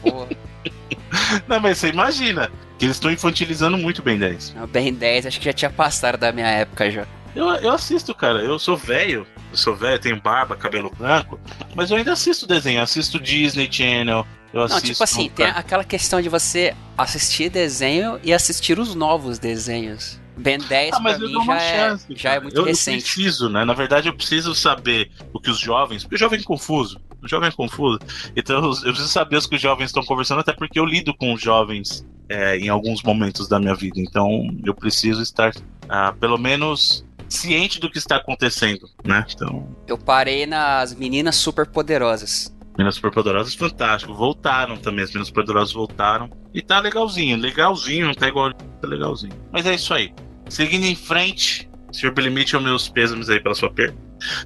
Porra. 0.02 0.28
Não, 1.48 1.60
mas 1.60 1.78
você 1.78 1.90
imagina 1.90 2.52
que 2.78 2.86
eles 2.86 2.96
estão 2.96 3.12
infantilizando 3.12 3.78
muito 3.78 4.00
o 4.00 4.02
Ben 4.02 4.18
10. 4.18 4.56
O 4.62 4.68
Ben 4.68 4.94
10 4.94 5.28
acho 5.28 5.40
que 5.40 5.46
já 5.46 5.54
tinha 5.54 5.72
passado 5.72 6.18
da 6.18 6.32
minha 6.32 6.48
época 6.48 6.90
já. 6.90 7.06
Eu, 7.36 7.48
eu 7.56 7.72
assisto, 7.72 8.14
cara. 8.14 8.40
Eu 8.40 8.60
sou 8.60 8.76
velho. 8.76 9.26
Eu 9.54 9.58
sou 9.58 9.76
velho, 9.76 10.00
tenho 10.00 10.20
barba, 10.20 10.56
cabelo 10.56 10.92
branco. 10.98 11.40
Mas 11.76 11.92
eu 11.92 11.98
ainda 11.98 12.14
assisto 12.14 12.48
desenho. 12.48 12.80
Eu 12.80 12.84
assisto 12.84 13.20
Disney 13.20 13.70
Channel. 13.72 14.26
Eu 14.52 14.60
Não, 14.62 14.66
assisto. 14.66 14.88
tipo 14.88 15.04
assim, 15.04 15.30
tem 15.30 15.46
aquela 15.46 15.84
questão 15.84 16.20
de 16.20 16.28
você 16.28 16.76
assistir 16.98 17.50
desenho 17.52 18.20
e 18.24 18.34
assistir 18.34 18.80
os 18.80 18.96
novos 18.96 19.38
desenhos. 19.38 20.20
Ben 20.36 20.58
10 20.58 20.96
Ah, 20.96 21.00
mas 21.00 21.18
pra 21.18 21.26
eu 21.28 21.30
mim 21.40 21.46
já, 21.46 21.62
é, 21.62 21.98
já 22.16 22.34
é 22.34 22.40
muito 22.40 22.56
eu, 22.56 22.62
eu 22.64 22.66
recente. 22.66 23.04
preciso, 23.04 23.48
né? 23.48 23.64
Na 23.64 23.74
verdade, 23.76 24.10
eu 24.10 24.14
preciso 24.16 24.56
saber 24.56 25.12
o 25.32 25.40
que 25.40 25.52
os 25.52 25.60
jovens. 25.60 26.02
Porque 26.04 26.16
o 26.16 26.18
jovem 26.20 26.40
é 26.40 26.44
confuso. 26.44 27.00
O 27.22 27.28
jovem 27.28 27.50
é 27.50 27.52
confuso. 27.52 28.00
Então 28.36 28.56
eu 28.58 28.72
eu 28.72 28.82
preciso 28.92 29.08
saber 29.10 29.38
os 29.38 29.46
que 29.46 29.56
os 29.56 29.62
jovens 29.62 29.86
estão 29.86 30.04
conversando, 30.04 30.40
até 30.42 30.52
porque 30.52 30.80
eu 30.80 30.86
lido 30.86 31.14
com 31.14 31.32
os 31.32 31.42
jovens 31.42 32.04
é, 32.28 32.58
em 32.58 32.70
alguns 32.70 33.04
momentos 33.04 33.48
da 33.48 33.60
minha 33.60 33.76
vida. 33.76 34.00
Então 34.00 34.48
eu 34.66 34.74
preciso 34.74 35.22
estar, 35.22 35.52
ah, 35.88 36.12
pelo 36.20 36.40
menos, 36.40 37.06
ciente 37.34 37.80
do 37.80 37.90
que 37.90 37.98
está 37.98 38.18
acontecendo, 38.18 38.90
né? 39.04 39.26
Então, 39.34 39.68
Eu 39.88 39.98
parei 39.98 40.46
nas 40.46 40.94
meninas 40.94 41.36
super 41.36 41.66
poderosas. 41.68 42.54
Meninas 42.78 42.96
Superpoderosas, 42.96 43.54
fantástico. 43.54 44.16
Voltaram 44.16 44.78
também, 44.78 45.04
as 45.04 45.10
Meninas 45.12 45.28
Superpoderosas 45.28 45.74
voltaram. 45.74 46.30
E 46.54 46.62
tá 46.62 46.80
legalzinho, 46.80 47.38
legalzinho, 47.38 48.08
não 48.08 48.16
tá 48.16 48.28
igual, 48.28 48.52
tá 48.54 48.88
legalzinho. 48.88 49.34
Mas 49.52 49.66
é 49.68 49.76
isso 49.76 49.94
aí. 49.94 50.12
Seguindo 50.50 50.86
em 50.86 50.96
frente, 50.96 51.70
Sr. 51.92 52.12
Billy 52.12 52.32
Mitchell, 52.32 52.60
meus 52.62 52.90
pêsames 52.90 53.30
aí 53.30 53.40
pela 53.40 53.54
sua 53.54 53.72
perda. 53.72 53.96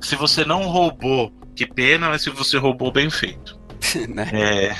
Se 0.01 0.15
você 0.17 0.43
não 0.43 0.63
roubou, 0.63 1.31
que 1.55 1.65
pena, 1.65 2.09
mas 2.09 2.21
se 2.21 2.29
você 2.29 2.57
roubou, 2.57 2.91
bem 2.91 3.09
feito. 3.09 3.57
né? 4.09 4.29
É, 4.33 4.75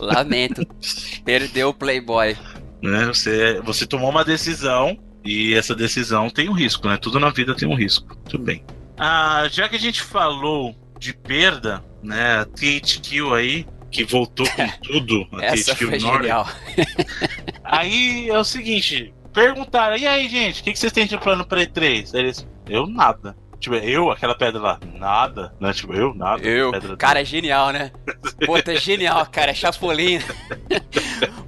Lamento. 0.00 0.66
Perdeu 1.24 1.68
o 1.68 1.74
Playboy. 1.74 2.36
né, 2.82 3.06
você, 3.06 3.60
você 3.62 3.86
tomou 3.86 4.10
uma 4.10 4.24
decisão 4.24 4.98
e 5.28 5.54
essa 5.54 5.74
decisão 5.74 6.30
tem 6.30 6.48
um 6.48 6.52
risco, 6.52 6.88
né? 6.88 6.96
Tudo 6.96 7.20
na 7.20 7.30
vida 7.30 7.54
tem 7.54 7.68
um 7.68 7.74
risco. 7.74 8.16
Tudo 8.28 8.44
bem. 8.44 8.64
Ah, 8.96 9.46
já 9.50 9.68
que 9.68 9.76
a 9.76 9.80
gente 9.80 10.00
falou 10.02 10.74
de 10.98 11.12
perda, 11.12 11.84
né? 12.02 12.38
A 12.40 12.44
THQ 12.44 13.34
aí, 13.34 13.66
que 13.90 14.04
voltou 14.04 14.46
com 14.50 14.68
tudo. 14.82 15.26
A 15.32 15.44
Essa 15.44 15.74
THQ 15.74 15.86
foi 15.86 15.98
Nordic. 15.98 16.20
genial. 16.22 16.48
Aí 17.62 18.28
é 18.30 18.38
o 18.38 18.44
seguinte, 18.44 19.12
perguntaram, 19.32 19.96
e 19.96 20.06
aí, 20.06 20.26
gente, 20.28 20.62
o 20.62 20.64
que, 20.64 20.72
que 20.72 20.78
vocês 20.78 20.92
têm 20.92 21.06
de 21.06 21.18
plano 21.18 21.44
pra 21.44 21.60
E3? 21.60 22.14
Aí 22.14 22.20
Eles, 22.20 22.48
eu 22.66 22.86
nada. 22.86 23.36
Tipo, 23.60 23.74
eu, 23.74 24.10
aquela 24.10 24.34
pedra 24.34 24.60
lá, 24.60 24.80
nada, 24.98 25.52
né? 25.60 25.72
Tipo, 25.72 25.92
eu, 25.92 26.14
nada. 26.14 26.42
Eu, 26.42 26.70
pedra 26.70 26.96
cara, 26.96 27.20
é 27.20 27.24
genial, 27.24 27.70
né? 27.70 27.90
Pô, 28.46 28.60
tá 28.62 28.74
genial, 28.76 29.26
cara, 29.26 29.50
é 29.50 29.54
Chapolin. 29.54 30.20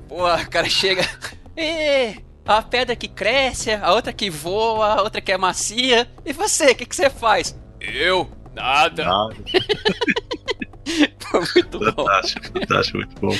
Pô, 0.08 0.26
o 0.30 0.50
cara 0.50 0.68
chega. 0.68 1.08
Ê, 1.56 2.16
a 2.58 2.62
pedra 2.62 2.96
que 2.96 3.06
cresce, 3.06 3.70
a 3.72 3.92
outra 3.92 4.12
que 4.12 4.28
voa, 4.28 4.94
a 4.94 5.02
outra 5.02 5.20
que 5.20 5.30
é 5.30 5.38
macia. 5.38 6.08
E 6.24 6.32
você, 6.32 6.72
o 6.72 6.74
que, 6.74 6.86
que 6.86 6.96
você 6.96 7.08
faz? 7.08 7.56
Eu, 7.80 8.30
nada. 8.54 9.04
Nada. 9.04 9.36
Muito 11.54 11.78
bom. 11.78 11.92
Fantástico, 11.92 12.46
fantástico, 12.46 12.98
muito 12.98 13.20
bom. 13.20 13.32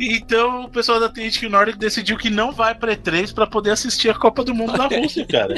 Então 0.00 0.64
o 0.64 0.68
pessoal 0.68 0.98
da 0.98 1.08
THQ 1.08 1.48
Nordic 1.48 1.78
decidiu 1.78 2.18
que 2.18 2.28
não 2.28 2.50
vai 2.50 2.74
pra 2.74 2.96
E3 2.96 3.32
pra 3.32 3.46
poder 3.46 3.70
assistir 3.70 4.10
a 4.10 4.14
Copa 4.14 4.42
do 4.42 4.52
Mundo 4.52 4.76
na 4.76 4.88
Rússia, 4.90 5.24
cara. 5.24 5.54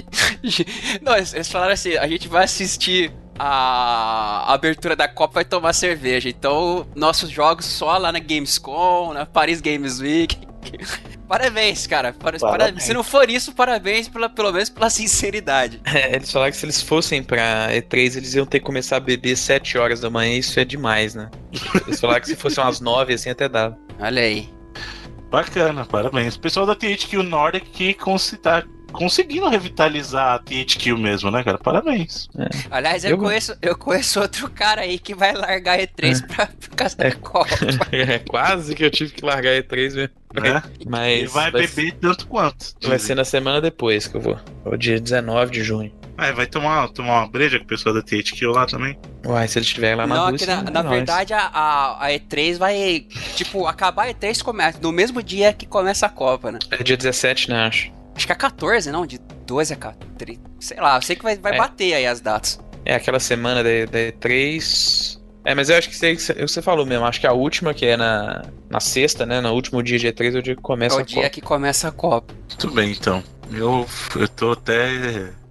Não, 1.00 1.16
eles 1.16 1.32
eles 1.32 1.50
falaram 1.50 1.72
assim: 1.72 1.96
a 1.96 2.06
gente 2.06 2.28
vai 2.28 2.44
assistir 2.44 3.10
a 3.38 4.52
abertura 4.52 4.94
da 4.94 5.08
Copa 5.08 5.34
vai 5.34 5.44
tomar 5.46 5.72
cerveja. 5.72 6.28
Então, 6.28 6.86
nossos 6.94 7.30
jogos 7.30 7.64
só 7.64 7.96
lá 7.96 8.12
na 8.12 8.18
Gamescom, 8.18 9.14
na 9.14 9.24
Paris 9.24 9.62
Games 9.62 10.00
Week. 10.00 10.36
Parabéns, 11.28 11.86
cara. 11.86 12.12
Para- 12.12 12.38
Parabéns. 12.38 12.72
para- 12.74 12.80
Se 12.80 12.92
não 12.92 13.02
for 13.02 13.28
isso, 13.30 13.52
parabéns 13.52 14.08
pela, 14.08 14.28
pelo 14.28 14.52
menos 14.52 14.68
pela 14.68 14.88
sinceridade. 14.90 15.80
É, 15.84 16.14
eles 16.16 16.30
falaram 16.30 16.50
que 16.52 16.56
se 16.58 16.64
eles 16.66 16.82
fossem 16.82 17.22
pra 17.22 17.68
E3, 17.70 18.16
eles 18.16 18.34
iam 18.34 18.44
ter 18.46 18.60
que 18.60 18.64
começar 18.66 18.96
a 18.96 19.00
beber 19.00 19.36
7 19.36 19.78
horas 19.78 20.00
da 20.00 20.10
manhã, 20.10 20.36
isso 20.36 20.58
é 20.60 20.64
demais, 20.64 21.14
né? 21.14 21.30
Eles 21.86 22.00
falaram 22.00 22.20
que 22.20 22.28
se 22.28 22.36
fosse 22.36 22.60
umas 22.60 22.80
9, 22.80 23.14
assim, 23.14 23.30
até 23.30 23.48
dava. 23.48 23.78
Olha 23.98 24.22
aí. 24.22 24.48
Bacana, 25.30 25.84
parabéns. 25.84 26.36
O 26.36 26.40
pessoal 26.40 26.66
da 26.66 26.74
THQ 26.76 27.22
Nordic 27.22 27.66
que 27.70 27.94
cons- 27.94 28.38
tá 28.40 28.62
conseguindo 28.94 29.48
revitalizar 29.48 30.34
a 30.34 30.38
THQ 30.38 30.94
mesmo, 30.96 31.30
né, 31.30 31.42
cara? 31.44 31.58
Parabéns. 31.58 32.28
Aliás, 32.70 33.04
eu, 33.04 33.10
Eu- 33.12 33.18
conheço, 33.18 33.56
eu 33.60 33.76
conheço 33.76 34.20
outro 34.20 34.48
cara 34.50 34.82
aí 34.82 34.98
que 34.98 35.14
vai 35.14 35.32
largar 35.34 35.78
E3 35.78 36.26
pra, 36.26 36.46
por 36.46 36.70
causa 36.70 36.96
da 36.96 37.06
É. 37.06 37.10
Copa. 37.10 37.48
É 37.92 38.18
quase 38.18 38.74
que 38.74 38.84
eu 38.84 38.90
tive 38.90 39.12
que 39.12 39.24
largar 39.24 39.50
E3 39.62 39.94
mesmo. 39.94 40.14
Né? 40.34 40.62
Mas 40.86 41.22
E 41.22 41.26
vai 41.26 41.50
beber 41.50 41.92
tanto 41.92 42.26
quanto. 42.26 42.74
vai 42.82 42.98
ser 42.98 43.14
na 43.14 43.24
semana 43.24 43.60
depois 43.60 44.08
que 44.08 44.16
eu 44.16 44.20
vou. 44.20 44.38
O 44.64 44.76
dia 44.76 44.98
19 45.00 45.52
de 45.52 45.62
junho. 45.62 45.92
Ah, 46.16 46.30
vai 46.32 46.46
tomar, 46.46 46.88
tomar 46.90 47.20
uma 47.22 47.28
breja 47.28 47.58
com 47.58 47.64
o 47.64 47.68
pessoal 47.68 47.92
da 47.94 48.00
THQ 48.02 48.46
lá 48.46 48.66
também? 48.66 48.96
Uai, 49.26 49.48
se 49.48 49.58
ele 49.58 49.66
estiver 49.66 49.96
lá 49.96 50.06
na 50.06 50.14
Não, 50.14 50.30
Rússia, 50.30 50.46
que 50.46 50.52
na, 50.62 50.68
é 50.68 50.72
na 50.72 50.82
verdade 50.82 51.32
a, 51.34 51.40
a, 51.46 52.06
a 52.06 52.10
E3 52.10 52.56
vai. 52.56 53.06
Tipo, 53.34 53.66
acabar 53.66 54.06
a 54.06 54.14
E3 54.14 54.40
começa. 54.42 54.78
No 54.80 54.92
mesmo 54.92 55.20
dia 55.22 55.52
que 55.52 55.66
começa 55.66 56.06
a 56.06 56.08
Copa, 56.08 56.52
né? 56.52 56.58
É 56.70 56.82
dia 56.84 56.96
17, 56.96 57.50
né, 57.50 57.66
acho. 57.66 57.92
Acho 58.16 58.26
que 58.26 58.32
é 58.32 58.36
14, 58.36 58.90
não? 58.90 59.04
De 59.06 59.18
12 59.46 59.72
a 59.72 59.76
14. 59.76 60.40
Sei 60.60 60.76
lá, 60.80 60.96
eu 60.96 61.02
sei 61.02 61.16
que 61.16 61.22
vai, 61.22 61.36
vai 61.36 61.54
É. 61.54 61.58
bater 61.58 61.94
aí 61.94 62.06
as 62.06 62.20
datas. 62.20 62.60
É 62.84 62.94
aquela 62.94 63.18
semana 63.20 63.62
da, 63.62 63.70
da 63.90 63.98
E3. 63.98 65.18
É, 65.44 65.54
mas 65.54 65.68
eu 65.68 65.76
acho 65.76 65.90
que 65.90 65.96
você, 65.96 66.14
você 66.40 66.62
falou 66.62 66.86
mesmo. 66.86 67.04
Acho 67.04 67.20
que 67.20 67.26
a 67.26 67.32
última, 67.32 67.74
que 67.74 67.84
é 67.84 67.96
na, 67.96 68.44
na 68.70 68.80
sexta, 68.80 69.26
né? 69.26 69.40
No 69.40 69.52
último 69.52 69.82
dia 69.82 69.98
de 69.98 70.06
E3, 70.08 70.36
é 70.36 70.38
o 70.38 70.42
dia 70.42 70.54
que 70.54 70.60
É 70.60 70.62
começa 70.62 70.96
o 70.96 71.00
a 71.00 71.02
dia 71.02 71.16
Copa. 71.16 71.30
que 71.30 71.40
começa 71.40 71.88
a 71.88 71.92
Copa. 71.92 72.34
Muito 72.48 72.70
bem, 72.70 72.92
então. 72.92 73.22
Eu, 73.52 73.86
eu 74.16 74.28
tô 74.28 74.52
até 74.52 74.88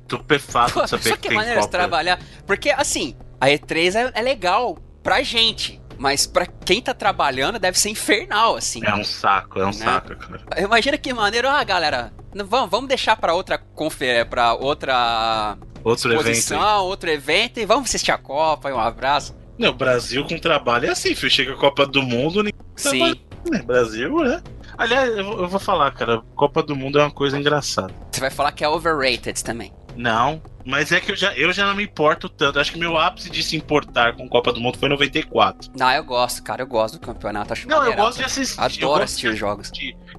estupefato 0.02 0.74
Pô, 0.74 0.84
de 0.84 0.90
saber 0.90 1.04
só 1.10 1.16
que 1.16 1.22
que 1.22 1.28
tem 1.30 1.38
maneira 1.38 1.60
de 1.60 1.66
Copa. 1.68 1.78
trabalhar. 1.78 2.20
Porque, 2.48 2.70
assim, 2.72 3.16
a 3.40 3.48
E3 3.48 3.96
é, 3.96 4.20
é 4.20 4.22
legal 4.22 4.78
pra 5.04 5.22
gente. 5.22 5.80
Mas 6.04 6.28
pra 6.28 6.46
quem 6.46 6.82
tá 6.82 6.94
trabalhando 6.94 7.58
deve 7.58 7.80
ser 7.80 7.88
infernal, 7.88 8.58
assim. 8.58 8.82
É 8.86 8.94
um 8.94 9.06
saco, 9.06 9.58
é 9.58 9.64
um 9.64 9.68
Né? 9.68 9.72
saco, 9.72 10.14
cara. 10.18 10.62
Imagina 10.62 10.98
que 10.98 11.14
maneiro, 11.14 11.48
ah, 11.48 11.64
galera, 11.64 12.12
vamos, 12.46 12.70
vamos 12.70 12.90
deixar 12.90 13.16
pra 13.16 13.34
outra 13.34 13.58
confer, 13.58 14.26
para 14.26 14.54
outra 14.54 15.58
Outro 15.82 16.12
evento. 16.12 16.28
exposição, 16.30 16.84
outro 16.84 17.10
evento 17.10 17.58
e 17.62 17.66
vamos 17.66 17.86
assistir 17.88 18.12
a 18.12 18.18
Copa, 18.18 18.70
e 18.70 18.74
um 18.74 18.80
abraço. 18.82 19.34
Não, 19.58 19.70
o 19.70 19.74
Brasil 19.74 20.26
com 20.28 20.38
trabalho 20.38 20.88
é 20.88 20.90
assim, 20.90 21.16
filho. 21.16 21.32
Chega 21.32 21.54
a 21.54 21.58
Copa 21.58 21.86
do 21.86 22.04
Mundo, 22.04 22.44
ninguém 22.44 22.60
Sim. 22.76 23.16
né? 23.50 23.60
Brasil, 23.66 24.14
né? 24.26 24.44
Aliás, 24.78 25.10
eu 25.18 25.48
vou 25.48 25.60
falar, 25.60 25.90
cara, 25.92 26.22
Copa 26.36 26.62
do 26.62 26.76
Mundo 26.76 27.00
é 27.00 27.04
uma 27.04 27.12
coisa 27.12 27.38
engraçada. 27.40 27.94
Você 28.12 28.20
vai 28.20 28.30
falar 28.30 28.52
que 28.52 28.66
é 28.66 28.68
overrated 28.68 29.42
também. 29.42 29.72
Não, 29.96 30.42
mas 30.66 30.92
é 30.92 31.00
que 31.00 31.12
eu 31.12 31.16
já, 31.16 31.34
eu 31.34 31.52
já 31.52 31.66
não 31.66 31.76
me 31.76 31.84
importo 31.84 32.30
tanto. 32.30 32.60
Acho 32.60 32.72
que 32.72 32.80
meu 32.80 32.98
ápice 32.98 33.30
de 33.30 33.44
se 33.44 33.56
importar 33.56 34.16
com 34.16 34.28
Copa 34.28 34.52
do 34.54 34.60
Mundo 34.60 34.78
foi 34.78 34.88
em 34.88 34.92
94. 34.92 35.72
Não, 35.78 35.92
eu 35.92 36.04
gosto, 36.04 36.44
cara, 36.44 36.62
eu 36.62 36.68
gosto 36.68 36.96
do 36.96 37.00
campeonato. 37.00 37.54
Acho 37.54 37.68
Não, 37.68 37.84
eu 37.84 37.96
gosto 37.96 38.18
de 38.20 38.26
assistir. 38.26 38.60
Adoro 38.60 39.04
assistir 39.04 39.28
os 39.28 39.38
jogos. 39.38 39.72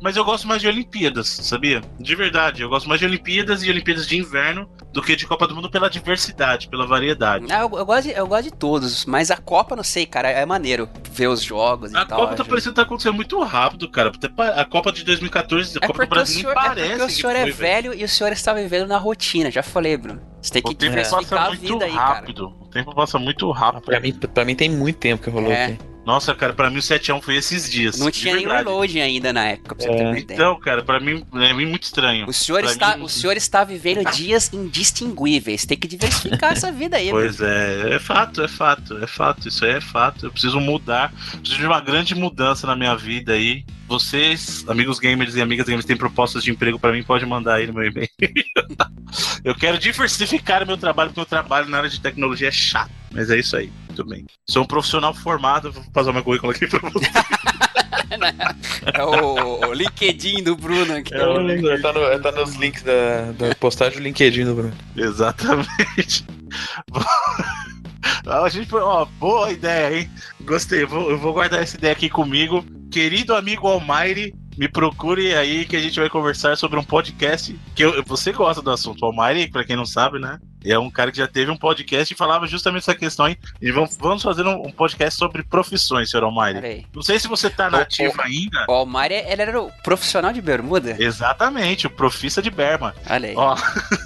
Mas 0.02 0.16
eu 0.16 0.24
gosto 0.24 0.46
mais 0.46 0.60
de 0.60 0.68
Olimpíadas, 0.68 1.28
sabia? 1.28 1.80
De 1.98 2.14
verdade. 2.14 2.62
Eu 2.62 2.68
gosto 2.68 2.88
mais 2.88 3.00
de 3.00 3.06
Olimpíadas 3.06 3.62
e 3.62 3.70
Olimpíadas 3.70 4.06
de 4.06 4.18
inverno 4.18 4.68
do 4.94 5.02
que 5.02 5.16
de 5.16 5.26
Copa 5.26 5.48
do 5.48 5.56
Mundo 5.56 5.68
pela 5.68 5.90
diversidade, 5.90 6.68
pela 6.68 6.86
variedade. 6.86 7.46
Ah, 7.50 7.62
eu, 7.62 7.78
eu, 7.78 7.84
gosto 7.84 8.04
de, 8.04 8.10
eu 8.12 8.26
gosto 8.28 8.44
de 8.44 8.52
todos, 8.52 9.04
mas 9.04 9.28
a 9.28 9.36
Copa, 9.36 9.74
não 9.74 9.82
sei, 9.82 10.06
cara, 10.06 10.30
é 10.30 10.46
maneiro 10.46 10.88
ver 11.10 11.26
os 11.26 11.42
jogos 11.42 11.90
e 11.90 11.96
a 11.96 12.06
tal. 12.06 12.18
A 12.18 12.22
Copa 12.22 12.36
tá 12.36 12.44
parecendo 12.44 12.70
que 12.70 12.76
tá 12.76 12.82
acontecendo 12.82 13.14
muito 13.14 13.42
rápido, 13.42 13.90
cara. 13.90 14.12
A 14.54 14.64
Copa 14.64 14.92
de 14.92 15.04
2014, 15.04 15.78
a 15.78 15.84
é 15.84 15.86
Copa 15.88 16.04
do 16.04 16.08
Brasil 16.08 16.42
senhor, 16.42 16.54
nem 16.54 16.64
parece. 16.64 16.80
É 16.80 16.96
porque 16.96 17.02
o 17.02 17.10
senhor 17.10 17.34
é 17.34 17.50
velho 17.50 17.92
e 17.92 18.04
o 18.04 18.08
senhor 18.08 18.32
está 18.32 18.54
vivendo 18.54 18.86
na 18.86 18.96
rotina, 18.96 19.50
já 19.50 19.64
falei, 19.64 19.96
Bruno. 19.96 20.22
Você 20.40 20.52
tem 20.52 20.62
que 20.62 20.70
o 20.70 20.74
tempo 20.74 20.94
passa 20.94 21.40
a 21.40 21.50
vida 21.50 21.84
aí, 21.86 21.90
rápido. 21.90 22.50
Cara. 22.50 22.62
O 22.62 22.68
tempo 22.68 22.94
passa 22.94 23.18
muito 23.18 23.50
rápido. 23.50 23.82
Pra 23.82 23.98
mim, 23.98 24.12
pra 24.12 24.44
mim 24.44 24.54
tem 24.54 24.70
muito 24.70 25.00
tempo 25.00 25.24
que 25.24 25.30
rolou 25.30 25.50
é. 25.50 25.64
aqui. 25.64 25.93
Nossa, 26.04 26.34
cara, 26.34 26.52
pra 26.52 26.68
mim 26.68 26.78
o 26.78 26.82
7x1 26.82 27.22
foi 27.22 27.36
esses 27.36 27.70
dias. 27.70 27.98
Não 27.98 28.10
tinha 28.10 28.34
nem 28.34 28.46
reload 28.46 29.00
ainda 29.00 29.32
na 29.32 29.46
época, 29.46 29.74
pra 29.74 29.84
você 29.84 29.90
é. 29.90 29.96
ter 29.96 30.04
uma 30.04 30.18
ideia. 30.18 30.36
Então, 30.36 30.60
cara, 30.60 30.82
pra 30.82 31.00
mim 31.00 31.24
é 31.34 31.52
muito 31.52 31.84
estranho. 31.84 32.28
O 32.28 32.32
senhor, 32.32 32.62
está, 32.64 32.96
mim... 32.96 33.04
o 33.04 33.08
senhor 33.08 33.36
está 33.36 33.64
vivendo 33.64 34.04
dias 34.12 34.52
indistinguíveis. 34.52 35.64
Tem 35.64 35.76
que 35.76 35.88
diversificar 35.88 36.52
essa 36.52 36.70
vida 36.70 36.96
aí. 36.96 37.10
Pois 37.10 37.40
mano. 37.40 37.52
é, 37.52 37.94
é 37.94 37.98
fato, 37.98 38.42
é 38.42 38.48
fato, 38.48 38.98
é 38.98 39.06
fato. 39.06 39.48
Isso 39.48 39.64
aí 39.64 39.72
é 39.72 39.80
fato. 39.80 40.26
Eu 40.26 40.32
preciso 40.32 40.60
mudar. 40.60 41.12
Preciso 41.38 41.60
de 41.60 41.66
uma 41.66 41.80
grande 41.80 42.14
mudança 42.14 42.66
na 42.66 42.76
minha 42.76 42.94
vida 42.94 43.32
aí. 43.32 43.64
Vocês, 43.86 44.64
amigos 44.66 44.98
gamers 44.98 45.34
e 45.34 45.42
amigas 45.42 45.66
gamers, 45.66 45.84
têm 45.84 45.96
propostas 45.96 46.42
de 46.42 46.50
emprego 46.50 46.78
para 46.78 46.92
mim, 46.92 47.02
pode 47.02 47.26
mandar 47.26 47.56
aí 47.56 47.66
no 47.66 47.74
meu 47.74 47.84
e-mail. 47.84 48.08
eu 49.44 49.54
quero 49.54 49.78
diversificar 49.78 50.62
o 50.62 50.66
meu 50.66 50.76
trabalho, 50.76 51.10
porque 51.10 51.20
o 51.20 51.22
meu 51.22 51.28
trabalho 51.28 51.68
na 51.68 51.78
área 51.78 51.90
de 51.90 52.00
tecnologia 52.00 52.48
é 52.48 52.52
chato. 52.52 52.90
Mas 53.12 53.30
é 53.30 53.38
isso 53.38 53.56
aí, 53.56 53.70
muito 53.86 54.04
bem. 54.04 54.24
Sou 54.48 54.62
um 54.62 54.66
profissional 54.66 55.14
formado, 55.14 55.70
vou 55.70 55.84
passar 55.92 56.12
meu 56.12 56.24
currículo 56.24 56.52
aqui 56.52 56.66
pra 56.66 56.80
você. 56.90 57.06
é 58.92 59.02
o, 59.02 59.68
o, 59.68 59.72
LinkedIn 59.72 60.42
do 60.42 60.56
Bruno 60.56 60.94
aqui. 60.94 61.14
É, 61.14 61.26
o, 61.26 61.82
tá, 61.82 61.92
no, 61.92 62.22
tá, 62.22 62.32
nos 62.32 62.54
links 62.54 62.82
da, 62.82 63.32
da 63.32 63.54
postagem 63.54 63.98
do 63.98 64.02
LinkedIn 64.02 64.44
do 64.44 64.54
Bruno. 64.54 64.74
Exatamente. 64.96 66.24
A 68.26 68.48
gente, 68.48 68.74
ó, 68.74 69.04
boa 69.04 69.50
ideia, 69.50 70.00
hein? 70.00 70.10
Gostei, 70.42 70.84
vou, 70.84 71.10
eu 71.10 71.18
vou 71.18 71.32
guardar 71.32 71.62
essa 71.62 71.76
ideia 71.76 71.92
aqui 71.92 72.08
comigo. 72.08 72.64
Querido 72.90 73.34
amigo 73.34 73.66
Almighty, 73.66 74.34
me 74.56 74.68
procure 74.68 75.34
aí 75.34 75.64
que 75.64 75.76
a 75.76 75.80
gente 75.80 75.98
vai 75.98 76.08
conversar 76.08 76.56
sobre 76.56 76.78
um 76.78 76.84
podcast 76.84 77.58
que 77.74 77.84
eu, 77.84 78.02
você 78.04 78.32
gosta 78.32 78.62
do 78.62 78.70
assunto. 78.70 79.02
O 79.02 79.06
Almighty, 79.06 79.50
pra 79.50 79.64
quem 79.64 79.76
não 79.76 79.86
sabe, 79.86 80.18
né? 80.18 80.38
É 80.64 80.78
um 80.78 80.90
cara 80.90 81.10
que 81.12 81.18
já 81.18 81.26
teve 81.26 81.50
um 81.50 81.56
podcast 81.56 82.12
e 82.12 82.16
falava 82.16 82.46
justamente 82.46 82.82
essa 82.82 82.94
questão 82.94 83.26
aí. 83.26 83.36
E 83.60 83.70
vamos, 83.70 83.96
vamos 83.96 84.22
fazer 84.22 84.46
um, 84.46 84.66
um 84.66 84.70
podcast 84.70 85.18
sobre 85.18 85.42
profissões, 85.42 86.10
senhor 86.10 86.24
Almighty. 86.24 86.86
Não 86.94 87.02
sei 87.02 87.18
se 87.18 87.28
você 87.28 87.50
tá 87.50 87.68
nativo 87.68 88.14
ainda. 88.22 88.64
O 88.68 88.72
Almighty, 88.72 89.14
ele 89.14 89.42
era 89.42 89.60
o 89.60 89.70
profissional 89.82 90.32
de 90.32 90.40
bermuda? 90.40 90.96
Exatamente, 90.98 91.86
o 91.86 91.90
profissa 91.90 92.40
de 92.40 92.50
berma. 92.50 92.94
Olha 93.10 93.28
aí. 93.28 93.34
Ó, 93.36 93.56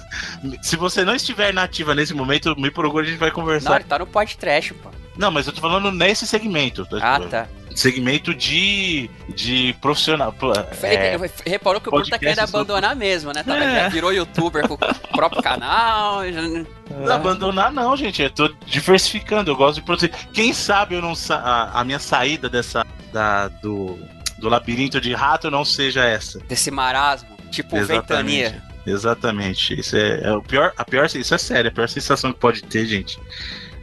se 0.61 0.75
você 0.75 1.05
não 1.05 1.15
estiver 1.15 1.53
nativa 1.53 1.95
nesse 1.95 2.13
momento, 2.13 2.59
me 2.59 2.69
procure, 2.69 3.07
a 3.07 3.09
gente 3.09 3.19
vai 3.19 3.31
conversar. 3.31 3.69
Não, 3.69 3.77
ele 3.77 3.85
tá 3.85 3.99
no 3.99 4.07
podcast, 4.07 4.73
pô. 4.73 4.89
Não, 5.15 5.31
mas 5.31 5.47
eu 5.47 5.53
tô 5.53 5.61
falando 5.61 5.91
nesse 5.91 6.25
segmento. 6.25 6.87
Ah, 7.01 7.19
tá 7.19 7.47
segmento 7.79 8.35
de, 8.35 9.09
de 9.29 9.73
profissional. 9.79 10.35
É, 10.83 11.17
reparou 11.45 11.79
que 11.79 11.87
o 11.87 11.91
Bruno 11.91 12.07
tá 12.07 12.19
querendo 12.19 12.39
abandonar 12.39 12.93
mesmo, 12.93 13.31
né? 13.31 13.41
Tá, 13.41 13.55
é. 13.55 13.89
virou 13.89 14.11
youtuber 14.11 14.67
com 14.67 14.73
o 14.73 14.77
próprio 15.15 15.41
canal. 15.41 16.29
Já... 16.29 16.41
Não 16.41 17.11
abandonar, 17.11 17.71
não, 17.71 17.95
gente. 17.95 18.21
Eu 18.21 18.29
tô 18.29 18.49
diversificando. 18.65 19.49
Eu 19.49 19.55
gosto 19.55 19.75
de 19.75 19.81
produzir. 19.83 20.11
Quem 20.33 20.51
sabe 20.51 20.95
eu 20.95 21.01
não 21.01 21.13
a, 21.29 21.79
a 21.79 21.83
minha 21.85 21.99
saída 21.99 22.49
dessa. 22.49 22.85
Da, 23.13 23.47
do, 23.47 23.97
do 24.37 24.49
labirinto 24.49 25.01
de 25.01 25.13
rato 25.13 25.49
não 25.49 25.65
seja 25.65 26.03
essa. 26.03 26.39
Desse 26.41 26.69
marasmo, 26.69 27.29
tipo 27.49 27.75
Exatamente. 27.75 28.43
ventania. 28.43 28.63
Exatamente. 28.85 29.79
Isso 29.79 29.95
é, 29.95 30.21
é, 30.25 30.31
o 30.33 30.41
pior. 30.41 30.73
A 30.77 30.83
pior, 30.83 31.05
isso 31.05 31.33
é 31.33 31.37
sério. 31.37 31.69
A 31.69 31.73
pior 31.73 31.87
sensação 31.87 32.33
que 32.33 32.39
pode 32.39 32.61
ter, 32.61 32.85
gente, 32.85 33.17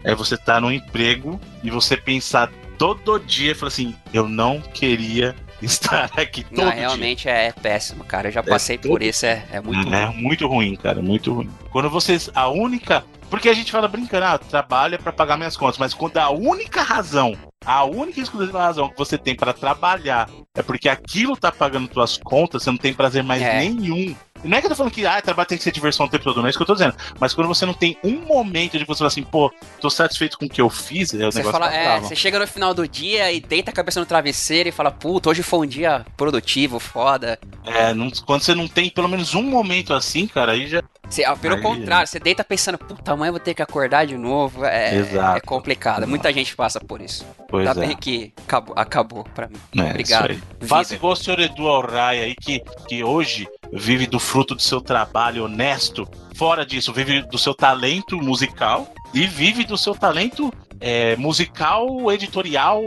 é 0.04 0.14
você 0.14 0.34
estar 0.34 0.54
tá 0.54 0.60
num 0.60 0.70
emprego 0.70 1.40
e 1.64 1.70
você 1.70 1.96
pensar 1.96 2.50
todo 2.78 3.18
dia 3.18 3.52
e 3.52 3.54
falou 3.54 3.68
assim: 3.68 3.94
eu 4.12 4.28
não 4.28 4.60
queria 4.60 5.34
estar 5.60 6.10
aqui 6.16 6.44
todo 6.44 6.64
não, 6.64 6.70
realmente 6.70 7.22
dia. 7.22 7.32
É, 7.32 7.46
é 7.46 7.52
péssimo, 7.52 8.04
cara. 8.04 8.28
Eu 8.28 8.32
já 8.32 8.40
é 8.40 8.42
passei 8.42 8.76
é 8.76 8.78
por 8.78 9.02
isso, 9.02 9.26
é, 9.26 9.44
é 9.52 9.60
muito 9.60 9.88
é, 9.92 10.04
ruim. 10.04 10.16
É 10.18 10.22
muito 10.22 10.46
ruim, 10.46 10.76
cara, 10.76 11.02
muito 11.02 11.32
ruim. 11.32 11.50
Quando 11.70 11.90
vocês. 11.90 12.30
A 12.34 12.48
única. 12.48 13.04
Porque 13.28 13.48
a 13.48 13.54
gente 13.54 13.72
fala 13.72 13.88
brincando, 13.88 14.24
ah, 14.24 14.38
trabalho 14.38 14.94
é 14.94 14.98
pra 14.98 15.12
pagar 15.12 15.36
minhas 15.36 15.56
contas, 15.56 15.78
mas 15.78 15.92
quando 15.92 16.16
a 16.16 16.30
única 16.30 16.80
razão, 16.80 17.36
a 17.64 17.84
única 17.84 18.20
exclusiva 18.20 18.60
razão 18.60 18.88
que 18.88 18.96
você 18.96 19.18
tem 19.18 19.34
para 19.34 19.52
trabalhar 19.52 20.30
é 20.54 20.62
porque 20.62 20.88
aquilo 20.88 21.36
tá 21.36 21.50
pagando 21.50 21.88
tuas 21.88 22.16
contas, 22.16 22.62
você 22.62 22.70
não 22.70 22.78
tem 22.78 22.94
prazer 22.94 23.24
mais 23.24 23.42
é. 23.42 23.58
nenhum 23.58 24.14
não 24.44 24.56
é 24.56 24.60
que 24.60 24.66
eu 24.66 24.70
tô 24.70 24.76
falando 24.76 24.92
que 24.92 25.06
ah, 25.06 25.20
trabalho 25.20 25.48
tem 25.48 25.58
que 25.58 25.64
ser 25.64 25.72
diversão 25.72 26.06
o 26.06 26.08
tempo 26.08 26.24
todo, 26.24 26.38
não 26.38 26.46
é 26.46 26.50
isso 26.50 26.58
que 26.58 26.62
eu 26.62 26.66
tô 26.66 26.74
dizendo. 26.74 26.94
Mas 27.18 27.34
quando 27.34 27.48
você 27.48 27.66
não 27.66 27.74
tem 27.74 27.98
um 28.02 28.20
momento 28.26 28.78
de 28.78 28.84
você 28.84 28.98
falar 28.98 29.08
assim, 29.08 29.22
pô, 29.22 29.52
tô 29.80 29.90
satisfeito 29.90 30.38
com 30.38 30.46
o 30.46 30.48
que 30.48 30.60
eu 30.60 30.70
fiz, 30.70 31.12
é 31.14 31.26
o 31.26 31.32
você 31.32 31.38
negócio 31.38 31.58
fala, 31.58 31.74
é, 31.74 32.00
Você 32.00 32.16
chega 32.16 32.38
no 32.38 32.46
final 32.46 32.72
do 32.74 32.86
dia 32.86 33.32
e 33.32 33.40
deita 33.40 33.70
a 33.70 33.74
cabeça 33.74 34.00
no 34.00 34.06
travesseiro 34.06 34.68
e 34.68 34.72
fala, 34.72 34.90
puta, 34.90 35.30
hoje 35.30 35.42
foi 35.42 35.60
um 35.60 35.66
dia 35.66 36.04
produtivo, 36.16 36.78
foda. 36.78 37.38
É, 37.64 37.92
não, 37.92 38.10
quando 38.24 38.42
você 38.42 38.54
não 38.54 38.68
tem 38.68 38.90
pelo 38.90 39.08
menos 39.08 39.34
um 39.34 39.42
momento 39.42 39.92
assim, 39.92 40.26
cara, 40.26 40.52
aí 40.52 40.66
já. 40.66 40.82
Você, 41.08 41.24
ah, 41.24 41.36
pelo 41.36 41.56
aí... 41.56 41.62
contrário, 41.62 42.06
você 42.06 42.18
deita 42.18 42.42
pensando, 42.42 42.78
puta, 42.78 43.12
amanhã 43.12 43.28
eu 43.28 43.34
vou 43.34 43.40
ter 43.40 43.54
que 43.54 43.62
acordar 43.62 44.06
de 44.06 44.16
novo. 44.16 44.64
É, 44.64 44.96
Exato. 44.96 45.36
é 45.36 45.40
complicado. 45.40 45.98
Exato. 45.98 46.10
Muita 46.10 46.32
gente 46.32 46.56
passa 46.56 46.80
por 46.80 47.00
isso. 47.00 47.24
Pois 47.48 47.68
é. 47.68 47.74
bem 47.74 47.96
que 47.96 48.32
acabou, 48.44 48.74
acabou 48.76 49.24
pra 49.24 49.48
mim. 49.48 49.56
É, 49.78 49.90
Obrigado. 49.90 50.36
Faça 50.62 50.94
igual 50.94 51.12
o 51.12 51.16
senhor 51.16 51.38
Edu 51.38 51.68
Alray 51.68 52.20
aí, 52.20 52.34
que, 52.34 52.60
que 52.88 53.04
hoje 53.04 53.48
vive 53.72 54.06
do 54.06 54.18
fruto 54.26 54.54
do 54.54 54.60
seu 54.62 54.80
trabalho 54.80 55.44
honesto. 55.44 56.06
Fora 56.34 56.66
disso, 56.66 56.92
vive 56.92 57.22
do 57.22 57.38
seu 57.38 57.54
talento 57.54 58.18
musical 58.18 58.92
e 59.14 59.26
vive 59.26 59.64
do 59.64 59.78
seu 59.78 59.94
talento 59.94 60.52
é, 60.80 61.16
musical, 61.16 62.12
editorial. 62.12 62.82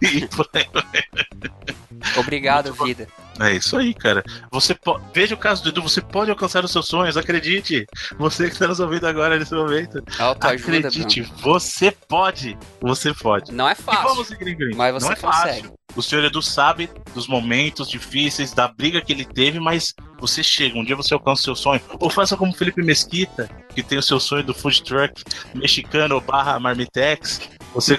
Obrigado, 2.16 2.72
vida. 2.84 3.08
É 3.40 3.52
isso 3.52 3.76
aí, 3.76 3.94
cara. 3.94 4.22
Você 4.50 4.74
po... 4.74 5.00
Veja 5.14 5.34
o 5.34 5.38
caso 5.38 5.62
do 5.62 5.68
Edu, 5.68 5.82
você 5.82 6.00
pode 6.00 6.30
alcançar 6.30 6.64
os 6.64 6.72
seus 6.72 6.88
sonhos, 6.88 7.16
acredite. 7.16 7.86
Você 8.18 8.46
que 8.46 8.52
está 8.52 8.66
nos 8.66 8.80
ouvindo 8.80 9.06
agora 9.06 9.38
nesse 9.38 9.54
momento. 9.54 10.02
Autoajuda, 10.18 10.88
acredite, 10.88 11.22
Bruno. 11.22 11.38
você 11.40 11.90
pode. 11.90 12.58
Você 12.80 13.14
pode. 13.14 13.52
Não 13.52 13.68
é 13.68 13.74
fácil. 13.74 14.24
seguir, 14.24 14.74
mas 14.74 14.92
você 14.92 15.06
Não 15.06 15.12
é 15.12 15.16
consegue. 15.16 15.62
Fácil. 15.62 15.78
O 15.96 16.02
senhor 16.02 16.24
Edu 16.24 16.42
sabe 16.42 16.90
dos 17.14 17.26
momentos 17.26 17.88
difíceis, 17.88 18.52
da 18.52 18.68
briga 18.68 19.00
que 19.00 19.12
ele 19.12 19.24
teve, 19.24 19.58
mas 19.58 19.94
você 20.20 20.42
chega, 20.42 20.78
um 20.78 20.84
dia 20.84 20.94
você 20.94 21.14
alcança 21.14 21.40
o 21.40 21.44
seu 21.44 21.56
sonho. 21.56 21.80
Ou 21.98 22.10
faça 22.10 22.36
como 22.36 22.52
Felipe 22.52 22.82
Mesquita, 22.82 23.48
que 23.74 23.82
tem 23.82 23.98
o 23.98 24.02
seu 24.02 24.20
sonho 24.20 24.44
do 24.44 24.54
food 24.54 24.82
truck 24.82 25.24
mexicano 25.54 26.20
barra 26.20 26.60
marmitex. 26.60 27.40
Você 27.74 27.98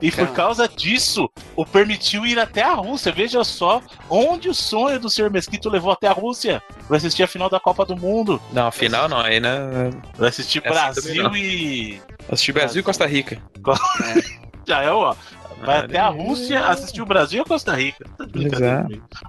e 0.00 0.10
por 0.10 0.28
causa 0.32 0.68
disso, 0.68 1.28
o 1.56 1.64
permitiu 1.64 2.26
ir 2.26 2.38
até 2.38 2.62
a 2.62 2.74
Rússia. 2.74 3.12
Veja 3.12 3.42
só 3.44 3.82
onde 4.08 4.48
o 4.48 4.54
sonho 4.54 4.98
do 5.00 5.10
Sr. 5.10 5.30
Mesquito 5.30 5.68
levou 5.68 5.92
até 5.92 6.08
a 6.08 6.12
Rússia. 6.12 6.62
Vai 6.88 6.98
assistir 6.98 7.22
a 7.22 7.28
final 7.28 7.48
da 7.48 7.60
Copa 7.60 7.84
do 7.84 7.96
Mundo. 7.96 8.40
Não, 8.52 8.66
a 8.66 8.72
final 8.72 9.08
não, 9.08 9.20
aí 9.20 9.40
né. 9.40 9.90
Vai 10.16 10.28
assistir 10.28 10.60
Brasil 10.60 11.34
e. 11.36 12.00
Assistir 12.28 12.52
Brasil 12.52 12.80
e 12.80 12.84
Costa 12.84 13.06
Rica. 13.06 13.42
É. 14.16 14.40
Já 14.66 14.82
é, 14.82 14.90
ó. 14.90 15.14
Vai 15.62 15.78
até 15.78 15.98
a 15.98 16.08
Rússia 16.08 16.66
assistir 16.66 17.02
o 17.02 17.06
Brasil 17.06 17.38
e 17.38 17.42
a 17.42 17.44
Costa 17.44 17.74
Rica. 17.74 18.04
Tá 18.16 18.24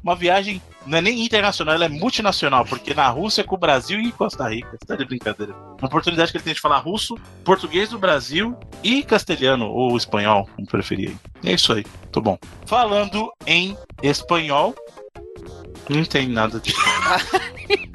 Uma 0.03 0.15
viagem 0.15 0.61
não 0.85 0.97
é 0.97 1.01
nem 1.01 1.23
internacional, 1.23 1.75
ela 1.75 1.85
é 1.85 1.89
multinacional, 1.89 2.65
porque 2.65 2.93
na 2.93 3.07
Rússia 3.07 3.41
é 3.41 3.43
com 3.43 3.55
o 3.55 3.59
Brasil 3.59 3.99
e 3.99 4.11
Costa 4.11 4.49
Rica. 4.49 4.71
Você 4.71 4.85
tá 4.85 4.95
de 4.95 5.05
brincadeira. 5.05 5.53
Uma 5.53 5.87
oportunidade 5.87 6.31
que 6.31 6.37
ele 6.37 6.43
tem 6.43 6.53
de 6.53 6.59
falar 6.59 6.79
russo, 6.79 7.15
português 7.43 7.89
do 7.89 7.99
Brasil 7.99 8.57
e 8.83 9.03
castelhano, 9.03 9.67
ou 9.67 9.95
espanhol, 9.95 10.49
como 10.55 10.67
preferir. 10.67 11.15
É 11.43 11.53
isso 11.53 11.71
aí, 11.73 11.85
tô 12.11 12.21
bom. 12.21 12.37
Falando 12.65 13.31
em 13.45 13.77
espanhol, 14.01 14.75
não 15.89 16.03
tem 16.03 16.27
nada 16.27 16.59
de. 16.59 16.73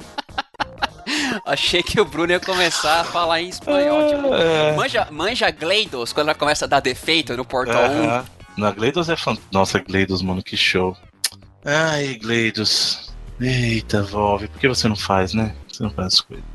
Achei 1.45 1.81
que 1.81 2.01
o 2.01 2.05
Bruno 2.05 2.31
ia 2.33 2.39
começar 2.39 3.01
a 3.01 3.03
falar 3.03 3.41
em 3.41 3.49
espanhol. 3.49 4.07
Tipo, 4.09 4.33
é. 4.35 4.75
manja, 4.75 5.07
manja 5.11 5.49
Gleidos 5.49 6.11
quando 6.11 6.27
ela 6.29 6.37
começa 6.37 6.65
a 6.65 6.67
dar 6.67 6.81
defeito 6.81 7.35
no 7.37 7.45
Portal 7.45 7.85
uh 7.85 7.89
-huh. 7.89 8.23
1. 8.57 8.61
Na 8.61 8.71
Gleidos 8.71 9.07
é 9.07 9.15
fantástico. 9.15 9.53
Nossa, 9.53 9.79
Gleidos, 9.79 10.21
mano, 10.21 10.43
que 10.43 10.57
show. 10.57 10.97
Ai, 11.69 12.15
Gleidos. 12.15 13.13
Eita, 13.41 14.01
Volve, 14.01 14.47
por 14.47 14.57
que 14.57 14.69
você 14.69 14.87
não 14.87 14.95
faz, 14.95 15.33
né? 15.33 15.53
Você 15.67 15.83
não 15.83 15.89
faz 15.89 16.13
as 16.13 16.21
coisas. 16.21 16.45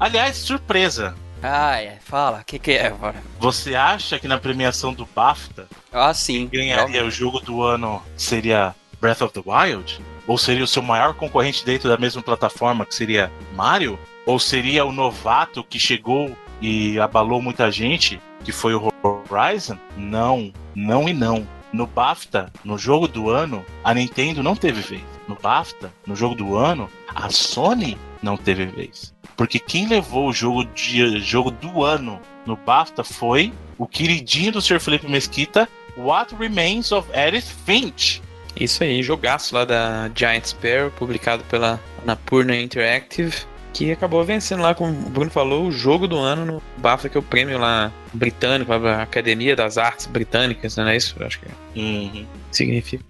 Aliás, 0.00 0.38
surpresa. 0.38 1.14
Ah, 1.42 1.78
é. 1.78 1.98
Fala, 2.02 2.40
o 2.40 2.44
que, 2.44 2.58
que 2.58 2.70
é 2.70 2.86
agora? 2.86 3.22
Você 3.38 3.74
acha 3.74 4.18
que 4.18 4.26
na 4.26 4.38
premiação 4.38 4.94
do 4.94 5.06
BAFTA 5.14 5.68
ah, 5.92 6.14
sim. 6.14 6.48
quem 6.48 6.68
ganharia 6.68 7.04
o 7.04 7.10
jogo 7.10 7.38
do 7.38 7.62
ano 7.62 8.02
seria 8.16 8.74
Breath 8.98 9.20
of 9.20 9.34
the 9.34 9.42
Wild? 9.44 10.00
Ou 10.26 10.38
seria 10.38 10.64
o 10.64 10.66
seu 10.66 10.82
maior 10.82 11.12
concorrente 11.12 11.62
dentro 11.62 11.90
da 11.90 11.98
mesma 11.98 12.22
plataforma, 12.22 12.86
que 12.86 12.94
seria 12.94 13.30
Mario? 13.54 13.98
Ou 14.24 14.38
seria 14.38 14.86
o 14.86 14.90
novato 14.90 15.62
que 15.62 15.78
chegou 15.78 16.34
e 16.62 16.98
abalou 16.98 17.42
muita 17.42 17.70
gente, 17.70 18.18
que 18.42 18.52
foi 18.52 18.74
o 18.74 18.90
Horizon? 19.02 19.78
Não, 19.98 20.50
não 20.74 21.06
e 21.06 21.12
não. 21.12 21.46
No 21.76 21.86
BAFTA, 21.86 22.50
no 22.64 22.78
jogo 22.78 23.06
do 23.06 23.28
ano, 23.28 23.62
a 23.84 23.92
Nintendo 23.92 24.42
não 24.42 24.56
teve 24.56 24.80
vez. 24.80 25.02
No 25.28 25.34
BAFTA, 25.34 25.92
no 26.06 26.16
jogo 26.16 26.34
do 26.34 26.56
ano, 26.56 26.88
a 27.06 27.28
Sony 27.28 27.98
não 28.22 28.34
teve 28.34 28.64
vez. 28.64 29.14
Porque 29.36 29.58
quem 29.58 29.86
levou 29.86 30.30
o 30.30 30.32
jogo, 30.32 30.64
de, 30.64 31.20
jogo 31.20 31.50
do 31.50 31.84
ano 31.84 32.18
no 32.46 32.56
BAFTA 32.56 33.04
foi 33.04 33.52
o 33.76 33.86
queridinho 33.86 34.52
do 34.52 34.62
Sr. 34.62 34.80
Felipe 34.80 35.06
Mesquita, 35.06 35.68
What 35.98 36.34
Remains 36.34 36.92
of 36.92 37.10
Edith 37.12 37.54
Finch. 37.66 38.22
Isso 38.58 38.82
aí, 38.82 39.02
jogaço 39.02 39.54
lá 39.54 39.66
da 39.66 40.10
Giant 40.14 40.46
Sparrow, 40.46 40.90
publicado 40.92 41.44
pela 41.44 41.78
Napurna 42.06 42.56
Interactive, 42.56 43.36
que 43.76 43.92
acabou 43.92 44.24
vencendo 44.24 44.62
lá, 44.62 44.74
como 44.74 44.90
o 44.90 45.10
Bruno 45.10 45.30
falou, 45.30 45.66
o 45.66 45.72
jogo 45.72 46.06
do 46.08 46.16
ano 46.18 46.44
no 46.46 46.62
BAFTA, 46.78 47.08
que 47.10 47.16
é 47.16 47.20
o 47.20 47.22
prêmio 47.22 47.58
lá 47.58 47.92
britânico, 48.12 48.72
a 48.72 49.02
Academia 49.02 49.54
das 49.54 49.76
Artes 49.76 50.06
Britânicas, 50.06 50.76
não 50.76 50.88
é 50.88 50.96
isso? 50.96 51.14
Acho 51.22 51.40
que 51.40 51.46
Uhum. 51.78 52.24
significa. 52.50 53.04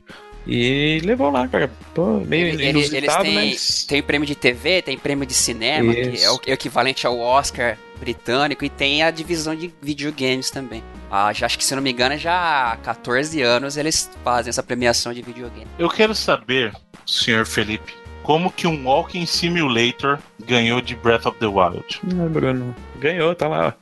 E 0.47 1.01
levou 1.05 1.31
lá, 1.31 1.47
cara. 1.49 1.69
Pô, 1.95 2.21
meio 2.21 2.49
Ele- 2.49 2.69
inusitado, 2.71 2.97
eles 2.97 3.17
têm, 3.17 3.35
mas. 3.51 3.85
tem 3.85 4.03
prêmio 4.03 4.27
de 4.27 4.35
TV, 4.37 4.81
tem 4.83 4.97
prêmio 4.97 5.27
de 5.27 5.35
cinema, 5.35 5.93
que 5.93 6.01
Isso. 6.01 6.25
é 6.25 6.31
o 6.31 6.41
equivalente 6.55 7.05
ao 7.07 7.19
Oscar 7.19 7.77
britânico, 7.99 8.65
e 8.65 8.69
tem 8.69 9.03
a 9.03 9.11
divisão 9.11 9.57
de 9.57 9.73
videogames 9.83 10.51
também. 10.51 10.85
Ah, 11.11 11.33
já, 11.33 11.47
acho 11.47 11.59
que, 11.59 11.65
se 11.65 11.75
não 11.75 11.83
me 11.83 11.91
engano, 11.91 12.17
já 12.17 12.73
há 12.73 12.77
14 12.77 13.41
anos 13.43 13.77
eles 13.77 14.09
fazem 14.23 14.51
essa 14.51 14.63
premiação 14.63 15.13
de 15.13 15.23
videogame. 15.23 15.67
Eu 15.79 15.89
quero 15.89 16.15
saber, 16.15 16.73
Sr. 17.05 17.45
Felipe, 17.47 17.95
como 18.27 18.51
que 18.51 18.67
um 18.67 18.85
Walking 18.85 19.25
Simulator 19.25 20.19
ganhou 20.45 20.81
de 20.81 20.97
Breath 20.97 21.27
of 21.27 21.39
the 21.39 21.47
Wild? 21.47 22.01
Não, 22.03 22.29
Bruno. 22.29 22.75
Ganhou, 22.99 23.33
tá 23.37 23.47
lá. 23.47 23.77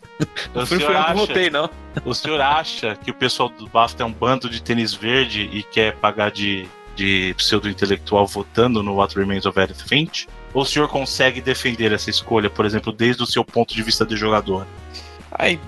O 0.54 0.58
Não 0.58 0.66
senhor, 0.66 0.94
acha, 0.94 1.14
votei, 1.14 1.48
não. 1.48 1.70
o 2.04 2.14
senhor 2.14 2.38
acha 2.42 2.94
que 2.94 3.10
o 3.10 3.14
pessoal 3.14 3.48
do 3.48 3.66
BAFTA 3.66 4.02
é 4.02 4.06
um 4.06 4.12
bando 4.12 4.50
de 4.50 4.62
tênis 4.62 4.92
verde 4.92 5.48
e 5.50 5.62
quer 5.62 5.96
pagar 5.96 6.30
de, 6.30 6.68
de 6.94 7.32
pseudo-intelectual 7.38 8.26
votando 8.26 8.82
no 8.82 8.96
What 8.96 9.16
Remains 9.18 9.46
of 9.46 9.58
Edith 9.58 9.82
Finch? 9.88 10.28
Ou 10.52 10.60
o 10.60 10.66
senhor 10.66 10.88
consegue 10.88 11.40
defender 11.40 11.90
essa 11.92 12.10
escolha, 12.10 12.50
por 12.50 12.66
exemplo, 12.66 12.92
desde 12.92 13.22
o 13.22 13.26
seu 13.26 13.46
ponto 13.46 13.74
de 13.74 13.82
vista 13.82 14.04
de 14.04 14.14
jogador? 14.14 14.66
Aí, 15.32 15.58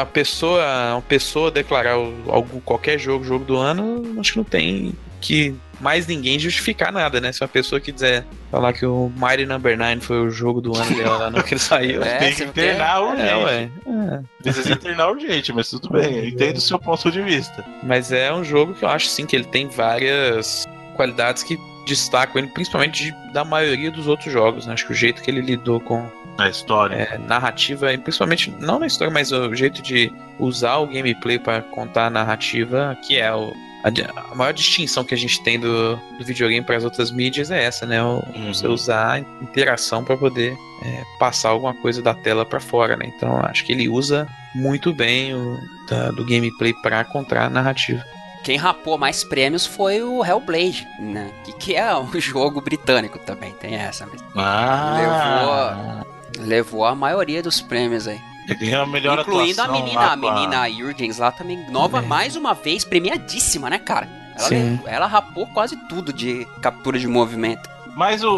a 0.00 0.04
pessoa, 0.04 0.92
uma 0.92 1.02
pessoa 1.02 1.50
declarar 1.50 1.92
algo, 1.94 2.60
qualquer 2.60 2.98
jogo, 2.98 3.24
jogo 3.24 3.46
do 3.46 3.56
ano, 3.56 4.20
acho 4.20 4.32
que 4.32 4.36
não 4.36 4.44
tem 4.44 4.94
que 5.20 5.54
mais 5.80 6.06
ninguém 6.08 6.38
justificar 6.38 6.92
nada, 6.92 7.20
né? 7.20 7.30
Se 7.32 7.40
uma 7.42 7.48
pessoa 7.48 7.80
que 7.80 7.92
quiser 7.92 8.24
falar 8.50 8.72
que 8.72 8.84
o 8.84 9.12
Mighty 9.16 9.46
Number 9.46 9.76
9 9.78 10.00
foi 10.00 10.20
o 10.20 10.30
jogo 10.30 10.60
do 10.60 10.76
ano 10.76 10.96
dela 10.96 11.16
lá 11.18 11.30
no 11.30 11.42
que 11.44 11.54
ele 11.54 11.60
saiu. 11.60 12.02
É, 12.02 12.18
Tem 12.18 12.34
que 12.34 12.42
internar 12.44 13.00
urgente. 13.02 13.28
É, 13.28 13.36
ué. 13.36 13.70
É. 13.86 14.20
Precisa 14.42 14.72
internar 14.72 15.08
urgente, 15.10 15.52
mas 15.52 15.70
tudo 15.70 15.88
bem, 15.90 16.16
eu 16.18 16.28
entendo 16.28 16.56
o 16.56 16.60
seu 16.60 16.78
ponto 16.78 17.10
de 17.10 17.22
vista. 17.22 17.64
Mas 17.84 18.10
é 18.10 18.32
um 18.32 18.42
jogo 18.42 18.74
que 18.74 18.84
eu 18.84 18.88
acho 18.88 19.06
sim 19.06 19.24
que 19.26 19.36
ele 19.36 19.44
tem 19.44 19.68
várias 19.68 20.64
qualidades 20.96 21.42
que 21.44 21.56
destacam 21.86 22.42
ele, 22.42 22.48
principalmente 22.52 23.04
de- 23.04 23.32
da 23.32 23.44
maioria 23.44 23.90
dos 23.90 24.06
outros 24.08 24.32
jogos. 24.32 24.66
Né? 24.66 24.72
Acho 24.74 24.86
que 24.86 24.92
o 24.92 24.96
jeito 24.96 25.22
que 25.22 25.30
ele 25.30 25.40
lidou 25.40 25.80
com 25.80 26.04
A 26.36 26.48
história. 26.48 26.94
é, 26.96 27.18
narrativa, 27.18 27.92
e 27.92 27.98
principalmente 27.98 28.50
não 28.60 28.78
na 28.80 28.86
história, 28.86 29.12
mas 29.14 29.30
o 29.32 29.54
jeito 29.54 29.80
de 29.80 30.12
usar 30.40 30.76
o 30.78 30.86
gameplay 30.86 31.38
para 31.38 31.62
contar 31.62 32.06
a 32.06 32.10
narrativa, 32.10 32.96
que 33.06 33.16
é 33.16 33.32
o, 33.32 33.52
a, 33.88 34.32
a 34.32 34.34
maior 34.34 34.52
distinção 34.52 35.04
que 35.04 35.14
a 35.14 35.16
gente 35.16 35.42
tem 35.42 35.58
do, 35.58 35.96
do 36.18 36.24
videogame 36.24 36.64
para 36.64 36.76
as 36.76 36.84
outras 36.84 37.10
mídias 37.10 37.50
é 37.50 37.62
essa, 37.64 37.84
né? 37.86 38.02
O, 38.02 38.22
Uhum. 38.34 38.52
Você 38.54 38.66
usar 38.66 39.12
a 39.14 39.18
interação 39.42 40.04
para 40.04 40.16
poder 40.16 40.56
é, 40.84 41.02
passar 41.18 41.50
alguma 41.50 41.74
coisa 41.74 42.00
da 42.02 42.14
tela 42.14 42.44
para 42.46 42.60
fora, 42.60 42.96
né? 42.96 43.06
Então 43.16 43.40
acho 43.44 43.64
que 43.64 43.72
ele 43.72 43.88
usa 43.88 44.26
muito 44.54 44.92
bem 44.94 45.34
o 45.34 45.58
da- 45.88 46.10
do 46.10 46.24
gameplay 46.24 46.72
para 46.82 47.04
contar 47.04 47.44
a 47.46 47.50
narrativa. 47.50 48.02
Quem 48.44 48.56
rapou 48.56 48.96
mais 48.96 49.24
prêmios 49.24 49.66
foi 49.66 50.02
o 50.02 50.24
Hellblade, 50.24 50.86
né? 51.00 51.30
Que, 51.44 51.52
que 51.52 51.74
é 51.74 51.94
um 51.96 52.08
jogo 52.20 52.60
britânico 52.60 53.18
também, 53.18 53.52
tem 53.54 53.74
essa. 53.74 54.06
Mas 54.06 54.22
Ah, 54.36 56.04
levou 56.38 56.84
a 56.84 56.94
maioria 56.94 57.42
dos 57.42 57.60
prêmios 57.60 58.06
aí. 58.06 58.20
Ele 58.48 58.74
a 58.74 58.86
melhor 58.86 59.20
Incluindo 59.20 59.60
a 59.62 59.68
menina, 59.68 60.00
lá 60.00 60.12
a 60.12 60.16
menina 60.16 60.70
Jurgens 60.70 61.18
lá 61.18 61.30
também, 61.30 61.70
nova, 61.70 61.98
É. 61.98 62.02
mais 62.02 62.36
uma 62.36 62.54
vez, 62.54 62.84
premiadíssima, 62.84 63.68
né, 63.70 63.78
cara? 63.78 64.08
Ela, 64.36 64.48
Sim. 64.48 64.80
ela 64.86 65.06
rapou 65.06 65.46
quase 65.48 65.76
tudo 65.88 66.12
de 66.12 66.46
captura 66.62 66.98
de 66.98 67.06
movimento. 67.08 67.68
Mas 67.96 68.22
o, 68.22 68.30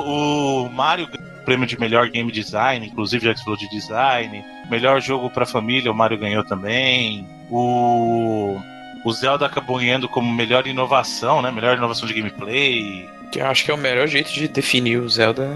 o 0.64 0.70
Mario 0.70 1.06
ganhou 1.06 1.30
o 1.40 1.44
prêmio 1.44 1.66
de 1.66 1.78
melhor 1.78 2.08
game 2.08 2.30
design, 2.32 2.86
inclusive 2.86 3.26
já 3.26 3.34
que 3.34 3.44
falou 3.44 3.58
de 3.58 3.68
design. 3.68 4.42
Melhor 4.70 5.00
jogo 5.00 5.28
pra 5.28 5.44
família, 5.44 5.92
o 5.92 5.94
Mario 5.94 6.18
ganhou 6.18 6.42
também. 6.44 7.26
O, 7.50 8.58
o 9.04 9.12
Zelda 9.12 9.44
acabou 9.46 9.78
ganhando 9.78 10.08
como 10.08 10.32
melhor 10.32 10.66
inovação, 10.66 11.42
né? 11.42 11.50
Melhor 11.50 11.76
inovação 11.76 12.08
de 12.08 12.14
gameplay. 12.14 13.08
Que 13.30 13.40
eu 13.40 13.46
acho 13.46 13.64
que 13.64 13.70
é 13.70 13.74
o 13.74 13.78
melhor 13.78 14.06
jeito 14.08 14.32
de 14.32 14.48
definir 14.48 14.98
o 14.98 15.08
Zelda. 15.08 15.54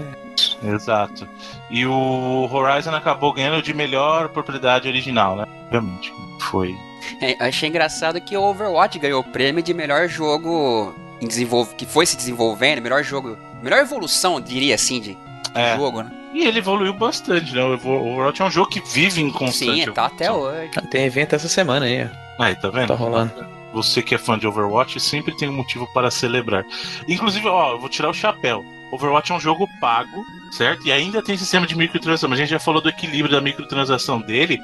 Exato. 0.63 1.27
E 1.69 1.85
o 1.85 2.49
Horizon 2.51 2.93
acabou 2.95 3.33
ganhando 3.33 3.61
de 3.61 3.73
melhor 3.73 4.29
propriedade 4.29 4.87
original, 4.87 5.35
né? 5.35 5.45
Obviamente. 5.65 6.13
Foi. 6.39 6.75
É, 7.21 7.35
achei 7.39 7.69
engraçado 7.69 8.19
que 8.21 8.35
o 8.35 8.43
Overwatch 8.43 8.97
ganhou 8.99 9.21
o 9.21 9.23
prêmio 9.23 9.61
de 9.61 9.73
melhor 9.73 10.07
jogo 10.07 10.93
em 11.21 11.27
desenvolv... 11.27 11.73
que 11.75 11.85
foi 11.85 12.05
se 12.05 12.17
desenvolvendo, 12.17 12.81
melhor 12.81 13.03
jogo, 13.03 13.37
melhor 13.61 13.79
evolução, 13.79 14.41
diria 14.41 14.75
assim, 14.75 14.99
de 14.99 15.17
É. 15.53 15.75
jogo, 15.77 16.01
né? 16.03 16.11
E 16.33 16.45
ele 16.45 16.59
evoluiu 16.59 16.93
bastante, 16.93 17.53
né? 17.55 17.63
O 17.63 17.73
Overwatch 17.73 18.41
é 18.41 18.45
um 18.45 18.51
jogo 18.51 18.69
que 18.69 18.81
vive 18.81 19.21
em 19.21 19.31
constante 19.31 19.85
Sim, 19.85 19.91
tá 19.93 20.07
até 20.07 20.29
hoje. 20.29 20.69
Tem 20.91 21.05
evento 21.05 21.33
essa 21.33 21.47
semana 21.47 21.85
aí, 21.85 22.03
ó. 22.03 22.43
Aí, 22.43 22.55
tá 22.55 22.69
vendo? 22.69 22.89
Tá 22.89 22.95
rolando. 22.95 23.31
Você 23.73 24.01
que 24.01 24.15
é 24.15 24.17
fã 24.17 24.37
de 24.37 24.45
Overwatch 24.45 24.99
sempre 24.99 25.35
tem 25.37 25.47
um 25.47 25.53
motivo 25.53 25.87
para 25.93 26.11
celebrar. 26.11 26.65
Inclusive, 27.07 27.47
ó, 27.47 27.71
eu 27.71 27.79
vou 27.79 27.87
tirar 27.87 28.09
o 28.09 28.13
chapéu. 28.13 28.65
Overwatch 28.91 29.31
é 29.31 29.35
um 29.35 29.39
jogo 29.39 29.67
pago, 29.79 30.25
certo? 30.55 30.85
E 30.87 30.91
ainda 30.91 31.21
tem 31.21 31.37
sistema 31.37 31.67
de 31.67 31.75
microtransação. 31.77 32.31
A 32.31 32.35
gente 32.35 32.49
já 32.49 32.59
falou 32.59 32.81
do 32.81 32.89
equilíbrio 32.89 33.33
da 33.33 33.41
microtransação 33.41 34.19
dele. 34.19 34.59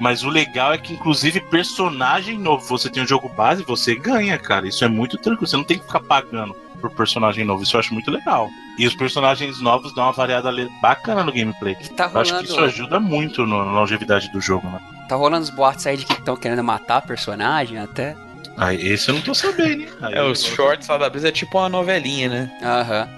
Mas 0.00 0.24
o 0.24 0.28
legal 0.28 0.72
é 0.72 0.78
que, 0.78 0.92
inclusive, 0.92 1.40
personagem 1.40 2.36
novo. 2.38 2.66
Você 2.66 2.90
tem 2.90 3.02
um 3.02 3.06
jogo 3.06 3.28
base, 3.28 3.62
você 3.62 3.94
ganha, 3.94 4.36
cara. 4.36 4.66
Isso 4.66 4.84
é 4.84 4.88
muito 4.88 5.16
tranquilo. 5.18 5.46
Você 5.46 5.56
não 5.56 5.62
tem 5.64 5.78
que 5.78 5.84
ficar 5.84 6.00
pagando 6.00 6.54
por 6.80 6.90
personagem 6.90 7.44
novo. 7.44 7.62
Isso 7.62 7.76
eu 7.76 7.80
acho 7.80 7.94
muito 7.94 8.10
legal. 8.10 8.48
E 8.76 8.86
os 8.86 8.94
personagens 8.94 9.60
novos 9.60 9.94
dão 9.94 10.04
uma 10.04 10.12
variada 10.12 10.50
bacana 10.82 11.22
no 11.22 11.32
gameplay. 11.32 11.76
E 11.80 11.88
tá 11.90 12.10
Eu 12.12 12.20
acho 12.20 12.30
que 12.30 12.46
rolando, 12.48 12.52
isso 12.52 12.60
ajuda 12.60 12.98
muito 12.98 13.46
na 13.46 13.62
longevidade 13.62 14.30
do 14.32 14.40
jogo, 14.40 14.68
né? 14.68 14.80
tá 15.08 15.16
rolando 15.16 15.44
os 15.44 15.50
boatos 15.50 15.86
aí 15.86 15.96
de 15.96 16.04
que 16.06 16.14
estão 16.14 16.34
querendo 16.36 16.64
matar 16.64 17.02
personagem 17.02 17.78
até. 17.78 18.16
Aí, 18.56 18.80
esse 18.86 19.08
eu 19.10 19.14
não 19.14 19.22
tô 19.22 19.34
sabendo, 19.34 19.82
hein? 19.82 19.88
Aí 20.00 20.14
É, 20.14 20.22
os 20.22 20.42
shorts 20.44 20.88
lá 20.88 20.96
da 20.96 21.10
Brisa 21.10 21.28
é 21.28 21.32
tipo 21.32 21.58
uma 21.58 21.68
novelinha, 21.68 22.28
né? 22.28 22.58
Aham. 22.62 23.08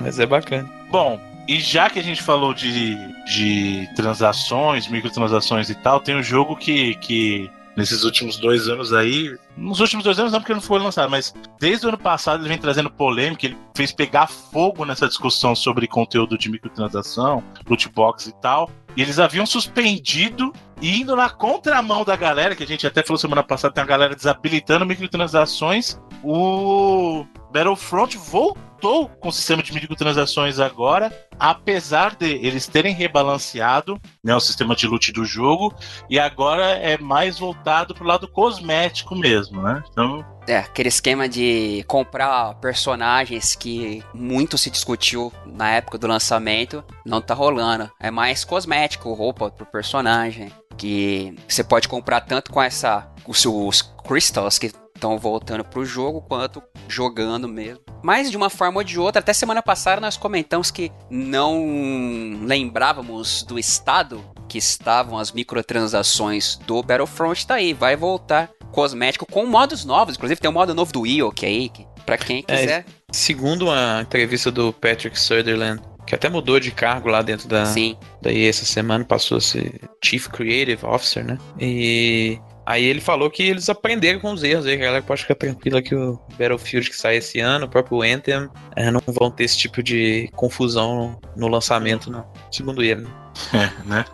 Mas 0.00 0.18
é 0.18 0.26
bacana. 0.26 0.68
Bom, 0.90 1.20
e 1.48 1.58
já 1.60 1.88
que 1.88 1.98
a 1.98 2.02
gente 2.02 2.22
falou 2.22 2.52
de, 2.52 2.94
de 3.24 3.88
transações, 3.96 4.86
microtransações 4.86 5.70
e 5.70 5.74
tal, 5.74 5.98
tem 5.98 6.14
um 6.14 6.22
jogo 6.22 6.54
que, 6.54 6.94
que 6.96 7.50
nesses 7.74 8.04
últimos 8.04 8.36
dois 8.36 8.68
anos 8.68 8.92
aí. 8.92 9.34
Nos 9.56 9.80
últimos 9.80 10.04
dois 10.04 10.18
anos 10.18 10.30
não, 10.30 10.40
porque 10.40 10.52
não 10.52 10.60
foi 10.60 10.78
lançado, 10.78 11.08
mas 11.08 11.34
desde 11.58 11.86
o 11.86 11.88
ano 11.88 11.96
passado 11.96 12.42
ele 12.42 12.50
vem 12.50 12.58
trazendo 12.58 12.90
polêmica, 12.90 13.46
ele 13.46 13.56
fez 13.74 13.92
pegar 13.92 14.26
fogo 14.26 14.84
nessa 14.84 15.08
discussão 15.08 15.54
sobre 15.54 15.86
conteúdo 15.86 16.36
de 16.36 16.50
microtransação, 16.50 17.42
loot 17.66 17.88
box 17.88 18.26
e 18.26 18.32
tal. 18.42 18.70
E 18.94 19.00
eles 19.00 19.18
haviam 19.18 19.46
suspendido 19.46 20.52
indo 20.82 21.16
na 21.16 21.28
contramão 21.28 22.04
da 22.04 22.16
galera, 22.16 22.54
que 22.54 22.62
a 22.62 22.66
gente 22.66 22.86
até 22.86 23.02
falou 23.02 23.18
semana 23.18 23.42
passada, 23.42 23.74
tem 23.74 23.82
a 23.82 23.86
galera 23.86 24.14
desabilitando 24.14 24.86
microtransações. 24.86 25.98
O 26.22 27.24
Battlefront 27.52 28.16
voltou 28.18 29.08
com 29.20 29.28
o 29.28 29.32
sistema 29.32 29.62
de 29.62 29.72
microtransações 29.72 30.60
agora, 30.60 31.12
apesar 31.38 32.14
de 32.14 32.26
eles 32.26 32.66
terem 32.66 32.94
rebalanceado 32.94 34.00
né, 34.22 34.34
o 34.34 34.40
sistema 34.40 34.76
de 34.76 34.86
loot 34.86 35.12
do 35.12 35.24
jogo, 35.24 35.74
e 36.08 36.18
agora 36.18 36.64
é 36.76 36.96
mais 36.98 37.38
voltado 37.38 37.94
pro 37.94 38.06
lado 38.06 38.28
cosmético 38.28 39.16
mesmo, 39.16 39.62
né? 39.62 39.82
Então, 39.90 40.24
É, 40.46 40.58
aquele 40.58 40.88
esquema 40.88 41.28
de 41.28 41.84
comprar 41.86 42.54
personagens 42.54 43.54
que 43.54 44.02
muito 44.14 44.56
se 44.56 44.70
discutiu 44.70 45.32
na 45.44 45.70
época 45.70 45.98
do 45.98 46.06
lançamento, 46.06 46.82
não 47.04 47.20
tá 47.20 47.34
rolando. 47.34 47.90
É 48.00 48.10
mais 48.10 48.44
cosmético, 48.44 49.12
roupa 49.12 49.50
pro 49.50 49.66
personagem. 49.66 50.50
Que 50.78 51.34
você 51.46 51.62
pode 51.62 51.88
comprar 51.88 52.22
tanto 52.22 52.50
com 52.50 52.62
essa. 52.62 53.06
os, 53.26 53.44
os 53.44 53.82
crystals 54.06 54.58
que 54.58 54.70
estão 54.94 55.18
voltando 55.18 55.64
pro 55.64 55.84
jogo, 55.84 56.22
quanto 56.22 56.62
jogando 56.88 57.46
mesmo. 57.46 57.82
Mas 58.02 58.30
de 58.30 58.36
uma 58.36 58.48
forma 58.48 58.78
ou 58.78 58.84
de 58.84 58.98
outra, 58.98 59.20
até 59.20 59.32
semana 59.32 59.62
passada 59.62 60.00
nós 60.00 60.16
comentamos 60.16 60.70
que 60.70 60.90
não 61.10 62.40
lembrávamos 62.42 63.42
do 63.42 63.58
estado 63.58 64.24
que 64.48 64.58
estavam 64.58 65.18
as 65.18 65.30
microtransações 65.32 66.56
do 66.66 66.82
Battlefront. 66.82 67.46
Tá 67.46 67.54
aí, 67.54 67.74
vai 67.74 67.96
voltar 67.96 68.50
cosmético 68.72 69.26
com 69.26 69.46
modos 69.46 69.84
novos. 69.84 70.16
Inclusive 70.16 70.40
tem 70.40 70.50
um 70.50 70.54
modo 70.54 70.74
novo 70.74 70.92
do 70.92 71.04
aí, 71.46 71.68
que 71.68 71.86
pra 72.06 72.16
quem 72.16 72.44
É, 72.48 72.56
quiser. 72.56 72.86
Segundo 73.12 73.66
uma 73.66 74.00
entrevista 74.02 74.50
do 74.50 74.72
Patrick 74.72 75.18
Sutherland, 75.18 75.82
que 76.08 76.14
até 76.14 76.28
mudou 76.28 76.58
de 76.58 76.70
cargo 76.70 77.08
lá 77.08 77.20
dentro 77.20 77.46
da, 77.46 77.66
Sim. 77.66 77.96
daí 78.22 78.46
essa 78.46 78.64
semana, 78.64 79.04
passou 79.04 79.36
a 79.36 79.40
ser 79.40 79.78
Chief 80.02 80.26
Creative 80.28 80.86
Officer, 80.86 81.24
né? 81.24 81.38
E 81.60 82.38
Aí 82.64 82.84
ele 82.84 83.00
falou 83.00 83.30
que 83.30 83.42
eles 83.42 83.70
aprenderam 83.70 84.20
com 84.20 84.30
os 84.30 84.42
erros 84.42 84.66
aí, 84.66 84.74
a 84.74 84.76
galera 84.76 85.02
pode 85.02 85.22
ficar 85.22 85.36
tranquila 85.36 85.80
que 85.80 85.94
o 85.94 86.20
Battlefield 86.38 86.90
que 86.90 86.96
sai 86.96 87.16
esse 87.16 87.40
ano, 87.40 87.64
o 87.64 87.68
próprio 87.68 88.02
Anthem, 88.02 88.46
é, 88.76 88.90
não 88.90 89.00
vão 89.06 89.30
ter 89.30 89.44
esse 89.44 89.56
tipo 89.56 89.82
de 89.82 90.28
confusão 90.36 91.18
no 91.34 91.48
lançamento, 91.48 92.10
não. 92.10 92.30
Segundo 92.52 92.82
ele. 92.82 93.08
É, 93.54 93.70
né? 93.86 94.04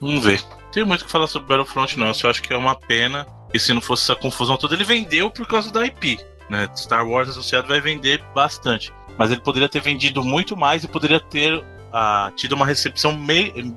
Vamos 0.00 0.24
ver. 0.24 0.42
Tem 0.72 0.82
muito 0.82 1.02
o 1.02 1.04
que 1.04 1.10
falar 1.10 1.26
sobre 1.26 1.48
Battlefront, 1.48 1.98
não. 1.98 2.06
Eu 2.06 2.14
só 2.14 2.30
acho 2.30 2.40
que 2.42 2.54
é 2.54 2.56
uma 2.56 2.74
pena. 2.74 3.26
E 3.52 3.58
se 3.58 3.74
não 3.74 3.82
fosse 3.82 4.04
essa 4.04 4.16
confusão 4.18 4.56
toda, 4.56 4.74
ele 4.74 4.84
vendeu 4.84 5.30
por 5.30 5.46
causa 5.46 5.70
da 5.70 5.84
IP. 5.84 6.18
Né? 6.48 6.70
Star 6.74 7.06
Wars 7.06 7.28
associado 7.28 7.68
vai 7.68 7.82
vender 7.82 8.24
bastante. 8.34 8.90
Mas 9.16 9.30
ele 9.30 9.40
poderia 9.40 9.68
ter 9.68 9.80
vendido 9.80 10.22
muito 10.22 10.56
mais 10.56 10.84
e 10.84 10.88
poderia 10.88 11.20
ter 11.20 11.62
ah, 11.92 12.30
tido 12.36 12.52
uma 12.52 12.64
recepção 12.64 13.16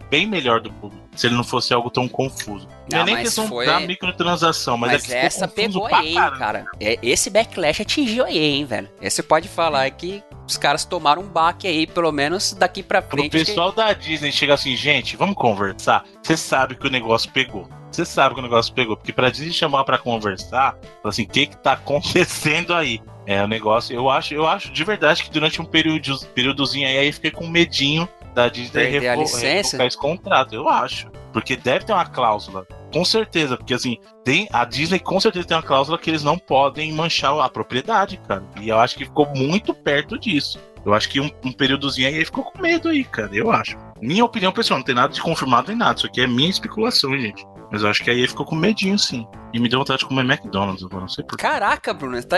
bem 0.10 0.27
melhor 0.27 0.61
do 0.61 0.72
público. 0.72 1.03
Se 1.15 1.27
ele 1.27 1.35
não 1.35 1.43
fosse 1.43 1.73
algo 1.73 1.89
tão 1.89 2.07
confuso. 2.07 2.68
Não, 2.91 2.99
é 2.99 3.03
nem 3.03 3.18
questão 3.18 3.47
foi... 3.47 3.65
da 3.65 3.80
microtransação, 3.80 4.77
mas, 4.77 4.93
mas 4.93 5.03
é 5.03 5.07
que 5.07 5.14
essa 5.14 5.47
pegou 5.47 5.85
aí, 5.85 6.15
cara. 6.38 6.65
É, 6.80 6.97
esse 7.01 7.30
backlash 7.30 7.81
atingiu 7.81 8.26
aí, 8.26 8.38
hein, 8.38 8.65
velho. 8.65 8.89
Esse 9.01 9.22
pode 9.22 9.47
falar 9.47 9.89
que 9.91 10.23
os 10.47 10.57
caras 10.57 10.85
tomaram 10.85 11.22
um 11.22 11.27
baque 11.27 11.68
aí, 11.68 11.85
pelo 11.85 12.11
menos 12.11 12.53
daqui 12.53 12.81
pra 12.81 13.01
frente. 13.01 13.27
O 13.27 13.45
pessoal 13.45 13.72
que... 13.72 13.77
da 13.77 13.93
Disney 13.93 14.31
chega 14.31 14.53
assim, 14.53 14.76
gente, 14.76 15.15
vamos 15.15 15.35
conversar. 15.35 16.03
Você 16.22 16.35
sabe 16.35 16.76
que 16.76 16.88
o 16.88 16.91
negócio 16.91 17.31
pegou. 17.31 17.68
Você 17.94 18.06
sabe 18.06 18.34
que 18.34 18.41
o 18.41 18.44
negócio 18.44 18.74
pegou. 18.74 18.98
Porque 18.98 19.14
pra 19.14 19.30
Disney 19.30 19.53
chamar 19.53 19.84
pra 19.84 19.98
conversar, 19.98 20.76
assim, 21.03 21.24
o 21.24 21.28
que 21.28 21.48
que 21.48 21.57
tá 21.57 21.74
acontecendo 21.74 22.74
aí? 22.74 22.99
É, 23.26 23.41
o 23.41 23.48
negócio, 23.48 23.95
eu 23.95 24.10
acho, 24.10 24.34
eu 24.34 24.45
acho 24.45 24.72
de 24.72 24.84
verdade 24.84 25.24
que 25.24 25.30
durante 25.30 25.61
um 25.61 25.65
período, 25.65 26.20
períodozinho 26.34 26.88
aí, 26.88 26.98
aí 26.98 27.11
fiquei 27.11 27.32
com 27.32 27.48
medinho 27.48 28.07
da 28.34 28.49
Disney 28.49 28.86
revo, 28.90 29.22
revocar 29.22 29.86
esse 29.86 29.98
contrato, 29.98 30.53
eu 30.53 30.68
acho. 30.68 31.10
Porque 31.32 31.56
deve 31.56 31.86
ter 31.86 31.94
uma 31.94 32.06
cláusula. 32.06 32.68
Com 32.91 33.06
certeza, 33.06 33.56
porque 33.56 33.74
assim, 33.74 33.98
tem 34.24 34.48
a 34.52 34.65
Disney 34.65 34.99
com 34.99 35.20
certeza 35.20 35.48
tem 35.48 35.57
uma 35.57 35.64
cláusula 35.64 35.98
que 35.98 36.10
eles 36.10 36.24
não 36.24 36.38
podem 36.38 36.91
manchar 36.91 37.40
a 37.40 37.49
propriedade, 37.49 38.20
cara. 38.28 38.44
E 38.60 38.70
eu 38.70 38.80
acho 38.80 38.95
que 38.98 39.06
ficou 39.06 39.28
muito 39.36 39.74
perto 39.74 40.20
disso. 40.20 40.60
Eu 40.86 40.94
acho 40.94 41.10
que 41.10 41.20
um, 41.20 41.32
um 41.45 41.52
períodozinho 41.52 42.07
aí 42.07 42.26
ficou 42.26 42.44
com 42.44 42.61
medo 42.61 42.90
aí, 42.90 43.03
cara. 43.03 43.30
Eu 43.34 43.52
acho. 43.52 43.78
Minha 44.02 44.26
opinião 44.26 44.52
pessoal, 44.52 44.80
não 44.80 44.86
tem 44.86 44.94
nada 44.94 45.14
de 45.14 45.22
confirmado 45.22 45.70
nem 45.70 45.78
nada. 45.78 45.98
Isso 45.98 46.06
aqui 46.06 46.22
é 46.22 46.28
minha 46.28 46.49
especulação, 46.49 47.18
gente. 47.18 47.45
Mas 47.74 47.82
eu 47.82 47.90
acho 47.90 48.04
que 48.04 48.12
aí 48.12 48.20
ele 48.20 48.28
ficou 48.28 48.45
com 48.45 48.56
medinho, 48.56 49.00
sim. 49.00 49.28
E 49.52 49.60
me 49.60 49.68
deu 49.68 49.80
vontade 49.80 50.02
de 50.02 50.06
comer 50.06 50.22
McDonald's 50.22 50.86
agora, 50.86 51.02
não 51.02 51.08
sei 51.08 51.24
porquê. 51.24 51.41
Caraca, 51.41 51.91
Bruno, 51.91 52.24
tá. 52.24 52.38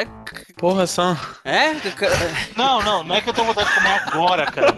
Porra, 0.58 0.88
são. 0.88 1.18
É? 1.44 1.74
Não, 2.56 2.82
não, 2.82 3.04
não 3.04 3.14
é 3.14 3.20
que 3.20 3.28
eu 3.30 3.34
tô 3.34 3.42
com 3.42 3.48
vontade 3.48 3.68
de 3.68 3.76
comer 3.76 4.02
agora, 4.08 4.46
cara. 4.46 4.72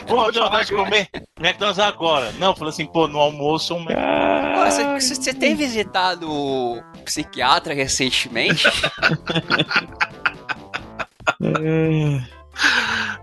Porra, 0.00 0.26
eu 0.26 0.32
tenho 0.32 0.44
vontade 0.46 0.66
de 0.66 0.74
comer 0.74 1.08
McDonald's 1.38 1.78
agora. 1.78 2.32
Não, 2.32 2.48
eu 2.48 2.56
falei 2.56 2.70
assim, 2.70 2.86
pô, 2.86 3.06
no 3.06 3.20
almoço 3.20 3.72
um 3.76 3.84
Você, 4.64 5.14
você 5.14 5.32
tem 5.32 5.54
visitado 5.54 6.28
o 6.28 6.82
psiquiatra 7.04 7.72
recentemente? 7.72 8.66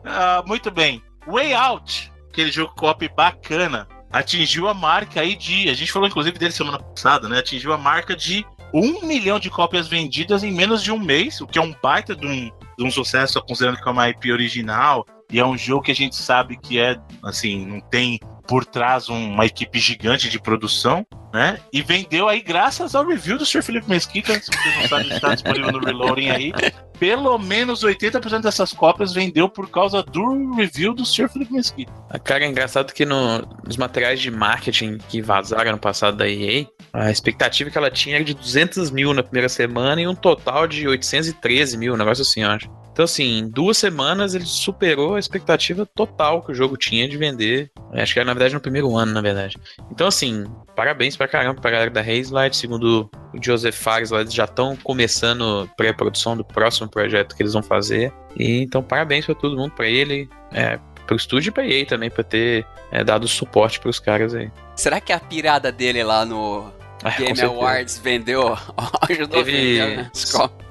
ah, 0.05 0.41
muito 0.47 0.71
bem. 0.71 1.03
Way 1.27 1.53
Out, 1.53 2.13
aquele 2.29 2.49
jogo 2.49 2.73
cop 2.75 3.05
bacana 3.09 3.85
atingiu 4.15 4.67
a 4.69 4.73
marca 4.73 5.19
aí 5.19 5.35
de. 5.35 5.69
A 5.69 5.73
gente 5.73 5.91
falou 5.91 6.07
inclusive 6.07 6.39
dele 6.39 6.51
semana 6.51 6.79
passada, 6.79 7.27
né? 7.27 7.39
Atingiu 7.39 7.73
a 7.73 7.77
marca 7.77 8.15
de 8.15 8.45
um 8.73 9.05
milhão 9.05 9.39
de 9.39 9.49
cópias 9.49 9.87
vendidas 9.87 10.43
em 10.43 10.51
menos 10.51 10.81
de 10.81 10.91
um 10.91 10.99
mês, 10.99 11.41
o 11.41 11.47
que 11.47 11.59
é 11.59 11.61
um 11.61 11.75
baita 11.83 12.15
de 12.15 12.25
um, 12.25 12.49
de 12.77 12.85
um 12.85 12.91
sucesso, 12.91 13.41
considerando 13.41 13.81
que 13.81 13.87
é 13.87 13.91
uma 13.91 14.09
IP 14.09 14.31
original. 14.31 15.05
E 15.31 15.39
é 15.39 15.45
um 15.45 15.57
jogo 15.57 15.83
que 15.83 15.91
a 15.91 15.95
gente 15.95 16.15
sabe 16.15 16.57
que 16.57 16.79
é, 16.79 16.97
assim, 17.23 17.65
não 17.65 17.81
tem 17.81 18.19
por 18.47 18.65
trás 18.65 19.09
uma 19.09 19.45
equipe 19.45 19.79
gigante 19.79 20.29
de 20.29 20.39
produção, 20.39 21.05
né? 21.33 21.59
E 21.73 21.81
vendeu 21.81 22.29
aí, 22.29 22.41
graças 22.41 22.95
ao 22.95 23.05
review 23.05 23.37
do 23.37 23.45
Sr. 23.45 23.61
Felipe 23.61 23.89
Mesquita, 23.89 24.33
se 24.39 24.51
vocês 24.51 24.75
não 24.77 24.87
sabem, 24.87 25.11
está 25.11 25.33
disponível 25.33 25.71
no 25.71 25.79
Reloading 25.79 26.29
aí. 26.29 26.53
Pelo 26.97 27.37
menos 27.37 27.83
80% 27.83 28.41
dessas 28.41 28.71
cópias 28.71 29.13
vendeu 29.13 29.49
por 29.49 29.69
causa 29.69 30.01
do 30.01 30.55
review 30.55 30.93
do 30.93 31.05
Sr. 31.05 31.27
Felipe 31.27 31.53
Mesquita. 31.53 31.91
Cara, 32.23 32.45
é 32.45 32.47
engraçado 32.47 32.93
que 32.93 33.05
no, 33.05 33.39
nos 33.65 33.75
materiais 33.75 34.21
de 34.21 34.31
marketing 34.31 34.97
que 35.09 35.21
vazaram 35.21 35.73
no 35.73 35.77
passado 35.77 36.15
da 36.15 36.27
EA, 36.27 36.65
a 36.93 37.11
expectativa 37.11 37.69
que 37.69 37.77
ela 37.77 37.91
tinha 37.91 38.15
era 38.15 38.23
de 38.23 38.33
200 38.33 38.89
mil 38.91 39.13
na 39.13 39.21
primeira 39.21 39.49
semana 39.49 40.01
e 40.01 40.07
um 40.07 40.15
total 40.15 40.67
de 40.67 40.87
813 40.87 41.77
mil, 41.77 41.93
um 41.93 41.97
negócio 41.97 42.21
assim, 42.21 42.43
eu 42.43 42.49
acho. 42.49 42.84
Então, 42.95 43.03
assim, 43.03 43.39
em 43.39 43.49
duas 43.49 43.77
semanas 43.77 44.35
ele 44.35 44.45
superou 44.45 45.15
a 45.15 45.19
expectativa 45.19 45.85
total 45.85 46.41
que 46.41 46.53
o 46.53 46.55
jogo 46.55 46.77
tinha 46.77 47.09
de 47.09 47.17
vender. 47.17 47.69
Acho 47.91 48.13
que 48.13 48.19
era, 48.21 48.25
na 48.25 48.33
verdade, 48.33 48.53
no 48.53 48.61
primeiro 48.61 48.95
ano, 48.95 49.11
na 49.11 49.19
verdade. 49.19 49.57
Então, 49.91 50.07
assim, 50.07 50.45
parabéns 50.77 51.17
pra 51.17 51.27
caramba 51.27 51.59
pra 51.59 51.71
galera 51.71 51.91
da 51.91 51.99
Hazelight. 51.99 52.55
Segundo 52.55 53.09
o 53.33 53.43
Joseph 53.43 53.75
Fares, 53.75 54.11
eles 54.13 54.33
já 54.33 54.45
estão 54.45 54.77
começando 54.77 55.69
pré-produção 55.75 56.37
do 56.37 56.45
próximo 56.45 56.87
projeto 56.87 57.35
que 57.35 57.43
eles 57.43 57.51
vão 57.51 57.61
fazer. 57.61 58.13
E, 58.39 58.61
então, 58.61 58.81
parabéns 58.81 59.25
pra 59.25 59.35
todo 59.35 59.57
mundo, 59.57 59.71
pra 59.71 59.89
ele, 59.89 60.29
é, 60.53 60.79
pro 61.05 61.17
estúdio 61.17 61.49
e 61.49 61.51
pra 61.51 61.67
EA 61.67 61.85
também, 61.85 62.09
pra 62.09 62.23
ter 62.23 62.65
é, 62.93 63.03
dado 63.03 63.27
suporte 63.27 63.77
pros 63.77 63.99
caras 63.99 64.33
aí. 64.33 64.49
Será 64.73 65.01
que 65.01 65.11
a 65.11 65.19
pirada 65.19 65.69
dele 65.69 66.01
lá 66.01 66.25
no 66.25 66.71
ah, 67.03 67.09
Game 67.09 67.41
Awards 67.41 67.97
vendeu? 67.97 68.57
Ajudou 69.09 69.43
Teve... 69.43 69.81
a 69.81 69.85
vender, 69.85 69.97
né? 69.97 70.11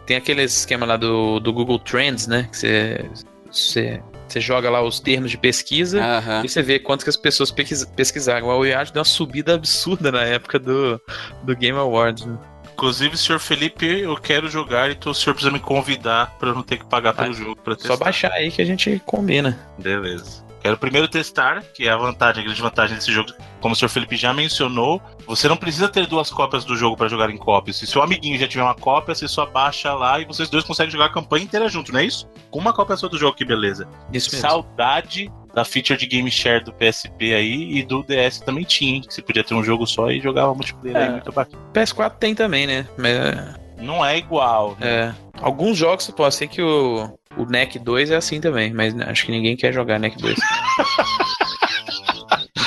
Tem 0.06 0.16
aquele 0.16 0.42
esquema 0.42 0.84
lá 0.86 0.96
do, 0.96 1.40
do 1.40 1.52
Google 1.52 1.78
Trends, 1.78 2.26
né? 2.26 2.48
Que 2.50 2.56
você, 2.56 3.10
você, 3.50 4.02
você 4.28 4.40
joga 4.40 4.68
lá 4.68 4.82
os 4.82 5.00
termos 5.00 5.30
de 5.30 5.38
pesquisa 5.38 6.00
e 6.44 6.48
você 6.48 6.62
vê 6.62 6.78
quantas 6.78 7.04
que 7.04 7.10
as 7.10 7.16
pessoas 7.16 7.50
pesquisaram. 7.50 8.48
O 8.48 8.58
Oyard 8.58 8.92
deu 8.92 9.00
uma 9.00 9.04
subida 9.04 9.54
absurda 9.54 10.12
na 10.12 10.22
época 10.22 10.58
do, 10.58 11.00
do 11.42 11.56
Game 11.56 11.78
Awards, 11.78 12.26
né? 12.26 12.38
Inclusive, 12.74 13.16
senhor 13.16 13.38
Felipe, 13.38 13.86
eu 13.86 14.16
quero 14.16 14.48
jogar, 14.48 14.90
então 14.90 15.12
o 15.12 15.14
senhor 15.14 15.32
precisa 15.32 15.52
me 15.52 15.60
convidar 15.60 16.36
para 16.40 16.48
eu 16.48 16.54
não 16.56 16.62
ter 16.62 16.78
que 16.78 16.84
pagar 16.84 17.14
pelo 17.14 17.30
ah, 17.30 17.32
jogo 17.32 17.56
para 17.56 17.76
testar. 17.76 17.96
Só 17.96 18.04
baixar 18.04 18.32
aí 18.32 18.50
que 18.50 18.60
a 18.60 18.64
gente 18.64 19.00
combina. 19.06 19.56
Beleza. 19.78 20.43
Quero 20.64 20.78
primeiro 20.78 21.06
testar, 21.06 21.62
que 21.74 21.86
é 21.86 21.90
a 21.90 21.96
vantagem, 21.98 22.40
a 22.40 22.46
grande 22.46 22.62
vantagem 22.62 22.96
desse 22.96 23.12
jogo. 23.12 23.34
Como 23.60 23.74
o 23.74 23.76
senhor 23.76 23.90
Felipe 23.90 24.16
já 24.16 24.32
mencionou, 24.32 24.98
você 25.26 25.46
não 25.46 25.58
precisa 25.58 25.90
ter 25.90 26.06
duas 26.06 26.30
cópias 26.30 26.64
do 26.64 26.74
jogo 26.74 26.96
para 26.96 27.06
jogar 27.06 27.28
em 27.28 27.36
cópia. 27.36 27.74
Se 27.74 27.86
seu 27.86 28.02
amiguinho 28.02 28.38
já 28.38 28.48
tiver 28.48 28.62
uma 28.62 28.74
cópia, 28.74 29.14
você 29.14 29.28
só 29.28 29.44
baixa 29.44 29.92
lá 29.92 30.18
e 30.20 30.24
vocês 30.24 30.48
dois 30.48 30.64
conseguem 30.64 30.90
jogar 30.90 31.04
a 31.04 31.12
campanha 31.12 31.44
inteira 31.44 31.68
junto, 31.68 31.92
não 31.92 32.00
é 32.00 32.04
isso? 32.06 32.26
Com 32.50 32.60
uma 32.60 32.72
cópia 32.72 32.96
só 32.96 33.08
do 33.08 33.18
jogo, 33.18 33.36
que 33.36 33.44
beleza. 33.44 33.86
Isso 34.10 34.30
mesmo. 34.32 34.48
Saudade 34.48 35.30
da 35.52 35.66
feature 35.66 35.98
de 35.98 36.06
Game 36.06 36.30
Share 36.30 36.64
do 36.64 36.72
PSP 36.72 37.34
aí 37.34 37.76
e 37.76 37.82
do 37.82 38.02
DS 38.02 38.40
também 38.40 38.64
tinha, 38.64 39.02
que 39.02 39.12
você 39.12 39.20
podia 39.20 39.44
ter 39.44 39.52
um 39.52 39.62
jogo 39.62 39.86
só 39.86 40.10
e 40.10 40.18
jogava 40.18 40.54
multiplayer 40.54 40.96
é, 40.96 41.04
aí 41.04 41.10
muito 41.10 41.30
bacana. 41.30 41.62
PS4 41.74 42.12
tem 42.18 42.34
também, 42.34 42.66
né? 42.66 42.88
Mas... 42.96 43.62
Não 43.84 44.02
é 44.02 44.16
igual. 44.16 44.78
Né? 44.80 44.88
É. 44.88 45.14
Alguns 45.42 45.76
jogos, 45.76 46.10
pô, 46.10 46.30
sei 46.30 46.48
que 46.48 46.62
o 46.62 47.18
o 47.36 47.44
NEC 47.44 47.78
2 47.78 48.10
é 48.10 48.16
assim 48.16 48.40
também, 48.40 48.72
mas 48.72 48.98
acho 49.00 49.26
que 49.26 49.32
ninguém 49.32 49.56
quer 49.56 49.72
jogar 49.72 49.98
NEC 49.98 50.16
2. 50.16 50.36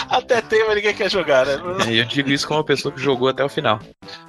até 0.10 0.42
tem, 0.42 0.66
mas 0.66 0.76
ninguém 0.76 0.94
quer 0.94 1.10
jogar, 1.10 1.46
né? 1.46 1.54
É, 1.88 2.02
eu 2.02 2.06
digo 2.06 2.30
isso 2.30 2.48
como 2.48 2.60
uma 2.60 2.66
pessoa 2.66 2.94
que 2.94 3.02
jogou 3.02 3.30
até 3.30 3.44
o 3.44 3.50
final. 3.50 3.80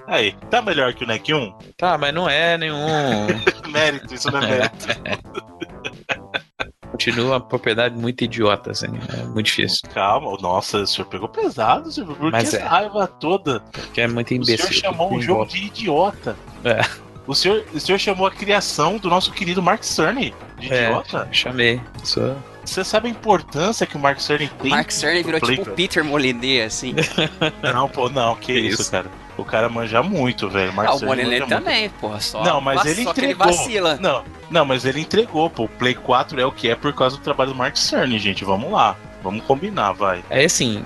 Aí, 0.07 0.33
tá 0.51 0.63
melhor 0.63 0.95
que 0.95 1.05
o 1.05 1.07
NEC 1.07 1.33
1? 1.33 1.53
Tá, 1.77 1.99
mas 1.99 2.15
não 2.15 2.29
é 2.29 2.57
nenhum. 2.57 2.77
mérito, 3.69 4.15
isso 4.15 4.31
não 4.31 4.41
é 4.41 4.49
mérito. 4.49 4.87
Continua 6.91 7.27
uma 7.27 7.41
propriedade 7.41 7.97
muito 7.97 8.25
idiota, 8.25 8.71
assim. 8.71 8.87
É 8.87 9.23
muito 9.25 9.47
difícil. 9.47 9.89
Calma, 9.93 10.37
nossa, 10.41 10.79
o 10.79 10.87
senhor 10.87 11.07
pegou 11.07 11.29
pesado, 11.29 11.93
senhor. 11.93 12.17
Por 12.17 12.33
mas 12.33 12.51
que 12.51 12.57
é. 12.57 12.59
essa 12.61 12.69
raiva 12.69 13.07
toda? 13.07 13.61
Porque 13.61 14.01
é 14.01 14.09
muito 14.09 14.33
imbecil. 14.33 14.65
O 14.65 14.69
senhor 14.69 14.81
chamou 14.81 15.13
um 15.13 15.21
jogo 15.21 15.47
de 15.47 15.59
idiota. 15.59 16.37
É. 16.65 17.08
O 17.29 17.35
senhor, 17.35 17.63
o 17.75 17.79
senhor 17.79 17.99
chamou 17.99 18.27
a 18.27 18.31
criação 18.31 18.97
do 18.97 19.11
nosso 19.11 19.31
querido 19.33 19.63
Mark 19.63 19.85
Cerny 19.85 20.35
de 20.59 20.73
é, 20.73 20.85
idiota? 20.87 21.29
Chamei. 21.31 21.79
Sou... 22.03 22.35
Você 22.65 22.83
sabe 22.83 23.09
a 23.09 23.11
importância 23.11 23.87
que 23.87 23.97
o 23.97 23.99
Mark 23.99 24.19
Cerny 24.19 24.49
tem? 24.61 24.71
Mark 24.71 24.91
Cerny 24.91 25.23
virou 25.23 25.41
Play, 25.41 25.57
tipo 25.57 25.65
cara. 25.65 25.77
Peter 25.77 26.05
Moliné, 26.05 26.65
assim. 26.65 26.95
não, 27.63 27.89
pô, 27.89 28.09
não, 28.09 28.35
que, 28.37 28.53
que 28.53 28.59
isso, 28.61 28.83
isso, 28.83 28.91
cara. 28.91 29.07
O 29.39 29.45
cara 29.45 29.69
manja 29.69 30.03
muito, 30.03 30.49
velho. 30.49 30.73
Mark 30.73 30.91
ah, 30.91 30.95
o 30.97 31.05
Moliné 31.05 31.41
também, 31.47 31.81
muito. 31.83 31.95
porra, 31.95 32.21
só. 32.21 32.43
Não, 32.43 32.61
mas 32.61 32.85
ele 32.85 33.03
entregou. 33.03 33.47
Ele 33.47 33.57
vacila. 33.57 33.97
Não, 34.01 34.25
não, 34.51 34.65
mas 34.65 34.85
ele 34.85 35.01
entregou, 35.01 35.49
pô. 35.49 35.65
O 35.65 35.69
Play 35.69 35.95
4 35.95 36.41
é 36.41 36.47
o 36.47 36.53
que 36.53 36.69
é 36.69 36.75
por 36.75 36.93
causa 36.95 37.17
do 37.17 37.23
trabalho 37.23 37.53
do 37.53 37.57
Mark 37.57 37.77
Cerny, 37.77 38.19
gente. 38.19 38.45
Vamos 38.45 38.71
lá. 38.71 38.97
Vamos 39.23 39.45
combinar, 39.45 39.93
vai. 39.93 40.23
É 40.29 40.45
assim, 40.45 40.85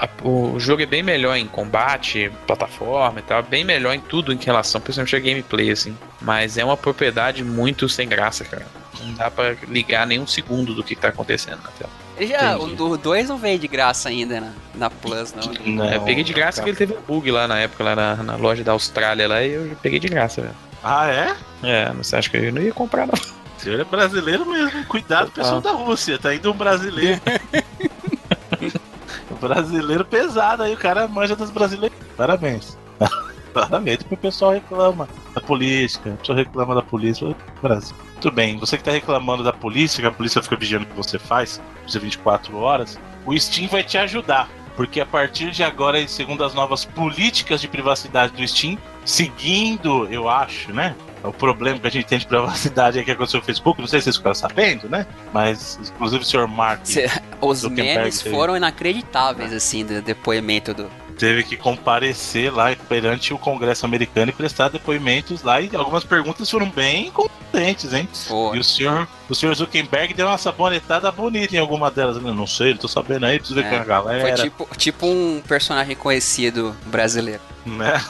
a, 0.00 0.08
o 0.26 0.58
jogo 0.58 0.82
é 0.82 0.86
bem 0.86 1.02
melhor 1.02 1.36
em 1.36 1.46
combate, 1.46 2.32
plataforma 2.46 3.20
e 3.20 3.22
tal, 3.22 3.42
bem 3.42 3.64
melhor 3.64 3.94
em 3.94 4.00
tudo 4.00 4.32
em 4.32 4.38
relação, 4.38 4.80
principalmente 4.80 5.14
a 5.14 5.20
gameplay, 5.20 5.70
assim. 5.70 5.96
Mas 6.22 6.56
é 6.56 6.64
uma 6.64 6.76
propriedade 6.76 7.44
muito 7.44 7.88
sem 7.88 8.08
graça, 8.08 8.44
cara. 8.44 8.66
Não 9.02 9.12
dá 9.12 9.30
pra 9.30 9.54
ligar 9.68 10.06
nenhum 10.06 10.26
segundo 10.26 10.74
do 10.74 10.82
que 10.82 10.96
tá 10.96 11.08
acontecendo 11.08 11.60
na 11.62 11.70
tela. 11.70 11.90
Já, 12.20 12.58
o 12.58 12.96
2 12.96 13.28
não 13.28 13.38
veio 13.38 13.58
de 13.58 13.66
graça 13.66 14.08
ainda 14.08 14.40
na, 14.40 14.52
na 14.74 14.90
Plus, 14.90 15.32
não. 15.32 15.52
não 15.64 15.90
eu 15.90 16.02
peguei 16.02 16.22
de 16.22 16.34
graça 16.34 16.60
porque 16.60 16.70
ele 16.70 16.76
teve 16.76 16.94
um 16.94 17.00
bug 17.00 17.30
lá 17.30 17.48
na 17.48 17.58
época, 17.58 17.82
lá 17.82 17.96
na, 17.96 18.16
na 18.16 18.36
loja 18.36 18.62
da 18.62 18.72
Austrália 18.72 19.26
lá, 19.26 19.42
e 19.42 19.52
eu 19.52 19.76
peguei 19.82 19.98
de 19.98 20.08
graça, 20.08 20.42
velho. 20.42 20.54
Ah, 20.82 21.08
é? 21.08 21.36
É, 21.62 21.92
você 21.92 22.16
acha 22.16 22.28
que 22.28 22.36
eu 22.36 22.52
não 22.52 22.60
ia 22.60 22.72
comprar, 22.72 23.06
não. 23.06 23.14
O 23.14 23.60
senhor 23.60 23.80
é 23.80 23.84
brasileiro 23.84 24.46
mesmo. 24.46 24.84
Cuidado, 24.86 25.30
pessoal 25.30 25.60
da 25.60 25.72
Rússia. 25.72 26.18
Tá 26.18 26.34
indo 26.34 26.50
um 26.50 26.56
brasileiro. 26.56 27.20
Brasileiro 29.40 30.04
pesado 30.04 30.62
aí, 30.62 30.74
o 30.74 30.76
cara 30.76 31.08
manja 31.08 31.34
das 31.34 31.50
brasileiras. 31.50 31.96
Parabéns. 32.16 32.76
Claramente, 33.52 34.06
o 34.08 34.16
pessoal 34.16 34.52
reclama 34.52 35.08
da 35.34 35.40
política, 35.40 36.10
o 36.10 36.16
pessoal 36.18 36.38
reclama 36.38 36.74
da 36.74 36.82
polícia. 36.82 37.34
Brasil. 37.60 37.96
Tudo 38.20 38.34
bem, 38.34 38.58
você 38.58 38.76
que 38.76 38.84
tá 38.84 38.90
reclamando 38.90 39.42
da 39.42 39.52
polícia, 39.52 40.00
que 40.00 40.06
a 40.06 40.12
polícia 40.12 40.42
fica 40.42 40.54
vigiando 40.54 40.84
o 40.84 40.88
que 40.88 40.96
você 40.96 41.18
faz, 41.18 41.60
precisa 41.82 41.98
24 41.98 42.56
horas, 42.58 42.98
o 43.24 43.36
Steam 43.38 43.68
vai 43.68 43.82
te 43.82 43.96
ajudar. 43.98 44.48
Porque 44.76 45.00
a 45.00 45.06
partir 45.06 45.50
de 45.50 45.62
agora, 45.62 46.06
segundo 46.06 46.44
as 46.44 46.54
novas 46.54 46.84
políticas 46.84 47.60
de 47.60 47.68
privacidade 47.68 48.32
do 48.32 48.46
Steam, 48.46 48.78
seguindo, 49.04 50.06
eu 50.06 50.28
acho, 50.28 50.72
né? 50.72 50.94
O 51.22 51.32
problema 51.32 51.78
que 51.78 51.86
a 51.86 51.90
gente 51.90 52.06
tem 52.06 52.18
de 52.18 52.26
privacidade 52.26 52.98
é 52.98 53.04
que 53.04 53.10
aconteceu 53.10 53.40
no 53.40 53.46
Facebook, 53.46 53.80
não 53.80 53.88
sei 53.88 54.00
se 54.00 54.04
vocês 54.04 54.16
ficaram 54.16 54.34
sabendo, 54.34 54.88
né? 54.88 55.06
Mas, 55.34 55.78
inclusive, 55.94 56.22
o 56.22 56.26
senhor 56.26 56.46
Mark. 56.46 56.82
Os 57.40 57.64
memes 57.64 58.20
foram 58.22 58.56
inacreditáveis, 58.56 59.52
assim, 59.52 59.84
do 59.84 60.02
depoimento 60.02 60.74
do, 60.74 60.90
teve 61.20 61.44
que 61.44 61.54
comparecer 61.54 62.50
lá 62.50 62.74
perante 62.88 63.34
o 63.34 63.38
Congresso 63.38 63.84
americano 63.84 64.30
e 64.30 64.32
prestar 64.32 64.68
depoimentos 64.70 65.42
lá 65.42 65.60
e 65.60 65.68
algumas 65.76 66.02
perguntas 66.02 66.48
foram 66.48 66.70
bem 66.70 67.10
competentes, 67.10 67.92
hein? 67.92 68.08
Foi. 68.26 68.56
E 68.56 68.60
o 68.60 68.64
senhor, 68.64 69.06
o 69.28 69.34
senhor 69.34 69.54
Zuckerberg 69.54 70.14
deu 70.14 70.26
uma 70.26 70.38
sabonetada 70.38 71.12
bonita 71.12 71.54
em 71.54 71.58
alguma 71.58 71.90
delas. 71.90 72.16
Eu 72.16 72.34
não 72.34 72.46
sei, 72.46 72.74
tô 72.74 72.88
sabendo 72.88 73.26
aí, 73.26 73.38
preciso 73.38 73.60
ver 73.60 73.66
é, 73.66 73.68
com 73.68 73.76
a 73.76 73.84
galera. 73.84 74.20
Foi 74.22 74.44
tipo, 74.44 74.68
tipo 74.78 75.06
um 75.06 75.42
personagem 75.46 75.94
conhecido 75.94 76.74
brasileiro. 76.86 77.42
Né? 77.66 78.02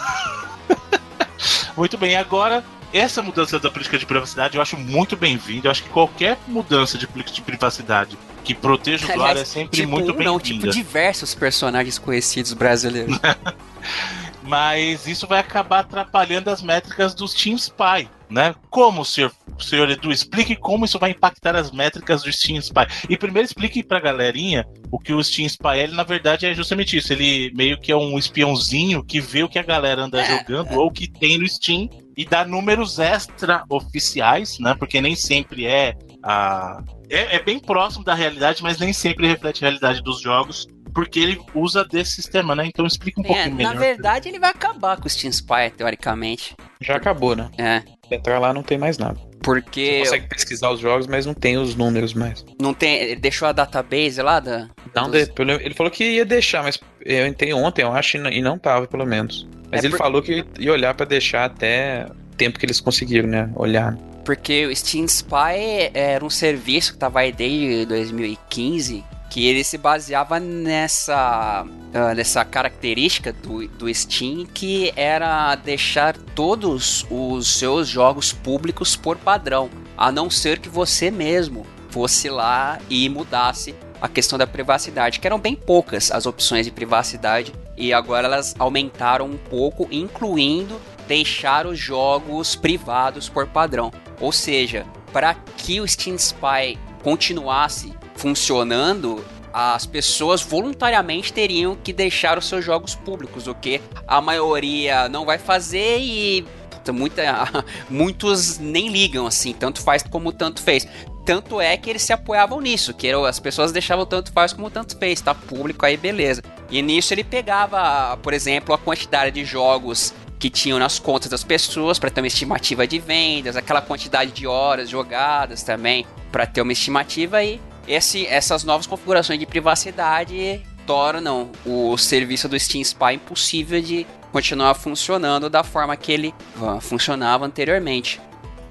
Muito 1.77 1.98
bem, 1.98 2.15
agora 2.15 2.62
essa 2.93 3.23
mudança 3.23 3.59
da 3.59 3.70
política 3.70 3.98
de 3.98 4.07
privacidade 4.07 4.57
eu 4.57 4.62
acho 4.62 4.77
muito 4.77 5.16
bem-vinda. 5.16 5.69
Eu 5.69 5.70
acho 5.70 5.82
que 5.82 5.89
qualquer 5.89 6.36
mudança 6.47 6.98
de 6.98 7.07
política 7.07 7.35
de 7.35 7.43
privacidade 7.43 8.19
que 8.43 8.55
proteja 8.55 9.07
o 9.07 9.11
usuário 9.11 9.41
é 9.41 9.45
sempre 9.45 9.81
tipo 9.81 9.91
muito 9.91 10.12
um, 10.12 10.17
bem-vinda. 10.17 10.31
Não, 10.31 10.41
tipo 10.41 10.69
diversos 10.69 11.35
personagens 11.35 11.99
conhecidos 11.99 12.53
brasileiros. 12.53 13.19
Mas 14.43 15.07
isso 15.07 15.27
vai 15.27 15.39
acabar 15.39 15.81
atrapalhando 15.81 16.51
as 16.51 16.62
métricas 16.62 17.15
dos 17.15 17.35
Team 17.35 17.57
Spy, 17.57 18.09
né? 18.31 18.55
Como, 18.71 19.05
senhor, 19.05 19.33
senhor 19.59 19.91
Edu, 19.91 20.11
explique 20.11 20.57
como 20.57 20.85
isso 20.85 20.99
vai 20.99 21.11
impactar 21.11 21.57
as 21.57 21.71
métricas 21.71 22.23
do 22.23 22.33
Steam 22.33 22.59
Spy. 22.59 22.87
E 23.09 23.17
primeiro 23.17 23.47
explique 23.47 23.83
pra 23.83 24.01
galerinha 24.01 24.65
o 24.91 24.99
que 24.99 25.12
o 25.12 25.23
Steam 25.23 25.47
Spy 25.47 25.79
ele, 25.79 25.95
na 25.95 26.05
verdade, 26.05 26.47
é 26.47 26.55
justamente 26.55 26.97
isso. 26.97 27.12
Ele 27.12 27.53
meio 27.55 27.79
que 27.79 27.93
é 27.93 27.97
um 27.97 28.19
espiãozinho 28.19 29.05
que 29.05 29.21
vê 29.21 29.43
o 29.43 29.49
que 29.49 29.59
a 29.59 29.62
galera 29.62 30.03
anda 30.03 30.21
é, 30.21 30.39
jogando 30.39 30.73
é. 30.73 30.79
ou 30.79 30.91
que 30.91 31.09
tem 31.09 31.39
no 31.39 31.49
Steam 31.49 31.89
e 32.17 32.25
dá 32.25 32.45
números 32.45 32.99
extra 32.99 33.65
oficiais, 33.69 34.59
né? 34.59 34.75
Porque 34.79 35.01
nem 35.01 35.15
sempre 35.15 35.67
é 35.67 35.97
a. 36.23 36.83
É, 37.09 37.37
é 37.37 37.43
bem 37.43 37.59
próximo 37.59 38.05
da 38.05 38.15
realidade, 38.15 38.63
mas 38.63 38.79
nem 38.79 38.93
sempre 38.93 39.27
reflete 39.27 39.65
a 39.65 39.69
realidade 39.69 40.03
dos 40.03 40.21
jogos 40.21 40.67
porque 40.93 41.21
ele 41.21 41.41
usa 41.55 41.85
desse 41.85 42.13
sistema, 42.13 42.55
né? 42.55 42.67
Então 42.67 42.87
explica 42.87 43.21
um 43.21 43.25
é, 43.25 43.27
pouquinho 43.29 43.55
melhor. 43.55 43.75
Na 43.75 43.81
verdade, 43.81 44.29
ele 44.29 44.39
vai 44.39 44.51
acabar 44.51 44.97
com 44.97 45.07
o 45.07 45.11
Steam 45.11 45.31
Spy, 45.31 45.71
teoricamente. 45.77 46.57
Já 46.81 46.97
acabou, 46.97 47.37
né? 47.37 47.51
É. 47.57 47.83
Entrar 48.11 48.39
lá 48.39 48.53
não 48.53 48.63
tem 48.63 48.77
mais 48.77 48.99
nada. 48.99 49.19
Porque. 49.43 50.01
Você 50.01 50.05
consegue 50.05 50.29
pesquisar 50.29 50.71
os 50.71 50.81
jogos, 50.81 51.07
mas 51.07 51.25
não 51.25 51.35
tem 51.35 51.57
os 51.57 51.75
números 51.75 52.13
mais. 52.13 52.45
Não 52.61 52.75
tem. 52.75 52.97
Ele 52.97 53.17
deixou 53.17 53.49
a 53.49 53.53
database 53.53 54.21
lá 54.21 54.41
da. 54.41 54.69
Não, 54.95 55.11
dos... 55.11 55.31
ele 55.61 55.75
falou 55.75 55.91
que 55.91 56.05
ia 56.05 56.25
deixar, 56.25 56.63
mas 56.63 56.79
eu 57.05 57.27
entrei 57.27 57.53
ontem, 57.55 57.83
eu 57.83 57.93
acho, 57.93 58.17
e 58.17 58.43
não 58.43 58.59
tava, 58.59 58.87
pelo 58.87 59.07
menos. 59.07 59.49
Mas 59.71 59.83
é 59.83 59.87
ele 59.87 59.93
por... 59.93 59.99
falou 59.99 60.21
que 60.21 60.45
ia 60.59 60.73
olhar 60.73 60.95
para 60.95 61.07
deixar 61.07 61.45
até 61.45 62.07
tempo 62.41 62.59
que 62.59 62.65
eles 62.65 62.81
conseguiram, 62.81 63.29
né? 63.29 63.51
Olhar. 63.55 63.95
Porque 64.25 64.65
o 64.67 64.75
Steam 64.75 65.05
Spy 65.05 65.91
era 65.93 66.25
um 66.25 66.31
serviço 66.31 66.95
que 66.95 66.99
tava 66.99 67.21
aí 67.21 67.31
desde 67.31 67.85
2015 67.85 69.05
que 69.29 69.47
ele 69.47 69.62
se 69.62 69.79
baseava 69.79 70.41
nessa, 70.41 71.65
uh, 71.65 72.15
nessa 72.17 72.45
característica 72.45 73.33
do, 73.33 73.69
do 73.69 73.95
Steam 73.95 74.45
que 74.45 74.93
era 74.97 75.55
deixar 75.55 76.17
todos 76.17 77.07
os 77.09 77.47
seus 77.59 77.87
jogos 77.87 78.33
públicos 78.33 78.97
por 78.97 79.17
padrão, 79.19 79.71
a 79.97 80.11
não 80.11 80.29
ser 80.29 80.59
que 80.59 80.69
você 80.69 81.11
mesmo 81.11 81.65
fosse 81.91 82.29
lá 82.29 82.81
e 82.89 83.09
mudasse 83.09 83.75
a 84.01 84.09
questão 84.09 84.39
da 84.39 84.47
privacidade, 84.47 85.21
que 85.21 85.27
eram 85.27 85.39
bem 85.39 85.55
poucas 85.55 86.11
as 86.11 86.27
opções 86.27 86.67
de 86.67 86.73
privacidade 86.73 87.53
e 87.77 87.93
agora 87.93 88.27
elas 88.27 88.55
aumentaram 88.59 89.27
um 89.27 89.37
pouco, 89.37 89.87
incluindo 89.93 90.81
deixar 91.11 91.66
os 91.66 91.77
jogos 91.77 92.55
privados 92.55 93.28
por 93.28 93.45
padrão. 93.45 93.93
Ou 94.20 94.31
seja, 94.31 94.87
para 95.12 95.35
que 95.35 95.81
o 95.81 95.89
Steam 95.89 96.15
Spy 96.15 96.78
continuasse 97.03 97.93
funcionando, 98.15 99.24
as 99.53 99.85
pessoas 99.85 100.41
voluntariamente 100.41 101.32
teriam 101.32 101.74
que 101.74 101.93
deixar 101.93 102.39
os 102.39 102.47
seus 102.47 102.65
jogos 102.65 102.95
públicos, 102.95 103.49
o 103.49 103.55
que 103.57 103.81
a 104.07 104.20
maioria 104.20 105.09
não 105.09 105.24
vai 105.27 105.37
fazer 105.37 105.99
e 105.99 106.47
muita, 106.93 107.23
muitos 107.91 108.59
nem 108.61 108.89
ligam 108.89 109.27
assim, 109.27 109.53
tanto 109.53 109.81
faz 109.81 110.05
como 110.05 110.31
tanto 110.31 110.62
fez. 110.62 110.87
Tanto 111.27 111.61
é 111.61 111.77
que 111.77 111.91
eles 111.91 112.03
se 112.03 112.12
apoiavam 112.12 112.61
nisso, 112.61 112.95
que 112.95 113.11
as 113.11 113.41
pessoas 113.41 113.73
deixavam 113.73 114.07
tanto 114.07 114.32
faz 114.32 114.53
como 114.53 114.70
tanto 114.70 114.97
fez, 114.97 115.20
tá 115.20 115.35
público 115.35 115.85
aí, 115.85 115.97
beleza. 115.97 116.41
E 116.70 116.81
nisso 116.81 117.12
ele 117.12 117.24
pegava, 117.24 118.16
por 118.19 118.32
exemplo, 118.32 118.73
a 118.73 118.78
quantidade 118.78 119.32
de 119.32 119.45
jogos 119.45 120.15
que 120.41 120.49
tinham 120.49 120.79
nas 120.79 120.99
contas 120.99 121.29
das 121.29 121.45
pessoas 121.45 121.99
para 121.99 122.11
ter 122.11 122.23
uma 122.23 122.27
estimativa 122.27 122.87
de 122.87 122.99
vendas, 122.99 123.57
aquela 123.57 123.83
quantidade 123.83 124.33
de 124.33 124.47
horas 124.47 124.89
jogadas 124.89 125.62
também 125.62 126.07
para 126.33 126.47
ter 126.47 126.62
uma 126.62 126.73
estimativa 126.73 127.45
e 127.45 127.61
esse, 127.87 128.27
essas 128.27 128.65
novas 128.65 128.87
configurações 128.87 129.39
de 129.39 129.47
privacidade 129.47 130.62
tornam 130.87 131.51
o 131.65 131.97
serviço 131.99 132.49
do 132.49 132.59
Steam 132.59 132.81
Spy 132.83 133.15
impossível 133.15 133.83
de 133.83 134.07
continuar 134.33 134.75
funcionando 134.75 135.51
da 135.51 135.62
forma 135.62 135.95
que 135.97 136.11
ele 136.11 136.35
uh, 136.57 136.81
funcionava 136.81 137.45
anteriormente. 137.45 138.21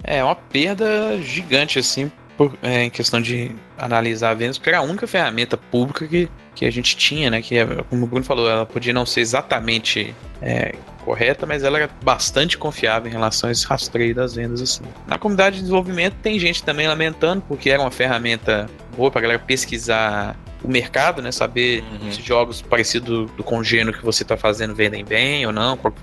É 0.03 0.23
uma 0.23 0.35
perda 0.35 1.21
gigante, 1.21 1.77
assim, 1.77 2.11
por, 2.37 2.57
é, 2.63 2.85
em 2.85 2.89
questão 2.89 3.21
de 3.21 3.53
analisar 3.77 4.33
vendas, 4.33 4.57
porque 4.57 4.69
era 4.69 4.79
a 4.79 4.81
única 4.81 5.05
ferramenta 5.05 5.57
pública 5.57 6.07
que, 6.07 6.29
que 6.59 6.65
a 6.65 6.71
gente 6.71 6.97
tinha, 6.97 7.29
né? 7.29 7.41
Que, 7.41 7.57
é, 7.57 7.65
como 7.89 8.03
o 8.03 8.07
Bruno 8.07 8.25
falou, 8.25 8.49
ela 8.49 8.65
podia 8.65 8.91
não 8.91 9.05
ser 9.05 9.21
exatamente 9.21 10.13
é, 10.41 10.75
correta, 11.05 11.45
mas 11.45 11.63
ela 11.63 11.77
era 11.77 11.89
bastante 12.03 12.57
confiável 12.57 13.09
em 13.09 13.13
relação 13.13 13.47
a 13.47 13.51
esse 13.53 13.65
rastreio 13.65 14.13
das 14.13 14.35
vendas. 14.35 14.61
Assim. 14.61 14.83
Na 15.07 15.17
comunidade 15.17 15.55
de 15.55 15.61
desenvolvimento 15.61 16.15
tem 16.21 16.37
gente 16.37 16.61
também 16.61 16.85
lamentando, 16.85 17.41
porque 17.47 17.69
era 17.69 17.81
uma 17.81 17.91
ferramenta 17.91 18.69
boa 18.97 19.09
para 19.09 19.21
galera 19.21 19.39
pesquisar 19.39 20.35
o 20.61 20.67
mercado, 20.67 21.21
né? 21.21 21.31
Saber 21.31 21.81
uhum. 21.81 22.11
se 22.11 22.21
jogos 22.21 22.61
parecidos 22.61 23.31
do 23.31 23.41
congênero 23.41 23.97
que 23.97 24.03
você 24.03 24.23
está 24.23 24.35
fazendo 24.35 24.75
vendem 24.75 25.05
bem 25.05 25.45
ou 25.45 25.53
não, 25.53 25.77
qual 25.77 25.93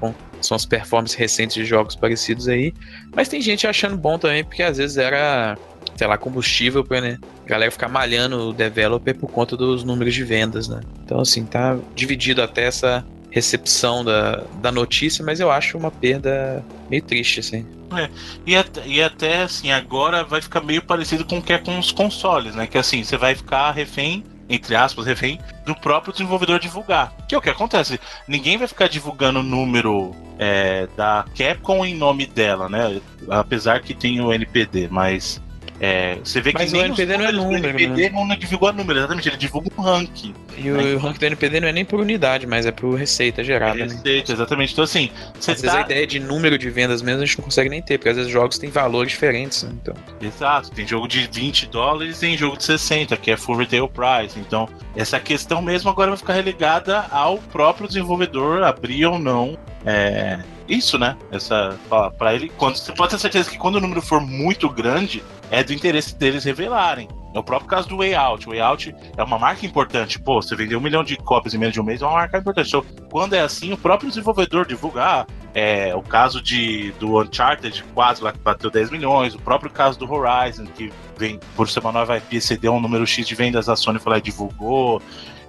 são 0.40 0.54
as 0.54 0.66
performances 0.66 1.16
recentes 1.16 1.54
de 1.54 1.64
jogos 1.64 1.94
parecidos 1.94 2.48
aí. 2.48 2.72
Mas 3.14 3.28
tem 3.28 3.40
gente 3.40 3.66
achando 3.66 3.96
bom 3.96 4.18
também, 4.18 4.44
porque 4.44 4.62
às 4.62 4.78
vezes 4.78 4.96
era, 4.96 5.56
sei 5.96 6.06
lá, 6.06 6.16
combustível 6.16 6.84
para 6.84 7.00
né, 7.00 7.18
galera 7.46 7.70
ficar 7.70 7.88
malhando 7.88 8.50
o 8.50 8.52
developer 8.52 9.14
por 9.16 9.30
conta 9.30 9.56
dos 9.56 9.84
números 9.84 10.14
de 10.14 10.24
vendas, 10.24 10.68
né? 10.68 10.80
Então, 11.04 11.20
assim, 11.20 11.44
tá 11.44 11.78
dividido 11.94 12.42
até 12.42 12.64
essa 12.64 13.04
recepção 13.30 14.04
da, 14.04 14.44
da 14.62 14.72
notícia, 14.72 15.24
mas 15.24 15.40
eu 15.40 15.50
acho 15.50 15.76
uma 15.76 15.90
perda 15.90 16.64
meio 16.88 17.02
triste, 17.02 17.40
assim. 17.40 17.66
É, 17.94 18.08
e, 18.46 18.56
até, 18.56 18.86
e 18.86 19.02
até 19.02 19.42
assim, 19.42 19.70
agora 19.70 20.24
vai 20.24 20.40
ficar 20.40 20.60
meio 20.60 20.82
parecido 20.82 21.24
com 21.24 21.38
o 21.38 21.42
que 21.42 21.52
é 21.52 21.58
com 21.58 21.78
os 21.78 21.92
consoles, 21.92 22.54
né? 22.54 22.66
Que 22.66 22.78
assim, 22.78 23.04
você 23.04 23.16
vai 23.16 23.34
ficar 23.34 23.70
refém, 23.72 24.24
entre 24.48 24.74
aspas, 24.76 25.06
refém, 25.06 25.40
do 25.64 25.74
próprio 25.74 26.12
desenvolvedor 26.12 26.58
divulgar. 26.58 27.12
Que 27.28 27.34
é 27.34 27.38
o 27.38 27.42
que 27.42 27.50
acontece. 27.50 28.00
Ninguém 28.28 28.56
vai 28.56 28.68
ficar 28.68 28.88
divulgando 28.88 29.40
o 29.40 29.42
número 29.42 30.14
é, 30.38 30.88
da 30.96 31.24
Capcom 31.36 31.84
em 31.84 31.94
nome 31.94 32.26
dela, 32.26 32.68
né? 32.68 33.00
Apesar 33.28 33.80
que 33.80 33.94
tem 33.94 34.20
o 34.20 34.32
NPD, 34.32 34.88
mas 34.90 35.40
é, 35.78 36.18
você 36.24 36.40
vê 36.40 36.52
Mas 36.54 36.72
que 36.72 36.78
o 36.78 36.80
NPD 36.80 37.16
não 37.18 37.24
é 37.26 37.32
número. 37.32 37.66
O 37.66 37.80
NPD 37.80 38.10
né? 38.10 38.10
não 38.10 38.36
divulga 38.36 38.72
número, 38.72 38.98
exatamente, 38.98 39.28
ele 39.28 39.36
divulga 39.36 39.68
um 39.76 39.82
ranking. 39.82 40.34
E 40.56 40.62
né? 40.62 40.94
o, 40.94 40.98
ranking 40.98 41.18
do 41.18 41.26
NPD 41.26 41.60
não 41.60 41.68
é 41.68 41.72
nem 41.72 41.84
por 41.84 42.00
unidade, 42.00 42.46
mas 42.46 42.64
é 42.64 42.72
por 42.72 42.94
receita 42.94 43.44
gerada. 43.44 43.78
É 43.78 43.82
receita, 43.82 44.32
né? 44.32 44.36
exatamente. 44.36 44.72
Então, 44.72 44.84
assim, 44.84 45.10
você 45.38 45.50
às 45.50 45.60
tá... 45.60 45.62
vezes 45.62 45.76
a 45.76 45.80
ideia 45.82 46.06
de 46.06 46.18
número 46.18 46.56
de 46.56 46.70
vendas 46.70 47.02
mesmo 47.02 47.22
a 47.22 47.26
gente 47.26 47.38
não 47.38 47.44
consegue 47.44 47.68
nem 47.68 47.82
ter, 47.82 47.98
porque 47.98 48.08
às 48.08 48.16
vezes 48.16 48.32
jogos 48.32 48.58
têm 48.58 48.70
valores 48.70 49.12
diferentes. 49.12 49.62
Né? 49.64 49.72
Então. 49.82 49.94
Exato, 50.20 50.70
tem 50.70 50.86
jogo 50.86 51.06
de 51.06 51.28
20 51.30 51.66
dólares 51.66 52.16
e 52.16 52.20
tem 52.20 52.36
jogo 52.38 52.56
de 52.56 52.64
60, 52.64 53.16
que 53.18 53.30
é 53.30 53.36
full 53.36 53.56
retail 53.56 53.88
price. 53.88 54.38
Então, 54.38 54.68
essa 54.94 55.20
questão 55.20 55.60
mesmo 55.60 55.90
agora 55.90 56.10
vai 56.10 56.18
ficar 56.18 56.32
relegada 56.32 57.06
ao 57.10 57.38
próprio 57.38 57.86
desenvolvedor 57.86 58.62
abrir 58.62 59.04
ou 59.04 59.18
não. 59.18 59.58
É, 59.84 60.38
isso, 60.68 60.98
né? 60.98 61.16
Essa 61.30 61.78
para 62.18 62.34
ele, 62.34 62.50
quando 62.56 62.76
você 62.76 62.92
pode 62.92 63.10
ter 63.10 63.18
certeza 63.18 63.50
que 63.50 63.58
quando 63.58 63.76
o 63.76 63.80
número 63.80 64.02
for 64.02 64.20
muito 64.20 64.68
grande, 64.68 65.22
é 65.50 65.62
do 65.62 65.72
interesse 65.72 66.14
deles 66.16 66.44
revelarem. 66.44 67.08
É 67.36 67.38
o 67.38 67.42
próprio 67.42 67.68
caso 67.68 67.86
do 67.86 67.98
Way 67.98 68.14
Out. 68.14 68.46
O 68.46 68.50
Way 68.50 68.60
Out 68.60 68.96
é 69.14 69.22
uma 69.22 69.38
marca 69.38 69.66
importante. 69.66 70.18
Pô, 70.18 70.40
você 70.40 70.56
vendeu 70.56 70.78
um 70.78 70.82
milhão 70.82 71.04
de 71.04 71.16
cópias 71.18 71.52
em 71.52 71.58
menos 71.58 71.74
de 71.74 71.80
um 71.80 71.84
mês, 71.84 72.00
é 72.00 72.06
uma 72.06 72.14
marca 72.14 72.38
importante. 72.38 72.68
Então, 72.68 72.82
quando 73.10 73.34
é 73.34 73.40
assim, 73.40 73.74
o 73.74 73.76
próprio 73.76 74.08
desenvolvedor 74.08 74.66
divulgar. 74.66 75.26
É, 75.52 75.94
o 75.94 76.02
caso 76.02 76.42
de, 76.42 76.92
do 77.00 77.18
Uncharted, 77.18 77.82
quase 77.94 78.22
lá 78.22 78.30
que 78.30 78.38
bateu 78.38 78.70
10 78.70 78.90
milhões. 78.90 79.34
O 79.34 79.38
próprio 79.38 79.70
caso 79.70 79.98
do 79.98 80.10
Horizon, 80.10 80.66
que 80.66 80.92
vem 81.16 81.40
por 81.54 81.68
ser 81.68 81.80
uma 81.80 81.92
nova 81.92 82.16
IP, 82.16 82.40
cedeu 82.42 82.74
um 82.74 82.80
número 82.80 83.06
X 83.06 83.26
de 83.26 83.34
vendas, 83.34 83.68
a 83.68 83.76
Sony 83.76 83.98
lá 84.04 84.18
e 84.18 84.22
divulgou. 84.22 85.00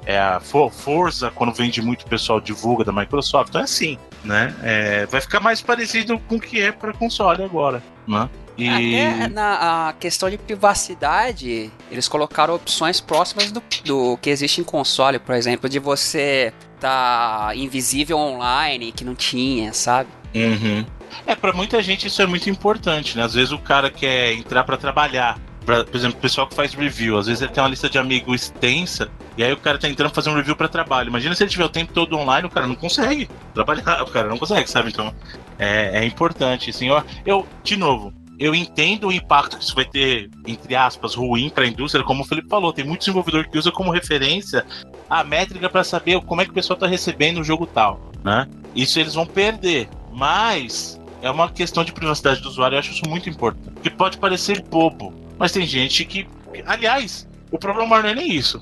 É, 0.08 0.18
a 0.18 0.40
Forza, 0.40 1.30
quando 1.32 1.52
vende 1.52 1.82
muito, 1.82 2.04
o 2.04 2.08
pessoal 2.08 2.40
divulga 2.40 2.86
da 2.86 2.94
Microsoft. 2.94 3.50
Então 3.50 3.60
é 3.60 3.66
assim, 3.66 3.98
né? 4.24 4.56
É, 4.64 5.06
vai 5.08 5.20
ficar 5.20 5.42
mais 5.42 5.62
parecido 5.62 6.18
com 6.18 6.38
o 6.38 6.40
que 6.40 6.62
é 6.62 6.72
para 6.72 6.94
console 6.94 7.44
agora, 7.44 7.84
né? 8.08 8.30
E... 8.58 8.70
Até 8.70 9.28
na 9.28 9.94
questão 10.00 10.30
de 10.30 10.38
privacidade, 10.38 11.70
eles 11.92 12.08
colocaram 12.08 12.56
opções 12.56 13.02
próximas 13.02 13.52
do, 13.52 13.62
do 13.84 14.18
que 14.22 14.30
existe 14.30 14.62
em 14.62 14.64
console, 14.64 15.20
por 15.20 15.36
exemplo, 15.36 15.68
de 15.70 15.78
você 15.78 16.54
tá 16.80 17.52
invisível 17.54 18.18
online, 18.18 18.94
que 18.94 19.04
não 19.04 19.14
tinha, 19.14 19.74
sabe? 19.74 20.10
Uhum. 20.34 20.86
É, 21.26 21.36
para 21.36 21.52
muita 21.52 21.84
gente 21.84 22.08
isso 22.08 22.22
é 22.22 22.26
muito 22.26 22.50
importante, 22.50 23.18
né? 23.18 23.24
Às 23.24 23.34
vezes 23.34 23.52
o 23.52 23.60
cara 23.60 23.92
quer 23.92 24.32
entrar 24.32 24.64
para 24.64 24.78
trabalhar. 24.78 25.38
Pra, 25.68 25.84
por 25.84 25.98
exemplo, 25.98 26.18
o 26.18 26.22
pessoal 26.22 26.48
que 26.48 26.56
faz 26.56 26.74
review, 26.74 27.18
às 27.18 27.28
vezes 27.28 27.42
ele 27.42 27.52
tem 27.52 27.62
uma 27.62 27.70
lista 27.70 27.90
de 27.90 27.98
amigos 27.98 28.44
extensa, 28.44 29.10
e 29.36 29.44
aí 29.44 29.52
o 29.52 29.58
cara 29.58 29.78
tá 29.78 29.90
entrando 29.90 30.14
fazer 30.14 30.30
um 30.30 30.36
review 30.36 30.56
para 30.56 30.70
trabalho. 30.70 31.10
Imagina 31.10 31.36
se 31.36 31.44
ele 31.44 31.50
tiver 31.50 31.66
o 31.66 31.70
tempo 31.70 31.92
todo 31.92 32.16
online, 32.16 32.48
o 32.48 32.50
cara 32.50 32.66
não 32.66 32.74
consegue 32.74 33.30
trabalhar, 33.54 34.02
o 34.08 34.08
cara 34.08 34.30
não 34.30 34.38
consegue, 34.38 34.70
sabe? 34.70 34.92
Então 34.92 35.14
é, 35.60 36.00
é 36.00 36.06
importante, 36.06 36.70
assim. 36.70 36.88
Eu, 36.88 37.04
eu, 37.26 37.48
de 37.66 37.76
novo, 37.76 38.14
eu 38.40 38.56
entendo 38.56 39.10
o 39.10 39.12
impacto 39.12 39.58
que 39.58 39.64
isso 39.66 39.76
vai 39.76 39.84
ter, 39.84 40.30
entre 40.48 40.74
aspas, 40.74 41.16
ruim 41.16 41.50
para 41.50 41.66
a 41.66 41.68
indústria, 41.68 42.02
como 42.02 42.24
o 42.24 42.26
Felipe 42.26 42.48
falou, 42.48 42.72
tem 42.72 42.86
muito 42.86 43.00
desenvolvedor 43.00 43.50
que 43.50 43.58
usa 43.58 43.70
como 43.70 43.92
referência 43.92 44.66
a 45.10 45.22
métrica 45.22 45.70
para 45.70 45.84
saber 45.84 46.22
como 46.22 46.40
é 46.40 46.46
que 46.46 46.52
o 46.52 46.54
pessoal 46.54 46.76
está 46.76 46.88
recebendo 46.88 47.42
o 47.42 47.44
jogo 47.44 47.66
tal, 47.66 48.00
né? 48.24 48.48
Isso 48.74 49.02
eles 49.02 49.16
vão 49.16 49.26
perder, 49.26 49.90
mas 50.14 50.98
é 51.22 51.30
uma 51.30 51.50
questão 51.50 51.84
de 51.84 51.92
privacidade 51.92 52.40
do 52.40 52.48
usuário, 52.48 52.76
eu 52.76 52.80
acho 52.80 52.94
isso 52.94 53.04
muito 53.10 53.30
importante. 53.30 53.74
Porque 53.74 53.90
pode 53.90 54.18
parecer 54.18 54.62
bobo, 54.62 55.27
mas 55.38 55.52
tem 55.52 55.66
gente 55.66 56.04
que, 56.06 56.28
aliás, 56.66 57.28
o 57.52 57.58
problema 57.58 57.88
maior 57.88 58.04
não 58.04 58.10
é 58.10 58.16
nem 58.16 58.32
isso. 58.32 58.62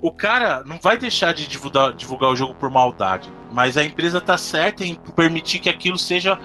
O 0.00 0.12
cara 0.12 0.62
não 0.64 0.78
vai 0.78 0.98
deixar 0.98 1.32
de 1.32 1.46
divulgar, 1.46 1.92
divulgar 1.94 2.30
o 2.30 2.36
jogo 2.36 2.54
por 2.54 2.70
maldade, 2.70 3.32
mas 3.50 3.76
a 3.76 3.84
empresa 3.84 4.20
tá 4.20 4.36
certa 4.36 4.84
em 4.84 4.94
permitir 4.94 5.58
que 5.58 5.70
aquilo 5.70 5.98
seja 5.98 6.38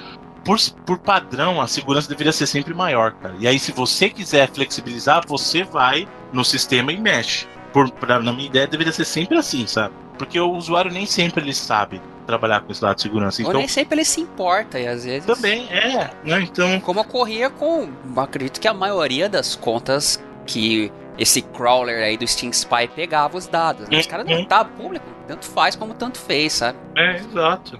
por, 0.43 0.57
por 0.85 0.97
padrão, 0.99 1.61
a 1.61 1.67
segurança 1.67 2.07
deveria 2.07 2.31
ser 2.31 2.47
sempre 2.47 2.73
maior, 2.73 3.11
cara. 3.13 3.35
E 3.39 3.47
aí, 3.47 3.59
se 3.59 3.71
você 3.71 4.09
quiser 4.09 4.49
flexibilizar, 4.49 5.23
você 5.27 5.63
vai 5.63 6.07
no 6.31 6.45
sistema 6.45 6.91
e 6.93 6.97
mexe. 6.97 7.45
Por, 7.73 7.91
pra, 7.91 8.19
na 8.19 8.31
minha 8.31 8.47
ideia, 8.47 8.65
deveria 8.65 8.93
ser 8.93 9.05
sempre 9.05 9.37
assim, 9.37 9.67
sabe? 9.67 9.93
Porque 10.17 10.39
o 10.39 10.51
usuário 10.53 10.91
nem 10.91 11.05
sempre 11.05 11.43
ele 11.43 11.53
sabe 11.53 12.01
trabalhar 12.29 12.61
com 12.61 12.71
esse 12.71 12.83
lado 12.83 12.95
de 12.95 13.01
segurança. 13.01 13.41
Então, 13.41 13.53
Ou 13.53 13.59
nem 13.59 13.67
sempre 13.67 13.95
ele 13.95 14.05
se 14.05 14.21
importa, 14.21 14.79
e 14.79 14.87
às 14.87 15.03
vezes. 15.03 15.25
Também, 15.25 15.67
é. 15.71 16.09
Né? 16.23 16.41
Então... 16.41 16.79
Como 16.81 16.99
ocorria 16.99 17.49
com. 17.49 17.89
Acredito 18.15 18.59
que 18.61 18.67
a 18.67 18.73
maioria 18.73 19.27
das 19.27 19.55
contas 19.55 20.23
que 20.45 20.91
esse 21.17 21.41
crawler 21.41 22.03
aí 22.03 22.17
do 22.17 22.27
Steam 22.27 22.51
Spy 22.51 22.87
pegava 22.95 23.37
os 23.37 23.47
dados. 23.47 23.89
Né? 23.89 23.99
Os 23.99 24.07
caras 24.07 24.25
não 24.25 24.45
tá 24.45 24.63
público, 24.63 25.05
tanto 25.27 25.45
faz 25.45 25.75
como 25.75 25.93
tanto 25.93 26.17
fez, 26.19 26.53
sabe? 26.53 26.77
É, 26.95 27.17
exato. 27.17 27.79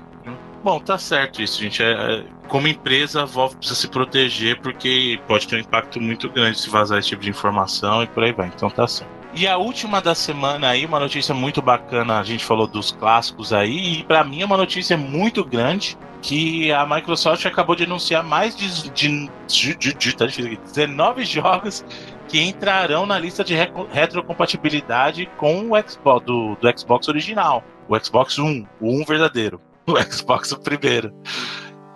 Bom, 0.64 0.80
tá 0.80 0.98
certo 0.98 1.42
isso, 1.42 1.62
gente. 1.62 1.82
É, 1.82 1.92
é, 1.92 2.24
como 2.50 2.68
empresa, 2.68 3.22
a 3.22 3.26
Valve 3.26 3.56
precisa 3.56 3.80
se 3.80 3.88
proteger 3.88 4.60
porque 4.60 5.20
pode 5.26 5.48
ter 5.48 5.56
um 5.56 5.60
impacto 5.60 6.02
muito 6.02 6.30
grande 6.30 6.60
se 6.60 6.70
vazar 6.70 7.00
esse 7.00 7.10
tipo 7.10 7.22
de 7.22 7.30
informação 7.30 8.04
e 8.04 8.08
por 8.08 8.24
aí 8.24 8.34
vai. 8.34 8.48
Então 8.48 8.70
tá 8.70 8.86
certo. 8.86 9.19
E 9.34 9.48
a 9.48 9.58
última 9.58 10.02
da 10.02 10.16
semana 10.16 10.70
aí, 10.70 10.86
uma 10.86 11.00
notícia 11.00 11.36
muito 11.36 11.62
bacana, 11.62 12.20
a 12.20 12.24
gente 12.24 12.44
falou 12.44 12.68
dos 12.68 12.92
clássicos 12.92 13.54
aí, 13.54 14.00
e 14.00 14.04
para 14.04 14.24
mim 14.24 14.42
é 14.42 14.46
uma 14.46 14.58
notícia 14.58 14.98
muito 14.98 15.46
grande 15.46 15.98
que 16.22 16.72
a 16.72 16.86
Microsoft 16.86 17.46
acabou 17.46 17.76
de 17.76 17.84
anunciar 17.84 18.24
mais 18.24 18.56
de, 18.56 18.90
de, 18.90 19.30
de, 19.48 19.94
de, 19.94 20.16
tá 20.16 20.26
difícil 20.26 20.54
aqui, 20.54 20.62
19 20.64 21.24
jogos 21.26 21.86
que 22.28 22.42
entrarão 22.42 23.06
na 23.06 23.18
lista 23.18 23.44
de 23.44 23.56
retrocompatibilidade 23.92 25.28
com 25.38 25.72
o 25.72 25.90
Xbox 25.90 26.26
do, 26.26 26.56
do 26.56 26.80
Xbox 26.80 27.08
original, 27.08 27.64
o 27.88 27.98
Xbox 27.98 28.38
One, 28.38 28.68
o 28.82 29.02
1 29.02 29.06
verdadeiro 29.06 29.62
o 29.88 30.02
Xbox 30.12 30.52
o 30.52 30.60
primeiro. 30.60 31.14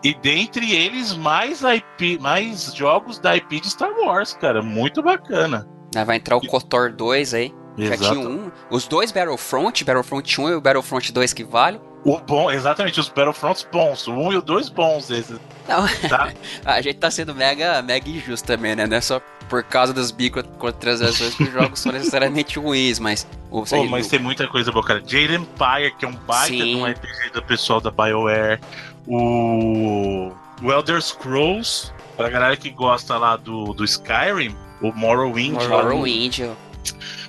E 0.03 0.13
dentre 0.15 0.73
eles, 0.73 1.15
mais 1.15 1.61
IP, 1.61 2.19
mais 2.19 2.73
jogos 2.75 3.19
da 3.19 3.37
IP 3.37 3.61
de 3.61 3.69
Star 3.69 3.91
Wars, 3.91 4.33
cara. 4.33 4.61
Muito 4.61 5.01
bacana. 5.01 5.65
Vai 6.03 6.17
entrar 6.17 6.37
o 6.37 6.41
KOTOR 6.41 6.93
2 6.93 7.33
aí. 7.33 7.53
Exato. 7.77 8.03
Já 8.03 8.11
tinha 8.11 8.29
um. 8.29 8.51
Os 8.69 8.87
dois 8.87 9.11
Battlefront, 9.11 9.83
Battlefront 9.83 10.41
1 10.41 10.49
e 10.49 10.55
o 10.55 10.61
Battlefront 10.61 11.11
2 11.11 11.33
que 11.33 11.43
vale. 11.43 11.79
O 12.05 12.19
bom, 12.19 12.51
exatamente, 12.51 12.99
os 12.99 13.07
Battlefronts 13.07 13.65
bons. 13.71 14.07
O 14.07 14.13
1 14.13 14.33
e 14.33 14.37
o 14.37 14.41
2 14.41 14.69
bons 14.69 15.09
esses. 15.09 15.39
Não, 15.67 15.87
tá? 16.09 16.33
a 16.65 16.81
gente 16.81 16.97
tá 16.97 17.09
sendo 17.09 17.33
mega, 17.33 17.81
mega 17.81 18.09
injusto 18.09 18.45
também, 18.45 18.75
né? 18.75 18.85
Não 18.85 18.97
é 18.97 19.01
só 19.01 19.21
por 19.49 19.63
causa 19.63 19.93
dos 19.93 20.11
microtransações 20.11 21.35
que 21.35 21.43
os 21.43 21.51
jogos 21.51 21.79
são 21.79 21.91
necessariamente 21.91 22.59
ruins, 22.59 22.99
mas. 22.99 23.27
O, 23.49 23.63
mas 23.89 24.07
tem 24.07 24.19
muita 24.19 24.47
coisa 24.47 24.71
boa, 24.71 24.85
cara. 24.85 24.99
Jade 24.99 25.35
Empire, 25.35 25.95
que 25.97 26.05
é 26.05 26.07
um 26.07 26.15
baita 26.15 26.47
Sim. 26.47 26.57
de 26.57 26.75
um 26.75 26.85
RPG 26.85 27.29
do 27.33 27.43
pessoal 27.43 27.79
da 27.79 27.89
BioWare. 27.89 28.59
O. 29.07 30.31
O 30.61 30.71
Elder 30.71 31.01
Scrolls, 31.01 31.91
pra 32.15 32.29
galera 32.29 32.55
que 32.55 32.69
gosta 32.69 33.17
lá 33.17 33.35
do, 33.35 33.73
do 33.73 33.83
Skyrim, 33.83 34.55
o 34.83 34.93
Morrowind. 34.93 35.63
Morrowind. 35.67 36.51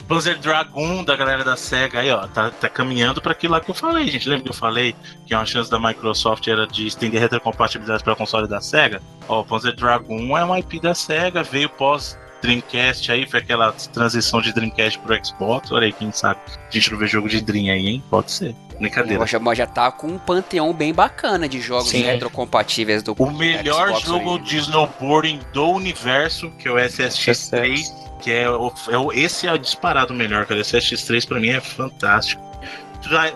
Panzer 0.09 0.39
Dragon 0.39 1.03
da 1.03 1.17
galera 1.17 1.43
da 1.43 1.57
SEGA 1.57 2.01
aí, 2.01 2.11
ó, 2.11 2.27
tá, 2.27 2.51
tá 2.51 2.69
caminhando 2.69 3.23
para 3.23 3.33
aquilo 3.33 3.55
lá 3.55 3.61
que 3.61 3.71
eu 3.71 3.75
falei, 3.75 4.07
gente. 4.09 4.29
Lembra 4.29 4.45
que 4.45 4.51
eu 4.51 4.55
falei 4.55 4.95
que 5.27 5.35
uma 5.35 5.47
chance 5.47 5.71
da 5.71 5.79
Microsoft 5.79 6.47
era 6.47 6.67
de 6.67 6.87
estender 6.87 7.21
retrocompatibilidade 7.21 8.05
para 8.05 8.15
console 8.15 8.47
da 8.47 8.61
SEGA? 8.61 9.01
Ó, 9.29 9.41
o 9.41 9.45
Panzer 9.45 9.75
Dragon 9.75 10.37
é 10.37 10.45
uma 10.45 10.59
IP 10.59 10.81
da 10.81 10.95
SEGA, 10.95 11.43
veio 11.43 11.71
pós 11.71 12.19
Dreamcast 12.45 13.11
aí, 13.11 13.27
foi 13.27 13.41
aquela 13.41 13.73
transição 13.73 14.41
de 14.41 14.53
Dreamcast 14.53 14.99
pro 14.99 15.25
Xbox. 15.25 15.73
Olha 15.73 15.87
aí, 15.87 15.93
quem 15.93 16.13
sabe. 16.13 16.41
A 16.47 16.71
gente 16.71 16.93
não 16.93 16.99
vê 16.99 17.07
jogo 17.07 17.29
de 17.29 17.41
Dream 17.41 17.73
aí, 17.73 17.87
hein? 17.89 18.05
Pode 18.11 18.31
ser. 18.31 18.55
Brincadeira. 18.79 19.25
Já, 19.27 19.39
já 19.55 19.67
tá 19.67 19.91
com 19.91 20.09
um 20.09 20.19
panteão 20.19 20.73
bem 20.73 20.93
bacana 20.93 21.49
de 21.49 21.61
jogos 21.61 21.91
Sim. 21.91 22.03
retrocompatíveis 22.03 23.03
do 23.03 23.15
O 23.19 23.31
melhor 23.31 23.89
Xbox 23.89 24.03
jogo 24.05 24.37
aí. 24.37 24.43
de 24.43 24.57
snowboarding 24.59 25.41
do 25.53 25.69
universo, 25.71 26.51
que 26.59 26.69
é 26.69 26.71
o 26.71 26.75
SSX3 26.75 28.05
que 28.25 28.33
é, 28.33 28.49
o, 28.49 28.73
é 29.13 29.19
esse 29.19 29.47
é 29.47 29.59
disparado 29.59 30.15
melhor, 30.15 30.47
cara. 30.47 30.59
Esse 30.59 30.79
X3 30.79 31.29
pra 31.29 31.39
mim 31.39 31.51
é 31.51 31.61
fantástico. 31.61 32.43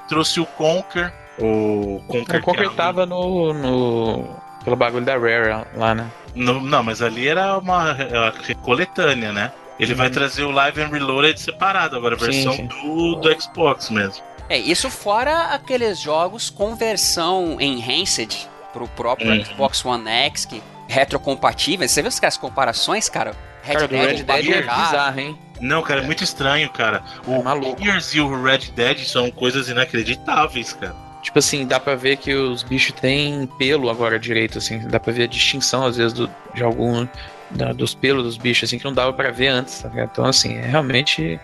Trouxe 0.09 0.41
o 0.41 0.47
Conker, 0.47 1.13
o 1.39 2.01
Conker. 2.09 2.41
O 2.41 2.43
Conker 2.43 2.67
é 2.67 2.75
tava 2.75 3.05
no, 3.05 3.53
no. 3.53 4.25
pelo 4.65 4.77
bagulho 4.77 5.05
da 5.05 5.19
Rare 5.19 5.67
lá, 5.75 5.95
né? 5.95 6.11
No, 6.39 6.61
não, 6.61 6.83
mas 6.83 7.03
ali 7.03 7.29
era 7.29 7.59
uma, 7.59 7.93
uma 7.93 8.55
coletânea, 8.63 9.33
né? 9.33 9.53
Ele 9.79 9.95
vai 9.95 10.09
uhum. 10.09 10.13
trazer 10.13 10.43
o 10.43 10.51
Live 10.51 10.81
and 10.81 10.89
Reloaded 10.89 11.41
separado, 11.41 11.97
agora 11.97 12.17
a 12.17 12.19
versão 12.19 12.53
sim, 12.53 12.69
sim. 12.69 12.83
Do, 12.83 13.17
do 13.17 13.41
Xbox 13.41 13.91
mesmo. 13.91 14.25
É, 14.49 14.59
isso 14.59 14.91
fora 14.91 15.55
aqueles 15.55 16.01
jogos 16.01 16.51
com 16.51 16.75
versão 16.75 17.61
enhanced 17.61 18.49
pro 18.73 18.89
próprio 18.89 19.31
uhum. 19.31 19.45
Xbox 19.45 19.85
One 19.85 20.09
X, 20.09 20.47
que 20.47 20.63
retrocompatíveis. 20.89 21.91
Você 21.91 22.03
viu 22.03 22.11
as 22.23 22.37
comparações, 22.37 23.09
cara? 23.09 23.37
Red 23.63 23.75
cara, 23.75 23.89
Dead, 23.89 24.01
Red 24.01 24.23
Dead 24.23 24.51
é 24.51 24.63
bizarro, 24.63 25.21
hein? 25.21 25.39
Não, 25.61 25.83
cara, 25.83 26.01
é 26.01 26.05
muito 26.05 26.25
estranho, 26.25 26.71
cara. 26.71 27.03
O 27.27 27.35
é 27.37 27.83
Gears 27.83 28.15
e 28.15 28.21
o 28.21 28.43
Red 28.43 28.71
Dead 28.75 29.01
são 29.01 29.31
coisas 29.31 29.69
inacreditáveis, 29.69 30.73
cara. 30.73 31.08
Tipo 31.23 31.39
assim, 31.39 31.67
dá 31.67 31.81
pra 31.81 31.95
ver 31.95 32.17
que 32.17 32.33
os 32.35 32.63
bichos 32.63 32.93
têm 32.93 33.47
pelo 33.59 33.91
agora 33.91 34.19
direito, 34.19 34.59
assim. 34.59 34.79
Dá 34.89 35.01
pra 35.01 35.13
ver 35.13 35.25
a 35.25 35.27
distinção, 35.27 35.85
às 35.85 35.97
vezes, 35.97 36.13
do, 36.13 36.31
de 36.55 36.63
algum. 36.63 37.07
Da, 37.51 37.73
dos 37.73 37.95
pelos 37.95 38.25
dos 38.25 38.37
bichos, 38.37 38.69
assim, 38.69 38.79
que 38.79 38.85
não 38.85 38.93
dava 38.93 39.13
pra 39.13 39.31
ver 39.31 39.49
antes, 39.49 39.81
tá 39.81 39.89
ligado? 39.89 40.11
Então, 40.13 40.25
assim, 40.25 40.55
é 40.55 40.67
realmente. 40.67 41.41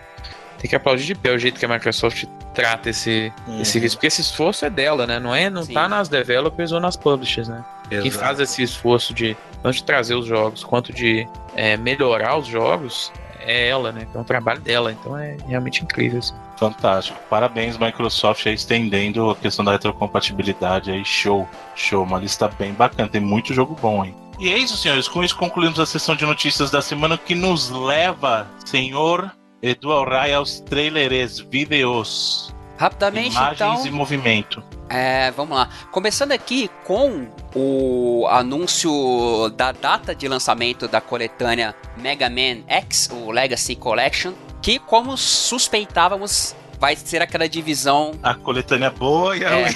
Tem 0.59 0.69
que 0.69 0.75
aplaudir 0.75 1.05
de 1.05 1.15
pé 1.15 1.31
o 1.31 1.37
jeito 1.37 1.59
que 1.59 1.65
a 1.65 1.67
Microsoft 1.67 2.25
trata 2.53 2.89
esse, 2.89 3.31
uhum. 3.47 3.61
esse 3.61 3.71
serviço. 3.71 3.97
Porque 3.97 4.07
esse 4.07 4.21
esforço 4.21 4.65
é 4.65 4.69
dela, 4.69 5.05
né? 5.05 5.19
Não, 5.19 5.35
é, 5.35 5.49
não 5.49 5.65
tá 5.65 5.89
nas 5.89 6.07
developers 6.07 6.71
ou 6.71 6.79
nas 6.79 6.95
publishers, 6.95 7.47
né? 7.47 7.63
Exato. 7.91 8.01
Quem 8.01 8.11
faz 8.11 8.39
esse 8.39 8.63
esforço 8.63 9.13
de 9.13 9.35
tanto 9.61 9.75
de 9.75 9.83
trazer 9.83 10.15
os 10.15 10.25
jogos 10.25 10.63
quanto 10.63 10.93
de 10.93 11.27
é, 11.55 11.75
melhorar 11.77 12.37
os 12.37 12.47
jogos 12.47 13.11
é 13.39 13.67
ela, 13.67 13.91
né? 13.91 14.07
Então 14.09 14.21
é 14.21 14.23
o 14.23 14.27
trabalho 14.27 14.59
dela. 14.61 14.91
Então 14.91 15.17
é 15.17 15.37
realmente 15.47 15.83
incrível. 15.83 16.19
Assim. 16.19 16.33
Fantástico. 16.57 17.19
Parabéns, 17.29 17.77
Microsoft, 17.77 18.45
aí 18.45 18.53
estendendo 18.53 19.29
a 19.29 19.35
questão 19.35 19.63
da 19.65 19.73
retrocompatibilidade 19.73 20.91
aí. 20.91 21.03
Show, 21.03 21.47
show. 21.75 22.03
Uma 22.03 22.19
lista 22.19 22.47
bem 22.47 22.73
bacana. 22.73 23.09
Tem 23.09 23.21
muito 23.21 23.53
jogo 23.53 23.75
bom 23.81 24.01
aí. 24.01 24.13
E 24.39 24.51
é 24.51 24.57
isso, 24.57 24.77
senhores. 24.77 25.07
Com 25.07 25.23
isso 25.23 25.35
concluímos 25.35 25.79
a 25.79 25.85
sessão 25.85 26.15
de 26.15 26.25
notícias 26.25 26.71
da 26.71 26.81
semana 26.81 27.17
que 27.17 27.35
nos 27.35 27.69
leva, 27.69 28.47
senhor 28.65 29.31
Edu 29.61 29.91
Alray, 29.91 30.33
aos 30.33 30.59
trailers, 30.59 31.39
vídeos. 31.39 32.53
Rapidamente, 32.77 33.35
Imagens 33.35 33.79
então, 33.79 33.87
e 33.87 33.91
movimento. 33.91 34.61
É, 34.89 35.31
vamos 35.31 35.57
lá. 35.57 35.69
Começando 35.91 36.33
aqui 36.33 36.69
com 36.83 37.27
o 37.55 38.27
anúncio 38.29 39.49
da 39.55 39.71
data 39.71 40.13
de 40.13 40.27
lançamento 40.27 40.87
da 40.87 41.01
coletânea 41.01 41.73
Mega 41.97 42.29
Man 42.29 42.63
X, 42.67 43.09
o 43.11 43.31
Legacy 43.31 43.75
Collection, 43.75 44.33
que, 44.65 44.79
como 44.79 45.15
suspeitávamos, 45.15 46.55
vai 46.79 46.95
ser 46.95 47.21
aquela 47.21 47.47
divisão. 47.47 48.13
A 48.23 48.33
coletânea 48.33 48.89
boa 48.89 49.37
e 49.37 49.45
a 49.45 49.59
é. 49.59 49.69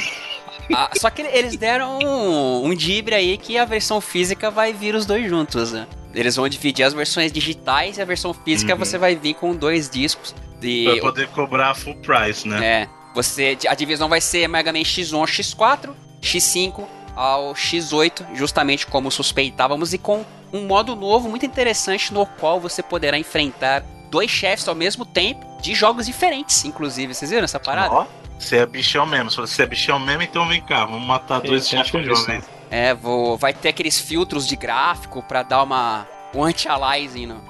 Ah, 0.73 0.89
só 0.99 1.11
que 1.11 1.21
eles 1.21 1.55
deram 1.55 1.99
um, 1.99 2.65
um 2.65 2.73
dibre 2.73 3.13
aí 3.13 3.37
que 3.37 3.55
a 3.55 3.65
versão 3.65 4.01
física 4.01 4.49
vai 4.49 4.73
vir 4.73 4.95
os 4.95 5.05
dois 5.05 5.29
juntos, 5.29 5.73
né? 5.73 5.87
Eles 6.13 6.35
vão 6.35 6.49
dividir 6.49 6.83
as 6.83 6.93
versões 6.93 7.31
digitais 7.31 7.99
e 7.99 8.01
a 8.01 8.05
versão 8.05 8.33
física 8.33 8.73
uhum. 8.73 8.79
você 8.79 8.97
vai 8.97 9.15
vir 9.15 9.35
com 9.35 9.55
dois 9.55 9.87
discos. 9.87 10.33
De... 10.59 10.85
Pra 10.85 11.01
poder 11.01 11.27
cobrar 11.27 11.75
full 11.75 11.95
price, 11.97 12.47
né? 12.47 12.65
É. 12.65 12.89
Você, 13.13 13.59
a 13.67 13.75
divisão 13.75 14.09
vai 14.09 14.21
ser 14.21 14.47
Mega 14.47 14.73
Man 14.73 14.79
X1, 14.79 15.23
X4, 15.23 15.91
X5, 16.19 16.83
ao 17.15 17.53
X8, 17.53 18.35
justamente 18.35 18.87
como 18.87 19.11
suspeitávamos, 19.11 19.93
e 19.93 19.99
com 19.99 20.25
um 20.51 20.65
modo 20.65 20.95
novo 20.95 21.29
muito 21.29 21.45
interessante 21.45 22.11
no 22.11 22.25
qual 22.25 22.59
você 22.59 22.81
poderá 22.81 23.19
enfrentar 23.19 23.83
dois 24.09 24.29
chefes 24.29 24.67
ao 24.67 24.75
mesmo 24.75 25.05
tempo, 25.05 25.45
de 25.61 25.73
jogos 25.73 26.05
diferentes, 26.05 26.65
inclusive. 26.65 27.13
Vocês 27.13 27.31
viram 27.31 27.43
essa 27.43 27.59
parada? 27.59 27.93
Ó, 27.93 28.05
você 28.37 28.57
é 28.57 28.65
bichão 28.65 29.05
mesmo. 29.05 29.29
Se 29.29 29.37
você 29.37 29.63
é 29.63 29.65
bichão 29.65 29.99
mesmo, 29.99 30.23
então 30.23 30.47
vem 30.47 30.61
cá, 30.61 30.85
vamos 30.85 31.05
matar 31.05 31.41
dois 31.41 31.67
chefes 31.67 31.91
de 31.91 32.09
uma 32.09 32.25
vez. 32.25 32.43
É, 32.71 32.93
vou, 32.93 33.37
vai 33.37 33.53
ter 33.53 33.69
aqueles 33.69 33.99
filtros 33.99 34.47
de 34.47 34.55
gráfico 34.55 35.23
para 35.23 35.43
dar 35.43 35.63
uma 35.63 36.07
um 36.33 36.43
anti-aliasing 36.43 37.25
no, 37.25 37.41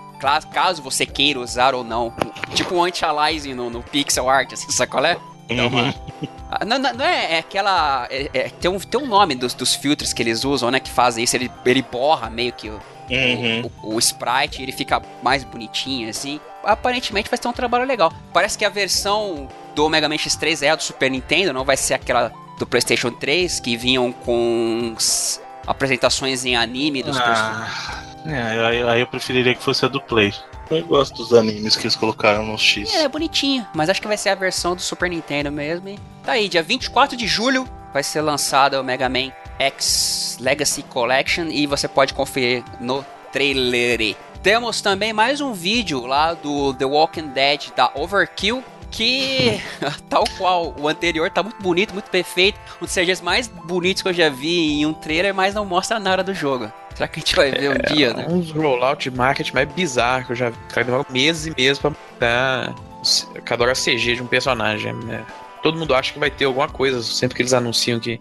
caso 0.54 0.82
você 0.82 1.06
queira 1.06 1.40
usar 1.40 1.76
ou 1.76 1.84
não. 1.84 2.14
Tipo 2.54 2.76
um 2.76 2.84
anti-aliasing 2.84 3.54
no, 3.54 3.70
no, 3.70 3.84
pixel 3.84 4.30
art, 4.30 4.54
assim, 4.54 4.72
sabe 4.72 4.92
qual 4.92 5.06
é? 5.06 5.18
Então, 5.50 5.68
uhum. 5.68 5.94
Ah, 6.52 6.66
não, 6.66 6.80
não, 6.80 6.94
não 6.94 7.06
é, 7.06 7.36
é, 7.36 7.40
aquela. 7.40 8.08
É, 8.10 8.30
é, 8.34 8.50
tem, 8.50 8.72
um, 8.72 8.80
tem 8.80 9.00
um 9.00 9.06
nome 9.06 9.36
dos, 9.36 9.54
dos 9.54 9.76
filtros 9.76 10.14
que 10.14 10.24
eles 10.24 10.44
usam, 10.44 10.72
né? 10.72 10.80
Que 10.80 10.90
fazem 10.90 11.24
isso. 11.24 11.36
Ele, 11.36 11.52
ele 11.64 11.82
borra 11.82 12.30
meio 12.30 12.52
que 12.54 12.70
o, 12.70 12.80
uhum. 13.10 13.72
o, 13.84 13.96
o, 13.96 14.00
sprite, 14.00 14.62
ele 14.62 14.72
fica 14.72 15.02
mais 15.22 15.44
bonitinho, 15.44 16.10
assim. 16.10 16.40
Aparentemente 16.64 17.30
vai 17.30 17.40
ser 17.42 17.48
um 17.48 17.54
trabalho 17.54 17.86
legal. 17.86 18.14
Parece 18.34 18.58
que 18.58 18.66
a 18.66 18.70
versão 18.70 19.48
do 19.76 19.90
Mega 19.90 20.10
Man 20.10 20.16
X3 20.16 20.64
é 20.64 20.70
a 20.70 20.76
do 20.76 20.84
Super 20.84 21.10
Nintendo, 21.10 21.54
não 21.54 21.64
vai 21.64 21.78
ser 21.78 21.94
aquela 21.94 22.32
do 22.60 22.68
PlayStation 22.68 23.12
3 23.12 23.60
que 23.60 23.78
vinham 23.78 24.12
com 24.12 24.96
apresentações 25.66 26.44
em 26.46 26.56
anime 26.56 27.02
dos 27.02 27.18
ah, 27.18 28.04
é, 28.26 28.90
aí, 28.90 29.00
eu 29.00 29.08
preferiria 29.08 29.56
que 29.56 29.64
fosse 29.64 29.86
a 29.86 29.88
do 29.88 30.02
Play. 30.02 30.34
Eu 30.70 30.86
gosto 30.86 31.16
dos 31.16 31.34
animes 31.34 31.76
que 31.76 31.84
eles 31.84 31.96
colocaram 31.96 32.46
no 32.46 32.58
X. 32.58 32.94
É, 32.94 33.04
é 33.04 33.08
bonitinho, 33.08 33.66
mas 33.74 33.90
acho 33.90 34.02
que 34.02 34.08
vai 34.08 34.18
ser 34.18 34.30
a 34.30 34.36
versão 34.36 34.76
do 34.76 34.82
Super 34.82 35.10
Nintendo 35.10 35.52
mesmo. 35.52 35.88
E 35.88 36.00
tá 36.24 36.34
aí, 36.34 36.50
dia 36.50 36.62
24 36.62 37.16
de 37.16 37.28
julho 37.28 37.68
vai 37.94 38.04
ser 38.04 38.22
lançado 38.22 38.80
o 38.80 38.84
Mega 38.84 39.10
Man 39.10 39.32
X 39.60 40.38
Legacy 40.40 40.84
Collection 40.84 41.48
e 41.50 41.68
você 41.68 41.88
pode 41.88 42.14
conferir 42.14 42.64
no 42.80 43.06
trailer. 43.32 44.16
Temos 44.42 44.82
também 44.82 45.12
mais 45.12 45.42
um 45.42 45.52
vídeo 45.54 46.06
lá 46.06 46.34
do 46.34 46.74
The 46.74 46.86
Walking 46.86 47.28
Dead 47.28 47.72
da 47.76 47.92
Overkill, 47.94 48.64
que, 48.90 49.62
tal 50.10 50.24
qual 50.38 50.74
o 50.80 50.88
anterior, 50.88 51.30
tá 51.30 51.44
muito 51.44 51.62
bonito, 51.62 51.94
muito 51.94 52.10
perfeito. 52.10 52.58
Um 52.82 52.86
dos 52.86 52.94
CGs 52.94 53.22
mais 53.22 53.48
bonitos 53.48 54.02
que 54.02 54.08
eu 54.08 54.14
já 54.14 54.30
vi 54.30 54.80
em 54.80 54.86
um 54.86 54.94
trailer, 54.94 55.34
mas 55.34 55.54
não 55.54 55.66
mostra 55.66 56.00
nada 56.00 56.24
do 56.24 56.34
jogo. 56.34 56.72
Será 56.96 57.08
que 57.08 57.20
a 57.20 57.22
gente 57.22 57.36
vai 57.36 57.52
ver 57.52 57.70
um 57.70 57.74
é, 57.74 57.94
dia, 57.94 58.14
né? 58.14 58.26
Um 58.30 58.42
rollout 58.42 59.10
de 59.10 59.16
marketing 59.16 59.54
mais 59.54 59.70
bizarro 59.70 60.26
que 60.26 60.32
eu 60.32 60.36
já 60.36 60.50
vi. 60.50 60.58
Vai 60.74 60.84
demorar 60.84 61.06
meses 61.10 61.46
e 61.46 61.56
meses 61.56 61.80
pra 61.80 61.92
mudar 61.92 62.76
cada 63.46 63.64
hora 63.64 63.74
CG 63.74 64.16
de 64.16 64.24
um 64.24 64.28
personagem. 64.28 64.94
Né? 64.94 65.26
Todo 65.62 65.78
mundo 65.78 65.94
acha 65.94 66.12
que 66.12 66.20
vai 66.20 66.32
ter 66.32 66.46
alguma 66.46 66.68
coisa 66.68 67.02
sempre 67.02 67.36
que 67.36 67.42
eles 67.42 67.54
anunciam 67.54 68.00
que 68.00 68.20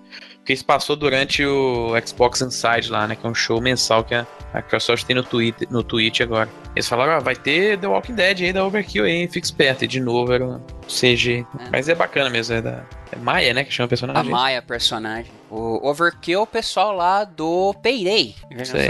porque 0.49 0.55
isso 0.55 0.65
passou 0.65 0.97
durante 0.97 1.45
o 1.45 1.93
Xbox 2.07 2.41
Inside 2.41 2.91
lá, 2.91 3.07
né? 3.07 3.15
Que 3.15 3.27
é 3.27 3.29
um 3.29 3.35
show 3.35 3.61
mensal 3.61 4.03
que 4.03 4.15
a, 4.15 4.27
Microsoft 4.55 5.05
tem 5.05 5.15
no, 5.15 5.23
Twitter, 5.23 5.69
no 5.71 5.83
Twitch 5.83 6.23
agora. 6.23 6.49
Eles 6.75 6.89
falaram, 6.89 7.13
ah, 7.13 7.19
vai 7.19 7.37
ter 7.37 7.79
The 7.79 7.87
Walking 7.87 8.15
Dead 8.15 8.41
aí 8.41 8.51
da 8.51 8.65
Overkill 8.65 9.05
aí, 9.05 9.29
fica 9.29 9.45
esperto. 9.45 9.85
E 9.85 9.87
de 9.87 10.01
novo 10.01 10.33
era 10.33 10.43
um 10.43 10.59
CG. 10.87 11.45
É. 11.61 11.71
Mas 11.71 11.91
é 11.91 11.95
bacana 11.95 12.31
mesmo, 12.31 12.55
é 12.55 12.63
da. 12.63 12.83
É 13.13 13.17
Maia, 13.17 13.53
né? 13.53 13.63
Que 13.63 13.71
chama 13.71 13.85
o 13.85 13.89
personagem. 13.91 14.23
A 14.23 14.25
Maia, 14.25 14.63
personagem. 14.63 15.31
O 15.51 15.89
Overkill, 15.89 16.43
o 16.43 16.47
pessoal 16.47 16.93
lá 16.93 17.25
do 17.25 17.75
Payday. 17.83 18.35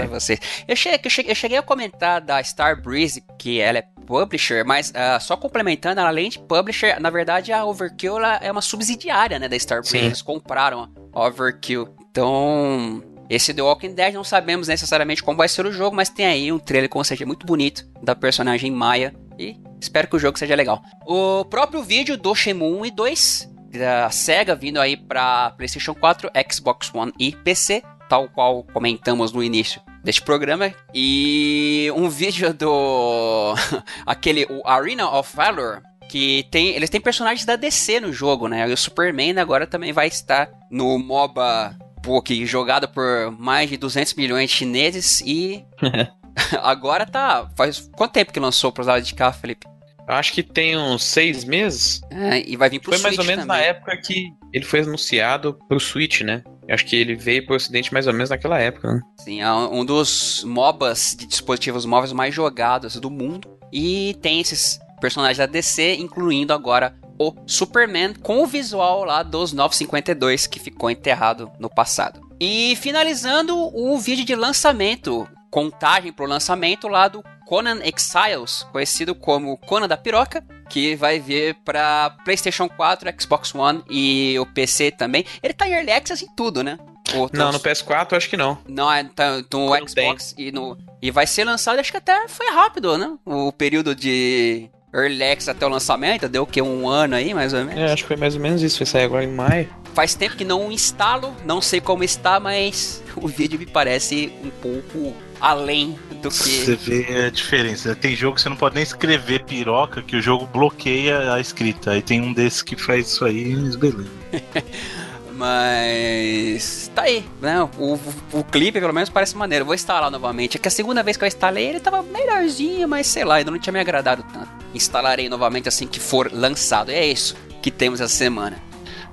Você. 0.09 0.39
Eu 0.67 0.75
cheguei, 0.75 0.99
eu, 1.03 1.09
cheguei, 1.09 1.31
eu 1.31 1.35
cheguei 1.35 1.57
a 1.57 1.61
comentar 1.61 2.19
da 2.19 2.43
Star 2.43 2.81
Breeze, 2.81 3.23
que 3.37 3.59
ela 3.59 3.77
é 3.77 3.81
publisher, 4.05 4.65
mas 4.65 4.89
uh, 4.89 5.21
só 5.21 5.37
complementando, 5.37 6.01
além 6.01 6.29
de 6.29 6.39
publisher, 6.39 6.99
na 6.99 7.09
verdade 7.09 7.53
a 7.53 7.63
Overkill 7.63 8.17
é 8.41 8.51
uma 8.51 8.61
subsidiária 8.61 9.37
né, 9.37 9.47
da 9.47 9.57
Star 9.57 9.81
Breeze. 9.81 9.97
Eles 10.05 10.21
compraram 10.21 10.91
Overkill. 11.13 11.87
Então, 12.09 13.03
esse 13.29 13.53
The 13.53 13.61
Walking 13.61 13.93
Dead 13.93 14.13
não 14.15 14.23
sabemos 14.23 14.67
necessariamente 14.67 15.21
como 15.21 15.37
vai 15.37 15.47
ser 15.47 15.65
o 15.65 15.71
jogo, 15.71 15.95
mas 15.95 16.09
tem 16.09 16.25
aí 16.25 16.51
um 16.51 16.57
trailer 16.57 16.89
com 16.89 17.03
seja 17.03 17.25
muito 17.25 17.45
bonito 17.45 17.87
da 18.01 18.15
personagem 18.15 18.71
Maya 18.71 19.13
e 19.37 19.55
espero 19.79 20.07
que 20.07 20.15
o 20.15 20.19
jogo 20.19 20.37
seja 20.37 20.55
legal. 20.55 20.81
O 21.05 21.45
próprio 21.45 21.83
vídeo 21.83 22.17
do 22.17 22.33
Shenmue 22.33 22.79
1 22.81 22.85
e 22.87 22.91
2 22.91 23.48
da 23.71 24.09
SEGA 24.09 24.55
vindo 24.55 24.79
aí 24.79 24.97
para 24.97 25.51
PlayStation 25.51 25.93
4, 25.93 26.29
Xbox 26.51 26.91
One 26.93 27.13
e 27.19 27.35
PC, 27.35 27.83
tal 28.07 28.27
qual 28.29 28.63
comentamos 28.63 29.31
no 29.31 29.43
início 29.43 29.81
deste 30.03 30.21
programa 30.21 30.73
e 30.93 31.91
um 31.95 32.09
vídeo 32.09 32.53
do 32.53 33.53
aquele 34.05 34.45
o 34.49 34.61
Arena 34.65 35.09
of 35.09 35.35
Valor 35.35 35.81
que 36.09 36.47
tem, 36.49 36.69
eles 36.69 36.89
têm 36.89 36.99
personagens 36.99 37.45
da 37.45 37.55
DC 37.55 37.99
no 37.99 38.11
jogo, 38.11 38.47
né? 38.47 38.67
E 38.67 38.73
o 38.73 38.77
Superman 38.77 39.37
agora 39.37 39.67
também 39.67 39.93
vai 39.93 40.07
estar 40.07 40.49
no 40.71 40.97
MOBA 40.97 41.77
Poke, 42.01 42.45
jogado 42.47 42.87
por 42.87 43.31
mais 43.37 43.69
de 43.69 43.77
200 43.77 44.15
milhões 44.15 44.49
de 44.49 44.55
chineses 44.55 45.21
e 45.21 45.63
agora 46.61 47.05
tá, 47.05 47.47
faz 47.55 47.89
quanto 47.95 48.13
tempo 48.13 48.31
que 48.31 48.39
lançou 48.39 48.71
para 48.71 48.81
os 48.81 48.87
lados 48.87 49.07
de 49.07 49.15
cá, 49.15 49.31
Felipe? 49.31 49.67
Acho 50.09 50.33
que 50.33 50.41
tem 50.41 50.75
uns 50.75 51.03
seis 51.03 51.43
meses. 51.43 52.01
É, 52.11 52.39
e 52.49 52.57
vai 52.57 52.69
vir 52.69 52.79
pro 52.79 52.91
Foi 52.91 52.97
Switch 52.97 53.17
mais 53.17 53.19
ou 53.19 53.25
menos 53.25 53.45
também. 53.45 53.61
na 53.61 53.67
época 53.67 53.95
que 53.97 54.33
ele 54.51 54.65
foi 54.65 54.81
anunciado 54.81 55.57
pro 55.67 55.79
Switch, 55.79 56.21
né? 56.21 56.43
Acho 56.69 56.85
que 56.85 56.95
ele 56.95 57.15
veio 57.15 57.45
pro 57.45 57.55
ocidente 57.55 57.93
mais 57.93 58.07
ou 58.07 58.13
menos 58.13 58.29
naquela 58.29 58.59
época, 58.59 58.91
né? 58.93 59.01
Sim, 59.19 59.41
é 59.41 59.51
um 59.51 59.85
dos 59.85 60.43
MOBAs 60.43 61.15
de 61.17 61.25
dispositivos 61.27 61.85
móveis 61.85 62.11
mais 62.11 62.33
jogados 62.33 62.95
do 62.95 63.09
mundo. 63.09 63.47
E 63.71 64.17
tem 64.21 64.39
esses 64.39 64.79
personagens 64.99 65.37
da 65.37 65.45
DC, 65.45 65.95
incluindo 65.95 66.53
agora 66.53 66.95
o 67.19 67.33
Superman 67.45 68.13
com 68.13 68.41
o 68.41 68.47
visual 68.47 69.03
lá 69.03 69.23
dos 69.23 69.51
952 69.53 70.47
que 70.47 70.59
ficou 70.59 70.89
enterrado 70.89 71.51
no 71.59 71.69
passado. 71.69 72.21
E 72.39 72.75
finalizando 72.77 73.55
o 73.57 73.97
vídeo 73.99 74.23
de 74.25 74.35
lançamento, 74.35 75.27
contagem 75.51 76.13
pro 76.13 76.25
lançamento 76.25 76.87
lá 76.87 77.07
do 77.07 77.23
Conan 77.49 77.79
Exiles, 77.83 78.63
conhecido 78.71 79.15
como 79.15 79.57
Conan 79.57 79.87
da 79.87 79.97
Piroca, 79.97 80.43
que 80.69 80.95
vai 80.95 81.19
vir 81.19 81.55
para 81.65 82.11
PlayStation 82.23 82.69
4, 82.69 83.11
Xbox 83.19 83.55
One 83.55 83.83
e 83.89 84.37
o 84.37 84.45
PC 84.45 84.91
também. 84.91 85.25
Ele 85.41 85.51
tá 85.51 85.67
em 85.67 85.71
Early 85.71 85.91
Access 85.91 86.23
em 86.23 86.27
tudo, 86.35 86.61
né? 86.61 86.77
Outros... 87.15 87.39
Não, 87.39 87.51
no 87.51 87.59
PS4 87.59 88.15
acho 88.15 88.29
que 88.29 88.37
não. 88.37 88.59
Não, 88.67 88.93
é 88.93 89.03
tá, 89.03 89.41
no 89.51 89.89
Xbox 89.89 90.35
e 90.37 90.51
no 90.51 90.77
e 91.01 91.09
vai 91.09 91.25
ser 91.25 91.43
lançado, 91.43 91.79
acho 91.79 91.89
que 91.89 91.97
até 91.97 92.27
foi 92.27 92.51
rápido, 92.51 92.95
né? 92.99 93.17
O 93.25 93.51
período 93.51 93.95
de 93.95 94.69
Early 94.93 95.23
Access 95.23 95.49
até 95.49 95.65
o 95.65 95.69
lançamento, 95.69 96.29
deu 96.29 96.43
o 96.43 96.45
que? 96.45 96.61
Um 96.61 96.87
ano 96.87 97.15
aí, 97.15 97.33
mais 97.33 97.51
ou 97.51 97.65
menos? 97.65 97.81
É, 97.81 97.91
acho 97.91 98.03
que 98.03 98.09
foi 98.09 98.17
mais 98.17 98.35
ou 98.35 98.41
menos 98.41 98.61
isso, 98.61 98.77
vai 98.77 98.85
sair 98.85 99.05
agora 99.05 99.23
em 99.23 99.33
maio. 99.33 99.67
Faz 99.95 100.13
tempo 100.13 100.35
que 100.35 100.45
não 100.45 100.71
instalo, 100.71 101.35
não 101.43 101.61
sei 101.61 101.81
como 101.81 102.03
está, 102.03 102.39
mas 102.39 103.01
o 103.17 103.27
vídeo 103.27 103.57
me 103.57 103.65
parece 103.65 104.31
um 104.43 104.51
pouco 104.51 105.15
além 105.39 105.97
do 106.21 106.29
que. 106.29 106.35
Você 106.35 106.75
vê 106.75 107.25
a 107.25 107.29
diferença. 107.29 107.95
Tem 107.95 108.15
jogo 108.15 108.35
que 108.35 108.41
você 108.41 108.49
não 108.49 108.55
pode 108.55 108.75
nem 108.75 108.83
escrever 108.83 109.43
piroca, 109.43 110.01
que 110.01 110.15
o 110.15 110.21
jogo 110.21 110.47
bloqueia 110.47 111.33
a 111.33 111.39
escrita. 111.39 111.91
Aí 111.91 112.01
tem 112.01 112.21
um 112.21 112.33
desses 112.33 112.61
que 112.61 112.75
faz 112.75 113.07
isso 113.07 113.25
aí, 113.25 113.55
beleza. 113.77 114.09
Mas 115.39 116.91
tá 116.93 117.03
aí, 117.03 117.25
né? 117.41 117.63
O, 117.77 117.93
o, 117.93 117.99
o, 118.33 118.43
clipe 118.43 118.77
pelo 118.77 118.93
menos 118.93 119.09
parece 119.09 119.37
maneiro. 119.37 119.63
vou 119.63 119.73
instalar 119.73 120.11
novamente. 120.11 120.57
É 120.57 120.59
que 120.59 120.67
a 120.67 120.71
segunda 120.71 121.01
vez 121.01 121.15
que 121.15 121.23
eu 121.23 121.27
instalei 121.29 121.65
ele 121.65 121.79
tava 121.79 122.03
melhorzinho, 122.03 122.89
mas 122.89 123.07
sei 123.07 123.23
lá, 123.23 123.35
ainda 123.35 123.49
não 123.49 123.57
tinha 123.57 123.71
me 123.71 123.79
agradado 123.79 124.21
tanto. 124.33 124.49
Instalarei 124.73 125.29
novamente 125.29 125.69
assim 125.69 125.87
que 125.87 125.97
for 125.97 126.29
lançado. 126.33 126.91
E 126.91 126.95
é 126.95 127.07
isso 127.07 127.37
que 127.61 127.71
temos 127.71 128.01
essa 128.01 128.13
semana. 128.13 128.61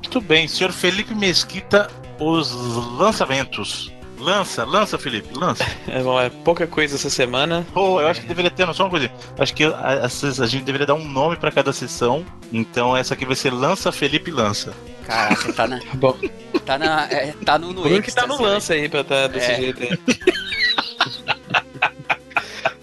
Muito 0.03 0.21
bem, 0.21 0.49
senhor 0.49 0.73
Felipe 0.73 1.15
Mesquita, 1.15 1.89
os 2.19 2.53
lançamentos. 2.99 3.93
Lança, 4.19 4.65
lança, 4.65 4.99
Felipe, 4.99 5.29
lança. 5.35 5.65
É, 5.89 6.03
bom, 6.03 6.21
é 6.21 6.29
pouca 6.29 6.67
coisa 6.67 6.97
essa 6.97 7.09
semana. 7.09 7.67
Pô, 7.73 8.01
eu 8.01 8.09
acho 8.09 8.21
que 8.21 8.27
deveria 8.27 8.51
ter, 8.51 8.67
só 8.75 8.85
uma 8.85 8.91
coisa. 8.91 9.11
Acho 9.39 9.55
que 9.55 9.65
a, 9.65 9.71
a, 9.71 10.05
a 10.07 10.47
gente 10.47 10.65
deveria 10.65 10.87
dar 10.87 10.95
um 10.95 11.07
nome 11.07 11.37
para 11.37 11.51
cada 11.51 11.73
sessão. 11.73 12.25
Então 12.53 12.97
essa 12.97 13.15
aqui 13.15 13.25
vai 13.25 13.37
ser 13.37 13.51
Lança 13.51 13.93
Felipe 13.93 14.31
Lança. 14.31 14.75
Caraca, 15.05 15.53
tá 15.53 15.67
na. 15.67 15.81
Bom. 15.95 16.17
Tá, 16.65 16.77
na, 16.77 17.05
é, 17.11 17.33
tá 17.45 17.59
no, 17.59 17.73
no 17.73 17.83
Por 17.83 18.03
que 18.03 18.13
tá 18.13 18.27
no 18.27 18.43
lance 18.43 18.73
aí 18.73 18.89
pra 18.89 19.05
tá 19.05 19.29
desse 19.29 19.53
é. 19.53 19.57
jeito 19.57 19.83
aí. 19.83 19.99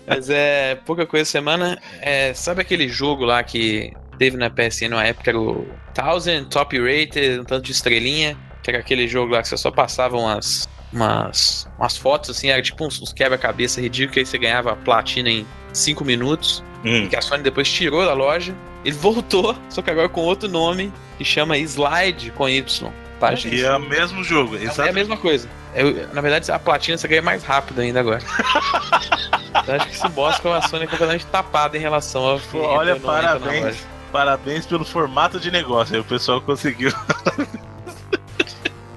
Mas 0.08 0.30
é 0.30 0.76
pouca 0.86 1.06
coisa 1.06 1.26
semana. 1.26 1.78
É, 2.00 2.34
sabe 2.34 2.62
aquele 2.62 2.88
jogo 2.88 3.26
lá 3.26 3.44
que 3.44 3.94
teve 4.18 4.38
na 4.38 4.50
PSN 4.50 4.90
na 4.90 5.04
época, 5.04 5.32
era 5.32 5.40
o 5.40 5.68
Thousand 5.94 6.46
Top 6.46 6.78
Rated, 6.78 7.40
um 7.40 7.44
tanto 7.44 7.66
de 7.66 7.72
estrelinha, 7.72 8.38
que 8.62 8.70
era 8.70 8.80
aquele 8.80 9.08
jogo 9.08 9.34
lá 9.34 9.42
que 9.42 9.48
você 9.48 9.58
só 9.58 9.72
passava 9.72 10.18
umas, 10.18 10.68
umas, 10.94 11.68
umas 11.78 11.98
fotos 11.98 12.30
assim, 12.30 12.50
era 12.50 12.62
tipo 12.62 12.86
uns, 12.86 13.02
uns 13.02 13.12
quebra-cabeça 13.12 13.82
ridículos, 13.82 14.18
aí 14.18 14.26
você 14.26 14.38
ganhava 14.38 14.76
platina 14.76 15.30
em 15.30 15.46
5 15.74 16.06
minutos, 16.06 16.64
hum. 16.86 17.08
que 17.08 17.16
a 17.16 17.22
Sony 17.22 17.44
depois 17.44 17.70
tirou 17.70 18.06
da 18.06 18.14
loja. 18.14 18.56
Ele 18.86 18.96
voltou, 18.96 19.56
só 19.70 19.82
que 19.82 19.90
agora 19.90 20.10
com 20.10 20.22
outro 20.22 20.50
nome, 20.50 20.92
que 21.18 21.24
chama 21.24 21.58
Slide 21.58 22.32
com 22.32 22.48
Y. 22.48 22.92
Parece 23.20 23.48
e 23.48 23.64
é 23.64 23.76
o 23.76 23.80
mesmo 23.80 24.24
jogo, 24.24 24.58
é, 24.58 24.66
é 24.66 24.90
a 24.90 24.94
mesma 24.94 25.16
coisa. 25.16 25.48
Eu, 25.74 26.08
na 26.14 26.22
verdade, 26.22 26.52
a 26.52 26.60
platina 26.60 26.98
você 26.98 27.08
ganha 27.08 27.22
mais 27.22 27.44
rápido 27.44 27.80
ainda 27.80 28.00
agora. 28.00 28.22
eu 29.66 29.76
acho 29.76 29.88
que 29.88 29.96
isso 29.96 30.10
mostra 30.10 30.42
que 30.42 30.48
a 30.50 30.62
Sony 30.68 30.84
é 30.84 30.88
completamente 30.88 31.26
tapada 31.28 31.78
em 31.78 31.80
relação 31.80 32.24
ao 32.26 32.40
Pô, 32.40 32.60
Olha, 32.60 32.98
parabéns. 32.98 33.88
Parabéns 34.12 34.66
pelo 34.66 34.86
formato 34.86 35.40
de 35.40 35.50
negócio. 35.50 35.96
Aí 35.96 36.02
o 36.02 36.04
pessoal 36.04 36.42
conseguiu. 36.42 36.92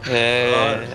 é. 0.08 0.88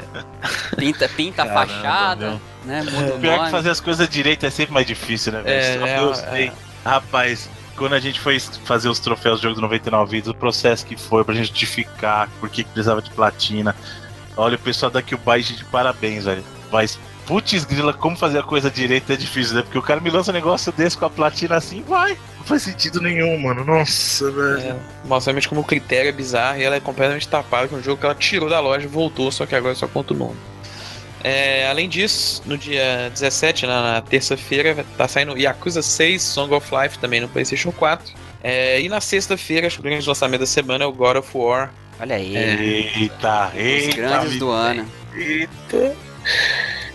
Pinta, 0.77 1.09
pinta 1.09 1.43
a 1.43 1.47
Caramba, 1.47 1.67
fachada, 1.73 2.27
meu. 2.29 2.41
né? 2.65 2.83
Muda 2.83 3.15
o 3.15 3.19
Pior 3.19 3.33
que 3.33 3.37
nome. 3.39 3.51
fazer 3.51 3.69
as 3.69 3.79
coisas 3.79 4.07
direito 4.09 4.45
é 4.45 4.49
sempre 4.49 4.73
mais 4.73 4.85
difícil, 4.87 5.33
né, 5.33 5.41
velho? 5.41 5.55
É, 5.55 5.79
Só 5.79 5.85
é, 5.87 5.99
eu 5.99 6.11
é. 6.11 6.15
sei. 6.15 6.51
Rapaz, 6.85 7.49
quando 7.75 7.93
a 7.93 7.99
gente 7.99 8.19
foi 8.19 8.39
fazer 8.39 8.89
os 8.89 8.99
troféus 8.99 9.39
do 9.39 9.43
jogo 9.43 9.55
do 9.55 9.61
99 9.61 10.11
vidas, 10.11 10.29
o 10.29 10.33
processo 10.33 10.85
que 10.85 10.95
foi 10.95 11.23
pra 11.23 11.33
gente 11.35 11.49
justificar 11.49 12.29
por 12.39 12.49
que 12.49 12.63
que 12.63 12.69
precisava 12.69 13.01
de 13.01 13.09
platina. 13.11 13.75
Olha, 14.37 14.55
o 14.55 14.59
pessoal 14.59 14.91
da 14.91 15.01
Cubase 15.01 15.53
de 15.53 15.65
parabéns, 15.65 16.25
velho. 16.25 16.43
Mas, 16.71 16.97
putz 17.25 17.63
grila, 17.65 17.93
como 17.93 18.15
fazer 18.15 18.39
a 18.39 18.43
coisa 18.43 18.71
direito 18.71 19.11
é 19.11 19.15
difícil, 19.15 19.55
né? 19.55 19.61
Porque 19.61 19.77
o 19.77 19.81
cara 19.81 19.99
me 19.99 20.09
lança 20.09 20.31
um 20.31 20.33
negócio 20.33 20.71
desse 20.71 20.97
com 20.97 21.05
a 21.05 21.09
platina 21.09 21.55
assim, 21.57 21.83
vai. 21.87 22.17
Não 22.51 22.59
faz 22.59 22.63
sentido 22.63 22.99
nenhum, 22.99 23.37
mano. 23.37 23.63
Nossa, 23.63 24.29
velho. 24.29 24.59
É, 24.59 24.75
mostra 25.05 25.31
realmente 25.31 25.47
como 25.47 25.61
o 25.61 25.63
critério 25.63 26.09
é 26.09 26.11
bizarro 26.11 26.59
e 26.59 26.63
ela 26.63 26.75
é 26.75 26.79
completamente 26.81 27.25
tapada 27.25 27.69
com 27.69 27.77
um 27.77 27.81
jogo 27.81 27.97
que 27.97 28.05
ela 28.05 28.13
tirou 28.13 28.49
da 28.49 28.59
loja 28.59 28.85
e 28.85 28.89
voltou, 28.89 29.31
só 29.31 29.45
que 29.45 29.55
agora 29.55 29.73
só 29.73 29.87
conta 29.87 30.13
o 30.13 30.17
nome. 30.17 30.35
É, 31.23 31.69
além 31.69 31.87
disso, 31.87 32.41
no 32.45 32.57
dia 32.57 33.09
17, 33.13 33.65
na, 33.65 33.93
na 33.93 34.01
terça-feira, 34.01 34.85
tá 34.97 35.07
saindo 35.07 35.37
Yakuza 35.37 35.81
6 35.81 36.21
Song 36.21 36.53
of 36.53 36.67
Life 36.75 36.99
também 36.99 37.21
no 37.21 37.29
PlayStation 37.29 37.71
4. 37.71 38.13
É, 38.43 38.81
e 38.81 38.89
na 38.89 38.99
sexta-feira, 38.99 39.67
acho 39.67 39.77
que 39.77 39.81
o 39.81 39.83
grande 39.83 40.05
lançamento 40.05 40.41
da 40.41 40.45
semana 40.47 40.83
é 40.83 40.87
o 40.87 40.91
God 40.91 41.17
of 41.17 41.29
War. 41.33 41.71
Olha 41.99 42.15
aí, 42.15 42.35
Eita, 42.35 43.47
os 43.49 43.55
eita. 43.55 43.95
grandes 43.95 44.39
do 44.39 44.49
ano. 44.49 44.85
Eita. 45.15 45.95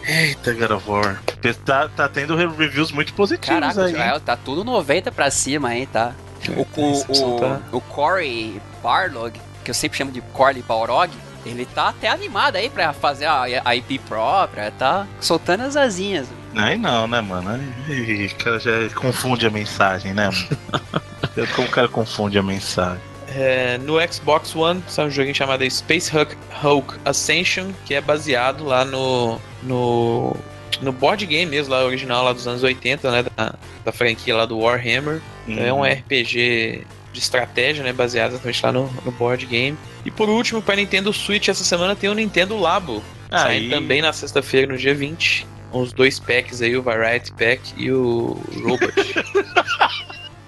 Eita, 0.06 0.52
God 0.54 0.70
of 0.70 0.88
War. 0.90 1.20
Tá, 1.64 1.88
tá 1.88 2.08
tendo 2.08 2.36
re- 2.36 2.46
reviews 2.46 2.92
muito 2.92 3.12
positivos 3.14 3.60
Caraca, 3.60 3.84
aí. 3.84 3.92
Joel, 3.92 4.20
tá 4.20 4.36
tudo 4.36 4.64
90 4.64 5.10
pra 5.12 5.30
cima 5.30 5.68
aí, 5.68 5.86
tá? 5.86 6.12
O, 6.48 6.80
o, 6.80 6.90
recepção 6.92 7.36
o, 7.36 7.40
tá- 7.40 7.60
o 7.72 7.80
Corey 7.80 8.60
Barlog, 8.82 9.40
que 9.64 9.70
eu 9.70 9.74
sempre 9.74 9.98
chamo 9.98 10.12
de 10.12 10.20
Corey 10.20 10.62
Balrog, 10.62 11.10
ele 11.44 11.64
tá 11.66 11.88
até 11.88 12.08
animado 12.08 12.56
aí 12.56 12.68
pra 12.70 12.92
fazer 12.92 13.24
a, 13.26 13.42
a 13.64 13.76
IP 13.76 13.98
própria, 14.00 14.70
tá 14.70 15.06
soltando 15.20 15.62
as 15.62 15.76
asinhas. 15.76 16.26
Aí 16.54 16.76
não, 16.78 17.06
né, 17.06 17.20
mano? 17.20 17.50
Aí, 17.88 18.26
o 18.26 18.34
cara 18.36 18.58
já 18.58 18.70
confunde 18.94 19.46
a 19.46 19.50
mensagem, 19.50 20.12
né, 20.14 20.30
mano? 20.30 21.46
Como 21.54 21.68
o 21.68 21.70
cara 21.70 21.88
confunde 21.88 22.38
a 22.38 22.42
mensagem? 22.42 23.00
É, 23.36 23.76
no 23.78 23.96
Xbox 24.10 24.56
One 24.56 24.82
sai 24.88 25.06
um 25.06 25.10
joguinho 25.10 25.34
chamado 25.34 25.70
Space 25.70 26.10
Hulk, 26.10 26.34
Hulk 26.62 26.94
Ascension, 27.04 27.70
que 27.84 27.92
é 27.92 28.00
baseado 28.00 28.64
lá 28.64 28.82
no, 28.82 29.38
no, 29.62 30.34
no 30.80 30.90
board 30.90 31.26
game 31.26 31.50
mesmo, 31.50 31.74
lá 31.74 31.84
original 31.84 32.24
lá 32.24 32.32
dos 32.32 32.48
anos 32.48 32.62
80, 32.62 33.10
né, 33.10 33.24
da, 33.36 33.54
da 33.84 33.92
franquia 33.92 34.34
lá 34.34 34.46
do 34.46 34.58
Warhammer. 34.58 35.20
É 35.46 35.70
um 35.70 35.84
RPG 35.84 36.86
de 37.12 37.18
estratégia, 37.18 37.84
né, 37.84 37.92
baseado 37.92 38.32
exatamente 38.32 38.64
lá 38.64 38.72
no, 38.72 38.90
no 39.04 39.12
board 39.12 39.44
game. 39.44 39.76
E 40.02 40.10
por 40.10 40.30
último, 40.30 40.62
para 40.62 40.76
Nintendo 40.76 41.12
Switch, 41.12 41.48
essa 41.48 41.62
semana 41.62 41.94
tem 41.94 42.08
o 42.08 42.14
Nintendo 42.14 42.58
Labo, 42.58 43.02
saindo 43.30 43.64
Aí, 43.64 43.70
também 43.70 44.00
na 44.00 44.14
sexta-feira, 44.14 44.72
no 44.72 44.78
dia 44.78 44.94
20. 44.94 45.46
Os 45.72 45.92
dois 45.92 46.18
packs 46.18 46.62
aí, 46.62 46.74
o 46.74 46.82
Variety 46.82 47.32
Pack 47.32 47.60
e 47.76 47.92
o 47.92 48.40
Robot. 48.62 48.94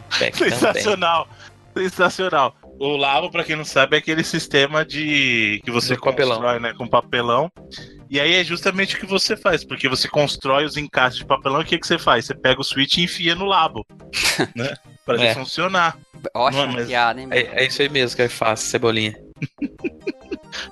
Sensacional. 0.33 1.29
Sensacional. 1.77 2.57
O 2.81 2.97
Lavo, 2.97 3.31
pra 3.31 3.43
quem 3.43 3.57
não 3.57 3.65
sabe, 3.65 3.97
é 3.97 3.99
aquele 3.99 4.23
sistema 4.23 4.85
de 4.85 5.61
que 5.65 5.71
você 5.71 5.97
constrói, 5.97 6.61
né, 6.61 6.73
com 6.75 6.87
papelão. 6.87 7.51
E 8.09 8.21
aí 8.21 8.35
é 8.37 8.45
justamente 8.45 8.95
o 8.95 8.99
que 9.01 9.07
você 9.07 9.37
faz, 9.37 9.65
porque 9.65 9.89
você 9.89 10.09
constrói 10.09 10.65
os 10.65 10.77
encaixes 10.77 11.19
de 11.19 11.27
papelão 11.27 11.61
e 11.61 11.65
o 11.65 11.67
que, 11.67 11.79
que 11.79 11.87
você 11.87 11.99
faz? 11.99 12.25
Você 12.27 12.35
pega 12.35 12.61
o 12.61 12.65
switch 12.65 12.99
e 12.99 13.03
enfia 13.03 13.35
no 13.35 13.45
labo, 13.47 13.85
né? 14.55 14.75
Pra 15.05 15.15
ele 15.17 15.27
É. 15.27 15.35
funcionar. 15.35 15.99
Ótima 16.35 16.67
Não, 16.67 16.73
mas- 16.75 16.87
piada, 16.87 17.21
hein? 17.21 17.27
meu? 17.27 17.37
É, 17.39 17.43
é 17.63 17.67
isso 17.67 17.83
aí 17.83 17.89
mesmo 17.89 18.17
que 18.17 18.23
é 18.23 18.29
fácil, 18.29 18.69
Cebolinha. 18.69 19.15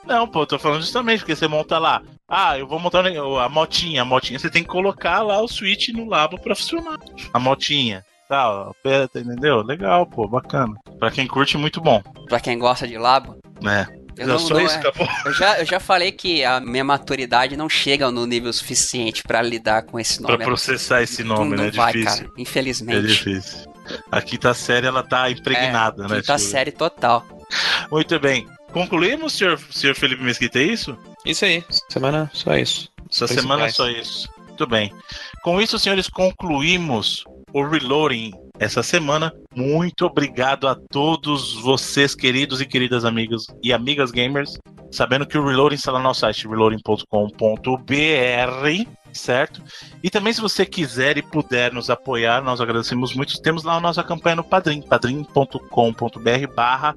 Não, 0.06 0.26
pô, 0.26 0.42
eu 0.42 0.46
tô 0.46 0.58
falando 0.58 0.80
justamente 0.82 1.20
porque 1.20 1.36
você 1.36 1.46
monta 1.48 1.78
lá. 1.78 2.02
Ah, 2.28 2.58
eu 2.58 2.66
vou 2.66 2.78
montar 2.78 3.04
a 3.06 3.48
motinha. 3.48 4.02
A 4.02 4.04
motinha 4.04 4.38
você 4.38 4.50
tem 4.50 4.62
que 4.62 4.68
colocar 4.68 5.22
lá 5.22 5.40
o 5.40 5.48
switch 5.48 5.88
no 5.90 6.08
labo 6.08 6.40
pra 6.40 6.54
funcionar. 6.56 6.98
A 7.32 7.38
motinha. 7.38 8.04
Tá, 8.28 8.70
aperta, 8.70 9.20
entendeu? 9.20 9.62
Legal, 9.62 10.06
pô, 10.06 10.26
bacana. 10.26 10.74
Pra 10.98 11.10
quem 11.10 11.26
curte, 11.26 11.56
muito 11.56 11.80
bom. 11.80 12.02
Pra 12.28 12.40
quem 12.40 12.58
gosta 12.58 12.86
de 12.86 12.98
labo. 12.98 13.36
né? 13.62 13.86
Eu, 14.18 14.26
não, 14.28 14.38
não- 14.48 14.60
isso, 14.60 14.78
é- 14.78 14.82
eu 15.26 15.32
já, 15.34 15.58
eu 15.60 15.66
já 15.66 15.78
falei 15.78 16.10
que 16.10 16.42
a 16.42 16.58
minha 16.58 16.82
maturidade 16.82 17.54
não 17.54 17.68
chega 17.68 18.10
no 18.10 18.24
nível 18.26 18.50
suficiente 18.52 19.22
pra 19.22 19.42
lidar 19.42 19.82
com 19.82 20.00
esse 20.00 20.20
Pra 20.22 20.32
nome. 20.32 20.44
processar 20.44 21.02
esse 21.02 21.22
nome, 21.22 21.54
não 21.54 21.64
né? 21.64 21.70
vai, 21.70 21.92
difícil. 21.92 22.22
cara. 22.24 22.32
É 22.38 22.40
Infelizmente. 22.40 23.06
difícil. 23.06 23.70
A 24.10 24.22
quinta 24.22 24.54
série, 24.54 24.86
ela 24.86 25.02
tá 25.02 25.30
impregnada, 25.30 26.04
né? 26.08 26.16
Quinta 26.16 26.36
tipo- 26.36 26.38
série 26.38 26.72
total. 26.72 27.24
Muito 27.92 28.18
bem. 28.18 28.46
Concluímos, 28.72 29.34
senhor, 29.34 29.60
senhor 29.70 29.94
Felipe 29.94 30.22
Mesquita, 30.24 30.58
é 30.58 30.62
isso? 30.62 30.96
Isso 31.24 31.44
aí, 31.44 31.62
semana 31.90 32.30
só 32.32 32.56
isso. 32.56 32.88
Essa 33.10 33.26
Principais. 33.26 33.40
semana 33.42 33.66
é 33.66 33.70
só 33.70 33.86
isso. 33.88 34.28
Muito 34.48 34.66
bem. 34.66 34.92
Com 35.42 35.60
isso, 35.60 35.78
senhores, 35.78 36.08
concluímos 36.08 37.22
o 37.52 37.64
Reloading 37.64 38.32
essa 38.58 38.82
semana. 38.82 39.32
Muito 39.54 40.06
obrigado 40.06 40.66
a 40.66 40.74
todos 40.74 41.54
vocês, 41.54 42.14
queridos 42.14 42.60
e 42.60 42.66
queridas 42.66 43.04
amigos 43.04 43.46
e 43.62 43.72
amigas 43.72 44.10
gamers. 44.10 44.58
Sabendo 44.90 45.26
que 45.26 45.36
o 45.36 45.44
Reloading 45.44 45.76
está 45.76 45.92
no 45.92 45.98
nosso 45.98 46.20
site, 46.20 46.48
reloading.com.br, 46.48 48.90
certo? 49.12 49.62
E 50.02 50.08
também, 50.08 50.32
se 50.32 50.40
você 50.40 50.64
quiser 50.64 51.18
e 51.18 51.22
puder 51.22 51.72
nos 51.72 51.90
apoiar, 51.90 52.42
nós 52.42 52.60
agradecemos 52.60 53.14
muito. 53.14 53.40
Temos 53.42 53.64
lá 53.64 53.74
a 53.74 53.80
nossa 53.80 54.02
campanha 54.02 54.36
no 54.36 54.44
Padrim, 54.44 54.80
padrim.com.br 54.82 56.54
barra 56.54 56.94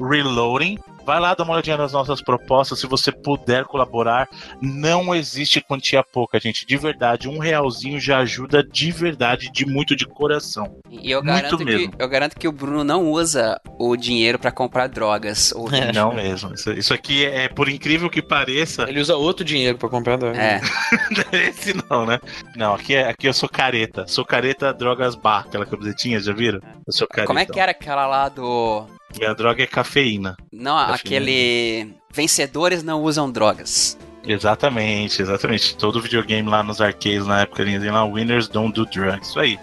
Reloading. 0.00 0.78
Vai 1.04 1.20
lá, 1.20 1.34
dá 1.34 1.44
uma 1.44 1.54
olhadinha 1.54 1.76
nas 1.76 1.92
nossas 1.92 2.22
propostas. 2.22 2.78
Se 2.80 2.86
você 2.86 3.12
puder 3.12 3.64
colaborar, 3.64 4.28
não 4.60 5.14
existe 5.14 5.60
quantia 5.60 6.02
pouca, 6.02 6.38
gente. 6.40 6.66
De 6.66 6.76
verdade, 6.76 7.28
um 7.28 7.38
realzinho 7.38 8.00
já 8.00 8.18
ajuda 8.18 8.62
de 8.62 8.90
verdade, 8.90 9.50
de 9.52 9.66
muito 9.66 9.94
de 9.94 10.06
coração. 10.06 10.78
E 10.90 11.10
eu 11.10 11.22
Muito 11.22 11.34
garanto, 11.36 11.58
que, 11.58 11.64
mesmo. 11.64 11.92
eu 11.98 12.08
garanto 12.08 12.36
que 12.38 12.48
o 12.48 12.52
Bruno 12.52 12.84
não 12.84 13.10
usa 13.10 13.60
o 13.78 13.96
dinheiro 13.96 14.38
pra 14.38 14.50
comprar 14.50 14.86
drogas. 14.86 15.52
Ou 15.52 15.72
É. 15.72 15.92
Não 15.92 16.14
mesmo. 16.14 16.54
Isso, 16.54 16.72
isso 16.72 16.94
aqui 16.94 17.24
é, 17.24 17.48
por 17.48 17.68
incrível 17.68 18.08
que 18.08 18.22
pareça, 18.22 18.84
Ele 18.88 19.00
usa 19.00 19.16
outro 19.16 19.44
dinheiro 19.44 19.76
pra 19.76 19.88
comprar 19.88 20.16
droga. 20.16 20.38
É, 20.40 20.60
esse 21.48 21.74
não, 21.90 22.06
né? 22.06 22.18
Não, 22.56 22.74
aqui, 22.74 22.94
é, 22.94 23.08
aqui 23.08 23.28
eu 23.28 23.34
sou 23.34 23.48
careta. 23.48 24.06
Sou 24.06 24.24
careta 24.24 24.72
drogas 24.72 25.14
bar, 25.14 25.44
aquela 25.46 25.66
camisetinha, 25.66 26.20
já 26.20 26.32
viram? 26.32 26.60
Eu 26.86 26.92
sou 26.92 27.06
careta. 27.06 27.26
como 27.26 27.38
é 27.38 27.44
que 27.46 27.58
era 27.58 27.72
aquela 27.72 28.06
lá 28.06 28.28
do. 28.28 28.86
Minha 29.18 29.34
droga 29.34 29.62
é 29.62 29.66
cafeína. 29.66 30.36
Não, 30.52 30.76
Cafeína. 30.76 30.94
aquele. 30.94 31.94
Vencedores 32.12 32.82
não 32.82 33.02
usam 33.02 33.30
drogas. 33.30 33.98
Exatamente, 34.26 35.20
exatamente. 35.20 35.76
Todo 35.76 36.00
videogame 36.00 36.48
lá 36.48 36.62
nos 36.62 36.80
arcades 36.80 37.26
na 37.26 37.42
época 37.42 37.62
eles 37.62 37.82
lá, 37.84 38.04
Winners 38.04 38.48
Don't 38.48 38.74
Do 38.74 38.86
Drugs. 38.86 39.28
Isso 39.28 39.40
aí. 39.40 39.58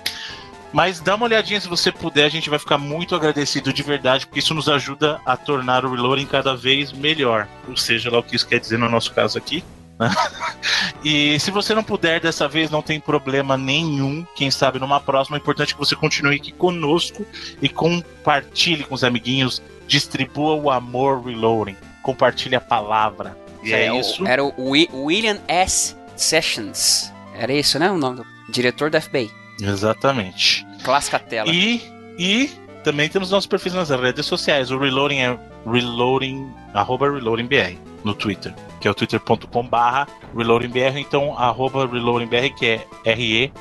Mas 0.71 1.01
dá 1.01 1.15
uma 1.15 1.25
olhadinha 1.25 1.59
se 1.59 1.67
você 1.67 1.91
puder, 1.91 2.25
a 2.25 2.29
gente 2.29 2.49
vai 2.49 2.57
ficar 2.57 2.77
muito 2.77 3.13
agradecido 3.13 3.73
de 3.73 3.83
verdade, 3.83 4.25
porque 4.25 4.39
isso 4.39 4.53
nos 4.53 4.69
ajuda 4.69 5.19
a 5.25 5.35
tornar 5.35 5.83
o 5.83 5.91
Reloading 5.93 6.25
cada 6.25 6.55
vez 6.55 6.93
melhor. 6.93 7.47
Ou 7.67 7.75
seja, 7.75 8.09
lá 8.09 8.19
o 8.19 8.23
que 8.23 8.35
isso 8.35 8.47
quer 8.47 8.59
dizer 8.59 8.77
no 8.77 8.87
nosso 8.87 9.11
caso 9.13 9.37
aqui. 9.37 9.63
e 11.03 11.39
se 11.39 11.51
você 11.51 11.73
não 11.73 11.83
puder 11.83 12.19
dessa 12.19 12.47
vez, 12.47 12.69
não 12.69 12.81
tem 12.81 12.99
problema 12.99 13.57
nenhum. 13.57 14.25
Quem 14.35 14.49
sabe 14.51 14.79
numa 14.79 14.99
próxima, 14.99 15.37
é 15.37 15.39
importante 15.39 15.73
que 15.73 15.79
você 15.79 15.95
continue 15.95 16.35
aqui 16.35 16.51
conosco 16.51 17.25
e 17.61 17.69
compartilhe 17.69 18.83
com 18.83 18.95
os 18.95 19.03
amiguinhos. 19.03 19.61
Distribua 19.87 20.55
o 20.55 20.69
amor 20.71 21.23
Reloading. 21.25 21.75
Compartilhe 22.01 22.55
a 22.55 22.61
palavra. 22.61 23.37
E 23.63 23.73
é, 23.73 23.91
o- 23.91 23.99
isso. 23.99 24.25
Era 24.25 24.43
o 24.43 24.53
Wi- 24.69 24.89
William 24.93 25.37
S. 25.47 25.95
Sessions. 26.15 27.11
Era 27.35 27.51
isso, 27.53 27.77
né? 27.79 27.89
O 27.91 27.97
nome 27.97 28.17
do 28.17 28.25
diretor 28.51 28.89
da 28.89 28.99
FBI. 29.01 29.29
Exatamente. 29.61 30.65
Clássica 30.83 31.19
tela. 31.19 31.49
E, 31.51 31.81
e 32.17 32.49
também 32.83 33.09
temos 33.09 33.29
nossos 33.31 33.47
perfis 33.47 33.73
nas 33.73 33.89
redes 33.89 34.25
sociais. 34.25 34.71
O 34.71 34.77
Reloading 34.77 35.17
é 35.19 35.37
reloading, 35.65 36.51
arroba 36.73 37.11
reloadingbr 37.11 37.75
no 38.03 38.13
Twitter, 38.15 38.53
que 38.81 38.87
é 38.87 38.91
o 38.91 38.95
twitter.com 38.95 39.67
barra 39.67 40.07
reloadingbr, 40.35 40.97
então 40.97 41.37
arroba 41.37 41.87
reloadingbr, 41.87 42.53
que 42.55 42.65
é 42.65 42.85
R-E-L-O-A-D-I-N-G 43.05 43.51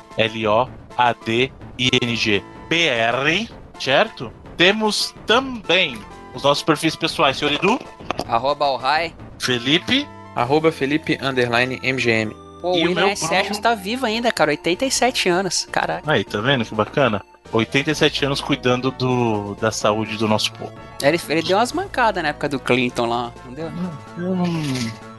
BR, 2.67 3.49
certo? 3.79 4.33
Temos 4.57 5.15
também 5.25 5.97
os 6.33 6.43
nossos 6.43 6.63
perfis 6.63 6.95
pessoais, 6.95 7.37
senhor 7.37 7.53
Edu, 7.53 7.79
Arroba 8.27 8.65
Alhai. 8.65 9.13
Felipe, 9.39 10.07
Arroba 10.35 10.71
Felipe 10.71 11.17
Underline 11.21 11.79
MGM. 11.83 12.33
Pô, 12.61 12.73
o 12.73 12.77
E 12.77 12.83
o 12.83 12.87
William 12.89 13.05
meu 13.05 13.07
S. 13.09 13.25
Bruno? 13.25 13.35
Sessions 13.35 13.59
tá 13.59 13.75
vivo 13.75 14.05
ainda, 14.05 14.31
cara. 14.31 14.51
87 14.51 15.29
anos. 15.29 15.67
Caraca. 15.71 16.09
aí, 16.11 16.23
tá 16.23 16.39
vendo 16.39 16.63
que 16.63 16.75
bacana? 16.75 17.23
87 17.51 18.25
anos 18.25 18.39
cuidando 18.39 18.91
do, 18.91 19.55
da 19.55 19.71
saúde 19.71 20.15
do 20.17 20.27
nosso 20.27 20.53
povo. 20.53 20.71
Ele, 21.01 21.19
ele 21.27 21.41
deu 21.41 21.57
umas 21.57 21.73
mancadas 21.73 22.23
na 22.23 22.29
época 22.29 22.47
do 22.47 22.59
Clinton 22.59 23.07
lá, 23.07 23.33
não 23.45 23.53
deu? 23.53 23.71
Eu 24.17 24.35
não, 24.35 24.45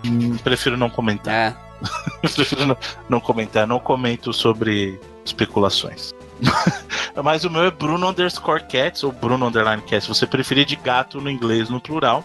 hum, 0.05 0.37
prefiro 0.39 0.77
não 0.77 0.91
comentar. 0.91 1.35
É. 1.35 1.73
Prefiro 2.35 2.65
não, 2.65 2.77
não 3.09 3.21
comentar, 3.21 3.67
não 3.67 3.81
comento 3.81 4.33
sobre 4.33 5.01
especulações. 5.25 6.13
Mas 7.23 7.45
o 7.45 7.51
meu 7.51 7.65
é 7.65 7.71
Bruno 7.71 8.09
underscore 8.09 8.65
cats 8.65 9.05
ou 9.05 9.13
Bruno 9.13 9.47
underline 9.47 9.83
cats, 9.83 10.05
se 10.05 10.09
você 10.09 10.27
preferir 10.27 10.65
de 10.65 10.77
gato 10.77 11.21
no 11.21 11.31
inglês 11.31 11.69
no 11.69 11.81
plural. 11.81 12.25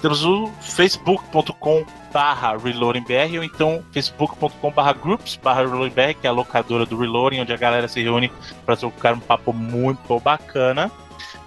Temos 0.00 0.24
o 0.24 0.50
facebook.com 0.60 1.84
barra 2.12 2.56
reloadingbr 2.56 3.36
ou 3.36 3.44
então 3.44 3.82
facebook.com 3.92 4.70
barra 4.70 4.92
groups 4.92 5.38
barra 5.42 5.62
reloadingbr, 5.62 6.14
que 6.20 6.26
é 6.26 6.30
a 6.30 6.32
locadora 6.32 6.86
do 6.86 6.98
Reloading, 6.98 7.40
onde 7.40 7.52
a 7.52 7.56
galera 7.56 7.88
se 7.88 8.02
reúne 8.02 8.30
para 8.64 8.76
trocar 8.76 9.14
um 9.14 9.20
papo 9.20 9.52
muito 9.52 10.18
bacana. 10.20 10.90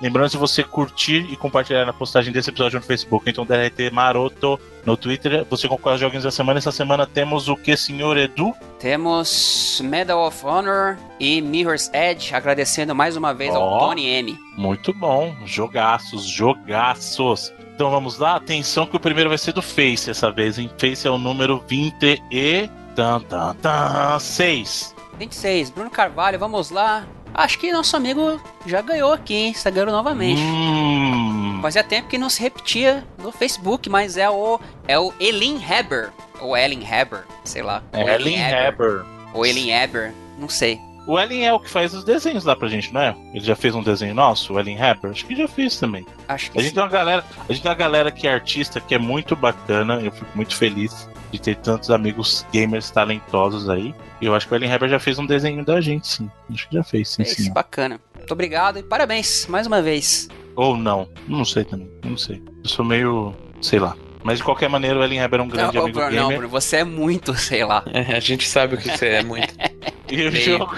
Lembrando, 0.01 0.29
se 0.29 0.37
você 0.37 0.63
curtir 0.63 1.27
e 1.29 1.35
compartilhar 1.35 1.85
na 1.85 1.91
postagem 1.91 2.31
desse 2.31 2.49
episódio 2.49 2.79
no 2.79 2.85
Facebook, 2.85 3.29
então 3.29 3.45
DRT 3.45 3.91
Maroto 3.91 4.59
no 4.85 4.95
Twitter, 4.95 5.45
você 5.49 5.67
concorre 5.67 5.93
aos 5.93 6.01
joguinhos 6.01 6.23
da 6.23 6.31
semana. 6.31 6.57
Essa 6.57 6.71
semana 6.71 7.05
temos 7.05 7.49
o 7.49 7.55
que, 7.55 7.75
senhor 7.75 8.17
Edu? 8.17 8.53
Temos 8.79 9.81
Medal 9.83 10.25
of 10.25 10.45
Honor 10.45 10.97
e 11.19 11.41
Mirror's 11.41 11.91
Edge, 11.93 12.33
agradecendo 12.33 12.95
mais 12.95 13.17
uma 13.17 13.33
vez 13.33 13.53
Ó. 13.53 13.59
ao 13.61 13.79
Tony 13.79 14.07
M. 14.07 14.37
Muito 14.57 14.93
bom. 14.93 15.35
Jogaços, 15.45 16.23
jogaços. 16.23 17.53
Então 17.75 17.91
vamos 17.91 18.17
lá. 18.17 18.35
Atenção 18.35 18.85
que 18.85 18.95
o 18.95 18.99
primeiro 18.99 19.29
vai 19.29 19.37
ser 19.37 19.51
do 19.51 19.61
Face 19.61 20.09
essa 20.09 20.31
vez, 20.31 20.57
hein? 20.57 20.69
Face 20.77 21.05
é 21.05 21.11
o 21.11 21.17
número 21.17 21.63
20 21.67 22.23
e... 22.31 22.69
Tan, 22.95 23.21
tan, 23.21 23.55
tan, 23.55 24.19
6. 24.19 24.95
26, 25.17 25.69
Bruno 25.69 25.89
Carvalho, 25.89 26.39
vamos 26.39 26.69
lá. 26.71 27.05
Acho 27.33 27.57
que 27.59 27.71
nosso 27.71 27.95
amigo 27.95 28.39
já 28.65 28.81
ganhou 28.81 29.13
aqui, 29.13 29.33
hein? 29.33 29.51
Está 29.51 29.69
ganhando 29.69 29.91
novamente. 29.91 30.41
Hum, 30.41 31.59
Fazia 31.61 31.83
tempo 31.83 32.07
que 32.07 32.17
não 32.17 32.29
se 32.29 32.41
repetia 32.41 33.03
no 33.17 33.31
Facebook, 33.31 33.89
mas 33.89 34.17
é 34.17 34.29
o 34.29 34.59
é 34.87 34.97
o 34.99 35.13
Elin 35.19 35.61
Heber. 35.63 36.11
Ou 36.41 36.55
Ellen 36.55 36.81
Heber, 36.83 37.23
sei 37.43 37.61
lá. 37.61 37.83
Ou 37.93 38.07
Ellen 38.07 38.37
Heber. 38.39 39.05
Ou 39.33 39.45
Elin 39.45 39.69
Heber, 39.71 40.13
não 40.37 40.47
sei. 40.49 40.79
O 41.05 41.19
Ellen 41.19 41.45
é 41.45 41.53
o 41.53 41.59
que 41.59 41.69
faz 41.69 41.93
os 41.93 42.03
desenhos 42.03 42.43
lá 42.45 42.55
pra 42.55 42.67
gente, 42.67 42.93
não 42.93 43.01
é? 43.01 43.15
Ele 43.33 43.43
já 43.43 43.55
fez 43.55 43.73
um 43.73 43.81
desenho 43.81 44.13
nosso, 44.13 44.53
o 44.53 44.59
Ellen 44.59 44.77
Heber? 44.77 45.11
Acho 45.11 45.25
que 45.25 45.35
já 45.35 45.47
fez 45.47 45.77
também. 45.79 46.05
Acho 46.27 46.51
que 46.51 46.59
A 46.59 46.61
gente 46.61 46.69
sim. 46.69 46.75
tem 46.75 46.83
uma 46.83 46.89
galera, 46.89 47.25
a 47.47 47.51
gente 47.51 47.61
tem 47.63 47.69
uma 47.71 47.75
galera 47.77 48.11
que 48.11 48.27
é 48.27 48.33
artista, 48.33 48.79
que 48.79 48.93
é 48.93 48.97
muito 48.99 49.35
bacana. 49.35 49.95
Eu 50.01 50.11
fico 50.11 50.27
muito 50.35 50.55
feliz 50.55 51.09
de 51.31 51.39
ter 51.39 51.55
tantos 51.57 51.89
amigos 51.91 52.45
gamers 52.51 52.89
talentosos 52.91 53.69
aí. 53.69 53.93
E 54.21 54.25
eu 54.25 54.35
acho 54.35 54.47
que 54.47 54.53
o 54.53 54.55
Ellen 54.57 54.71
Heber 54.71 54.89
já 54.89 54.99
fez 54.99 55.17
um 55.19 55.25
desenho 55.25 55.63
da 55.63 55.79
gente, 55.79 56.07
sim. 56.07 56.29
Acho 56.51 56.67
que 56.67 56.75
já 56.75 56.83
fez, 56.83 57.09
sim, 57.09 57.23
É 57.23 57.25
isso, 57.25 57.43
sim. 57.43 57.53
bacana. 57.53 57.99
Muito 58.15 58.31
obrigado 58.31 58.77
e 58.79 58.83
parabéns 58.83 59.45
mais 59.47 59.65
uma 59.67 59.81
vez. 59.81 60.27
Ou 60.55 60.75
não. 60.75 61.07
Não 61.27 61.45
sei 61.45 61.63
também. 61.63 61.89
Não 62.03 62.17
sei. 62.17 62.41
Eu 62.63 62.69
sou 62.69 62.83
meio. 62.83 63.33
sei 63.61 63.79
lá. 63.79 63.95
Mas 64.21 64.39
de 64.39 64.43
qualquer 64.43 64.67
maneira, 64.69 64.99
o 64.99 65.03
Ellen 65.03 65.19
Heber 65.21 65.39
é 65.39 65.43
um 65.43 65.47
grande 65.47 65.75
não, 65.75 65.83
amigo 65.83 65.97
Bruno, 65.99 66.13
não, 66.15 66.23
gamer. 66.23 66.37
Bruno, 66.39 66.51
você 66.51 66.77
é 66.77 66.83
muito, 66.83 67.33
sei 67.39 67.63
lá. 67.63 67.83
É, 67.93 68.15
a 68.17 68.19
gente 68.19 68.47
sabe 68.47 68.75
o 68.75 68.77
que 68.77 68.89
você 68.89 69.07
é 69.07 69.23
muito. 69.23 69.53
E 70.11 70.25
o 70.27 70.31
Bem. 70.31 70.41
jogo. 70.41 70.75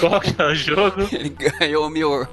Qual 0.00 0.20
que 0.20 0.34
é 0.42 0.44
o 0.44 0.54
jogo? 0.56 1.02
Ele 1.14 1.28
ganhou 1.28 1.88
mil. 1.88 2.26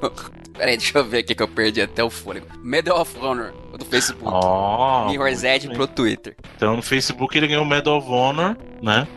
Peraí, 0.59 0.75
deixa 0.75 0.97
eu 0.97 1.05
ver 1.05 1.19
aqui 1.19 1.33
que 1.33 1.41
eu 1.41 1.47
perdi 1.47 1.81
até 1.81 2.03
o 2.03 2.09
fôlego. 2.09 2.45
Medal 2.61 2.99
of 2.99 3.17
Honor 3.17 3.53
do 3.77 3.85
Facebook. 3.85 4.29
Ó. 4.29 5.07
Mirror's 5.09 5.41
Edge 5.45 5.67
muito 5.67 5.77
pro 5.77 5.87
Twitter. 5.87 6.35
Então 6.57 6.75
no 6.75 6.81
Facebook 6.81 7.37
ele 7.37 7.47
ganhou 7.47 7.63
o 7.63 7.65
Medal 7.65 7.97
of 7.97 8.09
Honor, 8.09 8.57
né? 8.81 9.07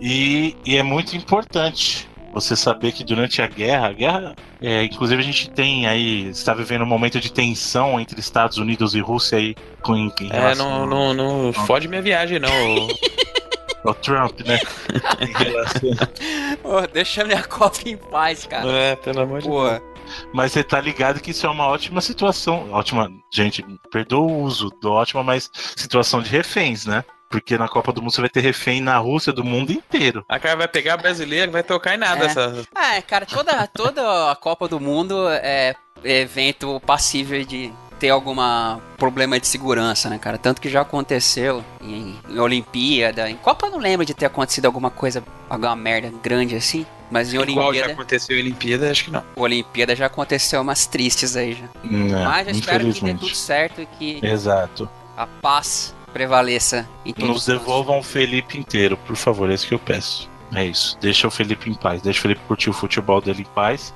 E, 0.00 0.56
e 0.66 0.76
é 0.76 0.82
muito 0.82 1.16
importante 1.16 2.08
você 2.34 2.56
saber 2.56 2.90
que 2.90 3.04
durante 3.04 3.40
a 3.40 3.46
guerra, 3.46 3.86
a 3.86 3.92
guerra, 3.92 4.36
é, 4.60 4.82
inclusive 4.82 5.22
a 5.22 5.24
gente 5.24 5.48
tem 5.50 5.86
aí, 5.86 6.28
está 6.30 6.54
vivendo 6.54 6.82
um 6.82 6.86
momento 6.86 7.20
de 7.20 7.32
tensão 7.32 8.00
entre 8.00 8.18
Estados 8.18 8.56
Unidos 8.56 8.92
e 8.96 9.00
Rússia 9.00 9.38
aí 9.38 9.54
com 9.82 9.94
em, 9.96 10.12
em 10.20 10.28
É, 10.32 10.56
não, 10.56 10.86
não, 10.86 11.14
não 11.14 11.52
fode 11.52 11.86
minha 11.86 12.02
viagem, 12.02 12.40
não. 12.40 12.50
ao 13.84 13.94
Trump, 13.94 14.40
né? 14.40 14.58
em 15.20 15.32
relação- 15.32 15.90
Ô, 16.64 16.86
deixa 16.92 17.24
minha 17.24 17.42
cópia 17.46 17.92
em 17.92 17.96
paz, 17.96 18.44
cara. 18.46 18.68
É, 18.68 18.96
pelo 18.96 19.20
amor 19.20 19.40
de 19.40 19.48
Pô, 19.48 19.68
Deus. 19.68 19.82
Mas 20.32 20.52
você 20.52 20.62
tá 20.62 20.80
ligado 20.80 21.20
que 21.20 21.30
isso 21.30 21.46
é 21.46 21.50
uma 21.50 21.66
ótima 21.66 22.00
situação, 22.00 22.70
ótima, 22.72 23.10
gente, 23.32 23.64
perdoa 23.90 24.20
o 24.20 24.42
uso 24.42 24.70
do 24.80 24.90
ótima, 24.92 25.22
mas 25.22 25.50
situação 25.76 26.22
de 26.22 26.30
reféns, 26.30 26.86
né? 26.86 27.04
Porque 27.28 27.56
na 27.56 27.68
Copa 27.68 27.92
do 27.92 28.02
Mundo 28.02 28.12
você 28.12 28.20
vai 28.20 28.30
ter 28.30 28.40
refém 28.40 28.80
na 28.80 28.98
Rússia 28.98 29.32
do 29.32 29.44
mundo 29.44 29.70
inteiro. 29.70 30.24
A 30.28 30.38
cara 30.40 30.56
vai 30.56 30.66
pegar 30.66 30.94
a 30.94 30.96
brasileira, 30.96 31.46
não 31.46 31.52
vai 31.52 31.62
tocar 31.62 31.94
em 31.94 31.98
nada 31.98 32.24
É. 32.24 32.26
essa. 32.26 32.62
É, 32.76 33.00
cara, 33.02 33.24
toda, 33.24 33.66
toda 33.68 34.32
a 34.32 34.34
Copa 34.34 34.66
do 34.66 34.80
Mundo 34.80 35.28
é 35.28 35.76
evento 36.02 36.80
passível 36.84 37.44
de 37.44 37.72
ter 38.00 38.08
alguma 38.08 38.80
problema 38.96 39.38
de 39.38 39.46
segurança, 39.46 40.08
né, 40.08 40.18
cara? 40.18 40.38
Tanto 40.38 40.60
que 40.60 40.68
já 40.68 40.80
aconteceu 40.80 41.62
em, 41.80 42.18
em 42.28 42.38
Olimpíada. 42.38 43.30
Em 43.30 43.36
Copa 43.36 43.66
eu 43.66 43.70
não 43.70 43.78
lembro 43.78 44.04
de 44.04 44.14
ter 44.14 44.26
acontecido 44.26 44.66
alguma 44.66 44.90
coisa, 44.90 45.22
alguma 45.48 45.76
merda 45.76 46.10
grande 46.22 46.56
assim. 46.56 46.84
Mas 47.10 47.34
em 47.34 47.38
Igual 47.38 47.56
já 47.56 47.62
Olimpíada, 47.62 47.92
aconteceu 47.92 48.36
em 48.36 48.40
Olimpíada, 48.40 48.90
acho 48.90 49.04
que 49.04 49.10
não. 49.10 49.24
Olimpíada 49.34 49.96
já 49.96 50.06
aconteceu 50.06 50.60
umas 50.60 50.86
tristes 50.86 51.36
aí 51.36 51.54
já. 51.54 51.66
É, 51.84 52.24
Mas 52.24 52.46
eu 52.46 52.52
espero 52.52 52.92
que 52.92 53.04
dê 53.04 53.14
tudo 53.14 53.34
certo 53.34 53.80
e 53.80 53.86
que 53.86 54.20
Exato. 54.24 54.88
a 55.16 55.26
paz 55.26 55.94
prevaleça 56.12 56.88
em 57.04 57.12
todos 57.12 57.28
Nos 57.28 57.38
os 57.38 57.46
devolvam 57.46 57.98
o 57.98 58.02
Felipe 58.02 58.58
inteiro, 58.58 58.96
por 58.96 59.16
favor, 59.16 59.50
é 59.50 59.54
isso 59.54 59.66
que 59.66 59.74
eu 59.74 59.78
peço. 59.78 60.30
É 60.54 60.64
isso. 60.64 60.98
Deixa 61.00 61.28
o 61.28 61.30
Felipe 61.30 61.70
em 61.70 61.74
paz. 61.74 62.02
Deixa 62.02 62.18
o 62.18 62.22
Felipe 62.22 62.40
curtir 62.46 62.70
o 62.70 62.72
futebol 62.72 63.20
dele 63.20 63.42
em 63.42 63.54
paz. 63.54 63.94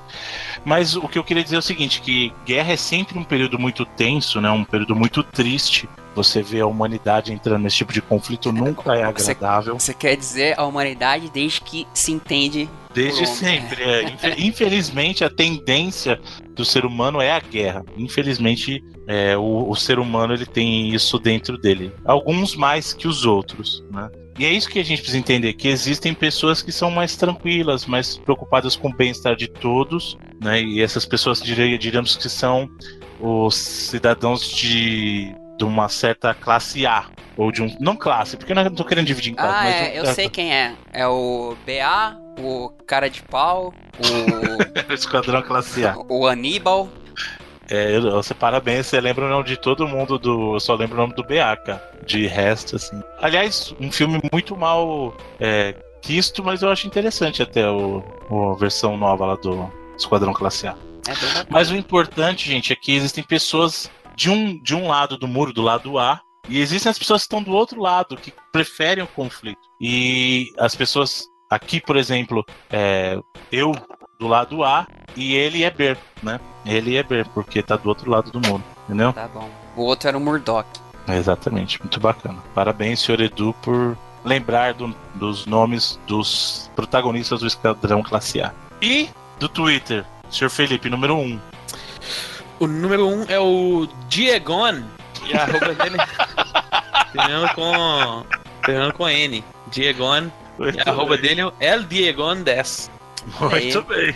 Mas 0.63 0.95
o 0.95 1.07
que 1.07 1.19
eu 1.19 1.23
queria 1.23 1.43
dizer 1.43 1.57
é 1.57 1.59
o 1.59 1.61
seguinte: 1.61 2.01
que 2.01 2.33
guerra 2.45 2.73
é 2.73 2.77
sempre 2.77 3.19
um 3.19 3.23
período 3.23 3.59
muito 3.59 3.85
tenso, 3.85 4.39
né? 4.39 4.49
Um 4.49 4.63
período 4.63 4.95
muito 4.95 5.21
triste. 5.21 5.89
Você 6.15 6.41
vê 6.41 6.61
a 6.61 6.65
humanidade 6.67 7.33
entrando 7.33 7.61
nesse 7.63 7.75
tipo 7.77 7.91
de 7.93 8.01
conflito 8.01 8.51
nunca 8.51 8.95
é 8.95 9.03
agradável. 9.03 9.77
Você 9.77 9.93
quer 9.93 10.15
dizer 10.15 10.57
a 10.57 10.63
humanidade 10.65 11.29
desde 11.29 11.61
que 11.61 11.85
se 11.93 12.11
entende 12.11 12.69
Desde 12.93 13.27
sempre. 13.27 13.83
é. 13.83 14.03
Infe- 14.03 14.35
Infelizmente, 14.37 15.23
a 15.25 15.29
tendência 15.29 16.17
do 16.55 16.63
ser 16.63 16.85
humano 16.85 17.19
é 17.19 17.31
a 17.31 17.39
guerra. 17.41 17.83
Infelizmente, 17.97 18.81
é, 19.07 19.35
o, 19.37 19.69
o 19.69 19.75
ser 19.75 19.99
humano 19.99 20.33
ele 20.33 20.45
tem 20.45 20.93
isso 20.95 21.19
dentro 21.19 21.57
dele. 21.57 21.91
Alguns 22.05 22.55
mais 22.55 22.93
que 22.93 23.07
os 23.07 23.25
outros, 23.25 23.83
né? 23.91 24.09
E 24.39 24.45
é 24.45 24.51
isso 24.51 24.69
que 24.69 24.79
a 24.79 24.83
gente 24.83 24.97
precisa 24.99 25.17
entender, 25.17 25.53
que 25.53 25.67
existem 25.69 26.13
pessoas 26.13 26.61
que 26.61 26.69
são 26.71 26.91
mais 26.91 27.15
tranquilas, 27.15 27.85
mais 27.85 28.17
preocupadas 28.17 28.75
com 28.75 28.89
o 28.89 28.93
bem-estar 28.93 29.33
de 29.35 29.47
todos, 29.47 30.17
né? 30.41 30.61
E 30.61 30.81
essas 30.81 31.05
pessoas 31.05 31.41
diríamos 31.41 32.17
que 32.17 32.27
são 32.29 32.69
os 33.19 33.55
cidadãos 33.55 34.49
de, 34.49 35.33
de 35.57 35.63
uma 35.63 35.87
certa 35.89 36.33
classe 36.33 36.85
A. 36.85 37.05
Ou 37.37 37.51
de 37.51 37.61
um. 37.61 37.75
Não 37.79 37.95
classe, 37.95 38.37
porque 38.37 38.51
eu 38.51 38.55
não 38.55 38.69
tô 38.73 38.85
querendo 38.85 39.05
dividir 39.07 39.33
em 39.33 39.35
classe, 39.35 39.67
Ah, 39.67 39.69
é, 39.69 39.91
um 39.91 39.93
eu 39.95 40.05
certo- 40.05 40.15
sei 40.15 40.29
quem 40.29 40.53
é. 40.53 40.73
É 40.93 41.05
o 41.07 41.55
BA, 41.65 42.17
o 42.41 42.69
cara 42.87 43.09
de 43.09 43.21
pau, 43.23 43.73
Esquadrão 44.89 45.41
classe 45.41 45.85
A. 45.85 45.97
o, 45.97 46.19
o 46.21 46.27
Aníbal. 46.27 46.89
É, 47.69 47.99
você 47.99 48.33
parabéns, 48.35 48.85
você 48.85 49.01
lembra 49.01 49.25
o 49.25 49.29
nome 49.29 49.45
de 49.45 49.57
todo 49.57 49.87
mundo 49.87 50.19
do. 50.19 50.55
Eu 50.55 50.59
só 50.59 50.75
lembro 50.75 50.95
o 50.95 51.01
nome 51.01 51.15
do 51.15 51.23
BA, 51.23 51.55
cara. 51.65 51.81
De 52.05 52.27
resto, 52.27 52.75
assim. 52.75 53.01
Aliás, 53.19 53.73
um 53.79 53.91
filme 53.91 54.21
muito 54.31 54.55
mal 54.55 55.15
é, 55.39 55.73
quisto, 56.01 56.43
mas 56.43 56.61
eu 56.61 56.69
acho 56.69 56.85
interessante 56.85 57.41
até 57.41 57.67
o, 57.67 58.03
o- 58.29 58.51
a 58.51 58.55
versão 58.55 58.95
nova 58.95 59.25
lá 59.25 59.35
do 59.35 59.69
Esquadrão 59.97 60.31
Classe 60.31 60.67
A. 60.67 60.75
É. 61.07 61.45
Mas 61.49 61.71
o 61.71 61.75
importante, 61.75 62.47
gente, 62.47 62.71
é 62.71 62.75
que 62.75 62.95
existem 62.95 63.23
pessoas 63.23 63.89
de 64.15 64.29
um, 64.29 64.61
de 64.61 64.73
um 64.75 64.87
lado 64.87 65.17
do 65.17 65.27
muro, 65.27 65.51
do 65.53 65.61
lado 65.61 65.97
A, 65.99 66.21
e 66.47 66.59
existem 66.59 66.89
as 66.89 66.97
pessoas 66.99 67.21
que 67.21 67.25
estão 67.25 67.41
do 67.43 67.51
outro 67.51 67.81
lado, 67.81 68.15
que 68.17 68.31
preferem 68.51 69.03
o 69.03 69.07
conflito. 69.07 69.59
E 69.81 70.51
as 70.59 70.75
pessoas 70.75 71.25
aqui, 71.49 71.79
por 71.81 71.97
exemplo, 71.97 72.45
é, 72.69 73.19
eu 73.51 73.71
do 74.19 74.27
lado 74.27 74.63
A 74.63 74.87
e 75.15 75.35
ele 75.35 75.63
é 75.63 75.69
Ber, 75.71 75.97
né? 76.23 76.39
Ele 76.65 76.95
é 76.95 77.03
Ber, 77.03 77.27
porque 77.29 77.61
tá 77.61 77.75
do 77.75 77.89
outro 77.89 78.09
lado 78.09 78.31
do 78.31 78.39
muro, 78.47 78.63
entendeu? 78.85 79.11
Tá 79.13 79.27
bom. 79.27 79.49
O 79.75 79.81
outro 79.83 80.07
era 80.07 80.17
o 80.17 80.21
Murdoch. 80.21 80.67
Exatamente, 81.07 81.79
muito 81.81 81.99
bacana. 81.99 82.41
Parabéns, 82.53 82.99
senhor 83.01 83.19
Edu, 83.21 83.53
por 83.61 83.97
lembrar 84.23 84.73
do- 84.73 84.95
dos 85.15 85.45
nomes 85.45 85.99
dos 86.07 86.71
protagonistas 86.75 87.41
do 87.41 87.47
Esquadrão 87.47 88.01
Classe 88.01 88.41
A. 88.41 88.53
E 88.81 89.09
do 89.39 89.47
Twitter, 89.49 90.05
senhor 90.31 90.49
Felipe, 90.49 90.89
número 90.89 91.15
1. 91.15 91.19
Um. 91.21 91.39
O 92.59 92.67
número 92.67 93.07
um 93.07 93.25
é 93.27 93.39
o 93.39 93.87
Diegon. 94.07 94.83
E 95.27 95.35
a 95.35 95.43
arroba 95.43 95.73
dele. 95.73 95.97
terminando 97.11 97.53
com. 97.53 98.25
Terminando 98.65 98.93
com 98.93 99.09
N. 99.09 99.43
Diegon. 99.67 100.31
E 100.59 100.79
a 100.79 100.91
arroba 100.91 101.17
dele 101.17 101.41
é 101.41 101.45
o 101.45 101.53
El 101.59 101.83
Diegon 101.83 102.43
10. 102.43 102.91
Muito 103.39 103.81
bem. 103.83 104.15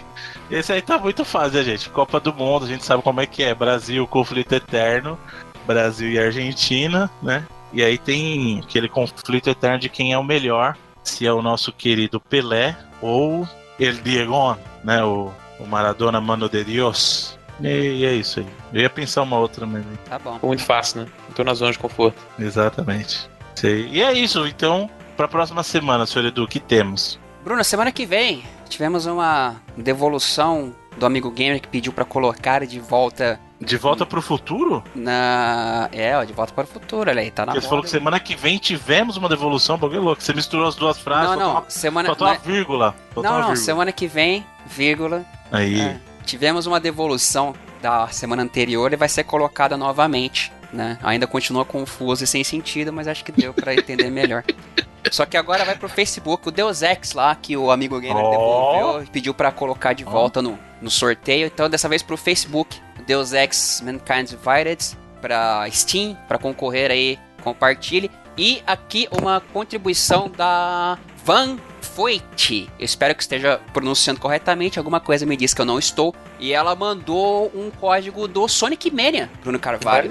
Esse 0.49 0.73
aí 0.73 0.81
tá 0.81 0.97
muito 0.97 1.25
fácil, 1.25 1.63
gente. 1.63 1.89
Copa 1.89 2.19
do 2.19 2.33
Mundo, 2.33 2.65
a 2.65 2.67
gente 2.67 2.85
sabe 2.85 3.03
como 3.03 3.21
é 3.21 3.25
que 3.25 3.43
é. 3.43 3.53
Brasil, 3.53 4.05
conflito 4.07 4.53
eterno. 4.53 5.17
Brasil 5.65 6.09
e 6.09 6.19
Argentina, 6.19 7.09
né? 7.21 7.45
E 7.71 7.83
aí 7.83 7.97
tem 7.97 8.61
aquele 8.63 8.89
conflito 8.89 9.49
eterno 9.49 9.79
de 9.79 9.89
quem 9.89 10.13
é 10.13 10.17
o 10.17 10.23
melhor. 10.23 10.75
Se 11.03 11.25
é 11.25 11.33
o 11.33 11.41
nosso 11.41 11.71
querido 11.71 12.19
Pelé 12.19 12.75
ou 13.01 13.47
El 13.79 13.93
Diego, 13.95 14.57
né? 14.83 15.03
O, 15.03 15.31
o 15.59 15.67
Maradona 15.67 16.19
Mano 16.19 16.49
de 16.49 16.63
Dios. 16.63 17.38
E, 17.61 17.67
e 17.67 18.05
é 18.05 18.13
isso 18.13 18.39
aí. 18.39 18.47
Eu 18.73 18.81
ia 18.81 18.89
pensar 18.89 19.21
uma 19.21 19.37
outra, 19.37 19.65
mas. 19.65 19.83
Tá 20.07 20.17
bom. 20.19 20.33
Ficou 20.35 20.47
muito 20.49 20.63
fácil, 20.63 21.01
né? 21.01 21.07
Tô 21.35 21.43
na 21.43 21.53
zona 21.53 21.71
de 21.71 21.79
conforto. 21.79 22.17
Exatamente. 22.37 23.29
Sei. 23.55 23.87
E 23.91 24.01
é 24.01 24.13
isso, 24.13 24.45
então, 24.47 24.89
pra 25.17 25.27
próxima 25.27 25.63
semana, 25.63 26.05
senhor 26.05 26.25
Edu, 26.25 26.43
o 26.43 26.47
que 26.47 26.59
temos? 26.59 27.19
Bruno, 27.43 27.63
semana 27.63 27.91
que 27.91 28.05
vem 28.05 28.43
tivemos 28.69 29.05
uma 29.05 29.55
devolução 29.75 30.73
do 30.97 31.05
amigo 31.05 31.31
gamer 31.31 31.61
que 31.61 31.67
pediu 31.67 31.91
pra 31.93 32.03
colocar 32.05 32.65
de 32.67 32.79
volta 32.79 33.39
De 33.59 33.77
volta 33.77 34.05
pro 34.05 34.21
futuro? 34.21 34.83
Na. 34.93 35.89
É, 35.91 36.15
ó, 36.17 36.23
de 36.23 36.33
volta 36.33 36.53
para 36.53 36.65
o 36.65 36.67
futuro, 36.67 37.09
olha 37.09 37.21
aí, 37.21 37.31
tá 37.31 37.45
na 37.45 37.51
Porque 37.53 37.61
você 37.63 37.69
falou 37.69 37.83
que 37.83 37.89
semana 37.89 38.19
que 38.19 38.35
vem 38.35 38.57
tivemos 38.57 39.17
uma 39.17 39.27
devolução, 39.29 39.77
bagulho 39.77 40.01
louco. 40.01 40.21
Você 40.21 40.33
misturou 40.33 40.67
as 40.67 40.75
duas 40.75 40.99
frases, 40.99 41.31
Não, 41.31 41.37
não, 41.39 41.51
uma, 41.51 41.69
semana. 41.69 42.07
faltou 42.07 42.27
uma 42.27 42.37
vírgula. 42.37 42.95
Faltou 43.13 43.23
Não, 43.23 43.31
uma 43.31 43.39
não, 43.39 43.47
vírgula. 43.47 43.65
semana 43.65 43.91
que 43.91 44.07
vem, 44.07 44.45
vírgula. 44.67 45.25
Aí. 45.51 45.79
é, 45.81 45.99
tivemos 46.29 46.67
uma 46.67 46.79
devolução 46.79 47.55
da 47.81 48.07
semana 48.09 48.43
anterior 48.43 48.93
e 48.93 48.95
vai 48.95 49.09
ser 49.09 49.23
colocada 49.23 49.75
novamente, 49.75 50.51
né? 50.71 50.99
Ainda 51.01 51.25
continua 51.25 51.65
confuso 51.65 52.23
e 52.23 52.27
sem 52.27 52.43
sentido, 52.43 52.93
mas 52.93 53.07
acho 53.07 53.25
que 53.25 53.31
deu 53.31 53.51
pra 53.51 53.73
entender 53.73 54.11
melhor. 54.11 54.43
Só 55.11 55.25
que 55.25 55.35
agora 55.35 55.65
vai 55.65 55.75
pro 55.75 55.89
Facebook, 55.89 56.47
o 56.47 56.51
Deus 56.51 56.83
Ex 56.83 57.13
lá, 57.13 57.33
que 57.33 57.57
o 57.57 57.71
amigo 57.71 57.99
gamer 57.99 58.23
Ó. 58.23 58.29
devolveu 58.29 59.03
e 59.03 59.07
pediu 59.07 59.33
pra 59.33 59.51
colocar 59.51 59.93
de 59.93 60.03
volta 60.03 60.39
no, 60.39 60.59
no 60.79 60.89
sorteio. 60.89 61.47
Então, 61.47 61.67
dessa 61.67 61.89
vez 61.89 62.03
pro 62.03 62.15
Facebook, 62.15 62.79
o 62.99 63.03
Deus 63.03 63.33
Ex 63.33 63.81
Mankind 63.83 64.29
Divided, 64.29 64.97
pra 65.19 65.65
Steam, 65.71 66.15
pra 66.27 66.37
concorrer 66.37 66.91
aí, 66.91 67.17
compartilhe. 67.41 68.11
E 68.37 68.61
aqui 68.67 69.07
uma 69.11 69.41
contribuição 69.41 70.29
da 70.29 70.99
Van 71.29 71.59
Foit. 71.79 72.67
Eu 72.79 72.83
espero 72.83 73.13
que 73.13 73.21
esteja 73.21 73.61
pronunciando 73.71 74.19
corretamente. 74.19 74.79
Alguma 74.79 74.99
coisa 74.99 75.27
me 75.27 75.37
diz 75.37 75.53
que 75.53 75.61
eu 75.61 75.65
não 75.65 75.77
estou. 75.77 76.15
E 76.39 76.53
ela 76.53 76.73
mandou 76.73 77.51
um 77.53 77.69
código 77.69 78.27
do 78.27 78.47
Sonic 78.47 78.89
Mania, 78.89 79.29
Bruno 79.43 79.59
Carvalho, 79.59 80.09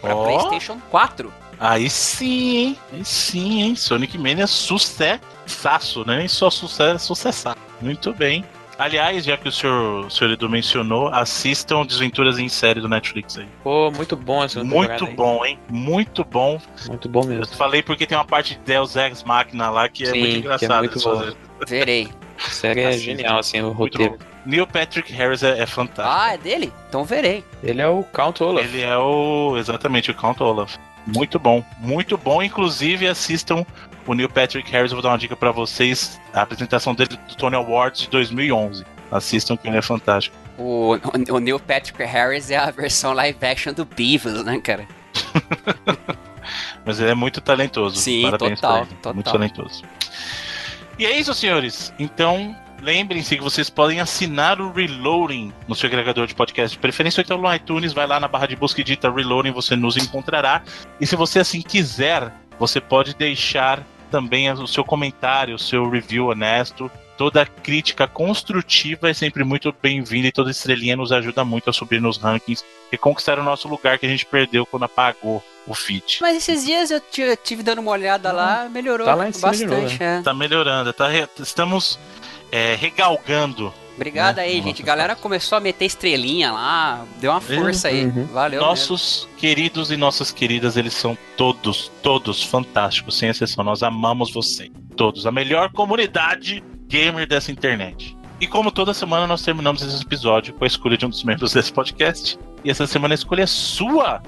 pra 0.00 0.16
Ó. 0.16 0.24
PlayStation 0.24 0.80
4. 0.90 1.30
Aí 1.60 1.90
sim, 1.90 2.56
hein? 2.56 2.78
Aí 2.90 3.04
sim, 3.04 3.62
hein? 3.62 3.76
Sonic 3.76 4.16
Mania 4.16 4.46
sucessaço, 4.46 6.02
né? 6.06 6.16
Nem 6.16 6.28
só 6.28 6.48
sucesso, 6.48 7.08
sucessar. 7.08 7.58
Muito 7.82 8.14
bem. 8.14 8.42
Aliás, 8.76 9.24
já 9.24 9.36
que 9.36 9.48
o 9.48 9.52
senhor, 9.52 10.06
o 10.06 10.10
senhor 10.10 10.32
Edu 10.32 10.48
mencionou, 10.50 11.06
assistam 11.08 11.86
Desventuras 11.86 12.38
em 12.40 12.48
Série 12.48 12.80
do 12.80 12.88
Netflix 12.88 13.38
aí. 13.38 13.46
Pô, 13.62 13.90
muito 13.92 14.16
bom 14.16 14.42
essa 14.42 14.64
Muito 14.64 14.90
temporada 14.90 15.04
aí. 15.06 15.14
bom, 15.16 15.44
hein? 15.46 15.58
Muito 15.68 16.24
bom. 16.24 16.60
Muito 16.88 17.08
bom 17.08 17.22
Eu 17.22 17.26
mesmo. 17.28 17.54
falei 17.56 17.82
porque 17.82 18.04
tem 18.06 18.18
uma 18.18 18.24
parte 18.24 18.54
de 18.54 18.60
Deus 18.60 18.96
Ex 18.96 19.22
Machina 19.22 19.70
lá 19.70 19.88
que 19.88 20.02
é 20.02 20.06
Sim, 20.06 20.24
é 20.24 20.36
engraçada. 20.38 20.78
muito 20.78 20.98
boa. 21.00 21.16
fazerem. 21.16 21.36
Verei. 21.68 22.08
A 22.36 22.50
série 22.50 22.80
é 22.80 22.88
Assista. 22.88 23.04
genial, 23.04 23.38
assim, 23.38 23.60
o 23.62 23.70
roteiro. 23.70 24.12
bom. 24.18 24.18
Neil 24.44 24.66
Patrick 24.66 25.10
Harris 25.12 25.42
é, 25.44 25.60
é 25.60 25.66
fantástico. 25.66 26.18
Ah, 26.20 26.34
é 26.34 26.38
dele? 26.38 26.72
Então 26.88 27.04
verei. 27.04 27.44
Ele 27.62 27.80
é 27.80 27.86
o 27.88 28.02
Count 28.02 28.42
Olaf. 28.42 28.64
Ele 28.64 28.82
é 28.82 28.98
o. 28.98 29.54
Exatamente, 29.56 30.10
o 30.10 30.14
Count 30.14 30.42
Olaf. 30.42 30.74
Muito 31.06 31.38
bom. 31.38 31.64
Muito 31.78 32.18
bom. 32.18 32.42
Inclusive, 32.42 33.06
assistam 33.06 33.64
o 34.06 34.14
Neil 34.14 34.28
Patrick 34.28 34.70
Harris. 34.70 34.90
Eu 34.90 34.96
vou 34.96 35.02
dar 35.02 35.10
uma 35.10 35.18
dica 35.18 35.36
pra 35.36 35.50
vocês. 35.50 36.20
A 36.32 36.42
apresentação 36.42 36.94
dele 36.94 37.18
do 37.28 37.34
Tony 37.36 37.56
Awards 37.56 38.02
de 38.02 38.10
2011. 38.10 38.84
Assistam 39.10 39.56
que 39.56 39.68
ele 39.68 39.76
é 39.76 39.82
fantástico. 39.82 40.36
O, 40.58 40.94
o, 40.94 41.34
o 41.34 41.38
Neil 41.38 41.58
Patrick 41.58 42.02
Harris 42.02 42.50
é 42.50 42.56
a 42.56 42.70
versão 42.70 43.12
live 43.12 43.38
action 43.44 43.72
do 43.72 43.84
Beavis, 43.84 44.44
né, 44.44 44.60
cara? 44.60 44.86
Mas 46.84 47.00
ele 47.00 47.10
é 47.10 47.14
muito 47.14 47.40
talentoso. 47.40 47.96
Sim, 47.96 48.22
Parabéns 48.22 48.60
total, 48.60 48.86
total. 48.86 49.14
Muito 49.14 49.30
talentoso. 49.30 49.82
E 50.98 51.06
é 51.06 51.18
isso, 51.18 51.34
senhores. 51.34 51.92
Então, 51.98 52.54
lembrem-se 52.80 53.36
que 53.36 53.42
vocês 53.42 53.70
podem 53.70 54.00
assinar 54.00 54.60
o 54.60 54.72
Reloading 54.72 55.52
no 55.66 55.74
seu 55.74 55.88
agregador 55.88 56.26
de 56.26 56.34
podcast 56.34 56.76
de 56.76 56.80
preferência, 56.80 57.20
ou 57.20 57.24
então 57.24 57.38
no 57.38 57.52
iTunes, 57.52 57.92
vai 57.92 58.06
lá 58.06 58.20
na 58.20 58.28
barra 58.28 58.46
de 58.46 58.54
busca 58.54 58.80
e 58.80 58.84
digita 58.84 59.10
Reloading, 59.10 59.50
você 59.50 59.74
nos 59.74 59.96
encontrará. 59.96 60.62
E 61.00 61.06
se 61.06 61.16
você 61.16 61.40
assim 61.40 61.62
quiser, 61.62 62.32
você 62.58 62.80
pode 62.80 63.14
deixar 63.14 63.82
também 64.14 64.48
o 64.52 64.66
seu 64.68 64.84
comentário, 64.84 65.56
o 65.56 65.58
seu 65.58 65.90
review 65.90 66.26
honesto. 66.28 66.88
Toda 67.18 67.44
crítica 67.44 68.06
construtiva 68.06 69.10
é 69.10 69.14
sempre 69.14 69.42
muito 69.42 69.74
bem-vinda 69.82 70.28
e 70.28 70.32
toda 70.32 70.52
estrelinha 70.52 70.94
nos 70.96 71.10
ajuda 71.10 71.44
muito 71.44 71.68
a 71.68 71.72
subir 71.72 72.00
nos 72.00 72.16
rankings 72.16 72.64
e 72.92 72.96
conquistar 72.96 73.40
o 73.40 73.42
nosso 73.42 73.66
lugar 73.66 73.98
que 73.98 74.06
a 74.06 74.08
gente 74.08 74.24
perdeu 74.24 74.64
quando 74.64 74.84
apagou 74.84 75.42
o 75.66 75.74
feed. 75.74 76.18
Mas 76.20 76.36
esses 76.36 76.64
dias 76.64 76.92
eu 76.92 77.00
ti- 77.00 77.36
tive 77.42 77.64
dando 77.64 77.80
uma 77.80 77.90
olhada 77.90 78.30
lá, 78.30 78.68
melhorou 78.70 79.04
Tá 79.04 79.14
lá 79.16 79.28
em 79.28 79.32
cima 79.32 79.50
de 79.52 79.66
bastante. 79.66 79.92
novo, 79.98 80.04
é. 80.04 80.22
Tá 80.22 80.32
melhorando, 80.32 80.92
tá 80.92 81.08
re- 81.08 81.28
estamos 81.40 81.98
é, 82.52 82.76
regalgando. 82.76 83.74
Obrigado 83.96 84.36
Né? 84.36 84.42
aí, 84.44 84.56
Nossa, 84.56 84.68
gente. 84.68 84.82
A 84.82 84.84
galera 84.84 85.14
começou 85.16 85.56
a 85.56 85.60
meter 85.60 85.84
estrelinha 85.84 86.50
lá, 86.52 87.04
deu 87.20 87.30
uma 87.30 87.40
força 87.40 87.88
aí. 87.88 88.06
Uhum. 88.06 88.26
Valeu. 88.26 88.58
mesmo. 88.60 88.66
Nossos 88.66 89.28
queridos 89.36 89.90
e 89.90 89.96
nossas 89.96 90.30
queridas, 90.30 90.76
eles 90.76 90.94
são 90.94 91.16
todos, 91.36 91.90
todos 92.02 92.42
fantásticos, 92.42 93.16
sem 93.16 93.28
exceção. 93.28 93.62
Nós 93.64 93.82
amamos 93.82 94.32
vocês. 94.32 94.70
Todos. 94.96 95.26
A 95.26 95.32
melhor 95.32 95.70
comunidade 95.72 96.62
gamer 96.88 97.26
dessa 97.26 97.50
internet. 97.52 98.16
E 98.40 98.46
como 98.46 98.70
toda 98.70 98.92
semana, 98.92 99.26
nós 99.26 99.42
terminamos 99.42 99.80
esse 99.82 100.02
episódio 100.02 100.52
com 100.54 100.64
a 100.64 100.66
escolha 100.66 100.96
de 100.96 101.06
um 101.06 101.08
dos 101.08 101.22
membros 101.24 101.52
desse 101.52 101.72
podcast. 101.72 102.38
E 102.64 102.70
essa 102.70 102.86
semana 102.86 103.14
a 103.14 103.16
escolha 103.16 103.42
é 103.42 103.46
sua, 103.46 104.20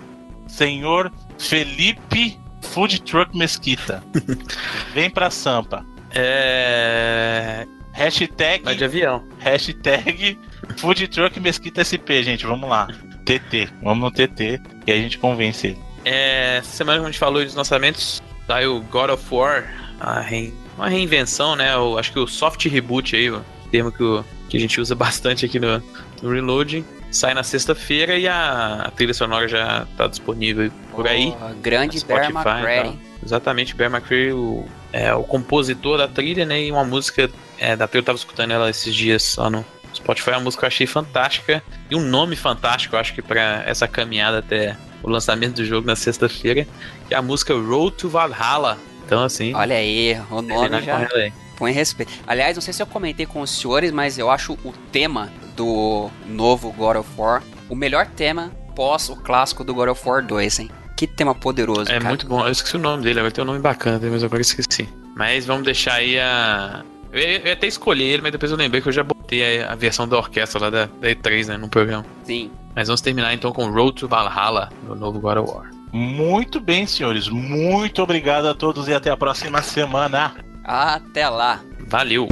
senhor 0.46 1.12
Felipe 1.38 2.38
Food 2.62 3.02
Truck 3.02 3.36
Mesquita. 3.36 4.02
Vem 4.94 5.10
pra 5.10 5.28
Sampa. 5.30 5.84
É. 6.12 7.66
Hashtag 7.96 8.62
Vai 8.64 8.74
de 8.76 8.84
avião. 8.84 9.24
Hashtag 9.38 10.38
Food 10.76 11.08
Truck 11.08 11.40
Mesquita 11.40 11.82
SP, 11.82 12.22
gente. 12.22 12.44
Vamos 12.46 12.68
lá. 12.68 12.88
TT. 13.24 13.68
Vamos 13.82 14.04
no 14.04 14.10
TT 14.10 14.60
e 14.86 14.92
aí 14.92 14.98
a 14.98 15.02
gente 15.02 15.18
convence 15.18 15.68
ele. 15.68 15.78
É, 16.04 16.58
essa 16.58 16.70
semana, 16.76 17.02
a 17.02 17.06
gente 17.06 17.18
falou 17.18 17.42
dos 17.44 17.54
lançamentos, 17.54 18.22
saiu 18.46 18.80
God 18.90 19.10
of 19.10 19.24
War, 19.34 19.64
a 19.98 20.20
rein- 20.20 20.54
uma 20.76 20.88
reinvenção, 20.88 21.56
né? 21.56 21.76
O, 21.76 21.98
acho 21.98 22.12
que 22.12 22.18
o 22.18 22.26
soft 22.28 22.64
reboot 22.66 23.16
aí, 23.16 23.30
o 23.30 23.42
termo 23.72 23.90
que, 23.90 24.02
o- 24.02 24.24
que 24.48 24.56
a 24.56 24.60
gente 24.60 24.80
usa 24.80 24.94
bastante 24.94 25.44
aqui 25.46 25.58
no, 25.58 25.82
no 26.22 26.30
Reloading. 26.30 26.84
Sai 27.10 27.32
na 27.34 27.42
sexta-feira 27.42 28.16
e 28.18 28.28
a, 28.28 28.82
a 28.86 28.90
trilha 28.90 29.14
sonora 29.14 29.48
já 29.48 29.86
tá 29.96 30.06
disponível 30.06 30.70
por 30.92 31.08
aí. 31.08 31.34
Ó, 31.40 31.52
grande 31.62 31.98
Spotify 31.98 32.32
Bear 32.32 32.44
tal. 32.44 32.56
McCready. 32.58 32.98
Exatamente, 33.24 33.74
Bear 33.74 33.90
McCreary, 33.90 34.32
o, 34.32 34.66
é, 34.92 35.14
o 35.14 35.22
compositor 35.22 35.98
da 35.98 36.08
trilha, 36.08 36.44
né? 36.44 36.62
E 36.62 36.72
uma 36.72 36.84
música 36.84 37.30
é, 37.58 37.76
da 37.76 37.86
trilha, 37.86 38.00
eu 38.00 38.06
tava 38.06 38.18
escutando 38.18 38.52
ela 38.52 38.70
esses 38.70 38.94
dias 38.94 39.36
lá 39.36 39.50
no 39.50 39.64
Spotify, 39.94 40.30
uma 40.30 40.40
música 40.40 40.60
que 40.60 40.64
eu 40.64 40.68
achei 40.68 40.86
fantástica. 40.86 41.62
E 41.90 41.96
um 41.96 42.02
nome 42.02 42.36
fantástico, 42.36 42.96
eu 42.96 43.00
acho 43.00 43.14
que 43.14 43.22
pra 43.22 43.62
essa 43.66 43.86
caminhada 43.86 44.38
até 44.38 44.76
o 45.02 45.08
lançamento 45.10 45.56
do 45.56 45.64
jogo 45.64 45.86
na 45.86 45.96
sexta-feira, 45.96 46.66
que 47.08 47.14
é 47.14 47.16
a 47.16 47.22
música 47.22 47.54
Road 47.54 47.96
to 47.96 48.08
Valhalla. 48.08 48.78
Então, 49.04 49.22
assim, 49.22 49.54
Olha 49.54 49.76
aí, 49.76 50.20
o 50.30 50.42
nome 50.42 50.82
já 50.82 51.08
põe 51.56 51.72
respeito. 51.72 52.12
Aliás, 52.26 52.56
não 52.56 52.60
sei 52.60 52.74
se 52.74 52.82
eu 52.82 52.86
comentei 52.86 53.24
com 53.24 53.40
os 53.40 53.50
senhores, 53.50 53.92
mas 53.92 54.18
eu 54.18 54.30
acho 54.30 54.54
o 54.64 54.72
tema 54.90 55.32
do 55.54 56.10
novo 56.26 56.72
God 56.72 56.96
of 56.96 57.08
War 57.16 57.42
o 57.68 57.74
melhor 57.74 58.06
tema 58.06 58.52
pós 58.74 59.08
o 59.08 59.16
clássico 59.16 59.64
do 59.64 59.74
God 59.74 59.88
of 59.88 60.08
War 60.08 60.24
2, 60.24 60.60
hein? 60.60 60.70
Que 60.96 61.06
tema 61.06 61.34
poderoso, 61.34 61.82
É 61.90 61.98
cara. 61.98 62.04
muito 62.08 62.26
bom. 62.26 62.44
Eu 62.44 62.50
esqueci 62.50 62.76
o 62.76 62.78
nome 62.80 63.02
dele, 63.02 63.18
agora 63.20 63.30
tem 63.32 63.44
um 63.44 63.46
nome 63.46 63.58
bacana, 63.60 64.00
mas 64.10 64.24
agora 64.24 64.38
eu 64.38 64.42
esqueci. 64.42 64.88
Mas 65.14 65.44
vamos 65.46 65.64
deixar 65.64 65.94
aí 65.94 66.18
a. 66.18 66.82
Eu 67.12 67.20
ia 67.20 67.38
eu 67.46 67.52
até 67.52 67.66
escolher 67.66 68.04
ele, 68.04 68.22
mas 68.22 68.32
depois 68.32 68.50
eu 68.50 68.56
lembrei 68.56 68.80
que 68.80 68.88
eu 68.88 68.92
já 68.92 69.02
botei 69.02 69.62
a, 69.62 69.72
a 69.72 69.74
versão 69.74 70.08
da 70.08 70.16
orquestra 70.16 70.60
lá 70.60 70.70
da, 70.70 70.86
da 70.86 71.08
E3, 71.08 71.46
né, 71.48 71.56
no 71.56 71.68
programa. 71.68 72.04
Sim. 72.24 72.50
Mas 72.74 72.88
vamos 72.88 73.00
terminar 73.00 73.32
então 73.34 73.52
com 73.52 73.70
Road 73.70 74.00
to 74.00 74.08
Valhalla, 74.08 74.70
no 74.86 74.94
novo 74.94 75.20
God 75.20 75.38
of 75.38 75.50
War. 75.50 75.70
Muito 75.92 76.60
bem, 76.60 76.86
senhores. 76.86 77.28
Muito 77.28 78.02
obrigado 78.02 78.46
a 78.48 78.54
todos 78.54 78.88
e 78.88 78.92
até 78.94 79.10
a 79.10 79.16
próxima 79.16 79.62
semana. 79.62 80.34
Até 80.64 81.28
lá. 81.28 81.60
Valeu! 81.86 82.26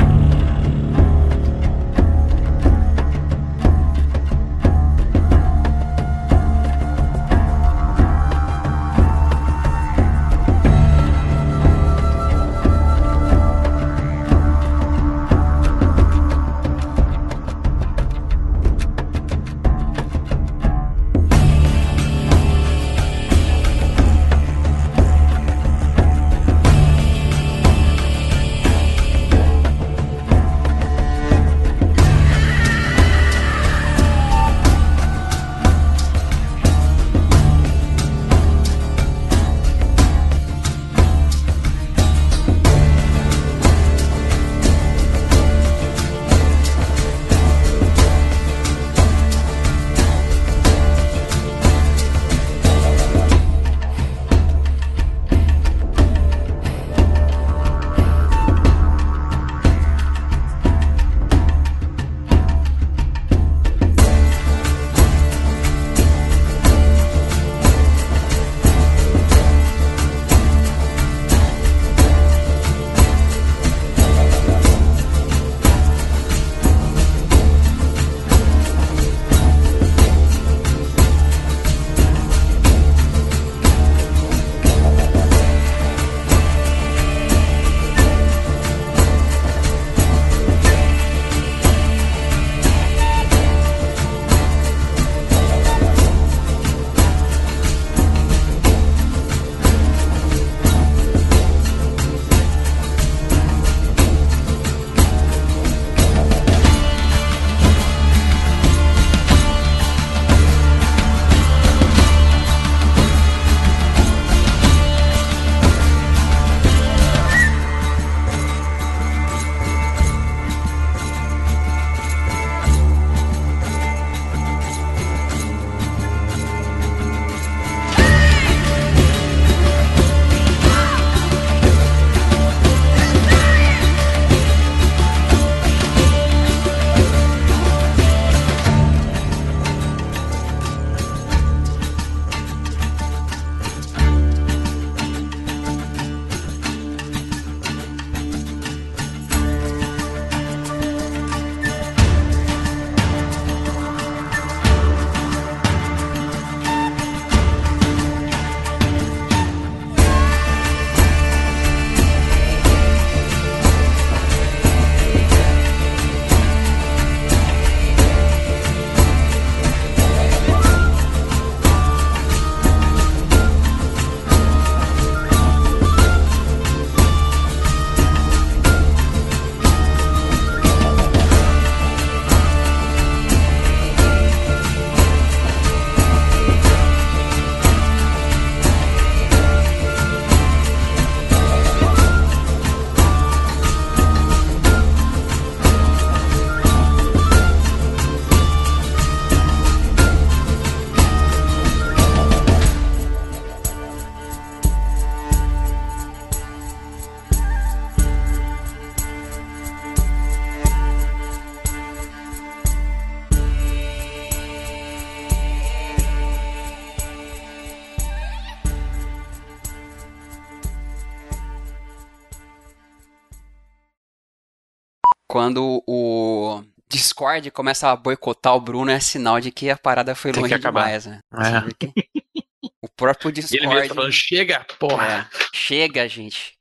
Discord 227.41 227.51
começa 227.51 227.91
a 227.91 227.97
boicotar 227.97 228.55
o 228.55 228.61
Bruno, 228.61 228.91
é 228.91 229.01
sinal 229.01 229.41
de 229.41 229.51
que 229.51 229.71
a 229.71 229.77
parada 229.77 230.15
foi 230.15 230.33
Tem 230.33 230.43
longe 230.43 230.59
demais, 230.59 231.07
né? 231.07 231.21
É. 231.35 232.69
O 232.83 232.89
próprio 232.97 233.29
E 233.29 233.33
ele 233.33 233.41
Discord. 233.43 233.69
mesmo 233.75 233.89
tá 233.89 233.95
falando, 233.95 234.13
chega, 234.13 234.67
porra. 234.79 235.07
É, 235.33 235.39
chega, 235.55 236.09
gente. 236.09 236.53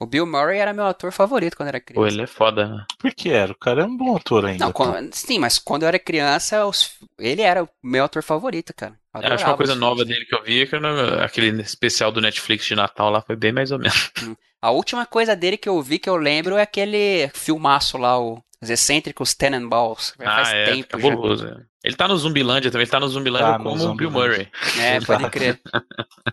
O 0.00 0.06
Bill 0.06 0.24
Murray 0.26 0.58
era 0.58 0.72
meu 0.72 0.86
ator 0.86 1.10
favorito 1.10 1.56
quando 1.56 1.68
era 1.70 1.80
Pô, 1.80 1.86
criança. 1.86 2.08
ele 2.14 2.22
é 2.22 2.26
foda. 2.26 2.68
né? 2.68 2.84
Por 3.00 3.12
que 3.12 3.30
era? 3.30 3.50
O 3.52 3.58
cara 3.58 3.82
é 3.82 3.84
um 3.84 3.96
bom 3.96 4.16
ator 4.16 4.44
ainda. 4.44 4.64
Não, 4.64 4.70
pô. 4.72 4.84
quando- 4.84 5.12
sim, 5.12 5.38
mas 5.40 5.58
quando 5.58 5.82
eu 5.82 5.88
era 5.88 5.98
criança, 5.98 6.64
os- 6.66 6.92
ele 7.18 7.42
era 7.42 7.64
o 7.64 7.68
meu 7.82 8.04
ator 8.04 8.22
favorito, 8.22 8.72
cara. 8.74 8.92
Eu 9.14 9.22
Eu 9.22 9.26
acho 9.26 9.26
que 9.28 9.32
adorava 9.34 9.50
uma 9.50 9.56
coisa 9.56 9.72
os 9.72 9.78
nova 9.80 10.04
dele 10.04 10.24
que 10.24 10.34
eu 10.36 10.42
vi 10.44 10.62
é 10.62 10.66
que 10.66 10.78
no- 10.78 11.20
aquele 11.20 11.62
especial 11.62 12.12
do 12.12 12.20
Netflix 12.20 12.64
de 12.64 12.76
Natal 12.76 13.10
lá 13.10 13.20
foi 13.20 13.34
bem 13.34 13.50
mais 13.52 13.72
ou 13.72 13.78
menos. 13.78 14.10
A 14.62 14.70
última 14.72 15.06
coisa 15.06 15.34
dele 15.36 15.56
que 15.56 15.68
eu 15.68 15.80
vi 15.80 15.98
que 16.00 16.08
eu 16.10 16.16
lembro 16.16 16.56
é 16.56 16.62
aquele 16.62 17.28
filmaço 17.34 17.96
lá, 17.96 18.18
o 18.20 18.40
Os 18.60 18.70
Excêntricos 18.70 19.34
Tenenbaums. 19.34 20.14
Já 20.18 20.24
faz 20.24 20.48
ah, 20.48 20.56
é, 20.56 20.64
tempo 20.66 21.00
já. 21.36 21.48
é. 21.48 21.56
Ele 21.84 21.96
tá 21.96 22.08
no 22.08 22.16
Zumbilândia 22.16 22.70
também, 22.70 22.82
ele 22.84 22.90
tá 22.90 22.98
no 22.98 23.08
Zumbilândia 23.08 23.52
Tá 23.52 23.58
no 23.58 23.64
como 23.64 23.84
o 23.84 23.94
Bill. 23.94 24.10
Murray. 24.10 24.48
É, 24.80 25.00
pode 25.06 25.30
crer. 25.30 25.60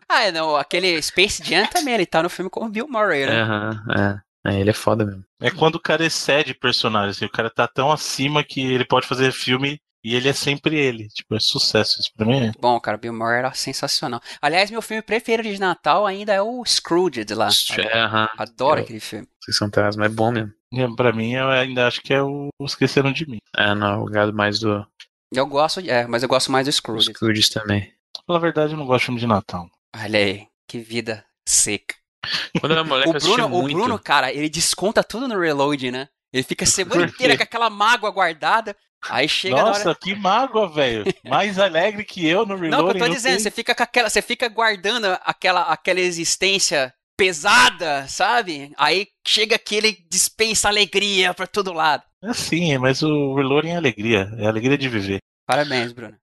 Ah, 0.09 0.23
é, 0.23 0.31
não, 0.31 0.55
aquele 0.55 1.01
Space 1.01 1.43
Jam 1.43 1.67
também, 1.67 1.93
ele 1.93 2.05
tá 2.05 2.23
no 2.23 2.29
filme 2.29 2.49
com 2.49 2.65
o 2.65 2.69
Bill 2.69 2.87
Murray, 2.87 3.25
né? 3.25 3.41
Aham, 3.41 3.83
é. 3.95 4.25
É, 4.47 4.59
ele 4.59 4.69
é 4.69 4.73
foda 4.73 5.03
mesmo. 5.03 5.23
É 5.41 5.49
quando 5.49 5.75
o 5.75 5.79
cara 5.79 6.05
excede 6.05 6.53
personagem. 6.53 7.09
assim, 7.09 7.25
o 7.25 7.31
cara 7.31 7.49
tá 7.49 7.67
tão 7.67 7.91
acima 7.91 8.43
que 8.43 8.61
ele 8.61 8.85
pode 8.85 9.07
fazer 9.07 9.31
filme 9.31 9.79
e 10.03 10.13
ele 10.15 10.29
é 10.29 10.33
sempre 10.33 10.77
ele. 10.77 11.07
Tipo, 11.09 11.35
é 11.35 11.39
sucesso. 11.39 11.99
Isso 11.99 12.11
pra 12.15 12.27
mim 12.27 12.47
é. 12.47 12.51
Bom, 12.59 12.79
cara, 12.79 12.95
Bill 12.95 13.11
Murray 13.11 13.39
era 13.39 13.53
sensacional. 13.53 14.21
Aliás, 14.39 14.69
meu 14.69 14.83
filme 14.83 15.01
preferido 15.01 15.49
de 15.49 15.59
Natal 15.59 16.05
ainda 16.05 16.31
é 16.31 16.41
o 16.43 16.63
Scrooge 16.63 17.25
de 17.25 17.33
lá. 17.33 17.49
É, 17.75 17.97
aham. 17.97 18.29
Adoro 18.37 18.79
Eu- 18.79 18.83
aquele 18.83 18.99
filme. 18.99 19.27
Vocês 19.41 19.57
são 19.57 19.69
mas 19.75 19.97
é 19.97 20.09
bom 20.09 20.31
mesmo. 20.31 20.51
É, 20.81 20.87
Pra 20.95 21.11
mim, 21.13 21.33
eu 21.33 21.49
ainda 21.49 21.87
acho 21.87 22.01
que 22.01 22.13
é 22.13 22.21
o 22.21 22.49
o 22.59 22.65
Esqueceram 22.65 23.11
de 23.11 23.27
Mim. 23.29 23.39
É, 23.55 23.73
não, 23.75 24.03
o 24.03 24.05
gado 24.05 24.33
mais 24.33 24.59
do 24.59 24.85
Eu 25.33 25.45
gosto, 25.45 25.79
é, 25.81 26.07
mas 26.07 26.23
eu 26.23 26.29
gosto 26.29 26.51
mais 26.51 26.65
do 26.65 26.71
Scrooge. 26.71 27.13
Scrooge 27.13 27.49
também. 27.49 27.93
Pela 28.25 28.39
verdade, 28.39 28.73
eu 28.73 28.77
não 28.77 28.85
gosto 28.85 29.01
de 29.01 29.05
filme 29.05 29.19
de 29.19 29.27
Natal. 29.27 29.69
Olha 29.95 30.19
aí, 30.19 30.47
que 30.67 30.79
vida 30.79 31.23
seca. 31.47 31.95
Quando 32.59 32.71
eu 32.71 32.79
era 32.79 32.83
moleque, 32.87 33.09
O 33.09 33.15
eu 33.17 33.19
Bruno, 33.19 33.45
o 33.45 33.49
muito. 33.61 33.73
Bruno, 33.77 33.99
cara, 33.99 34.31
ele 34.33 34.49
desconta 34.49 35.03
tudo 35.03 35.27
no 35.27 35.39
reload, 35.39 35.91
né? 35.91 36.07
Ele 36.33 36.43
fica 36.43 36.63
a 36.65 36.67
semana 36.67 37.03
inteira 37.05 37.37
com 37.37 37.43
aquela 37.43 37.69
mágoa 37.69 38.09
guardada. 38.11 38.75
Aí 39.07 39.29
chega 39.29 39.55
na 39.57 39.65
Nossa, 39.65 39.89
hora. 39.89 39.97
que 40.01 40.15
mágoa, 40.15 40.67
velho. 40.67 41.05
Mais 41.23 41.59
alegre 41.59 42.03
que 42.03 42.27
eu 42.27 42.45
no 42.45 42.55
Não, 42.55 42.59
que 42.59 42.65
Reloading. 42.65 42.99
eu 42.99 43.05
tô 43.05 43.13
dizendo, 43.13 43.33
tem. 43.33 43.39
você 43.43 43.51
fica 43.51 43.75
com 43.75 43.83
aquela. 43.83 44.09
Você 44.09 44.21
fica 44.21 44.47
guardando 44.49 45.05
aquela, 45.23 45.61
aquela 45.63 45.99
existência 45.99 46.91
pesada, 47.17 48.07
sabe? 48.07 48.71
Aí 48.77 49.07
chega 49.25 49.57
que 49.57 49.75
ele 49.75 49.97
dispensa 50.09 50.67
alegria 50.67 51.33
pra 51.33 51.47
todo 51.47 51.73
lado. 51.73 52.03
É 52.23 52.33
sim, 52.33 52.77
mas 52.77 53.01
o 53.03 53.35
Reloading 53.35 53.69
é 53.69 53.75
alegria. 53.77 54.29
É 54.37 54.47
alegria 54.47 54.77
de 54.77 54.89
viver. 54.89 55.19
Parabéns, 55.47 55.91
Bruno. 55.93 56.15